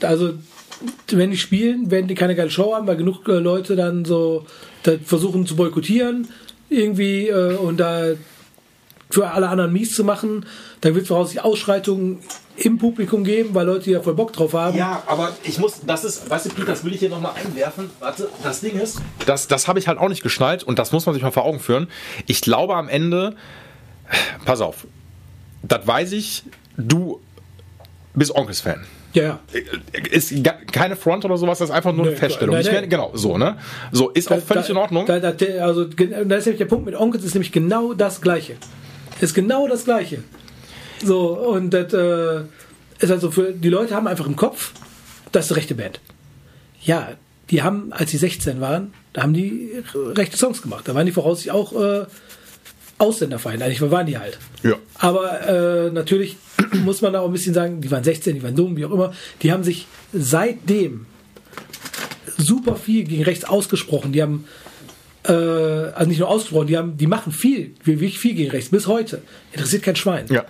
[0.00, 0.34] Also
[1.08, 4.46] wenn die spielen, werden die keine geile Show haben, weil genug äh, Leute dann so
[5.04, 6.28] versuchen zu boykottieren
[6.68, 8.14] irgendwie äh, und da
[9.10, 10.46] für alle anderen mies zu machen.
[10.80, 12.20] Dann wird es voraussichtlich Ausschreitungen
[12.56, 14.76] im Publikum geben, weil Leute ja voll Bock drauf haben.
[14.76, 17.90] Ja, aber ich muss, das ist, weißt du, Pete, das will ich hier nochmal einwerfen.
[18.00, 19.00] Warte, das Ding ist.
[19.26, 21.44] Das, das habe ich halt auch nicht geschnallt und das muss man sich mal vor
[21.44, 21.88] Augen führen.
[22.26, 23.36] Ich glaube am Ende,
[24.44, 24.86] pass auf,
[25.62, 26.44] das weiß ich,
[26.76, 27.20] du
[28.14, 28.84] bist Onkels-Fan.
[29.14, 29.22] ja.
[29.22, 29.40] ja.
[30.10, 32.52] Ist ga- keine Front oder sowas, das ist einfach nur eine Nee, Feststellung.
[32.54, 32.76] nein, Ich nein.
[32.76, 33.56] meine, genau, so, ne?
[33.90, 35.06] So, ist auch völlig in Ordnung.
[35.06, 36.04] Da, da, da, also, da
[36.36, 38.56] ist nämlich der Punkt mit Onkels, ist nämlich genau das Gleiche.
[39.20, 40.22] Ist genau das Gleiche.
[41.04, 42.42] So, und das äh,
[42.98, 44.72] ist also für die Leute haben einfach im Kopf,
[45.32, 46.00] das ist die rechte Band.
[46.82, 47.12] Ja,
[47.50, 50.86] die haben, als sie 16 waren, da haben die rechte Songs gemacht.
[50.88, 52.06] Da waren die voraussichtlich auch äh,
[53.02, 53.64] Ausländerfeinde.
[53.64, 54.38] Eigentlich waren die halt.
[54.62, 54.76] Ja.
[54.98, 56.36] Aber äh, natürlich
[56.84, 58.92] muss man da auch ein bisschen sagen, die waren 16, die waren dumm, wie auch
[58.92, 59.12] immer.
[59.42, 61.06] Die haben sich seitdem
[62.38, 64.12] super viel gegen rechts ausgesprochen.
[64.12, 64.44] Die haben
[65.24, 68.86] äh, also nicht nur ausgesprochen, die haben, die machen viel, wirklich viel gegen rechts bis
[68.86, 69.22] heute.
[69.52, 70.26] Interessiert kein Schwein.
[70.30, 70.44] Ja.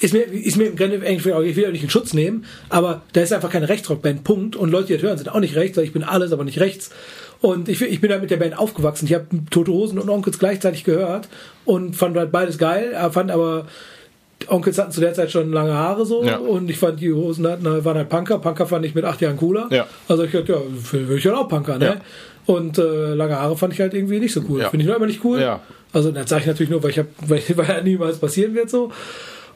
[0.00, 3.02] Ist mir, ist mir im Grunde eigentlich, ich will ja nicht in Schutz nehmen, aber
[3.14, 4.54] da ist einfach keine Rechtsrockband, Punkt.
[4.54, 6.60] Und Leute, die das hören, sind auch nicht rechts, weil ich bin alles, aber nicht
[6.60, 6.90] rechts.
[7.40, 9.06] Und ich, ich bin halt mit der Band aufgewachsen.
[9.06, 11.28] Ich habe Tote Hosen und Onkels gleichzeitig gehört
[11.64, 13.66] und fand halt beides geil, aber fand aber
[14.48, 16.38] Onkels hatten zu der Zeit schon lange Haare so Ja.
[16.38, 18.38] und ich fand die Hosen hatten, waren halt Punker.
[18.38, 19.68] Punker fand ich mit acht Jahren cooler.
[19.70, 19.86] Ja.
[20.08, 20.58] Also ich dachte, ja,
[21.08, 21.84] will ich halt auch Punker, ne?
[21.84, 21.96] Ja.
[22.46, 24.62] Und äh, lange Haare fand ich halt irgendwie nicht so cool.
[24.70, 25.38] Finde ich noch immer nicht cool.
[25.92, 28.70] Also das sage ich natürlich nur, weil ich hab, weil, weil ja niemals passieren wird
[28.70, 28.90] so.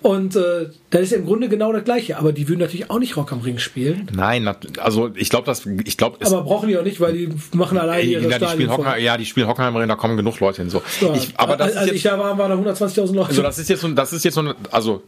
[0.02, 2.18] Und äh, das ist ja im Grunde genau das Gleiche.
[2.18, 4.08] Aber die würden natürlich auch nicht Rock am Ring spielen.
[4.14, 4.48] Nein,
[4.78, 8.02] also ich glaube, dass ich glaube, Aber brauchen die auch nicht, weil die machen alleine
[8.02, 8.70] ihre ja, die spielen.
[8.70, 10.70] Hockenheim, ja, die spielen Hockenheim Ring, da kommen genug Leute hin.
[10.70, 10.82] So.
[11.00, 11.14] Ja.
[11.14, 13.28] Ich, aber das als ist ich jetzt, da war, waren da 120.000 Leute.
[13.28, 15.02] also das ist jetzt so, das ist jetzt so, also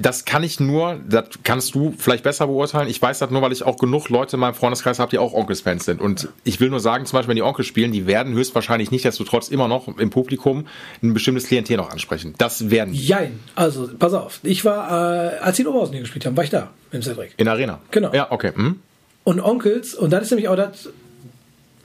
[0.00, 2.88] das kann ich nur, das kannst du vielleicht besser beurteilen.
[2.88, 5.32] Ich weiß das nur, weil ich auch genug Leute in meinem Freundeskreis habe, die auch
[5.32, 6.00] Onkels-Fans sind.
[6.00, 9.04] Und ich will nur sagen, zum Beispiel, wenn die Onkels spielen, die werden höchstwahrscheinlich nicht,
[9.04, 10.66] desto trotz immer noch im Publikum
[11.02, 12.34] ein bestimmtes Klientel noch ansprechen.
[12.38, 13.04] Das werden die.
[13.04, 13.40] Jein.
[13.54, 14.40] Also, pass auf.
[14.42, 17.34] Ich war, äh, als die in Oberhausen hier gespielt haben, war ich da mit Cedric.
[17.36, 17.80] In der Arena.
[17.90, 18.12] Genau.
[18.12, 18.52] Ja, okay.
[18.54, 18.80] Hm?
[19.24, 20.88] Und Onkels, und das ist nämlich auch das,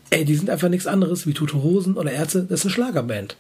[0.10, 3.36] ey, die sind einfach nichts anderes wie Tote Hosen oder Ärzte, das ist eine Schlagerband.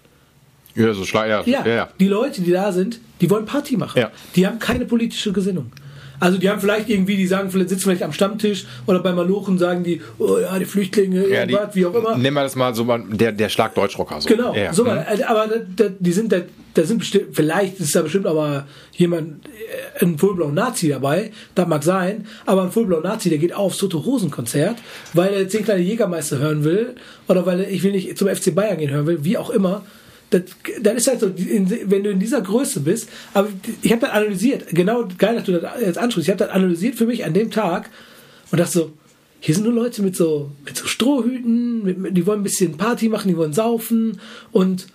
[0.76, 1.90] Ja, so schla ja, Ja, ja, ja.
[2.00, 4.00] die Leute, die da sind, die wollen Party machen.
[4.00, 4.12] Ja.
[4.36, 5.72] Die haben keine politische Gesinnung.
[6.20, 9.58] Also die haben vielleicht irgendwie, die sagen, vielleicht sitzen vielleicht am Stammtisch oder bei Malochen
[9.58, 12.18] sagen die, oh ja, die Flüchtlinge, Ja, die, wie auch immer.
[12.18, 14.22] Nehmen wir das mal so, mal der, der Schlag Deutschrocker.
[14.22, 14.30] So.
[14.30, 15.00] Genau, Ja, so, Hm.
[15.28, 16.38] aber da, die sind da,
[16.74, 21.68] da sind bestimmt, vielleicht ist da bestimmt aber jemand, äh, ein Fullblau Nazi dabei, das
[21.68, 24.78] mag sein, aber ein Fullblau Nazi, der geht auf aufs Tote Hosen Konzert,
[25.14, 26.96] weil er zehn kleine Jägermeister hören will
[27.28, 29.84] oder weil er, ich will nicht zum FC Bayern gehen hören will, wie auch immer.
[30.30, 30.42] Das,
[30.82, 33.50] das ist halt so, wenn du in dieser Größe bist, aber
[33.82, 36.96] ich habe das analysiert, genau, geil, dass du das jetzt ansprichst, ich habe das analysiert
[36.96, 37.90] für mich an dem Tag
[38.52, 38.94] und dachte so,
[39.40, 43.10] hier sind nur Leute mit so, mit so Strohhüten, mit, die wollen ein bisschen Party
[43.10, 44.20] machen, die wollen saufen
[44.52, 44.88] und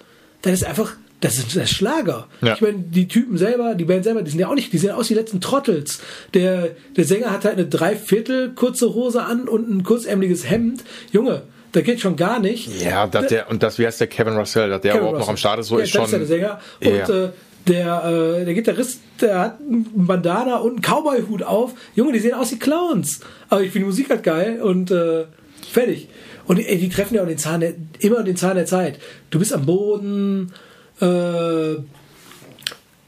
[0.42, 2.28] das ist einfach, das ist der Schlager.
[2.40, 2.54] Ja.
[2.54, 4.92] Ich meine, die Typen selber, die Band selber, die sind ja auch nicht, die sehen
[4.92, 6.00] aus wie die letzten Trottels.
[6.34, 10.82] Der, der Sänger hat halt eine Dreiviertel kurze Hose an und ein kurzärmeliges Hemd.
[11.12, 12.82] Junge, da geht schon gar nicht.
[12.82, 15.26] Ja, dass der, und das, wie heißt der Kevin Russell, dass der Kevin überhaupt Russell.
[15.26, 16.04] noch am Start ist, so ja, ist schon.
[16.04, 16.60] Ist ja der Sänger.
[16.80, 17.28] Und äh,
[17.68, 18.04] der,
[18.40, 21.72] äh, der Gitarrist, der hat einen Bandana und einen Cowboy-Hut auf.
[21.94, 23.20] Junge, die sehen aus wie Clowns.
[23.48, 25.24] Aber ich finde die Musik halt geil und äh,
[25.70, 26.08] fertig.
[26.46, 28.98] Und ey, die treffen ja auch den Zahn der, immer den Zahn der Zeit.
[29.30, 30.52] Du bist am Boden,
[31.00, 31.76] äh,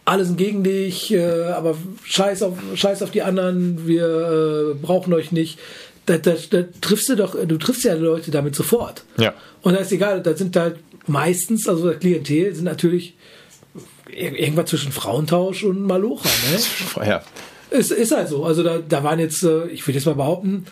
[0.05, 5.12] alle sind gegen dich, äh, aber scheiß auf, scheiß auf die anderen, wir äh, brauchen
[5.14, 5.59] euch nicht.
[6.06, 9.04] Da, da, da, triffst du doch, du triffst ja Leute damit sofort.
[9.18, 9.34] Ja.
[9.62, 13.14] Und da ist egal, da sind halt meistens, also das Klientel sind natürlich
[14.08, 16.28] irgendwas zwischen Frauentausch und Malocha.
[16.28, 17.06] Ne?
[17.08, 17.22] Ja.
[17.70, 18.44] Es ist halt so.
[18.44, 20.66] Also da, da waren jetzt, äh, ich würde jetzt mal behaupten,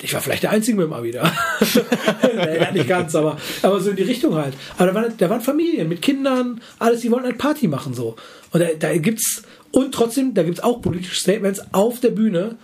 [0.00, 1.32] ich war vielleicht der Einzige mit dem Abi da.
[2.34, 4.54] naja, nicht ganz, aber, aber so in die Richtung halt.
[4.76, 8.16] Aber da waren, da waren Familien mit Kindern, alles, die wollten halt Party machen so.
[8.50, 12.56] Und da, da gibt's, und trotzdem, da gibt's auch politische Statements auf der Bühne.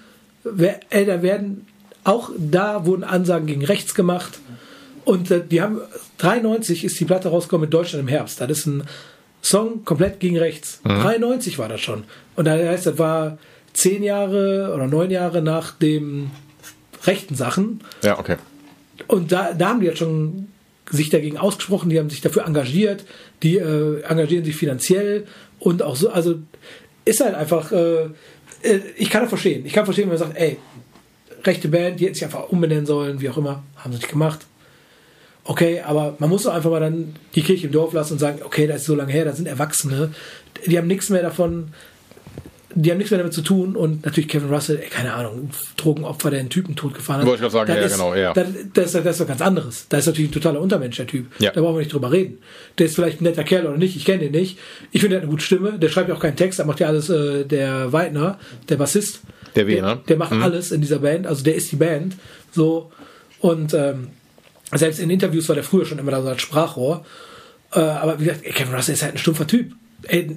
[0.42, 1.66] Wer, ey, da werden,
[2.04, 4.38] auch da wurden Ansagen gegen rechts gemacht.
[5.04, 5.80] Und äh, die haben,
[6.18, 8.40] 93 ist die Platte rausgekommen mit Deutschland im Herbst.
[8.40, 8.84] Das ist ein
[9.42, 10.80] Song komplett gegen rechts.
[10.84, 11.00] Mhm.
[11.00, 12.04] 93 war das schon.
[12.36, 13.38] Und da heißt, das war
[13.72, 16.30] zehn Jahre oder neun Jahre nach dem
[17.04, 17.80] rechten Sachen.
[18.02, 18.36] Ja, okay.
[19.06, 20.48] Und da, da haben die jetzt schon
[20.90, 23.04] sich dagegen ausgesprochen, die haben sich dafür engagiert,
[23.42, 25.26] die äh, engagieren sich finanziell
[25.58, 26.36] und auch so, also
[27.04, 28.04] ist halt einfach, äh,
[28.62, 29.64] äh ich kann das verstehen.
[29.64, 30.58] Ich kann verstehen, wenn man sagt, ey,
[31.44, 34.40] rechte Band, die hätten sich einfach umbenennen sollen, wie auch immer, haben sie nicht gemacht.
[35.44, 38.40] Okay, aber man muss doch einfach mal dann die Kirche im Dorf lassen und sagen,
[38.44, 40.12] okay, das ist so lange her, da sind Erwachsene,
[40.66, 41.72] die haben nichts mehr davon,
[42.74, 46.30] die haben nichts mehr damit zu tun und natürlich Kevin Russell, ey, keine Ahnung, Drogenopfer,
[46.30, 47.26] der einen Typen totgefahren hat.
[47.26, 48.32] Wollte ich gerade sagen, ja, ist, genau, ja.
[48.32, 49.86] Das, das, ist, das ist was ganz anderes.
[49.88, 51.26] Da ist natürlich ein totaler Untermensch, der Typ.
[51.40, 51.50] Ja.
[51.50, 52.38] Da brauchen wir nicht drüber reden.
[52.78, 54.58] Der ist vielleicht ein netter Kerl oder nicht, ich kenne den nicht.
[54.92, 56.80] Ich finde, er hat eine gute Stimme, der schreibt ja auch keinen Text, da macht
[56.80, 58.38] ja alles äh, der Weidner,
[58.68, 59.20] der Bassist.
[59.56, 60.00] Der W, ne?
[60.08, 60.42] Der macht mhm.
[60.42, 62.16] alles in dieser Band, also der ist die Band.
[62.52, 62.90] So.
[63.40, 64.08] Und ähm,
[64.72, 67.04] selbst in Interviews war der früher schon immer da so als Sprachrohr.
[67.72, 69.72] Äh, aber wie gesagt, Kevin Russell ist halt ein stumpfer Typ.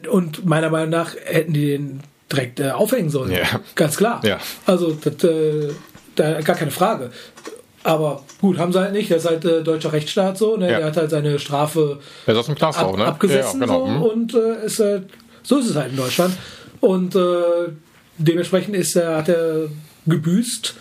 [0.09, 3.31] Und meiner Meinung nach hätten die den direkt äh, aufhängen sollen.
[3.31, 3.61] Ja.
[3.75, 4.21] Ganz klar.
[4.25, 4.39] Ja.
[4.65, 5.69] Also das, äh,
[6.15, 7.11] da gar keine Frage.
[7.83, 9.11] Aber gut, haben sie halt nicht.
[9.11, 10.57] Das ist halt äh, deutscher Rechtsstaat so.
[10.57, 10.71] Ne?
[10.71, 10.77] Ja.
[10.77, 13.05] Der hat halt seine Strafe der ist ab, auch, ne?
[13.05, 13.85] abgesessen ja, genau.
[13.85, 14.01] so, mhm.
[14.01, 15.09] und äh, ist halt,
[15.43, 16.35] so ist es halt in Deutschland.
[16.79, 17.19] Und äh,
[18.17, 19.69] dementsprechend ist er, hat er
[20.05, 20.75] gebüßt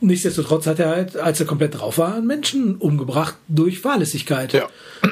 [0.00, 4.52] Nichtsdestotrotz hat er halt, als er komplett drauf war, einen Menschen umgebracht durch Fahrlässigkeit.
[4.52, 4.66] Ja.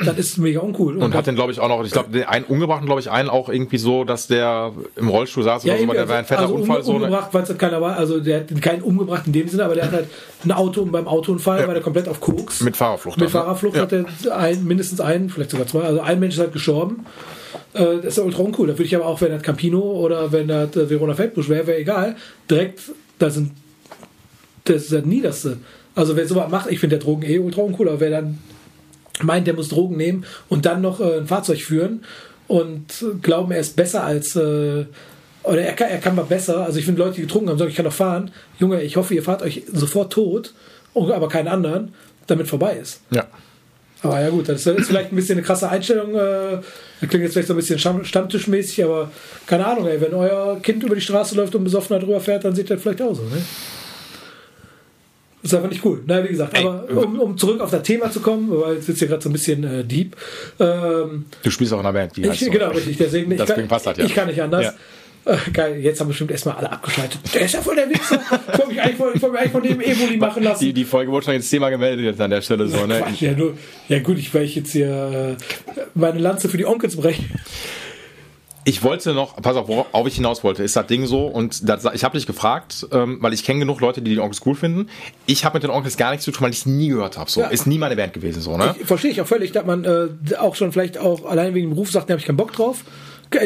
[0.05, 0.97] Das ist mega uncool.
[0.97, 3.11] Und, und hat den, glaube ich, auch noch, ich glaube, den einen umgebracht, glaube ich,
[3.11, 6.19] einen auch irgendwie so, dass der im Rollstuhl saß ja, oder so, weil der war
[6.19, 6.79] ein fetter also Unfall.
[6.79, 9.65] Um, so umgebracht, weil es keiner war, also der hat keinen umgebracht in dem Sinne,
[9.65, 10.09] aber der hat halt
[10.45, 11.67] ein Auto beim Autounfall, ja.
[11.67, 12.61] war der komplett auf Koks.
[12.61, 13.17] Mit Fahrerflucht.
[13.17, 13.31] Mit ne?
[13.31, 13.83] Fahrerflucht ja.
[13.83, 17.07] hat er ein, mindestens einen, vielleicht sogar zwei, also ein Mensch ist halt gestorben.
[17.73, 18.67] Äh, das ist ja ultra uncool.
[18.67, 21.67] Da würde ich aber auch, wenn das Campino oder wenn das äh, Verona Feldbusch wäre,
[21.67, 22.17] wäre egal,
[22.51, 22.81] direkt,
[23.19, 23.53] da sind
[24.65, 25.59] das ist das Niederste.
[25.95, 28.39] Also wer sowas macht, ich finde der Drogen eh ultra uncool, aber wer dann
[29.23, 32.05] meint, der muss Drogen nehmen und dann noch äh, ein Fahrzeug führen
[32.49, 34.37] und glauben, er ist besser als
[35.45, 36.65] oder er kann, er kann mal besser.
[36.65, 38.31] Also ich finde Leute, die getrunken haben, sagen, ich kann doch fahren.
[38.59, 40.55] Junge, ich hoffe, ihr fahrt euch sofort tot,
[40.95, 41.95] aber keinen anderen,
[42.27, 43.03] damit vorbei ist.
[43.11, 43.27] Ja.
[44.05, 46.15] Aber ja gut, das ist vielleicht ein bisschen eine krasse Einstellung.
[46.15, 46.59] Äh,
[47.01, 49.11] das klingt jetzt vielleicht so ein bisschen stammtischmäßig, aber
[49.47, 52.55] keine Ahnung, ey, wenn euer Kind über die Straße läuft und besoffen drüber fährt, dann
[52.55, 53.43] sieht das vielleicht auch so, ne?
[55.43, 56.03] Das ist einfach nicht cool.
[56.07, 58.89] Na, wie gesagt, Ey, aber um, um, zurück auf das Thema zu kommen, weil jetzt
[58.89, 60.17] wird hier gerade so ein bisschen äh, deep.
[60.59, 62.97] Ähm, du spielst auch in einer Band, die ich, Genau, richtig.
[62.97, 64.07] Deswegen, ich, kann, passt halt, ja.
[64.07, 64.65] ich kann nicht anders.
[64.65, 64.75] Ja.
[65.27, 67.21] Äh, geil, jetzt haben bestimmt erstmal alle abgeschaltet.
[67.35, 68.21] Der ist ja voll der Wichser.
[68.21, 70.65] Ich wollte mich eigentlich, wollte mich eigentlich von dem Evoli machen lassen.
[70.65, 73.01] Die, die Folge wurde schon ins Thema gemeldet jetzt an der Stelle so, ne?
[73.01, 73.57] Quatsch, ja, nur,
[73.89, 77.23] ja gut, ich ich jetzt hier äh, meine Lanze für die Onkels breche
[78.65, 81.85] ich wollte noch, pass auf, worauf ich hinaus wollte, ist das Ding so und das,
[81.93, 84.89] ich habe dich gefragt, ähm, weil ich kenne genug Leute, die die Onkels cool finden.
[85.27, 87.31] Ich habe mit den Onkels gar nichts zu tun, weil ich es nie gehört habe.
[87.31, 87.49] So ja.
[87.49, 88.75] ist nie meine Band gewesen, so ne?
[88.85, 91.91] Verstehe ich auch völlig, dass man äh, auch schon vielleicht auch allein wegen dem Beruf
[91.91, 92.85] sagt, da habe ich keinen Bock drauf.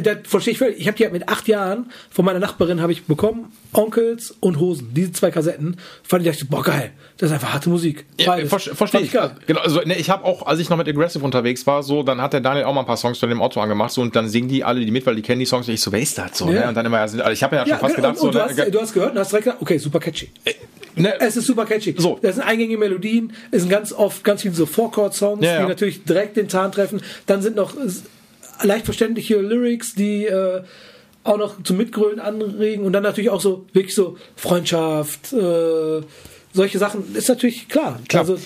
[0.02, 0.78] Das verstehe ich völlig.
[0.78, 4.59] Ich habe die halt mit acht Jahren von meiner Nachbarin habe ich bekommen Onkels und
[4.59, 4.93] Hosen.
[4.94, 8.06] Diese zwei Kassetten fand ich dachte, boah geil, das ist einfach harte Musik.
[8.19, 9.12] Ja, ver verstehe ich.
[9.12, 9.32] Geil.
[9.47, 12.20] Genau, also ne, ich habe auch, als ich noch mit Aggressive unterwegs war, so dann
[12.20, 14.28] hat der Daniel auch mal ein paar Songs von dem Auto angemacht so, und dann
[14.28, 15.69] singen die alle die mit, weil die kennen die Songs.
[15.69, 16.47] Und ich so, wer ist das so?
[16.47, 16.55] Ne?
[16.55, 16.60] Ja.
[16.62, 16.69] Ne?
[16.69, 18.56] Und dann immer, also ich habe ja schon fast und, gedacht, und, so, du, hast,
[18.56, 20.28] ne, du hast gehört und hast direkt gedacht, okay, super catchy.
[20.44, 20.55] Äh,
[20.98, 21.94] Ne, Es ist super catchy.
[21.97, 22.19] So.
[22.20, 25.62] Das sind eingängige Melodien, es sind ganz oft ganz viele so Four-Chord-Songs, Ja, ja.
[25.62, 27.01] die natürlich direkt den Zahn treffen.
[27.27, 27.74] Dann sind noch
[28.62, 30.62] leicht verständliche Lyrics, die äh,
[31.24, 36.01] auch noch zum Mitgrölen anregen und dann natürlich auch so wirklich so Freundschaft, äh,
[36.52, 37.14] solche Sachen.
[37.14, 38.01] Ist natürlich klar.
[38.09, 38.22] Klar.
[38.22, 38.39] Also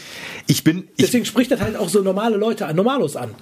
[0.47, 3.35] ich bin, ich, deswegen spricht das halt auch so normale Leute an, Normalos an.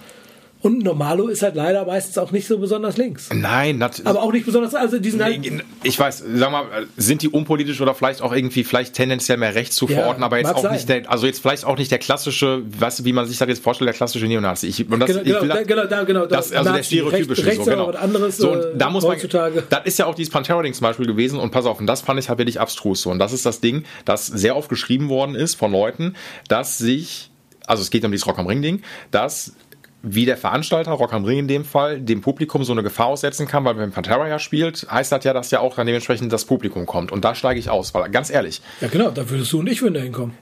[0.63, 3.31] Und Normalo ist halt leider meistens auch nicht so besonders links.
[3.33, 5.41] nein, Aber auch nicht besonders, also die sind halt,
[5.83, 6.67] ich weiß, sag mal,
[6.99, 10.37] sind die unpolitisch oder vielleicht auch irgendwie vielleicht tendenziell mehr rechts zu Ja, verorten, aber
[10.39, 10.73] jetzt auch sein.
[10.75, 13.49] nicht der, also jetzt vielleicht auch nicht der klassische, weißt du, wie man sich das
[13.49, 14.67] jetzt vorstellt, der klassische Neonazi.
[14.67, 16.73] Ich, und das, Genau, ich genau, will da- genau, da- genau, da- das, also der
[16.75, 17.89] Nazi, stereotypische rechts- so, genau.
[17.89, 19.63] was anderes, so, und äh, da muss man, heutzutage.
[19.71, 22.21] das ist ja auch dieses Pantera-Ding zum Beispiel gewesen und pass auf, und das fand
[22.21, 23.11] ich halt wirklich abstrus so.
[23.11, 26.17] Und das ist das Ding, das sehr oft geschrieben worden ist von Leuten,
[26.49, 27.31] dass sich,
[27.67, 29.55] also es geht um dieses Rock am Ring-Ding, dass
[30.03, 33.47] wie der Veranstalter, Rock am Ring in dem Fall, dem Publikum so eine Gefahr aussetzen
[33.47, 36.45] kann, weil wenn Pantera ja spielt, heißt das ja, dass ja auch dann dementsprechend das
[36.45, 37.13] Publikum kommt.
[37.13, 39.83] Und da steige ich aus, weil ganz ehrlich, ja genau, da würdest du und ich
[39.83, 40.35] würden da hinkommen.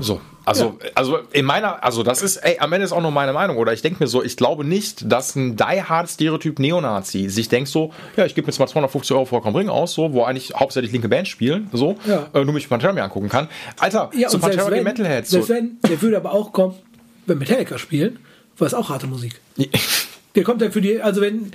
[0.00, 3.32] so, also, also in meiner, also das ist, ey, am Ende ist auch nur meine
[3.32, 7.48] Meinung, oder ich denke mir so, ich glaube nicht, dass ein die-hard Stereotyp Neonazi sich
[7.48, 10.52] denkt so, ja, ich gebe jetzt mal 250 Euro am Ring aus, so, wo eigentlich
[10.54, 12.28] hauptsächlich linke Bands spielen, so, Ja.
[12.32, 13.48] äh, nur mich Pantera mir angucken kann.
[13.78, 15.48] Alter, Ja, selbst Pantera die wenn, Metalheads, so.
[15.48, 16.74] wenn, der würde aber auch kommen,
[17.26, 18.20] wenn Metallica spielen,
[18.58, 19.40] war es auch harte Musik.
[20.34, 21.52] Der kommt dann für die, also wenn,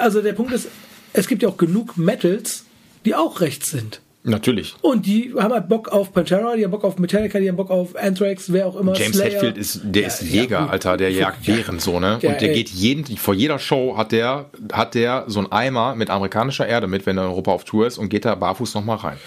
[0.00, 0.68] also der Punkt ist,
[1.12, 2.64] es gibt ja auch genug Metals,
[3.04, 4.00] die auch rechts sind.
[4.26, 4.74] Natürlich.
[4.80, 7.70] Und die haben halt Bock auf Pantera, die haben Bock auf Metallica, die haben Bock
[7.70, 8.94] auf Anthrax, wer auch immer.
[8.94, 9.32] James Slayer.
[9.32, 10.70] Hetfield ist, der Ja, ist ja, Jäger, gut.
[10.70, 11.56] Alter, der jagt Ja.
[11.56, 12.18] Bären so, ne?
[12.22, 12.54] Ja, und der ey.
[12.54, 16.86] geht jeden, vor jeder Show hat der, hat der so einen Eimer mit amerikanischer Erde
[16.86, 19.18] mit, wenn er in Europa auf Tour ist und geht da barfuß nochmal rein.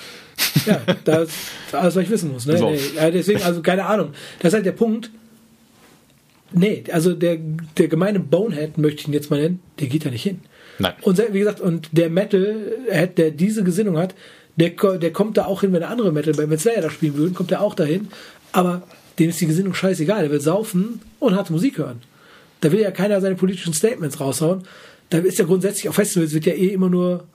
[0.65, 2.47] Ja, das ist alles, was ich wissen muss.
[2.47, 2.57] Ne?
[2.57, 2.71] So.
[2.71, 4.13] Nee, ja, deswegen, also keine Ahnung.
[4.39, 5.11] Das ist halt der Punkt.
[6.53, 7.37] Nee, also der,
[7.77, 10.39] der gemeine Bonehead, möchte ich ihn jetzt mal nennen, der geht da nicht hin.
[10.79, 10.93] Nein.
[11.01, 12.55] Und wie gesagt, und der Metal,
[13.17, 14.15] der diese Gesinnung hat,
[14.55, 17.33] der, der kommt da auch hin, wenn der andere Metal, wenn Slayer da spielen würden,
[17.35, 18.07] kommt der auch dahin.
[18.51, 18.83] Aber
[19.19, 20.21] dem ist die Gesinnung scheißegal.
[20.21, 22.01] Der will saufen und harte Musik hören.
[22.61, 24.63] Da will ja keiner seine politischen Statements raushauen.
[25.09, 27.25] Da ist ja grundsätzlich auf Festivals wird ja eh immer nur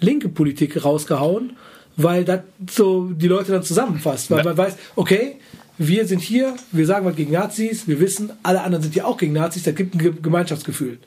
[0.00, 1.52] linke Politik rausgehauen,
[1.96, 2.40] weil das
[2.70, 4.30] so die Leute dann zusammenfasst.
[4.30, 4.44] Weil Ja.
[4.44, 5.36] man weiß, okay,
[5.82, 9.16] wir sind hier, wir sagen was gegen Nazis, wir wissen, alle anderen sind ja auch
[9.16, 10.98] gegen Nazis, da gibt ein Ge- Gemeinschaftsgefühl.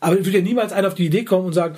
[0.00, 1.76] Aber es wird ja niemals einer auf die Idee kommen und sagen,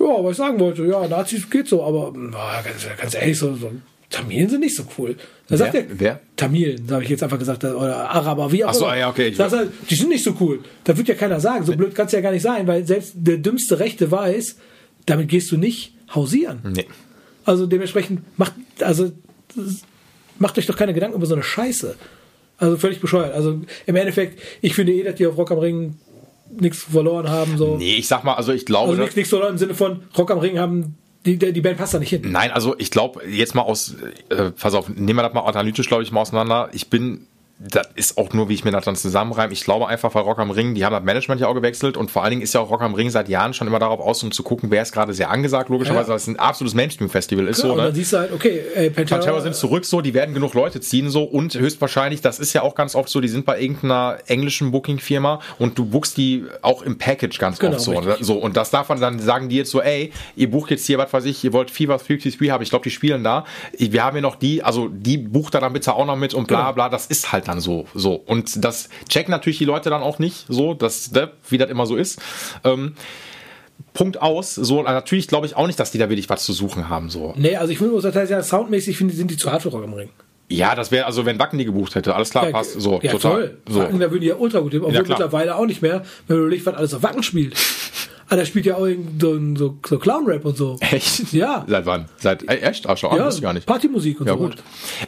[0.00, 3.54] ja, was ich sagen wollte, ja, Nazis geht so, aber na, ganz, ganz ehrlich, so,
[3.54, 3.70] so
[4.10, 5.16] Tamilen sind nicht so cool.
[5.48, 5.82] Da sagt Wer?
[5.82, 6.20] der, Wer?
[6.36, 8.96] Tamilen, habe ich jetzt einfach gesagt, oder Araber, wie auch Ach so, immer.
[8.96, 9.56] ja, okay, ich heißt,
[9.88, 10.60] die sind nicht so cool.
[10.84, 11.64] Da wird ja keiner sagen.
[11.64, 14.56] So blöd kann es ja gar nicht sein, weil selbst der dümmste Rechte weiß,
[15.06, 16.58] damit gehst du nicht hausieren.
[16.74, 16.86] Nee.
[17.44, 19.10] Also dementsprechend macht, also
[20.38, 21.96] macht euch doch keine Gedanken über so eine Scheiße.
[22.58, 23.34] Also völlig bescheuert.
[23.34, 25.96] Also im Endeffekt, ich finde eh, dass die auf Rock am Ring
[26.50, 27.58] nichts verloren haben.
[27.58, 27.76] So.
[27.76, 30.38] Nee, ich sag mal, also ich glaube, Also nichts verloren im Sinne von Rock am
[30.38, 32.22] Ring haben, die, die Band passt da nicht hin.
[32.26, 33.96] Nein, also ich glaube, jetzt mal aus,
[34.28, 36.68] äh, pass auf, nehmen wir das mal analytisch, glaube ich, mal auseinander.
[36.72, 37.26] Ich bin,
[37.58, 39.52] das ist auch nur, wie ich mir das dann zusammenreime.
[39.52, 42.10] Ich glaube einfach, weil Rock am Ring, die haben das Management ja auch gewechselt und
[42.10, 44.22] vor allen Dingen ist ja auch Rock am Ring seit Jahren schon immer darauf aus,
[44.24, 46.14] um zu gucken, wer ist gerade sehr angesagt, logischerweise, Ja.
[46.14, 47.58] dass es ein absolutes Mainstream-Festival ist.
[47.58, 47.84] Ja, so, und ne?
[47.84, 50.80] dann siehst du halt, okay, äh, Pantera, Pantera sind zurück so, die werden genug Leute
[50.80, 54.18] ziehen so und höchstwahrscheinlich, das ist ja auch ganz oft so, die sind bei irgendeiner
[54.26, 57.92] englischen Booking-Firma und du buchst die auch im Package ganz Genau, oft so.
[57.92, 58.18] richtig.
[58.18, 58.24] Ne?
[58.24, 58.34] so.
[58.34, 61.24] Und das davon dann sagen die jetzt so, ey, ihr bucht jetzt hier, was weiß
[61.26, 63.44] ich, ihr wollt Fever 53 haben, ich glaube, die spielen da.
[63.78, 66.48] Wir haben hier noch die, also die bucht da dann bitte auch noch mit und
[66.48, 66.72] bla Genau.
[66.72, 67.86] bla, das ist halt dann so.
[67.94, 68.14] so.
[68.14, 71.86] Und das checken natürlich die Leute dann auch nicht so, dass, ne, wie das immer
[71.86, 72.20] so ist.
[72.64, 72.94] Ähm,
[73.92, 74.54] Punkt aus.
[74.54, 77.10] So, natürlich glaube ich auch nicht, dass die da wirklich was zu suchen haben.
[77.10, 77.34] So.
[77.36, 79.94] Nee, also ich würde sagen, ja, soundmäßig finde, sind die zu hart für Rock am
[79.94, 80.10] Ring.
[80.48, 82.80] Ja, das wäre, also wenn Wacken die gebucht hätte, alles klar, Ja, passt.
[82.80, 83.32] So, ja, total.
[83.32, 83.58] Toll.
[83.68, 83.80] So.
[83.80, 86.36] Wacken, da würden die ja ultra gut hin, obwohl Ja, mittlerweile auch nicht mehr, wenn
[86.36, 87.54] du überlegst, was alles auf Wacken spielt.
[88.34, 89.38] Ah, da spielt ja auch irgend so,
[89.86, 90.76] so, Clown-Rap und so.
[90.80, 91.32] Echt?
[91.32, 91.64] Ja.
[91.68, 92.06] Seit wann?
[92.18, 92.84] Seit, ey, echt?
[92.88, 93.64] Ach, schon, ah, Ja, wusste ich gar nicht.
[93.64, 94.52] Partymusik und Ja, so gut.
[94.54, 94.62] weiter.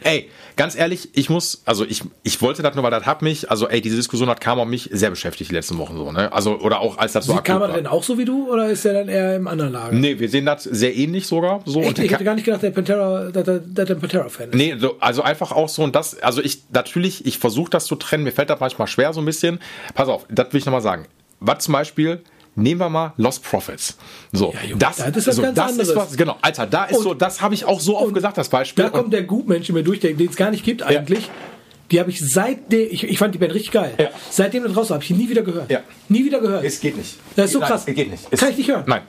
[0.05, 3.51] Ey, ganz ehrlich, ich muss, also ich, ich wollte das nur, weil das hat mich,
[3.51, 6.32] also ey, diese Diskussion hat kam auf mich sehr beschäftigt die letzten Wochen so, ne?
[6.32, 7.73] Also, oder auch als das so er war.
[7.73, 9.93] denn auch so wie du oder ist er dann eher im anderen Lager?
[9.93, 11.81] Nee, wir sehen das sehr ähnlich sogar, so.
[11.81, 11.89] Echt?
[11.89, 14.51] und Ich der hätte gar nicht gedacht, der Pantera, dass er, dass er ein Pantera-Fan
[14.51, 14.55] ist.
[14.55, 17.97] Nee, so, also einfach auch so und das, also ich, natürlich, ich versuche das zu
[17.97, 19.59] trennen, mir fällt das manchmal schwer so ein bisschen.
[19.94, 21.07] Pass auf, das will ich nochmal sagen.
[21.40, 22.20] Was zum Beispiel,
[22.57, 23.97] nehmen wir mal Lost Profits.
[24.33, 25.89] So, Ja, Junge, das, das ist was so, ganz das anderes.
[25.91, 28.37] ist was, genau, Alter, da ist Und- so, das habe ich auch so oft gesagt,
[28.39, 28.85] das Beispiel.
[28.85, 31.31] Da kommt der Gutmensch mir durch, den es gar nicht gibt eigentlich.
[31.93, 33.95] Die habe ich seitdem, ich, ich fand die Band richtig geil.
[33.97, 34.09] Ja.
[34.28, 35.70] Seitdem das raus war, habe ich die nie wieder gehört.
[35.70, 35.81] Ja.
[36.09, 36.65] Nie wieder gehört.
[36.65, 37.15] es geht nicht.
[37.37, 37.85] Das ist so Nein, krass.
[37.87, 38.28] Es geht nicht.
[38.33, 38.83] Kann ich nicht hören.
[38.87, 39.03] Nein.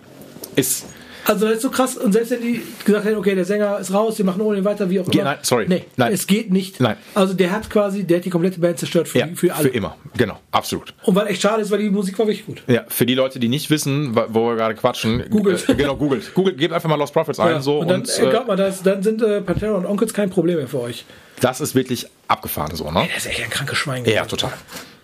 [0.56, 0.86] Ist,
[1.28, 1.98] Also das ist so krass.
[1.98, 4.66] Und selbst wenn die gesagt hätten, okay, der Sänger ist raus, die machen ohne ihn
[4.66, 5.32] weiter, wie auch Ge- immer.
[5.32, 5.66] nein, sorry.
[5.68, 6.14] Nee, Nein.
[6.14, 6.80] es geht nicht.
[6.80, 6.96] Nein.
[7.14, 9.64] Also der hat quasi, der hat die komplette Band zerstört für, Ja, für alle.
[9.70, 9.98] für immer.
[10.16, 10.94] Genau, absolut.
[11.04, 12.64] Und weil echt schade ist, weil die Musik war wirklich gut.
[12.68, 15.68] Ja, für die Leute, die nicht wissen, wo wir gerade quatschen, Googelt.
[15.68, 16.34] Äh, genau, googelt.
[16.34, 17.62] Googelt, gebt einfach mal Lost Prophets ein Ja.
[17.62, 20.14] so und dann, und, äh, äh, glaubt mal, das, dann sind äh, Pantera und Onkels
[20.14, 21.06] kein Problem mehr für euch.
[21.42, 23.06] das ist wirklich abgefahren so, ne?
[23.10, 24.06] Der ist echt ein krankes Schwein.
[24.06, 24.54] Ja, total.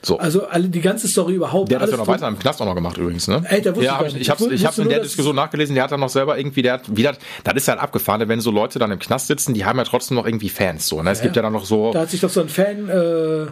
[0.06, 0.18] So.
[0.20, 1.72] Also alle, die ganze Story überhaupt.
[1.72, 3.42] Der hat das ja noch weiter im Knast auch noch gemacht übrigens, ne?
[3.48, 4.22] Ey, der wusste ja, ich hab ich, nicht.
[4.24, 6.74] ich hab's, Ich hab's in der Diskussion nachgelesen, der hat dann noch selber irgendwie, der
[6.74, 9.78] hat wieder, das ist halt abgefahren, wenn so Leute dann im Knast sitzen, die haben
[9.78, 11.10] ja trotzdem noch irgendwie Fans, so, ne?
[11.12, 13.46] Es gibt ja dann noch so, Da hat sich doch so ein Fan, äh,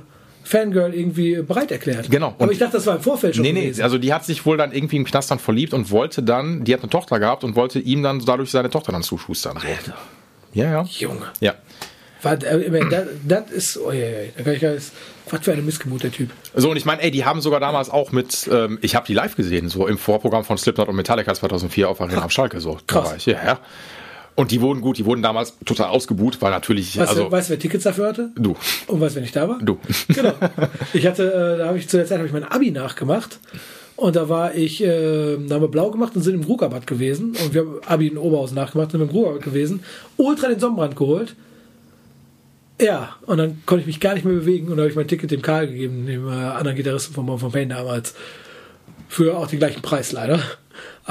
[0.43, 2.09] Fangirl irgendwie bereit erklärt.
[2.09, 2.29] Genau.
[2.29, 3.83] Aber Und- ich dachte, das war im Vorfeld schon Nee, nee, gewesen.
[3.83, 6.73] also die hat sich wohl dann irgendwie im Knast dann verliebt und wollte dann, die
[6.73, 9.59] hat eine Tochter gehabt und wollte ihm dann dadurch seine Tochter dann zuschustern.
[9.85, 9.91] So.
[10.53, 10.83] Ja, ja.
[10.83, 11.27] Junge.
[11.39, 11.53] Ja.
[12.23, 14.91] Was, äh, das, das ist, oh, ja, ja, da kann ich gar nicht,
[15.30, 16.30] was für eine Missgemut, der Typ.
[16.56, 19.14] So, und ich meine, ey, die haben sogar damals auch mit, ähm, ich habe die
[19.14, 22.77] live gesehen, so im Vorprogramm von Slipknot und Metallica 2004 auf Arena am Schalke, so.
[22.88, 23.14] Krass.
[23.18, 23.60] ich, ja, ja.
[24.35, 27.49] Und die wurden gut, die wurden damals total ausgebuht, weil natürlich, Weißt, also, du, weißt
[27.49, 28.31] du, wer Tickets dafür hatte?
[28.35, 28.56] du,
[28.88, 29.60] Und weißt du, wer nicht da war?
[29.60, 29.77] du.
[30.07, 30.34] Genau.
[30.93, 33.39] Ich hatte, äh, da habe ich zu der Zeit habe ich mein Abi nachgemacht.
[33.98, 37.35] Und da war ich, äh, da haben wir blau gemacht und sind im Rugerbad gewesen.
[37.43, 39.84] Und wir haben Abi in Oberhausen nachgemacht und sind im Rugerbad gewesen.
[40.18, 41.35] Ultra den Sonnenbrand geholt.
[42.81, 44.69] Ja, und dann konnte ich mich gar nicht mehr bewegen.
[44.69, 47.51] Und da habe ich mein Ticket dem Karl gegeben, dem äh, anderen Gitarristen von von
[47.51, 48.15] Pain damals.
[49.07, 50.41] Für auch den gleichen Preis leider.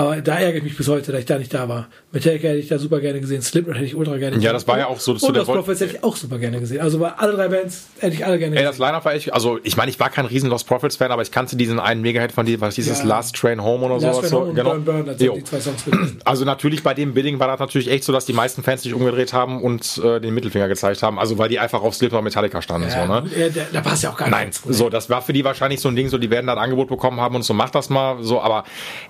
[0.00, 1.88] Aber da ärgere ich mich bis heute, dass ich da nicht da war.
[2.10, 3.42] Metallica hätte ich da super gerne gesehen.
[3.42, 5.56] Slipknot hätte ich ultra gerne Ja, das war ja auch so zu Und das Vol-
[5.56, 6.80] Prophets hätte ich auch super gerne gesehen.
[6.80, 8.70] Also bei alle drei Bands hätte ich alle gerne Ey, gesehen.
[8.70, 11.20] das Line-Up war echt, also ich meine, ich war kein riesen Lost Prophets Fan, aber
[11.20, 13.04] ich kannte diesen einen Mega-Hit von dir, was dieses Ja.
[13.04, 14.18] Last Train Home oder Last sowas.
[14.20, 14.70] Train So, Home genau.
[14.70, 15.34] Burn Burn, das sind Jo.
[15.34, 16.18] die zwei Songs gewesen.
[16.24, 18.94] Also natürlich bei dem Bidding war das natürlich echt so, dass die meisten Fans sich
[18.94, 21.18] umgedreht haben und äh, den Mittelfinger gezeigt haben.
[21.18, 22.88] Also weil die einfach auf Slipknot und Metallica standen.
[22.88, 23.24] Ja, so, ne?
[23.38, 24.62] ja, da, da passt ja auch gar Nein, nichts.
[24.62, 24.72] zu.
[24.72, 27.20] so, das war für die wahrscheinlich so ein Ding, so, die werden das Angebot bekommen
[27.20, 28.64] haben und so, mach das mal, so, aber,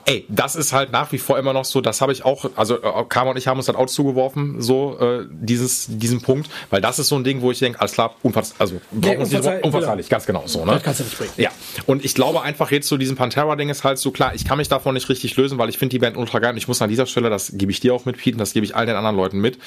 [0.07, 2.77] ey, das ist halt nach wie vor immer noch so, das habe ich auch, also,
[2.82, 6.81] äh, Karma und ich haben uns das auch zugeworfen, so, äh, dieses, diesen Punkt, weil
[6.81, 9.31] das ist so ein Ding, wo ich denke, alles klar, unverz also, brauchen wir uns
[9.31, 10.73] nicht- unverzeih- unverzeihlich, ganz genau, so, ne?
[10.73, 11.32] Das kannst du nicht bringen.
[11.36, 11.51] Ja,
[11.86, 14.69] und ich glaube einfach jetzt zu diesem Pantera-Ding ist halt so klar, ich kann mich
[14.69, 16.89] davon nicht richtig lösen, weil ich finde die Band ultra geil und ich muss an
[16.89, 18.97] dieser Stelle, das gebe ich dir auch mit, Pete, und das gebe ich allen den
[18.97, 19.59] anderen Leuten mit,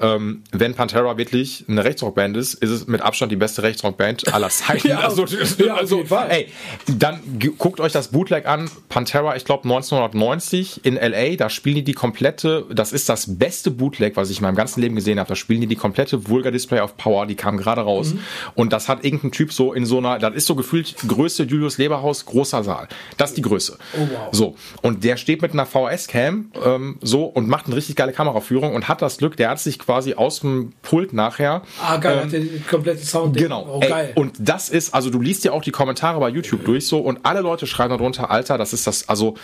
[0.00, 4.48] ähm, wenn Pantera wirklich eine Rechtsrockband ist, ist es mit Abstand die beste Rechtsrockband aller
[4.50, 4.88] Zeiten.
[4.88, 5.24] Ja, also,
[5.58, 6.48] ja, also ey,
[6.86, 7.20] dann
[7.58, 10.51] guckt euch das Bootleg an, Pantera, ich glaube 1990
[10.82, 14.42] in LA, da spielen die die komplette, das ist das beste Bootleg, was ich in
[14.42, 17.34] meinem ganzen Leben gesehen habe, da spielen die die komplette Vulgar Display of Power, die
[17.34, 18.18] kam gerade raus Mhm.
[18.54, 21.78] und das hat irgendein Typ so in so einer, das ist so gefühlt Größe Julius
[21.78, 22.88] Leberhaus, großer Saal.
[23.16, 23.78] Das ist die Größe.
[23.94, 24.28] Oh, wow.
[24.32, 28.74] So, und der steht mit einer VS-Cam ähm, so und macht eine richtig geile Kameraführung
[28.74, 32.24] und hat das Glück, der hat sich quasi aus dem Pult nachher Ah, geil, ähm,
[32.24, 33.36] hat den kompletten Sound.
[33.36, 33.66] Genau.
[33.76, 34.12] Oh, Ey, geil.
[34.14, 37.20] und das ist, also du liest ja auch die Kommentare bei YouTube durch so und
[37.24, 39.34] alle Leute schreiben darunter, Alter, das ist das, also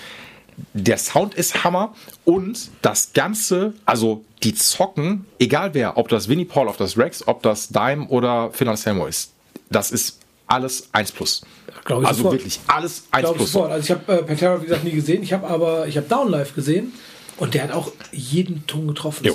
[0.72, 1.94] der Sound ist Hammer
[2.24, 7.26] und das Ganze, also die zocken, egal wer, ob das Winnie Paul, ob das Rex,
[7.26, 9.32] ob das Dime oder Phil Anselmo ist,
[9.70, 11.42] das ist alles 1 plus.
[11.84, 12.34] Glaub ich also sofort.
[12.34, 13.52] wirklich alles 1 Glaub ich plus.
[13.52, 13.72] sofort.
[13.72, 15.22] Also ich habe äh, Pantera, wie gesagt, nie gesehen.
[15.22, 16.92] Ich habe aber, ich habe Down Live gesehen
[17.38, 19.28] und der hat auch jeden Ton getroffen.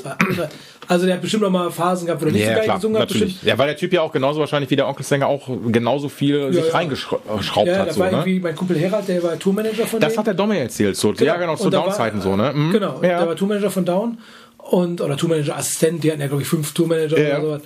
[0.88, 2.75] Also der hat bestimmt noch mal Phasen gehabt, wo er nicht so Ja, geil klar,
[2.77, 3.09] gesungen hat.
[3.09, 3.41] natürlich.
[3.43, 6.65] Ja, weil der Typ ja auch genauso wahrscheinlich wie der Onkelsänger auch genauso viel sich
[6.65, 6.71] ja.
[6.73, 7.25] reingeschraubt
[7.67, 7.88] Ja, hat.
[7.88, 8.17] das So, war ne?
[8.17, 10.19] irgendwie mein Kumpel Herald, der war Tourmanager von Das dem.
[10.19, 10.97] hat der Domi erzählt.
[10.97, 11.13] So.
[11.13, 12.51] Ja, genau, zu Down-Zeiten so, ne?
[12.53, 12.71] Mhm.
[12.73, 13.19] Genau, Ja.
[13.19, 14.17] der war Tourmanager von Down
[14.57, 17.38] und oder Tourmanager-Assistent, die hatten ja, glaube ich, fünf Tourmanager Ja.
[17.39, 17.61] oder sowas.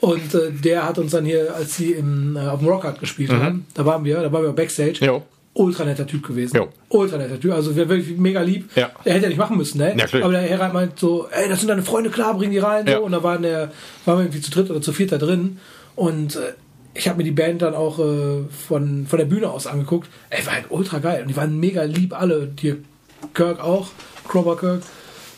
[0.00, 3.30] Und äh, der hat uns dann hier, als sie im, äh, auf dem Rockhard gespielt
[3.30, 4.94] haben, da waren wir, da waren wir Backstage.
[5.00, 5.06] Mhm.
[5.06, 5.22] Jo.
[5.56, 6.56] Ultra netter Typ gewesen.
[6.56, 6.68] Jo.
[6.88, 7.52] Ultra netter Typ.
[7.52, 8.68] Also wir wirklich mega lieb.
[8.74, 8.90] Ja.
[9.04, 9.94] Der hätte ja nicht machen müssen, ne?
[9.96, 10.06] Ja.
[10.22, 12.86] Aber der Herr meint so, ey, das sind deine Freunde, klar, bring die rein.
[12.88, 12.98] Ja.
[12.98, 13.04] So.
[13.04, 13.70] Und da waren, der,
[14.04, 15.58] waren wir irgendwie zu dritt oder zu viert da drin.
[15.94, 16.40] Und äh,
[16.94, 20.08] ich habe mir die Band dann auch äh, von, von der Bühne aus angeguckt.
[20.30, 21.22] Ey, war halt ultra geil.
[21.22, 22.46] Und die waren mega lieb, alle.
[22.48, 22.74] Die
[23.32, 23.88] Kirk auch,
[24.28, 24.82] Crowbar Kirk.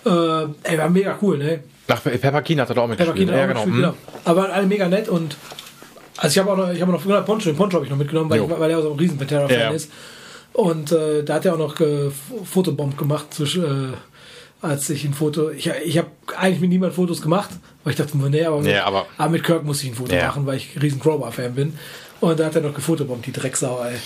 [0.07, 1.61] Äh, ey, war mega cool, ne?
[1.89, 3.29] Ach, Pepper Keen hat er da auch Pepper mitgespielt.
[3.29, 3.65] Keen Ja, auch genau.
[3.65, 3.81] gespielt, Mhm.
[3.83, 3.95] genau.
[4.25, 5.37] Aber waren alle mega nett und
[6.19, 7.99] also ich habe auch noch, ich habe noch genau, Poncho, den Poncho habe ich noch
[7.99, 9.91] mitgenommen, weil, ich, weil er auch so ein riesen Veteran-Fan Ja, ist.
[10.53, 12.11] Und äh, da hat er auch noch äh,
[12.45, 13.97] Fotobomb gemacht, zwischen, äh,
[14.63, 15.51] als ich ein Foto.
[15.51, 17.51] Ich, ich habe eigentlich mit niemand Fotos gemacht,
[17.85, 20.29] weil ich dachte, nee, aber mit, Ja, aber- mit Kirk muss ich ein Foto Ja.
[20.29, 21.79] machen, weil ich ein riesen Crowbar-Fan bin.
[22.21, 23.97] Und da hat er noch gefotobombt, die Drecksau, ey.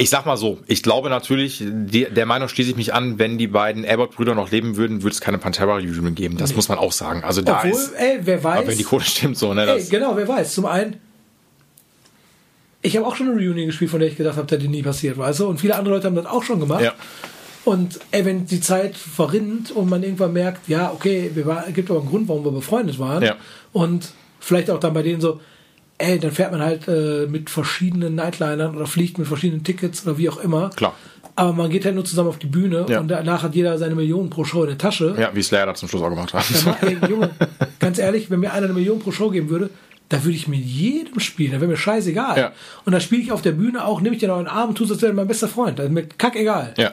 [0.00, 3.36] Ich sag mal so, ich glaube natürlich, die, der Meinung schließe ich mich an, wenn
[3.38, 6.36] die beiden Abbott-Brüder noch leben würden, würde es keine Pantera-Reunion geben.
[6.36, 7.22] Das muss man auch sagen.
[7.24, 8.58] Also da Obwohl, ist, ey, wer weiß.
[8.58, 9.62] aber wenn die Quote stimmt so, ne?
[9.62, 10.54] Ey, Das, genau, wer weiß.
[10.54, 10.96] Zum einen,
[12.82, 14.82] ich habe auch schon eine Reunion gespielt, von der ich gedacht habe, das hätte nie
[14.82, 15.46] passiert, weißt du?
[15.48, 16.82] Und viele andere Leute haben das auch schon gemacht.
[16.84, 16.94] ja.
[17.64, 21.90] Und ey, wenn die Zeit verrinnt und man irgendwann merkt, ja, okay, wir war, gibt
[21.90, 23.22] aber einen Grund, warum wir befreundet waren.
[23.22, 23.36] Ja.
[23.72, 25.40] Und vielleicht auch dann bei denen so,
[25.98, 30.16] ey, dann fährt man halt äh, mit verschiedenen Nightlinern oder fliegt mit verschiedenen Tickets oder
[30.16, 30.70] wie auch immer.
[30.70, 30.94] Klar.
[31.34, 33.00] aber man geht halt nur zusammen auf die Bühne Ja.
[33.00, 35.14] und danach hat jeder seine Millionen pro Show in der Tasche.
[35.18, 36.44] Ja, wie Slayer das zum Schluss auch gemacht hat.
[36.64, 37.30] Dann ey, Junge,
[37.80, 39.68] ganz ehrlich, wenn mir einer eine Million pro Show geben würde,
[40.08, 41.52] da würde ich mit jedem spielen.
[41.52, 42.38] Da wäre mir scheißegal.
[42.38, 42.52] Ja.
[42.84, 44.70] Und da spiele ich auf der Bühne auch, nehme ich dir noch in den Arm
[44.70, 45.78] und tue es, als wäre mein bester Freund.
[45.78, 46.74] Das ist mir kackegal.
[46.78, 46.92] Ja.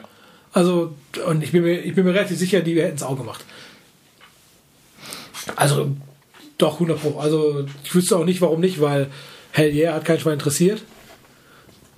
[0.52, 0.94] Also,
[1.26, 3.44] und ich bin mir, ich bin mir relativ sicher, die hätten es auch gemacht.
[5.54, 5.96] Also,
[6.58, 7.18] doch, 100 Pro.
[7.18, 9.08] Also, ich wüsste auch nicht, warum nicht, weil
[9.52, 10.82] Hell Yeah hat kein Schwein interessiert.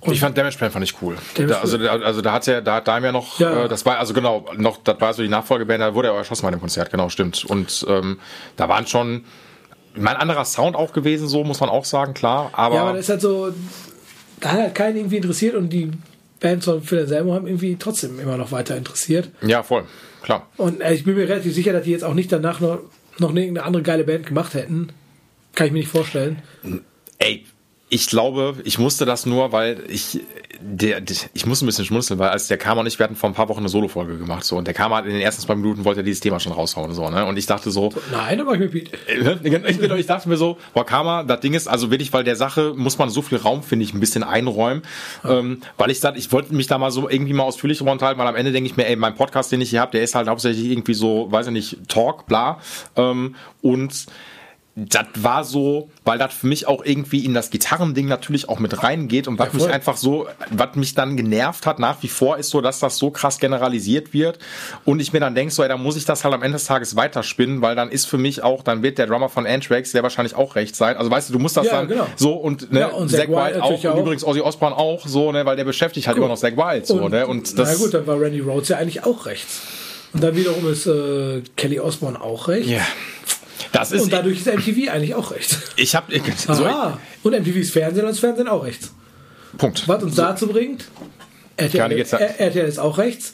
[0.01, 1.17] Und Ich fand Damage Plan fand ich cool.
[1.35, 3.65] Da, also, da, also da hat ja, da hat Daim ja noch, Ja.
[3.65, 6.43] äh, das war also genau, noch, das war so die Nachfolgeband, da wurde er erschossen
[6.45, 7.43] bei dem Konzert, genau, stimmt.
[7.43, 8.17] Und ähm,
[8.55, 9.25] da waren schon,
[9.95, 12.49] mein anderer Sound auch gewesen, so muss man auch sagen, klar.
[12.53, 13.53] Aber, ja, aber das ist halt so,
[14.39, 15.91] da hat halt keinen irgendwie interessiert und die
[16.39, 19.29] Bands von Phil Anselmo haben irgendwie trotzdem immer noch weiter interessiert.
[19.41, 19.83] ja, voll,
[20.21, 20.47] klar.
[20.57, 22.79] Und äh, ich bin mir relativ sicher, dass die jetzt auch nicht danach noch,
[23.17, 24.91] noch irgendeine andere geile Band gemacht hätten.
[25.55, 26.41] Kann ich mir nicht vorstellen.
[27.17, 27.45] Ey,
[27.89, 30.21] ich glaube, ich musste das nur, weil ich
[30.61, 31.01] der,
[31.33, 33.33] ich muss ein bisschen schmunzeln, weil als der Karma und ich, wir hatten vor ein
[33.33, 35.85] paar Wochen eine Solo-Folge gemacht, so, und der Karma hat in den ersten zwei Minuten
[35.85, 38.59] wollte er dieses Thema schon raushauen, so, ne, und ich dachte so, Nein, war ich
[38.59, 38.91] mit Pete.
[39.43, 42.73] ich, ich dachte mir so, boah, Karma, das Ding ist, also wirklich, weil der Sache
[42.75, 44.83] muss man so viel Raum, finde ich, ein bisschen einräumen,
[45.23, 48.19] ähm, weil ich sagte, ich wollte mich da mal so irgendwie mal ausführlich drüber unterhalten,
[48.19, 50.13] weil am Ende denke ich mir, ey, mein Podcast, den ich hier habe, der ist
[50.13, 52.59] halt hauptsächlich irgendwie so, weiß ich nicht, Talk, bla,
[52.97, 54.07] ähm, und
[54.87, 58.83] das war so, weil das für mich auch irgendwie in das Gitarrending natürlich auch mit
[58.83, 62.37] reingeht und was Ja, mich einfach so, was mich dann genervt hat nach wie vor,
[62.37, 64.39] ist so, dass das so krass generalisiert wird
[64.85, 66.65] und ich mir dann denke, so, ey, da muss ich das halt am Ende des
[66.65, 70.03] Tages weiterspinnen, weil dann ist für mich auch, dann wird der Drummer von Anthrax sehr
[70.03, 70.97] wahrscheinlich auch recht sein.
[70.97, 72.07] Also weißt du, du musst das Ja, dann genau.
[72.15, 73.99] so und, ne, Ja, und Zack Zack Wild auch, natürlich und auch.
[73.99, 77.09] übrigens Ozzy Osbourne auch so, ne, weil der beschäftigt halt immer noch Zack Wild so,
[77.09, 77.69] ne, und das.
[77.71, 79.61] na gut, dann war Randy Rhodes ja eigentlich auch rechts.
[80.13, 82.69] Und dann wiederum ist äh, Kelly Osbourne auch rechts.
[82.69, 82.81] ja.
[83.71, 85.57] Das ist, Und dadurch ist MTV eigentlich auch rechts.
[85.75, 86.11] ich hab,
[86.47, 86.65] so.
[87.23, 88.93] Und MTV ist Fernsehen und das Fernsehen auch rechts.
[89.57, 89.87] Punkt.
[89.87, 90.85] Was uns dazu bringt,
[91.57, 93.33] RTL, RTL ist auch rechts.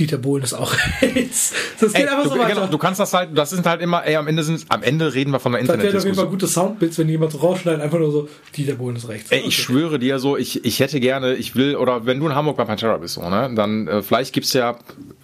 [0.00, 1.52] Dieter Bohlen ist auch rechts.
[1.78, 2.54] Das geht Ey, einfach du, so weiter.
[2.54, 5.14] genau, du kannst das halt, das sind halt immer, ey, am Ende sind, am Ende
[5.14, 7.80] reden wir von einer das wäre auf jeden Fall gute Soundbits, wenn jemand so rausschneidet,
[7.80, 9.30] einfach nur so, Dieter Bohlen ist rechts.
[9.30, 12.34] Ey, ich schwöre dir so, ich, ich hätte gerne, ich will, oder wenn du in
[12.34, 14.76] Hamburg bei Pantera bist, so, ne, dann äh, vielleicht gibt's ja,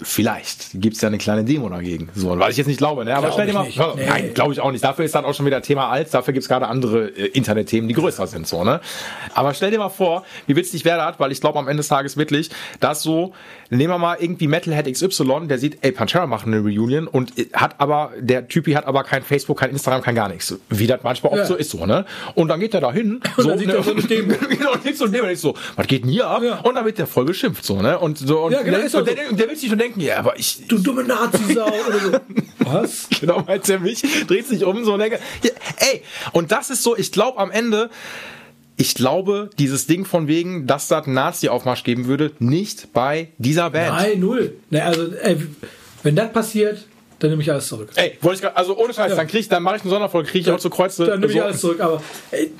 [0.02, 2.08] vielleicht gibt's ja eine kleine Demo dagegen.
[2.14, 3.12] So, weil ich jetzt nicht glaube, ne?
[3.16, 3.78] Aber Glaub stell dir mal, nicht.
[3.78, 4.06] hör, Nee.
[4.06, 4.84] nein, glaube ich auch nicht.
[4.84, 7.94] Dafür ist dann auch schon wieder Thema alt, dafür gibt's gerade andere äh, Internetthemen, die
[7.94, 8.80] größer sind, so, ne?
[9.34, 11.88] Aber stell dir mal vor, wie witzig wäre das, weil ich glaube am Ende des
[11.88, 12.50] Tages wirklich,
[12.80, 13.32] dass so,
[13.70, 17.76] nehmen wir mal irgendwie Metalhead XY, der sieht, ey, Pantera machen eine Reunion und hat
[17.78, 20.56] aber, der Typi hat aber kein Facebook, kein Instagram, kein gar nichts.
[20.68, 21.44] Wie das manchmal auch Ja.
[21.46, 22.04] so ist, so, ne?
[22.34, 24.34] Und dann geht er da hin, so, dann sieht er so eine Demo.
[24.48, 25.06] genau, und so
[25.36, 26.42] so, was geht denn hier ab?
[26.42, 26.60] Ja.
[26.60, 27.98] Und dann wird der voll beschimpft, so, ne?
[27.98, 29.00] Und so, und Ja, genau, der, so.
[29.02, 32.12] der, der will sich schon denken, ja, aber ich, Du dumme Nazi-Sau oder so.
[32.58, 33.08] Was?
[33.20, 35.50] genau, meint er mich, dreht sich um, so, und denke, ja,
[35.92, 36.02] ey,
[36.32, 37.90] und das ist so, ich glaube am Ende,
[38.76, 43.70] ich glaube, dieses Ding von wegen, dass das einen Nazi-Aufmarsch geben würde, nicht bei dieser
[43.70, 43.96] Band.
[43.96, 44.54] Nein, null.
[44.70, 45.38] Ne, also, ey,
[46.02, 46.84] wenn das passiert,
[47.18, 47.88] dann nehme ich alles zurück.
[47.94, 49.16] Ey, wollte ich grad, also ohne Scheiß, Ja.
[49.16, 51.06] dann krieg ich, dann mache ich eine Sonderfolge, kriege ich auch zu Kreuze.
[51.06, 51.80] Dann nehme ich alles zurück.
[51.80, 52.50] Aber ey,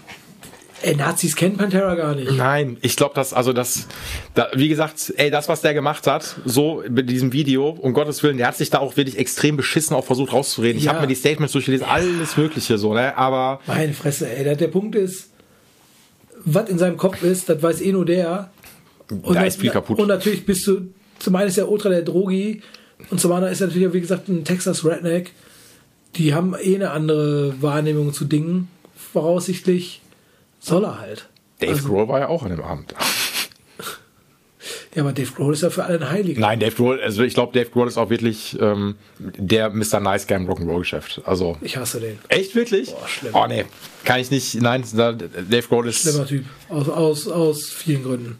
[0.80, 2.32] ey, Nazis kennen Pantera gar nicht.
[2.32, 3.86] Nein, ich glaube, dass, also das,
[4.34, 8.22] da, wie gesagt, ey, das, was der gemacht hat, so mit diesem Video, um Gottes
[8.22, 10.78] Willen, der hat sich da auch wirklich extrem beschissen auch versucht rauszureden.
[10.78, 10.92] Ich Ja.
[10.92, 13.14] habe mir die Statements durchgelesen, alles Mögliche so, ne?
[13.18, 14.44] Aber Meine Fresse, ey.
[14.44, 15.28] Der, der Punkt ist,
[16.46, 18.50] was in seinem Kopf ist, das weiß eh nur der.
[19.10, 19.98] Und Da ist viel kaputt.
[19.98, 22.62] Und natürlich bist du, zum einen ist der Ultra der Drogi
[23.10, 25.32] und zum anderen ist er natürlich, auch, wie gesagt, ein Texas Redneck.
[26.16, 28.68] Die haben eh eine andere Wahrnehmung zu Dingen.
[29.12, 30.00] Voraussichtlich
[30.60, 31.28] soll er halt.
[31.60, 32.94] Dave Also- Grohl war ja auch an dem Abend.
[34.96, 36.40] Ja, aber Dave Grohl ist ja für alle ein Heiliger.
[36.40, 40.00] Nein, Dave Grohl, also ich glaube, Dave Grohl ist auch wirklich ähm, der Mr.
[40.00, 41.20] Nice Guy im Rock'n'Roll-Geschäft.
[41.26, 42.18] Also Ich hasse den.
[42.28, 42.90] echt wirklich?
[42.92, 43.34] Boah, schlimm.
[43.34, 43.66] Oh nee,
[44.04, 44.54] kann ich nicht.
[44.54, 46.00] Nein, da, Dave Grohl ist.
[46.00, 46.46] Schlimmer Typ.
[46.70, 48.38] Aus, aus, aus vielen Gründen.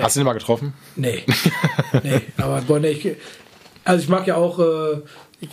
[0.00, 0.72] Hast du ihn mal getroffen?
[0.96, 1.22] Nee.
[2.02, 2.20] nee.
[2.38, 3.16] Aber boah, nee, ich,
[3.84, 5.02] also ich mag ja auch, äh,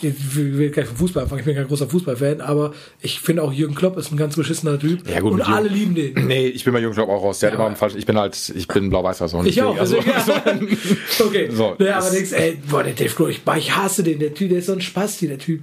[0.01, 3.51] ich will gleich vom Fußball anfangen, ich bin kein großer Fußballfan, aber ich finde auch
[3.53, 5.07] Jürgen Klopp ist ein ganz beschissener Typ.
[5.09, 6.27] Ja, gut, und alle lieben den.
[6.27, 7.39] Nee, ich bin bei Jürgen Klopp auch raus.
[7.39, 7.57] Der Ja.
[7.57, 7.95] hat immer falsch.
[7.95, 9.77] Ich bin halt, ich bin blau-weiß also Ich auch.
[9.77, 10.25] Also, ja.
[11.19, 11.49] okay.
[11.51, 14.33] So, nee, aber denkst, ey, boah, der Dave Grohl, ich, boah, ich hasse den, der
[14.33, 15.61] Typ, der ist so ein Spasti, der Typ.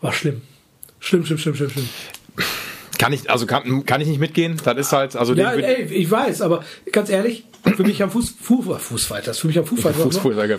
[0.00, 0.42] War schlimm.
[1.00, 1.88] Schlimm, schlimm, schlimm, schlimm, schlimm.
[2.98, 4.56] Kann ich, also kann, kann ich nicht mitgehen.
[4.64, 8.10] Das ist halt, also Ja, den, ey, ich weiß, aber ganz ehrlich, für mich am
[8.10, 10.02] Fuß, Fuß, Fußfighters, für mich am Fußfighter, Fuß-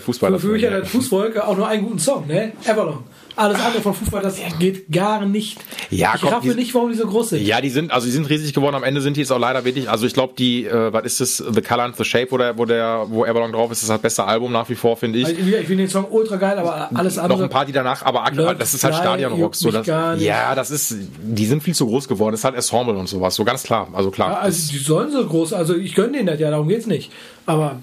[0.00, 2.52] Fußballer- für, mich hat der Fußvolk auch nur einen guten Song, ne?
[2.64, 3.04] Everlong.
[3.38, 5.58] Alles andere von Fußfighters geht gar nicht.
[5.90, 7.46] Ja, ich komm, raffe die- nicht, warum die so groß sind.
[7.46, 8.74] Ja, die sind, also die sind riesig geworden.
[8.74, 11.20] Am Ende sind die jetzt auch leider wirklich, also ich glaube, die, äh, was ist
[11.20, 13.90] das, The Color and the Shape, wo der, wo der, wo Everlong drauf ist, ist
[13.90, 15.26] das beste Album nach wie vor, finde ich.
[15.26, 17.38] Also, ich, ich finde den Song ultra geil, aber alles andere.
[17.38, 19.54] Noch ein paar, die danach, aber aktuell, Love das ist halt Stadionrock.
[19.54, 22.32] So, das, ja, das ist, die sind viel zu groß geworden.
[22.32, 23.34] Das ist halt Ensemble und sowas.
[23.36, 23.88] So ganz klar.
[23.92, 24.30] Also klar.
[24.32, 27.12] Ja, also die sollen so groß, also ich gönne denen das ja, darum geht's nicht.
[27.46, 27.76] Aber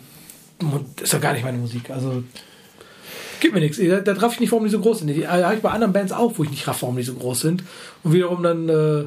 [1.01, 1.89] ist doch gar nicht meine Musik.
[1.89, 2.23] Also
[3.39, 3.77] gibt mir nichts.
[3.77, 5.07] Da, da raff ich nicht, warum die so groß sind.
[5.07, 7.39] Die habe ich bei anderen Bands auch, wo ich nicht raff, warum die so groß
[7.41, 7.63] sind.
[8.03, 9.05] Und wiederum dann äh,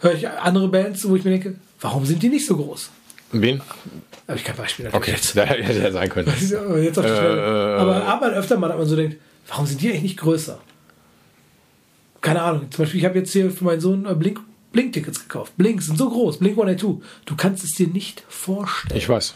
[0.00, 2.90] höre ich andere Bands, wo ich mir denke, warum sind die nicht so groß?
[3.32, 3.60] Wen?
[4.26, 5.36] Habe ich kein Beispiel Okay, jetzt.
[5.36, 6.28] da hätte ja sein können.
[6.82, 9.16] Jetzt auf die Äh, äh, aber aber öfter mal, dass man so denkt,
[9.48, 10.58] warum sind die eigentlich nicht größer?
[12.20, 12.70] Keine Ahnung.
[12.70, 14.40] Zum Beispiel, ich habe jetzt hier für meinen Sohn äh, Blink,
[14.72, 15.52] Blink-Tickets gekauft.
[15.56, 17.02] Blink sind so groß, Blink 182.
[17.24, 18.98] Du kannst es dir nicht vorstellen.
[18.98, 19.34] Ich weiß.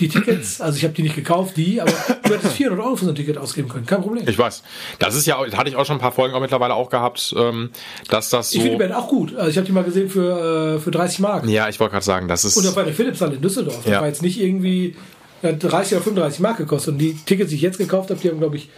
[0.00, 1.92] Die Tickets, also ich habe die nicht gekauft, die, aber
[2.24, 3.86] du hättest 400 Euro für so ein Ticket ausgeben können.
[3.86, 4.28] Kein Problem.
[4.28, 4.62] Ich weiß.
[4.98, 7.70] Das ist ja, hatte ich auch schon ein paar Folgen auch mittlerweile auch gehabt, ähm,
[8.08, 8.56] dass das so.
[8.56, 9.34] Ich finde die Band auch gut.
[9.36, 11.46] Also ich habe die mal gesehen für, äh, für 30 Mark.
[11.46, 12.56] ja, ich wollte gerade sagen, das ist.
[12.56, 13.82] Und auf der Philipshalle in Düsseldorf.
[13.84, 14.00] Das Ja.
[14.00, 14.96] war jetzt nicht irgendwie
[15.42, 16.92] äh, 30 oder 35 Mark gekostet.
[16.94, 18.68] Und die Tickets, die ich jetzt gekauft habe, die haben, glaube ich,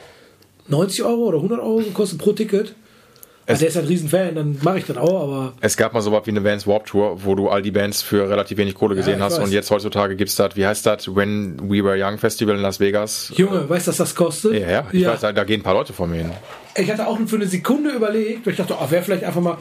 [0.68, 2.74] 90 Euro oder 100 Euro gekostet pro Ticket.
[3.48, 6.02] Also der ist halt ein Riesenfan, dann mache ich das auch, aber Es gab mal
[6.02, 8.74] so was wie eine Vans Warp Tour, wo du all die Bands für relativ wenig
[8.74, 9.38] Kohle gesehen ich hast.
[9.38, 9.44] weiß.
[9.44, 12.78] Und jetzt heutzutage gibt's das, wie heißt das, When We Were Young Festival in Las
[12.78, 13.32] Vegas.
[13.36, 14.52] Junge, weißt du, was das kostet?
[14.54, 16.30] Ja, ja, ich weiß, da, da gehen ein paar Leute vor mir hin.
[16.76, 19.56] Ich hatte auch für eine Sekunde überlegt, weil ich dachte, oh, wäre vielleicht einfach mal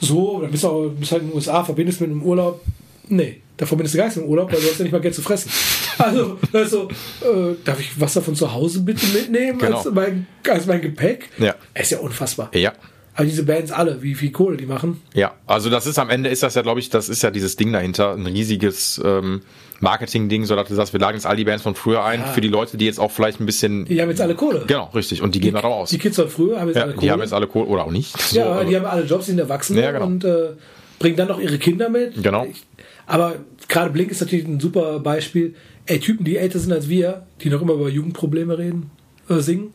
[0.00, 2.60] so, dann bist du, auch, bist halt in den USA, verbindest mit einem Urlaub.
[3.08, 5.00] Nee, da verbindest du gar nichts mit dem Urlaub, weil du hast ja nicht mal
[5.00, 5.50] Geld zu fressen.
[5.98, 6.88] Also, also
[7.22, 9.78] äh, darf ich was davon zu Hause bitte mitnehmen Genau.
[9.78, 11.30] als, mein, als mein Gepäck?
[11.38, 11.54] Ja.
[11.72, 12.50] Ist ja unfassbar.
[12.52, 12.74] Ja.
[13.16, 15.00] Aber diese Bands alle, wie viel Kohle die machen.
[15.14, 17.56] Ja, also das ist am Ende ist das ja, glaube ich, das ist ja dieses
[17.56, 19.40] Ding dahinter, ein riesiges ähm,
[19.80, 22.26] Marketing-Ding, so dass du sagst, wir laden jetzt all die Bands von früher ein, Ja.
[22.26, 23.86] für die Leute, die jetzt auch vielleicht ein bisschen.
[23.86, 24.64] Die haben jetzt alle Kohle.
[24.66, 25.22] Genau, richtig.
[25.22, 25.90] Und die gehen da drauf aus.
[25.90, 27.06] Die Kids von früher haben jetzt Ja, alle Kohle.
[27.06, 28.16] die haben jetzt alle Kohle oder auch nicht.
[28.20, 30.06] So, ja, aber- die haben alle Jobs, die sind Erwachsene Ja, genau.
[30.06, 30.50] und äh,
[30.98, 32.22] bringen dann noch ihre Kinder mit.
[32.22, 32.46] Genau.
[32.50, 32.64] Ich,
[33.06, 33.36] aber
[33.68, 35.54] gerade Blink ist natürlich ein super Beispiel.
[35.86, 38.90] Ey, Typen, die älter sind als wir, die noch immer über Jugendprobleme reden,
[39.28, 39.72] äh, singen.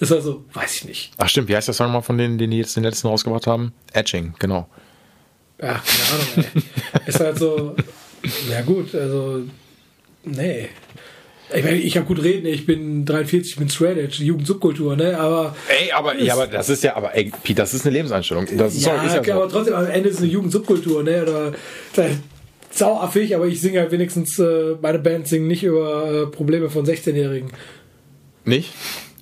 [0.00, 1.12] Ist also, weiß ich nicht.
[1.18, 3.46] Ach stimmt, wie heißt der Song mal von denen, den die jetzt den letzten rausgebracht
[3.46, 3.72] haben?
[3.92, 4.68] Etching, genau.
[5.60, 6.62] Ja, keine Ahnung, ey.
[7.06, 7.76] ist halt so,
[8.50, 9.42] ja gut, also,
[10.24, 10.68] nee.
[11.54, 15.18] Ich, meine, ich habe gut reden, ich bin 43, ich bin straight edge, Jugendsubkultur, ne,
[15.18, 18.46] aber Ey, aber, ja, aber das ist ja, aber ey, Pete, das ist eine Lebenseinstellung.
[18.56, 19.42] Das ist, ja, doch- ist ja klar, so.
[19.42, 21.22] aber trotzdem, am Ende ist es eine Jugendsubkultur, ne?
[21.22, 21.52] Oder
[22.70, 26.86] sauaffig, aber ich singe halt wenigstens, äh, meine Band singen nicht über äh, Probleme von
[26.86, 27.50] 16-Jährigen.
[28.44, 28.72] Nicht?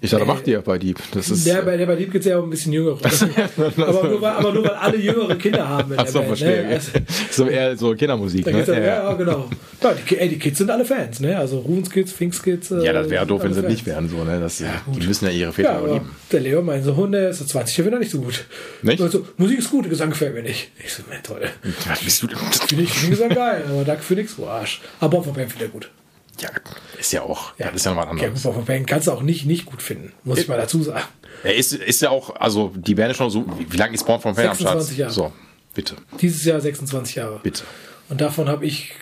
[0.01, 0.99] Ich dachte, macht ihr bei Dieb.
[1.13, 1.47] Das ist.
[1.47, 2.99] Der, bei- der bei Dieb geht es ja um ein bisschen jüngere.
[3.79, 6.29] aber, nur weil, aber nur weil alle jüngere Kinder haben in der Ach so, Band.
[6.29, 6.63] verstehe.
[6.69, 6.75] Ne?
[6.75, 6.91] Also,
[7.31, 8.53] so eher so Kindermusik, ne?
[8.53, 9.51] geht's ja, Ja, ja, ja, genau.
[9.83, 11.37] Ja, die, ey, die Kids sind alle Fans, ne?
[11.37, 12.71] Also Rubens Kids, Finks Kids.
[12.71, 13.97] Äh, ja, das wäre doof, wenn sie alle nicht Fans.
[13.97, 14.39] wären, so, ne?
[14.41, 15.03] Das, gut.
[15.03, 16.11] die müssen ja ihre Väter Ja, auch lieben.
[16.31, 18.45] der Leo, mein Sohn, der ist so 20, der findet er nicht so gut.
[18.83, 19.01] Nicht?
[19.03, 20.71] Also, Musik ist gut, Gesang gefällt mir nicht.
[20.85, 21.41] Ich so, man, toll.
[21.89, 22.39] Was bist du denn?
[22.69, 24.81] Finde ich, find Gesang geil, aber danke für nix, du Arsch.
[25.01, 25.91] Aber Bob von Band findet er gut.
[26.41, 26.51] Ja,
[26.99, 27.53] ist ja auch.
[27.59, 28.43] Ja, das ist ja noch was Ja, anderes.
[28.43, 31.03] Bob von Band kannst du auch nicht, nicht gut finden, muss ich mal dazu sagen.
[31.45, 33.45] Er ist, ist ja auch, also die Band ist schon so.
[33.59, 34.83] Wie, wie lange ist Born from Fan am Start?
[34.83, 35.13] 26 Jahre.
[35.13, 35.33] So,
[35.75, 37.41] bitte, Dieses Jahr 26 Jahre.
[37.43, 37.63] bitte.
[38.09, 38.93] Und davon habe ich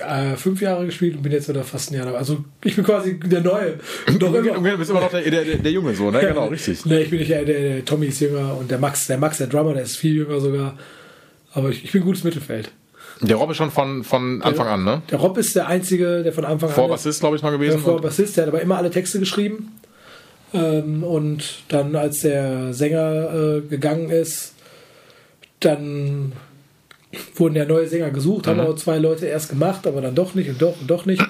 [0.00, 2.18] äh, fünf Jahre gespielt und bin jetzt wieder fast ein Jahr dabei.
[2.18, 3.78] Also ich bin quasi der Neue.
[4.18, 4.76] Doch Du immer.
[4.76, 6.20] bist immer noch der, der, der Junge, so, ne?
[6.20, 6.84] Genau, richtig.
[6.86, 9.38] Nee, ich bin nicht der, der, der Tommy ist jünger und der Max, der Max,
[9.38, 10.78] der Drummer, der ist viel jünger sogar.
[11.52, 12.70] Aber ich, ich bin gutes Mittelfeld.
[13.20, 15.02] Der Rob ist schon von, von Anfang an, ne?
[15.10, 16.74] Der Rob ist der Einzige, der von Anfang an.
[16.74, 17.80] Vorbassist, glaube ich, mal Der gewesen.
[17.80, 19.72] vor Bassist, der hat aber immer alle Texte geschrieben.
[20.54, 24.54] Ähm, und dann, als der Sänger äh, gegangen ist,
[25.60, 26.32] dann
[27.34, 30.48] wurden ja neue Sänger gesucht, haben auch zwei Leute erst gemacht, aber dann doch nicht
[30.50, 31.22] und doch und doch nicht.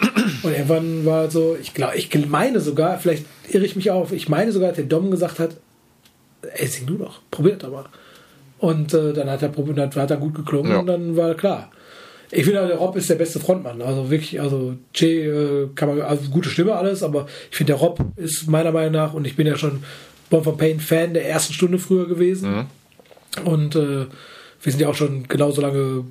[0.43, 4.29] Und irgendwann war so, ich glaube, ich meine sogar, vielleicht irre ich mich auf, ich
[4.29, 5.57] meine sogar, dass der Dom gesagt hat,
[6.55, 7.85] ey, sing du doch, probiert mal.
[8.59, 10.79] Und äh, dann hat er probiert, hat, hat er gut geklungen Ja.
[10.81, 11.71] und dann war klar.
[12.31, 13.81] Ich finde, der Rob ist der beste Frontmann.
[13.81, 17.81] Also wirklich, also Che äh, kann man, also gute Stimme alles, aber ich finde, der
[17.81, 19.83] Rob ist meiner Meinung nach, und ich bin ja schon
[20.31, 22.67] Born from Pain Fan der ersten Stunde früher gewesen.
[23.45, 24.07] Und äh,
[24.63, 26.05] wir sind ja auch schon genauso lange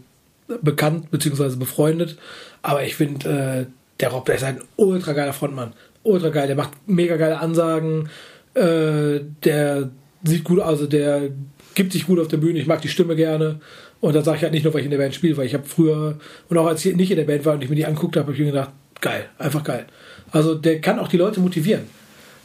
[0.61, 1.55] bekannt bzw.
[1.57, 2.17] befreundet.
[2.61, 5.73] Aber ich finde, äh, der Rob, der ist ein ultra geiler Frontmann.
[6.03, 6.47] Ultra geil.
[6.47, 8.09] Der macht mega geile Ansagen.
[8.53, 9.89] Äh, der
[10.23, 11.29] sieht gut, also der
[11.75, 12.59] gibt sich gut auf der Bühne.
[12.59, 13.59] Ich mag die Stimme gerne.
[13.99, 15.53] Und das sage ich halt nicht nur, weil ich in der Band spiele, weil ich
[15.53, 16.17] habe früher
[16.49, 18.25] und auch als ich nicht in der Band war und ich mir die anguckt habe,
[18.25, 18.71] habe ich mir gedacht,
[19.01, 19.85] geil, einfach geil.
[20.31, 21.83] Also der kann auch die Leute motivieren.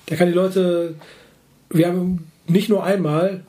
[0.08, 0.94] Der kann die Leute,
[1.70, 3.42] wir haben nicht nur einmal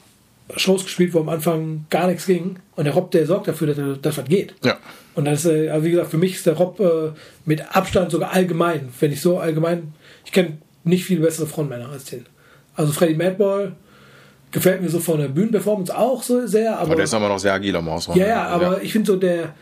[0.58, 4.02] Shows gespielt, wo am Anfang gar nichts ging und der Rob, der sorgt dafür, dass,
[4.02, 4.54] dass was geht.
[4.64, 4.78] Ja.
[5.16, 7.12] Und das ist, äh, also wie gesagt, für mich ist der Rob äh,
[7.46, 9.94] mit Abstand sogar allgemein, wenn ich so allgemein,
[10.26, 12.26] ich kenne nicht viel bessere Frontmänner als den.
[12.76, 13.76] Also Freddy Madball
[14.54, 17.40] gefällt mir so von der Bühnenperformance auch so sehr, aber, Aber der ist aber noch
[17.40, 18.08] sehr agil am Haus.
[18.16, 19.54] ja, ja, aber ich finde so der,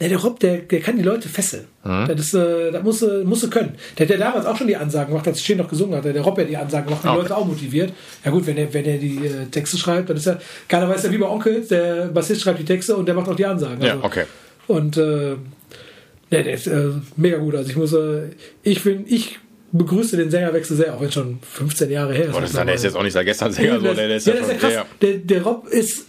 [0.00, 1.64] der, der Rob, der, der kann die Leute fesseln.
[1.82, 3.74] Das, ist, äh, das musst, du- musst du können.
[3.98, 6.04] Der hat ja damals auch schon die Ansagen gemacht, als Schien noch gesungen hat.
[6.04, 7.18] Der, der Rob ja die Ansagen gemacht, die Okay.
[7.18, 7.92] Leute auch motiviert.
[8.24, 10.38] Ja gut, wenn er, wenn er die äh, Texte schreibt, dann ist ja,
[10.68, 13.34] keiner weiß ja wie bei Onkel, der Bassist schreibt die Texte und der macht auch
[13.36, 13.82] die Ansagen.
[13.82, 14.24] Ja, Also, okay.
[14.68, 15.34] und äh,
[16.30, 17.56] Der, der ist äh, mega gut.
[17.56, 18.28] Also ich muss, äh,
[18.62, 19.38] ich finde, ich
[19.72, 22.34] begrüße den Sängerwechsel sehr, auch wenn schon 15 Jahre her ist.
[22.34, 24.34] Oh, das ist der ist jetzt auch nicht seit gestern Sänger, so, der ist ja,
[24.34, 24.86] ja, schon, ist ja krass.
[25.02, 26.06] Der, der Rob ist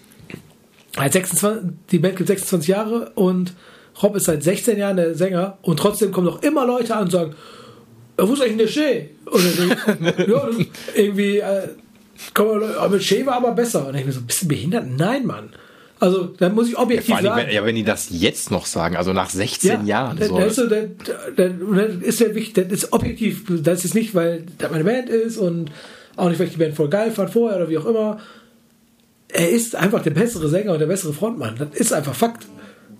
[0.98, 3.54] halt 26, die Band gibt 26 Jahre und
[4.02, 7.12] Rob ist seit 16 Jahren der Sänger und trotzdem kommen noch immer Leute an und
[7.12, 7.36] sagen,
[8.18, 9.06] "Ja, wo ist eigentlich der Shea?
[9.26, 10.50] Und dann so, ja,
[10.96, 11.68] irgendwie, äh,
[12.34, 12.62] komm,
[12.92, 13.88] mit Shea war aber besser.
[13.88, 14.86] Und ich mir so, bist du behindert?
[14.88, 15.50] Nein, Mann.
[16.00, 17.48] Also, da muss ich objektiv allem, sagen.
[17.48, 20.18] wenn, ja, wenn die das jetzt noch sagen, also nach 16 Jahren.
[20.18, 20.38] Da, So.
[20.38, 20.78] da ist so, da,
[21.36, 23.44] da, da ist der wichtig, das ist objektiv.
[23.64, 25.72] Das ist nicht, weil das meine Band ist und
[26.16, 28.20] auch nicht, weil ich die Band voll geil fand vorher oder wie auch immer.
[29.28, 31.56] Er ist einfach der bessere Sänger und der bessere Frontmann.
[31.58, 32.46] Das ist einfach Fakt.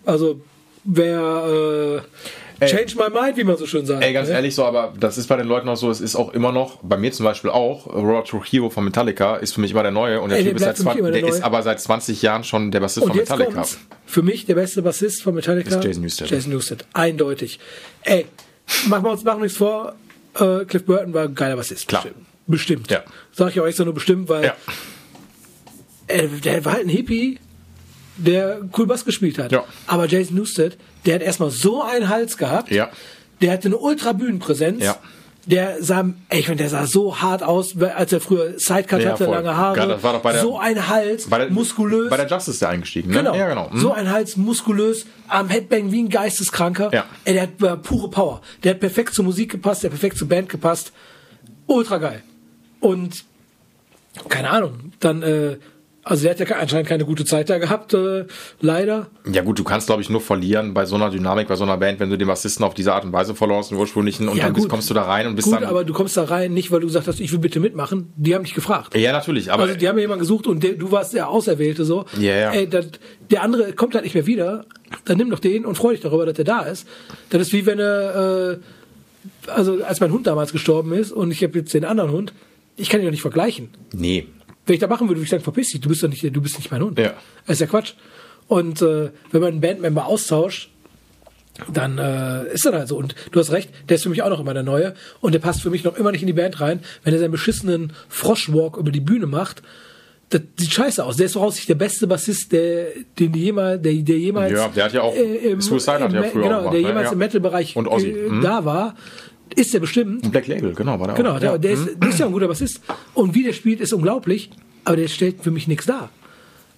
[0.06, 0.42] Also,
[0.84, 4.04] wer äh, change my mind, wie man so schön sagt.
[4.04, 4.36] Ey, ganz ne?
[4.36, 6.78] ehrlich so, aber das ist bei den Leuten auch so, es ist auch immer noch,
[6.84, 10.22] bei mir zum Beispiel auch, Robert Trujillo von Metallica ist für mich immer der Neue
[10.22, 11.44] und der Ey, der Typ ist seit bleibt für mich 20, immer der der ist
[11.44, 13.52] aber seit 20 Jahren schon der Bassist Und von Metallica.
[13.52, 13.80] kommt's.
[14.06, 16.30] Für mich der beste Bassist von Metallica Ist Jason Newsted.
[16.30, 16.86] Jason Newsted.
[16.94, 17.60] Eindeutig.
[18.04, 18.26] Ey,
[18.88, 19.96] machen wir uns machen nichts vor.
[20.40, 21.88] Äh, Cliff Burton war ein geiler Bassist.
[21.88, 22.04] Klar.
[22.04, 22.26] Bestimmt.
[22.48, 22.92] Bestimmt.
[22.92, 23.04] Ja.
[23.32, 24.56] Sag ich auch extra nur bestimmt, weil Ja.
[26.08, 27.40] äh, der war halt ein Hippie,
[28.20, 29.52] der cool Bass gespielt hat.
[29.52, 29.64] Ja.
[29.88, 32.72] Aber Jason Newsted, der hat erstmal so einen Hals gehabt.
[32.72, 32.90] Ja.
[33.42, 34.84] Der hatte eine ultra Bühnenpräsenz.
[34.84, 34.98] Ja.
[35.46, 39.12] Der sah, ey, ich finde, der sah so hart aus, als er früher Sidecut Ja,
[39.14, 39.34] hatte, voll.
[39.34, 39.98] lange Haare.
[40.22, 42.10] Bei der- so ein Hals, Bei der, muskulös.
[42.10, 43.18] Bei der Justice ist der eingestiegen, ne?
[43.20, 43.34] Genau.
[43.36, 43.72] Ja, genau.
[43.72, 43.80] Hm.
[43.80, 46.92] So ein Hals, muskulös, am Headbang wie ein Geisteskranker.
[46.94, 47.06] Ja.
[47.24, 48.42] Ey, der hat äh, pure Power.
[48.64, 50.92] Der hat perfekt zur Musik gepasst, der hat perfekt zur Band gepasst.
[51.66, 52.22] Ultra geil.
[52.82, 53.24] Und
[54.28, 55.58] keine Ahnung, dann, äh,
[56.10, 58.26] also der hat ja anscheinend keine gute Zeit da gehabt, äh,
[58.62, 59.08] leider.
[59.32, 61.78] Ja gut, du kannst glaube ich nur verlieren bei so einer Dynamik, bei so einer
[61.78, 64.38] Band, wenn du den Bassisten auf diese Art und Weise verloren hast, den ursprünglichen, und
[64.38, 65.66] Ja, dann bist, kommst du da rein und bist Gut, dann...
[65.66, 68.12] aber du kommst da rein, nicht weil du gesagt hast, ich will bitte mitmachen.
[68.16, 68.96] Die haben dich gefragt.
[68.96, 69.64] ja, natürlich, aber...
[69.64, 72.06] also die haben ja jemanden gesucht und der, du warst der Auserwählte so.
[72.20, 72.52] Ja, ja.
[72.52, 72.88] Ey, das,
[73.30, 74.66] der andere kommt halt nicht mehr wieder.
[75.06, 76.88] Dann nimm doch den und freu dich darüber, dass der da ist.
[77.30, 81.44] Das ist wie wenn er, äh, also als mein Hund damals gestorben ist und ich
[81.44, 82.34] habe jetzt den anderen Hund,
[82.76, 83.70] ich kann ihn doch nicht vergleichen.
[83.94, 84.26] nee.
[84.70, 86.42] Wenn ich da machen würde, würde ich sagen, verpiss dich, du bist doch nicht, du
[86.42, 86.98] bist nicht mein Hund.
[87.00, 87.14] Ja.
[87.48, 87.94] Das ist ja Quatsch.
[88.48, 90.70] Und äh, wenn man einen Bandmember austauscht,
[91.74, 92.96] dann äh, ist das halt so.
[92.98, 94.94] Und du hast recht, der ist für mich auch noch immer der Neue.
[95.20, 96.80] Und der passt für mich noch immer nicht in die Band rein.
[97.04, 99.62] Wenn er seinen beschissenen Froschwalk über die Bühne macht,
[100.30, 101.18] das sieht scheiße aus.
[101.18, 102.88] Der ist voraussichtlich der beste Bassist, der,
[103.18, 104.52] den die jemals, der, der jemals.
[104.54, 105.16] Ja, der hat ja auch-
[105.58, 106.88] Suicide hat im ja Me- früher Genau, auch gemacht, der ne?
[106.88, 107.12] jemals Ja.
[107.14, 108.42] im Metal-Bereich äh, Mhm.
[108.42, 108.96] da war.
[109.56, 110.32] Ist der bestimmt.
[110.32, 111.40] Black Label, genau, war der Genau, auch.
[111.40, 111.58] der, ja.
[111.58, 112.82] der, ist, der ist ja ein guter Bassist.
[113.14, 114.50] Und wie der spielt, ist unglaublich.
[114.86, 116.10] Aber der stellt für mich nichts dar.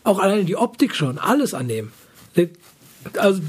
[0.03, 1.91] Auch alleine die Optik schon, alles an dem.
[2.35, 2.49] Der,
[3.17, 3.41] also,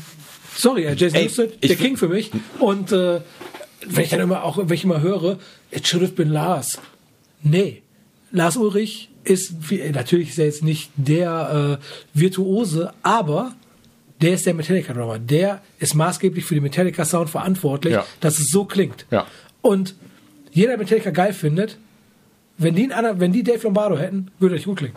[0.55, 2.31] sorry, Jason Ey, Newsted, der King für mich.
[2.59, 3.21] Und äh,
[3.87, 5.39] wenn ich dann immer auch, wenn ich immer höre,
[5.71, 6.79] it should have been Lars.
[7.43, 7.83] Nee.
[8.31, 9.55] Lars Ulrich ist,
[9.93, 13.55] natürlich ist er jetzt nicht der äh, Virtuose, aber
[14.23, 15.19] der ist der Metallica-Drummer.
[15.19, 18.07] Der ist maßgeblich für den Metallica-Sound verantwortlich, Ja.
[18.21, 19.05] dass es so klingt.
[19.11, 19.27] Ja.
[19.61, 19.95] Und
[20.51, 21.77] jeder der Metallica geil findet,
[22.59, 24.97] wenn die, einen wenn die Dave Lombardo hätten, würde er nicht gut klingen.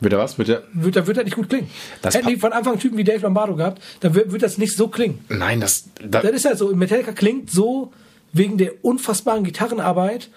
[0.00, 0.38] Wird er was?
[0.38, 1.68] Mit der, Würde, dann würde er nicht gut klingen.
[2.02, 4.56] Das Hätten die von Anfang an Typen wie Dave Lombardo gehabt, dann würde würd das
[4.58, 5.18] nicht so klingen.
[5.28, 5.88] nein, das...
[6.00, 7.92] da- Das ist halt so, Metallica klingt so
[8.32, 10.30] wegen der unfassbaren Gitarrenarbeit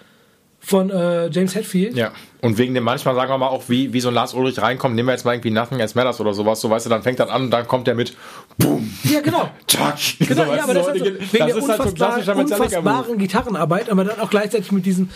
[0.64, 1.96] von äh, James Hetfield.
[1.96, 4.62] Ja, und wegen dem manchmal sagen wir mal auch, wie, wie so ein Lars Ulrich
[4.62, 7.02] reinkommt, nehmen wir jetzt mal irgendwie Nothing Else Matters oder sowas, so weißt du, dann
[7.02, 8.16] fängt das an und dann kommt der mit
[8.58, 9.50] Boom, Ja, genau.
[9.66, 9.98] Tack.
[10.20, 11.72] Genau, so, ja, aber das, ist so, halt so, das wegen der ist halt so
[11.72, 12.78] unfassbaren, klassischer Metallica-Move.
[12.78, 15.10] unfassbaren Gitarrenarbeit, aber dann auch gleichzeitig mit diesem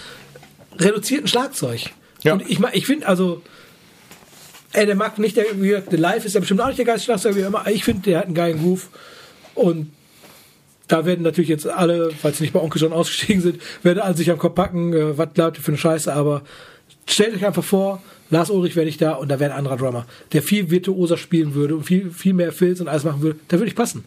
[0.79, 1.91] reduzierten Schlagzeug.
[2.23, 2.33] Ja.
[2.33, 3.43] Und ich, ich finde, also,
[4.73, 7.37] ey, der mag nicht, der, der Live ist ja bestimmt auch nicht der geilste Schlagzeug,
[7.37, 7.67] wie immer.
[7.69, 8.89] Ich finde, der hat einen geilen Groove.
[9.55, 9.93] Und
[10.89, 14.17] da werden natürlich jetzt alle, falls sie nicht bei Onkel schon ausgestiegen sind, werden alle
[14.17, 16.43] sich am Kopf packen, äh, was glaubt ihr für eine Scheiße, aber
[17.07, 20.07] stellt euch einfach vor, Lars Ulrich wäre nicht da und da wäre ein anderer Drummer,
[20.33, 23.59] der viel virtuoser spielen würde und viel, viel mehr Fills und alles machen würde, da
[23.59, 24.05] würde ich passen.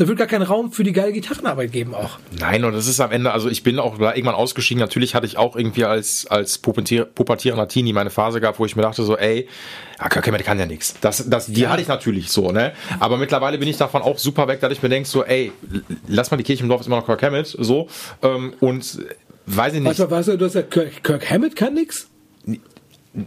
[0.00, 2.18] Da würde gar keinen Raum für die geile Gitarrenarbeit geben auch.
[2.38, 4.80] Nein, und das ist am Ende, also ich bin auch da irgendwann ausgestiegen.
[4.80, 8.76] Natürlich hatte ich auch irgendwie als, als pubertier- pubertierender Teenie meine Phase gehabt, wo ich
[8.76, 9.46] mir dachte so, ey,
[10.00, 10.94] ja, Kirk Hammett kann ja nichts.
[11.02, 12.72] Das, das, die hatte ich natürlich so, ne?
[12.98, 15.52] Aber mittlerweile bin ich davon auch super weg, dass ich mir denke so, ey,
[16.08, 17.86] lass mal die Kirche im Dorf ist immer noch Kirk Hammett, so.
[18.22, 19.00] Ähm, und
[19.44, 19.90] weiß ich nicht.
[19.90, 22.08] Weißt du, weißt du, du hast ja Kirk, Kirk Hammett kann nix?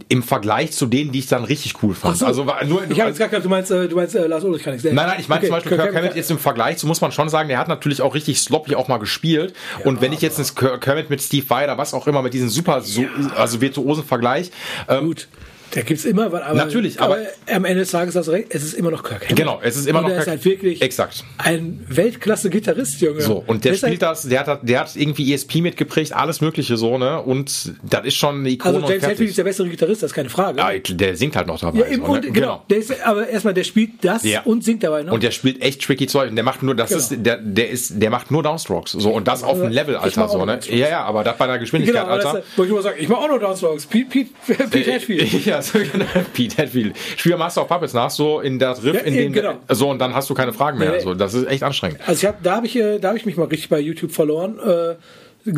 [0.08, 2.16] Im Vergleich zu denen, die ich dann richtig cool fand.
[2.16, 2.24] So.
[2.24, 4.62] Also nur Ich habe jetzt gar gedacht, du meinst, äh, du meinst äh, Lars Ulrich
[4.62, 4.82] kann nix.
[4.82, 7.02] Nein, nein, ich meine Okay, zum Beispiel Kirk, Hammett kann- jetzt im Vergleich, so muss
[7.02, 9.54] man schon sagen, der hat natürlich auch richtig sloppy auch mal gespielt.
[9.84, 12.32] und wenn ich jetzt einen Kirk Hammett mit Steve Vai oder was auch immer, mit
[12.32, 13.04] diesem super, so,
[13.36, 14.50] also virtuosen Vergleich,
[14.88, 15.28] ähm, Gut.
[15.74, 17.18] Da gibt's immer, was, aber, Natürlich, aber-
[17.52, 19.36] am Ende des Tages hast du recht, es ist immer noch Kirk Hammett.
[19.36, 21.24] Genau, es ist immer und noch er ist Kirk- halt wirklich Exakt.
[21.38, 23.20] ein Weltklasse-Gitarrist, Junge.
[23.20, 26.76] So, und der ist spielt das, der hat, der hat irgendwie ESP mitgeprägt, alles Mögliche
[26.76, 27.20] so, ne?
[27.20, 30.14] Und das ist schon eine Ikone Also James Hetfield ist der bessere Gitarrist, das ist
[30.14, 30.58] keine Frage.
[30.58, 31.80] Ja, der singt halt noch dabei.
[31.80, 32.20] Ja, eben, so, ne?
[32.26, 32.62] und, genau.
[32.70, 34.42] Der ist, aber erstmal, der spielt das Ja.
[34.44, 35.12] und singt dabei noch.
[35.12, 36.30] Und der spielt echt tricky Zeug.
[36.30, 37.00] Und der macht nur, das Genau.
[37.00, 38.92] ist, der, der ist, der macht nur Downstrokes.
[38.92, 40.60] So, und das auf Also, dem Level, Alter, so, ne?
[40.68, 42.46] Ja, ja, aber das bei der Geschwindigkeit, genau, aber das, Alter.
[42.56, 43.86] wollte ich mal sagen, ich mach auch noch Downstrokes.
[43.86, 44.08] Pete,
[44.46, 45.32] Pete, Pete Hetfield.
[45.46, 46.04] ja, so, genau.
[46.32, 46.96] Pete Hetfield.
[47.16, 49.54] Spiel Master of Puppets nach, so in das Riff, Ja, in dem, genau.
[49.68, 50.92] so, und dann hast du keine Fragen mehr.
[50.92, 51.00] Nee.
[51.00, 51.98] So, das ist echt anstrengend.
[52.06, 54.12] Also ich hab, da habe ich, äh, da hab ich mich mal richtig bei YouTube
[54.12, 54.58] verloren.
[54.58, 54.94] Äh,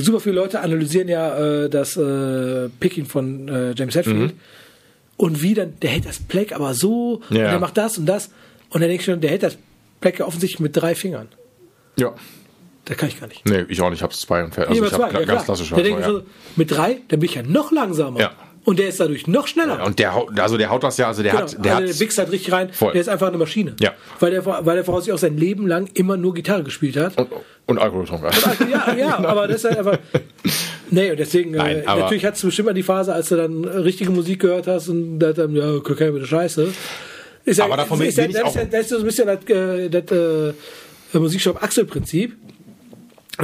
[0.00, 4.34] super viele Leute analysieren ja äh, das äh, Picking von äh, James Hetfield.
[5.16, 7.50] Und wie dann, der hält das Pleck aber so, und Ja.
[7.50, 8.26] der macht das und das.
[8.70, 9.56] Und dann denke ich schon, der hält das
[10.00, 11.28] Pleck ja offensichtlich mit drei Fingern.
[11.98, 12.12] Ja.
[12.84, 13.44] Das kann ich gar nicht.
[13.48, 13.98] Nee, ich auch nicht.
[13.98, 14.74] Ich hab's zwei und fertig.
[14.74, 15.56] Nee, Also, ich aber hab zwei, ja, ganz klar.
[15.56, 15.70] klassisch.
[15.70, 16.22] Da denke ich so,
[16.56, 18.20] mit drei, dann bin ich ja noch langsamer.
[18.20, 18.32] Ja.
[18.66, 19.82] Und der ist dadurch noch schneller.
[19.86, 21.94] Und der haut, also der haut das ja, also der Genau, hat, der also hat,
[21.94, 22.70] der wichst halt richtig rein.
[22.72, 22.92] Voll.
[22.92, 23.76] Der ist einfach eine Maschine.
[23.80, 23.92] Ja.
[24.18, 27.16] Weil der, weil der voraussichtlich auch sein Leben lang immer nur Gitarre gespielt hat.
[27.16, 27.28] und,
[27.66, 28.58] und Alkohol getrunken hat.
[28.68, 29.98] Ja, ja, aber das ist halt einfach.
[30.90, 33.62] Nee, und deswegen, Nein, äh, natürlich hattest du bestimmt mal die Phase, als du dann
[33.64, 36.68] äh, richtige Musik gehört hast und da dann, ja, Hammett ist scheiße.
[37.44, 38.98] Ist Aber davon bin- ist ja, bin ich das, auch- ist ja, das ist so
[38.98, 40.10] ein bisschen das, äh, das
[41.14, 42.36] äh, Musikshop-Axel-Prinzip,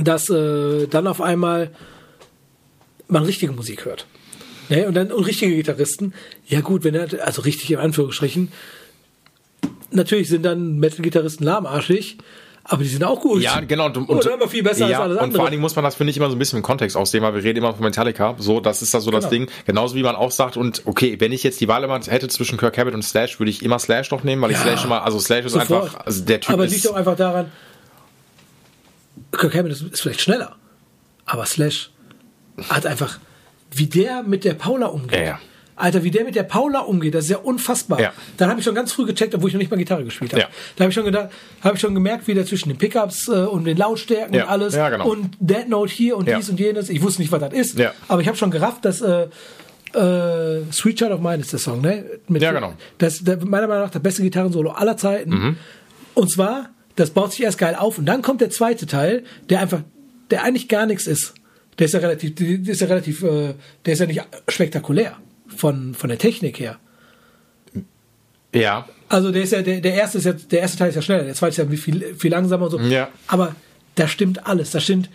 [0.03, 1.71] dass äh, dann auf einmal
[3.09, 4.07] man richtige Musik hört.
[4.73, 4.87] Ne?
[4.89, 6.15] Und dann und richtige Gitarristen.
[6.47, 8.51] Ja gut, wenn er, also richtig in Anführungsstrichen,
[9.91, 12.17] natürlich sind dann Metal-Gitarristen lahmarschig,
[12.65, 13.43] aber die sind auch gut.
[13.43, 13.87] Ja, genau.
[13.87, 15.37] Und, und, Und aber viel besser ja, als alles Und andere.
[15.37, 17.23] vor allen Dingen muss man das, finde ich, immer so ein bisschen im Kontext aussehen,
[17.23, 18.37] weil wir reden immer von Metallica.
[18.39, 19.47] So, das ist da so das Genau.
[19.47, 19.51] Ding.
[19.67, 22.57] Genauso wie man auch sagt, und okay, wenn ich jetzt die Wahl immer hätte zwischen
[22.57, 24.63] Kirk Hammett und Slash, würde ich immer Slash noch nehmen, weil ich Ja.
[24.63, 25.83] Slash immer, also Slash ist Sofort.
[25.85, 27.51] einfach, also der Typ aber liegt auch einfach daran,
[29.33, 30.57] Kirk Hammett ist, ist vielleicht schneller,
[31.27, 31.91] aber Slash
[32.71, 33.19] hat einfach,
[33.79, 35.19] wie der mit der Paula umgeht.
[35.21, 35.39] Ja, ja.
[35.75, 37.99] Alter, wie der mit der Paula umgeht, das ist ja unfassbar.
[38.01, 38.13] Ja.
[38.37, 40.43] Dann habe ich schon ganz früh gecheckt, obwohl ich noch nicht mal Gitarre gespielt habe.
[40.43, 40.49] Ja.
[40.77, 41.31] Da habe ich schon gedacht,
[41.63, 44.45] habe ich schon gemerkt, wie der zwischen den Pickups äh, und den Lautstärken Ja.
[44.45, 45.09] und alles Ja, genau.
[45.09, 46.91] und Dead Note hier und dies und jenes.
[46.91, 47.93] Ich wusste nicht, was das ist, Ja.
[48.07, 49.29] aber ich habe schon gerafft, dass äh,
[49.95, 52.05] äh, Sweet Child of Mine ist der Song, ne?
[52.29, 52.75] Mit, Ja, genau.
[52.99, 55.31] Das der, meiner Meinung nach der beste Gitarrensolo aller Zeiten.
[55.31, 55.57] Mhm.
[56.15, 59.61] Und zwar, das baut sich erst geil auf und dann kommt der zweite Teil, der
[59.61, 59.81] einfach,
[60.31, 61.35] der eigentlich gar nichts ist.
[61.79, 63.55] Der ist ja relativ, der ist ja relativ, äh,
[63.87, 65.17] der ist ja nicht spektakulär
[65.57, 66.79] von, von der Technik her.
[68.55, 68.87] ja.
[69.09, 71.25] Also der ist ja, der, der erste ist ja, der erste Teil ist ja schneller,
[71.25, 72.79] der zweite ist ja viel, viel langsamer und so.
[72.81, 73.09] Ja.
[73.27, 73.55] Aber
[73.95, 75.11] da stimmt alles, da stimmt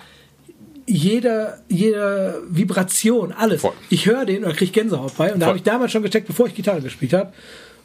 [0.85, 3.61] jede, jede Vibration, alles.
[3.61, 3.73] Voll.
[3.89, 5.33] Ich höre den und kriege Gänsehaut bei.
[5.33, 7.33] Und da habe ich damals schon gecheckt, bevor ich Gitarre gespielt habe.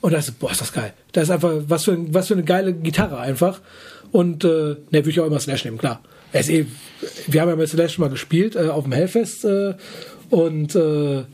[0.02, 0.92] Und da ist, boah, ist das geil.
[1.12, 3.60] Das ist einfach, was für, ein- was für eine geile Gitarre einfach.
[4.10, 6.02] Und äh, ne, würde ich auch immer Slash nehmen, klar.
[6.32, 6.66] Ist eh,
[7.26, 9.74] wir haben ja mit Slash schon mal gespielt äh, auf dem Hellfest äh,
[10.30, 11.24] und äh,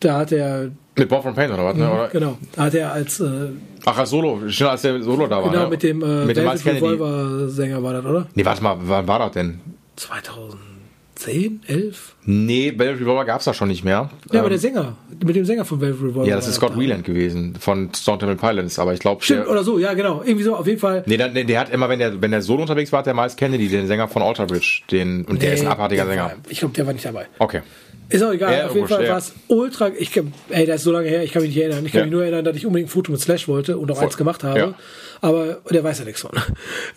[0.00, 1.90] da hat er, Mit Bob from Pain oder was, ne?
[1.90, 2.08] Oder?
[2.08, 3.48] genau, da hat er als äh,
[3.84, 5.50] Ach, als Solo, schnell als der Solo da war.
[5.50, 5.70] Genau, ne?
[5.70, 6.48] mit dem äh, mit dem.
[6.48, 8.26] Revolver-Sänger war das, oder?
[8.34, 9.60] Nee, warte mal, wann war das denn?
[9.96, 12.14] 2010, 11?
[12.30, 14.10] Nee, Velvet Revolver gab's da schon nicht mehr.
[14.30, 16.28] Ja, aber Ähm, der Sänger, mit dem Sänger von Velvet Revolver.
[16.28, 16.78] ja, das ist Scott da.
[16.78, 20.20] Wieland gewesen von Stone Temple Pilots, aber ich glaube, Stimmt, oder so, ja, genau.
[20.22, 21.04] Irgendwie so, auf jeden Fall.
[21.06, 23.34] Nee, der, der hat immer, wenn der, wenn der Solo unterwegs war, hat der Miles
[23.36, 26.24] Kennedy, den Sänger von Alter Bridge, den, und der ist ein Nee, abartiger der Sänger.
[26.24, 27.26] War, ich glaube, der war nicht dabei.
[27.38, 27.62] Okay.
[28.10, 29.10] Ist auch egal, Ja, auf jeden Fall ja.
[29.10, 29.90] war es ultra.
[29.98, 31.84] Ich kann, ey, das ist so lange her, ich kann mich nicht erinnern.
[31.84, 32.04] Ich kann Ja.
[32.06, 34.04] mich nur erinnern, dass ich unbedingt ein Foto mit Slash wollte und auch Voll.
[34.04, 34.58] eins gemacht habe.
[34.58, 34.74] Ja.
[35.20, 36.30] Aber der weiß ja nichts von.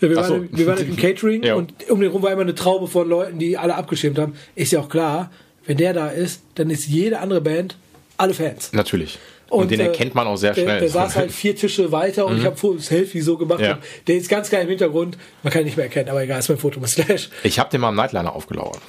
[0.00, 0.34] Wir Ach so.
[0.34, 3.38] waren, wir waren im Catering und um den rum war immer eine Traube von Leuten,
[3.38, 4.32] die alle abgeschirmt haben.
[4.54, 5.21] Ist ja auch klar,
[5.66, 7.76] wenn der da ist, dann ist jede andere Band
[8.16, 8.72] alle Fans.
[8.72, 9.18] Natürlich.
[9.48, 10.80] Und, den äh, erkennt man auch sehr der, schnell.
[10.80, 13.60] Der saß halt vier Tische weiter und ich habe ein Selfie so gemacht.
[13.60, 13.74] Ja.
[13.74, 15.18] Und der ist ganz geil im Hintergrund.
[15.42, 17.28] Man kann ihn nicht mehr erkennen, aber egal, ist mein Foto mit Slash.
[17.42, 18.80] ich habe den mal im Nightliner aufgelauert.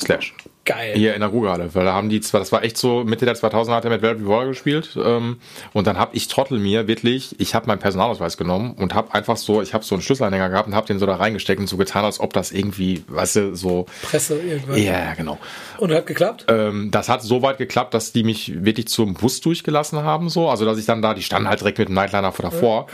[0.00, 0.32] Slash.
[0.64, 0.94] Geil.
[0.94, 3.34] Hier in der Ruhrhalle, weil da haben die zwar, das war echt so, Mitte der
[3.34, 5.38] 2000er hat er mit Velvet Revolver gespielt ähm,
[5.72, 9.36] und dann habe ich Trottel mir wirklich, ich habe meinen Personalausweis genommen und habe einfach
[9.36, 11.76] so, ich habe so einen Schlüsselanhänger gehabt und habe den so da reingesteckt und so
[11.76, 14.78] getan, als ob das irgendwie, weißt du, so, Presse irgendwas.
[14.78, 15.38] ja, genau.
[15.78, 16.46] Und hat geklappt?
[16.48, 20.48] Ähm, das hat so weit geklappt, dass die mich wirklich zum Bus durchgelassen haben, so.
[20.48, 22.86] Also, dass ich dann da, die standen halt direkt mit dem Nightliner davor.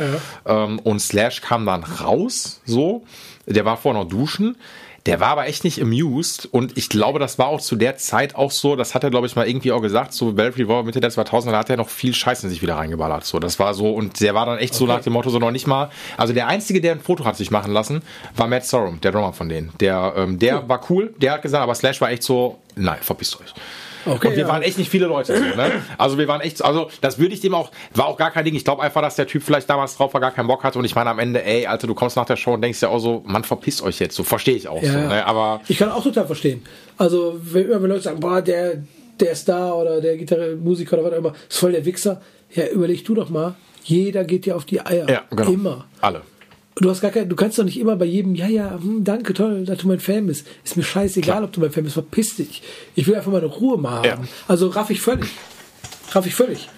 [0.46, 3.04] Ähm, und Slash kam dann raus, so.
[3.46, 4.56] Der war vorher noch duschen.
[5.08, 8.34] Der war aber echt nicht amused und ich glaube, das war auch zu der Zeit
[8.34, 11.00] auch so, das hat er glaube ich mal irgendwie auch gesagt, so Velvet Revolver Mitte
[11.00, 13.38] der 2000er, da hat er noch viel Scheiß in sich wieder reingeballert, so.
[13.38, 14.92] Das war so und der war dann echt so Okay.
[14.92, 17.50] nach dem Motto so noch nicht mal, also der einzige, der ein Foto hat sich
[17.50, 18.02] machen lassen,
[18.36, 19.72] war Matt Sorum, der Drummer von denen.
[19.80, 23.40] Der, ähm, der war cool, der hat gesagt, aber Slash war echt so, nein, verpisst
[23.40, 23.54] euch.
[24.06, 24.48] Okay, und wir ja.
[24.48, 25.36] waren echt nicht viele Leute.
[25.36, 25.82] So, ne?
[25.96, 28.54] Also wir waren echt, also das würde ich dem auch, war auch gar kein Ding.
[28.54, 30.78] Ich glaube einfach, dass der Typ vielleicht damals drauf war, gar keinen Bock hatte.
[30.78, 32.88] Und ich meine am Ende, ey, Alter, du kommst nach der Show und denkst ja
[32.88, 34.16] auch so, man verpisst euch jetzt.
[34.16, 34.82] So verstehe ich auch.
[34.82, 35.26] Ja, so, ne?
[35.26, 36.62] Aber Ich kann auch total verstehen.
[36.96, 38.82] Also, wenn, wenn Leute sagen, boah, der,
[39.20, 42.20] der Star oder der Gitarre, Musiker oder was auch immer, ist voll der Wichser.
[42.54, 43.54] Ja, überleg du doch mal,
[43.84, 45.08] jeder geht dir auf die Eier.
[45.08, 45.52] Ja, genau.
[45.52, 45.84] Immer.
[46.00, 46.22] Alle.
[46.80, 49.34] Du hast gar kein, du kannst doch nicht immer bei jedem, ja, ja, hm, danke,
[49.34, 50.46] toll, dass du mein Fan bist.
[50.64, 51.44] Ist mir scheißegal, Klar.
[51.44, 52.62] ob du mein Fan bist, verpiss dich.
[52.94, 54.04] Ich will einfach meine Ruhe mal haben.
[54.06, 54.28] Ja.
[54.46, 55.28] Also raff ich völlig.
[56.12, 56.68] Raff ich völlig.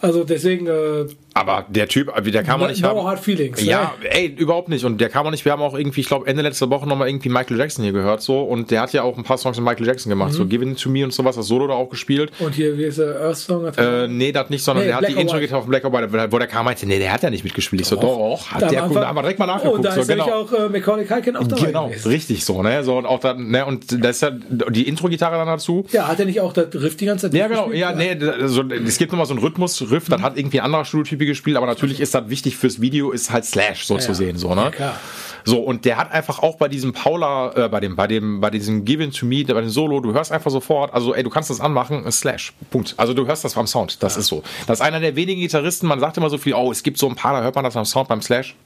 [0.00, 3.06] Also deswegen, äh, Aber der Typ, der kann man nicht no haben.
[3.06, 3.62] hard feelings.
[3.62, 4.10] Ja, ne?
[4.10, 4.86] ey, überhaupt nicht.
[4.86, 5.44] Und der kam auch nicht.
[5.44, 8.22] Wir haben auch irgendwie, ich glaube, Ende letzter Woche nochmal irgendwie Michael Jackson hier gehört
[8.22, 8.40] so.
[8.42, 10.32] Und der hat ja auch ein paar Songs mit Michael Jackson gemacht.
[10.32, 10.36] Mhm.
[10.36, 12.32] So Give It To Me und sowas, das Solo da auch gespielt.
[12.38, 13.66] Und hier, wie ist der Earth Song?
[13.66, 15.84] Hat Äh, nee, das nicht, sondern Nee, der hat Black die or Intro auf Black
[15.84, 17.82] or White, wo der kam meinte, nee, der hat ja nicht mitgespielt.
[17.82, 19.78] Ich so, doch, hat Da der, guck, da haben wir direkt mal nachgeguckt.
[19.80, 22.08] Oh, da so, ist nämlich auch äh, Macaulay Culkin auch dabei Genau, gewesen.
[22.08, 22.82] richtig so, ne?
[22.82, 25.84] So, und auch dann, ne, und das ist ja die Intro-Gitarre dann dazu.
[25.92, 28.16] Ja, hat er nicht auch das Riff die ganze Zeit Ja, genau, ja, nee,
[28.46, 31.66] so, es gibt nochmal so einen Rhythmus-Riff, das hat irgendwie ein anderer Studiotyp gespielt, aber
[31.66, 34.14] natürlich ist das wichtig fürs Video, ist halt Slash so Ja, zu ja.
[34.14, 34.70] sehen, so, ne?
[34.78, 34.98] Ja.
[35.44, 38.50] So, und der hat einfach auch bei diesem Paula, äh, bei dem, bei dem, bei
[38.50, 41.50] diesem Given to Me, bei dem Solo, du hörst einfach sofort, also ey, du kannst
[41.50, 42.52] das anmachen, Slash.
[42.70, 42.94] Punkt.
[42.96, 44.02] Also du hörst das beim Sound.
[44.02, 44.42] Das ist so.
[44.66, 47.08] Das ist einer der wenigen Gitarristen, man sagt immer so viel, oh, es gibt so
[47.08, 48.56] ein paar, da hört man das beim Sound beim Slash.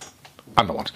[0.55, 0.92] Andauernd.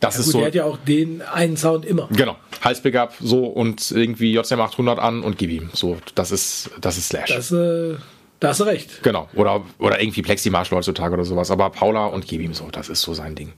[0.00, 0.38] Das ist Gut, so.
[0.38, 2.08] der hat ja auch den einen Sound immer.
[2.12, 2.36] Genau.
[2.62, 5.70] Halsbackup, so und irgendwie JCM 800 an und gib ihm.
[5.72, 7.34] So, das ist, das ist Slash.
[7.34, 7.94] Das, äh,
[8.40, 9.02] da hast du recht.
[9.02, 9.28] genau.
[9.34, 11.50] Oder, oder irgendwie Plexi Marshall heutzutage oder sowas.
[11.50, 13.52] Aber Paula und gib ihm so, das ist so sein Ding.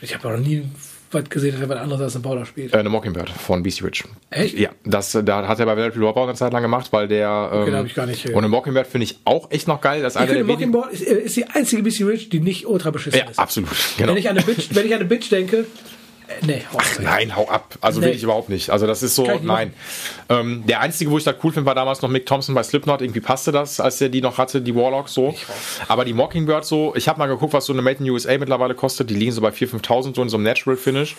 [0.00, 0.64] Ich habe noch nie
[1.12, 2.74] was gesehen, dass er was anderes als ein Paula spielt.
[2.74, 4.04] Äh, eine Mockingbird von BC Rich.
[4.30, 4.58] Echt?
[4.58, 7.50] Ja, das da hat er bei Velvet Dropout eine Zeit lang gemacht, weil der.
[7.52, 9.80] Ähm, da hab ich gar nicht, äh, und eine Mockingbird finde ich auch echt noch
[9.80, 10.02] geil.
[10.02, 10.44] Das ist Ich einer der.
[10.44, 13.38] Mockingbird ist, äh, ist die einzige BC Rich, die nicht ultra beschissen Ja, ist.
[13.38, 13.70] absolut.
[13.98, 14.12] Genau.
[14.12, 15.64] Wenn ich an eine Bitch, wenn ich an eine Bitch denke, äh,
[16.42, 16.98] nee, auf.
[17.00, 17.74] Nein, hau ab.
[17.80, 18.06] Also Nee.
[18.06, 18.70] will ich überhaupt nicht.
[18.70, 19.72] Also das ist so, nein.
[20.28, 23.00] Ähm, der einzige, wo ich das cool finde, war damals noch Mick Thompson bei Slipknot.
[23.02, 25.34] Irgendwie passte das, als der die noch hatte, die Warlock so.
[25.88, 28.74] Aber die Mockingbird so, ich habe mal geguckt, was so eine Made in USA mittlerweile
[28.74, 29.10] kostet.
[29.10, 31.16] Die liegen so bei 4.000, 5.000 so in so einem Natural Finish.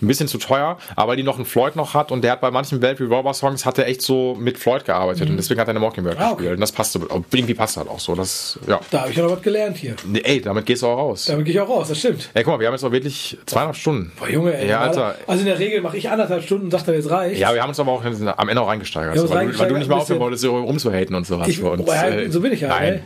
[0.00, 2.50] Ein bisschen zu teuer, aber die noch einen Floyd noch hat und der hat bei
[2.50, 5.70] manchen Belt Revolver Songs hat er echt so mit Floyd gearbeitet und deswegen hat er
[5.70, 6.36] eine Mockingbird Ah, okay.
[6.36, 6.54] gespielt.
[6.54, 7.00] Und das passte,
[7.32, 8.14] irgendwie passt halt auch so.
[8.14, 8.80] Das, ja.
[8.90, 9.96] Da habe ich ja noch was gelernt hier.
[10.06, 11.26] Nee, Ey, damit gehst du auch raus.
[11.26, 12.28] Damit gehe ich auch raus, das stimmt.
[12.34, 14.12] Ey, guck mal, wir haben jetzt auch wirklich zweieinhalb Stunden.
[14.18, 15.14] Boah, Junge, ey, Ja, Alter.
[15.26, 17.38] Also in der Regel mache ich anderthalb Stunden und sage dann, jetzt reicht.
[17.40, 19.18] Ja, wir haben uns aber auch am Ende auch reingesteigert.
[19.18, 21.48] Uns weil, du, weil du reingesteigert, nicht mal ein aufhören wolltest, so rumzuhaten und sowas.
[21.48, 21.84] Ich- für uns.
[21.84, 21.94] boah,
[22.28, 23.02] so bin ich ja, Nein.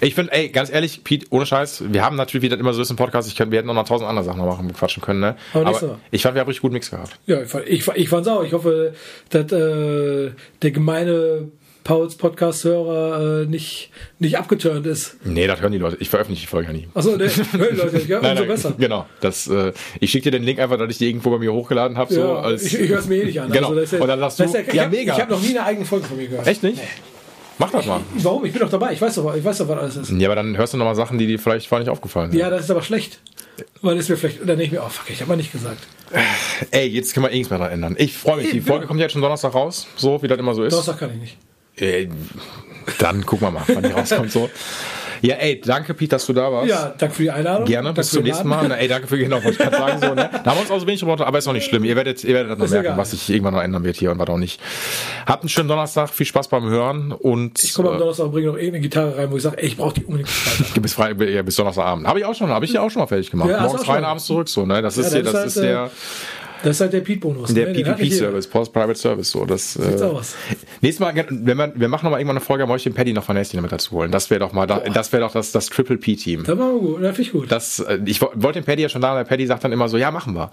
[0.00, 2.80] Ich finde, ey, ganz ehrlich, Pete, ohne Scheiß, wir haben natürlich, wie das immer so
[2.80, 5.02] ist im Podcast, ich könnte, wir hätten noch mal tausend andere Sachen noch machen, quatschen
[5.02, 5.36] können, ne?
[5.52, 5.98] Aber Aber, Mal.
[6.10, 7.18] ich fand, wir haben richtig gut Mix gehabt.
[7.26, 8.42] Ja, ich, fand- ich, ich fand's auch.
[8.42, 8.94] Ich hoffe,
[9.28, 10.30] dass äh,
[10.62, 11.48] der gemeine
[11.84, 15.16] Pauls Podcast-Hörer äh, nicht, nicht abgeturnt ist.
[15.24, 15.96] Nee, das hören die Leute.
[16.00, 16.88] Ich veröffentliche die Folge ja nie.
[16.94, 18.74] Achso, ne, hören die Leute ja, umso Nein, nein, besser.
[18.78, 19.06] Genau.
[19.20, 21.96] Das, äh, ich schicke dir den Link einfach, dass ich die irgendwo bei mir hochgeladen
[21.96, 22.12] habe.
[22.12, 23.50] so, Ja, als, ich ich höre es mir eh nicht an.
[23.50, 23.74] Genau.
[23.74, 24.44] das ist Und dann sagst du,
[24.74, 25.14] ja, ich mega.
[25.14, 26.46] Ich habe noch nie eine eigene Folge von mir gehört.
[26.46, 26.80] Echt nicht?
[27.58, 28.00] Mach das mal.
[28.14, 28.44] Warum?
[28.44, 28.92] Ich bin doch dabei.
[28.92, 30.10] Ich weiß doch, ich weiß doch was alles ist.
[30.10, 32.40] Ja, aber dann hörst du noch mal Sachen, die dir vielleicht vorher nicht aufgefallen sind.
[32.40, 33.20] Ja, das ist aber schlecht.
[33.82, 35.86] Weil es mir vielleicht, dann denke ich mir, oh fuck, ich habe mal nicht gesagt.
[36.70, 37.94] Ey, jetzt können wir eh nichts mehr dran ändern.
[37.98, 38.50] Ich freue mich.
[38.50, 38.60] Die.
[38.60, 40.72] Folge kommt jetzt schon Donnerstag raus, so wie das immer so ist.
[40.72, 41.36] Donnerstag kann ich nicht.
[41.76, 42.08] Äh,
[42.98, 44.50] dann gucken wir mal, wann die rauskommt so.
[45.22, 46.68] Ja, ey, danke Pete, dass du da warst.
[46.68, 47.64] Ja, danke für die Einladung.
[47.64, 48.48] Gerne, Danke bis zum nächsten.
[48.48, 48.66] Mal.
[48.66, 50.00] Na, ey, danke für genau, wollte ich gerade sagen.
[50.00, 50.28] So, ne?
[50.32, 51.84] Da haben wir uns auch so wenig drüber, aber ist auch nicht schlimm.
[51.84, 52.98] Ihr werdet, ihr werdet das noch merken, egal.
[52.98, 54.60] was sich irgendwann noch ändern wird hier und was auch nicht.
[55.24, 58.32] Habt einen schönen Donnerstag, viel Spaß beim Hören und Ich komme am äh, Donnerstag und
[58.32, 60.28] bringe noch irgendeine Gitarre rein, wo ich sage, ey, ich brauche die unbedingt
[60.82, 62.08] bis, ja, bis Donnerstagabend.
[62.08, 63.48] Habe ich auch schon, habe ich ja auch schon mal fertig gemacht.
[63.48, 64.82] Ja, Morgens rein, abends zurück, so, ne?
[64.82, 65.90] Das ist, Ja, der, das das ist ist halt, der,
[66.62, 67.52] Das ist halt der Pete-Bonus.
[67.54, 67.72] der ne?
[67.82, 69.44] PPP-Service, Post-Private Service, so.
[69.44, 70.34] Das, Sieht's äh, aus.
[70.80, 73.12] Nächstes Mal, wenn wir, wir machen noch mal irgendwann eine Folge, um euch den Paddy
[73.12, 74.10] noch von Nasty mit dazu holen.
[74.10, 76.44] Das wäre doch mal, da, das wäre doch das, das Triple P-Team.
[76.44, 77.50] Das war gut, das finde ich gut.
[77.52, 79.88] Das, äh, ich wo- wollte den Paddy ja schon da, der Paddy sagt dann immer
[79.88, 80.50] so, ja, machen wir.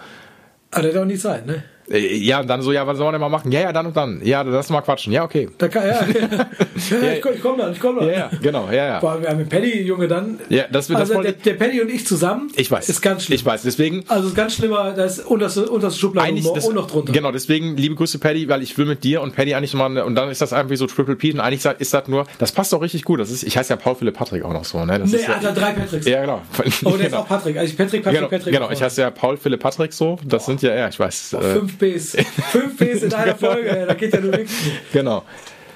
[0.71, 1.63] Aber der hat auch nie Zeit, ne?
[1.92, 3.51] Äh, Ja, und dann so, ja, was soll man denn mal machen?
[3.51, 4.22] Ja, ja, dann und dann.
[4.24, 5.11] Ja, lass mal quatschen.
[5.14, 5.50] Ja, okay.
[5.58, 8.09] Da kann, ja, ja, ich, komm- ich komme dann, ich komme dann.
[8.09, 9.01] Ja, ja, genau, ja, ja.
[9.22, 10.40] Wir haben mit Paddy, Junge, dann.
[10.50, 12.51] Ja, das- das also der, der Paddy und ich zusammen.
[12.56, 12.90] Ich weiß.
[12.90, 13.35] Ist ganz schlimm.
[13.35, 14.03] Ich weiß, deswegen.
[14.08, 17.11] Also ist ganz schlimmer, das ist unterste, unterste Schublade Eigentlich und noch drunter.
[17.14, 20.16] Genau, deswegen liebe Grüße Paddy, weil ich will mit dir und Paddy eigentlich mal und
[20.16, 22.82] dann ist das irgendwie so Triple P und eigentlich ist das nur, das passt doch
[22.82, 23.19] richtig gut.
[23.19, 25.00] Das ist, ich heiße ja Paul Philipp Patrick auch noch so, ne?
[25.00, 26.06] Das Nee, ist ja, Alter, drei Patricks.
[26.06, 26.42] ja, genau.
[26.85, 27.18] Oh, der ist genau.
[27.22, 27.58] auch Patrick.
[27.58, 28.53] Also Patrick, Patrick, Genau, Patrick.
[28.53, 30.18] genau, ich heiße ja Paul Philipp Patrick so.
[30.26, 31.34] Das sind ja, ja, ich weiß.
[31.34, 32.17] Äh, Fünf Bs.
[32.51, 34.53] Fünf Bs in einer Folge, ey, da geht ja nur nichts.
[34.93, 35.24] genau.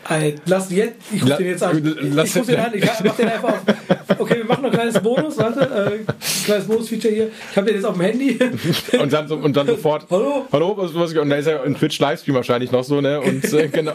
[0.09, 1.95] Ey, lass jetzt, ich ruf La- den jetzt an.
[2.13, 3.59] lass- ich ruf den an, ich mach den einfach auf.
[4.19, 6.05] Okay, wir machen noch ein kleines Bonus, warte, äh, ein
[6.43, 7.29] kleines Bonus-Feature hier.
[7.51, 8.37] Ich habe den jetzt auf dem Handy.
[8.99, 10.45] Und dann, so, und dann sofort, Hallo?
[10.51, 13.21] hallo, was, was, und da ist ja ein Twitch-Livestream wahrscheinlich noch so, ne?
[13.21, 13.93] Und äh, genau.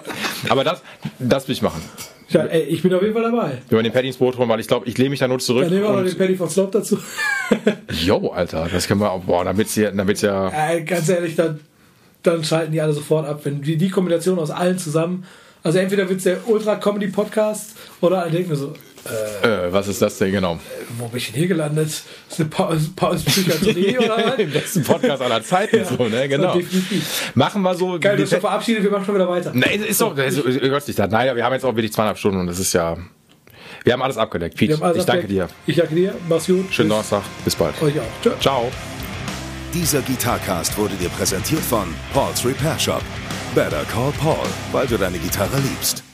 [0.49, 0.83] Aber das,
[1.19, 1.83] das will ich machen.
[2.31, 3.59] Ja, ey, ich bin auf jeden Fall dabei.
[3.69, 5.65] Wir den Paddy ins Boot holen, weil ich glaube, ich lehne mich da nur zurück.
[5.65, 6.99] Dann nehmen wir noch den Paddy von Slope dazu.
[7.93, 11.61] yo, Alter, das können wir auch, boah, damit's ja, damit's ja, Ey, ganz ehrlich, dann,
[12.23, 13.41] dann schalten die alle sofort ab.
[13.45, 15.25] Wenn die, die Kombination aus allen zusammen,
[15.63, 18.73] also entweder wird es der Ultra-Comedy-Podcast oder alle denken so,
[19.43, 20.59] Äh, was ist das denn genau?
[20.99, 21.89] Wo bin ich denn hier gelandet?
[21.89, 22.05] Ist
[22.41, 24.39] eine Pa- Pauspsychiatrie oder was?
[24.39, 26.29] Im besten Podcast aller Zeiten, so, ne?
[26.29, 26.55] Genau.
[26.55, 27.33] definitiv.
[27.35, 27.99] Machen wir so.
[27.99, 29.53] Geil, du wir- hast doch verabschiedet, wir machen schon wieder weiter.
[29.55, 31.07] Nein, ist doch, ist, ist, ist nicht da.
[31.07, 32.97] Nein, wir haben jetzt auch wirklich zweieinhalb Stunden und das ist ja.
[33.85, 34.57] Wir haben alles abgedeckt.
[34.57, 35.45] Pete, alles ich danke dir.
[35.45, 35.69] abgedeckt.
[35.69, 36.15] Ich danke dir.
[36.29, 36.67] Mach's gut.
[36.71, 37.23] Schönen Bis- Donnerstag.
[37.45, 37.81] Bis bald.
[37.81, 38.23] Euch auch.
[38.23, 38.31] Tschö.
[38.41, 38.71] Ciao.
[39.75, 43.03] Dieser Gitarcast wurde dir präsentiert von Paul's Repair Shop.
[43.55, 46.08] Better call Paul, weil du deine Gitarre liebst.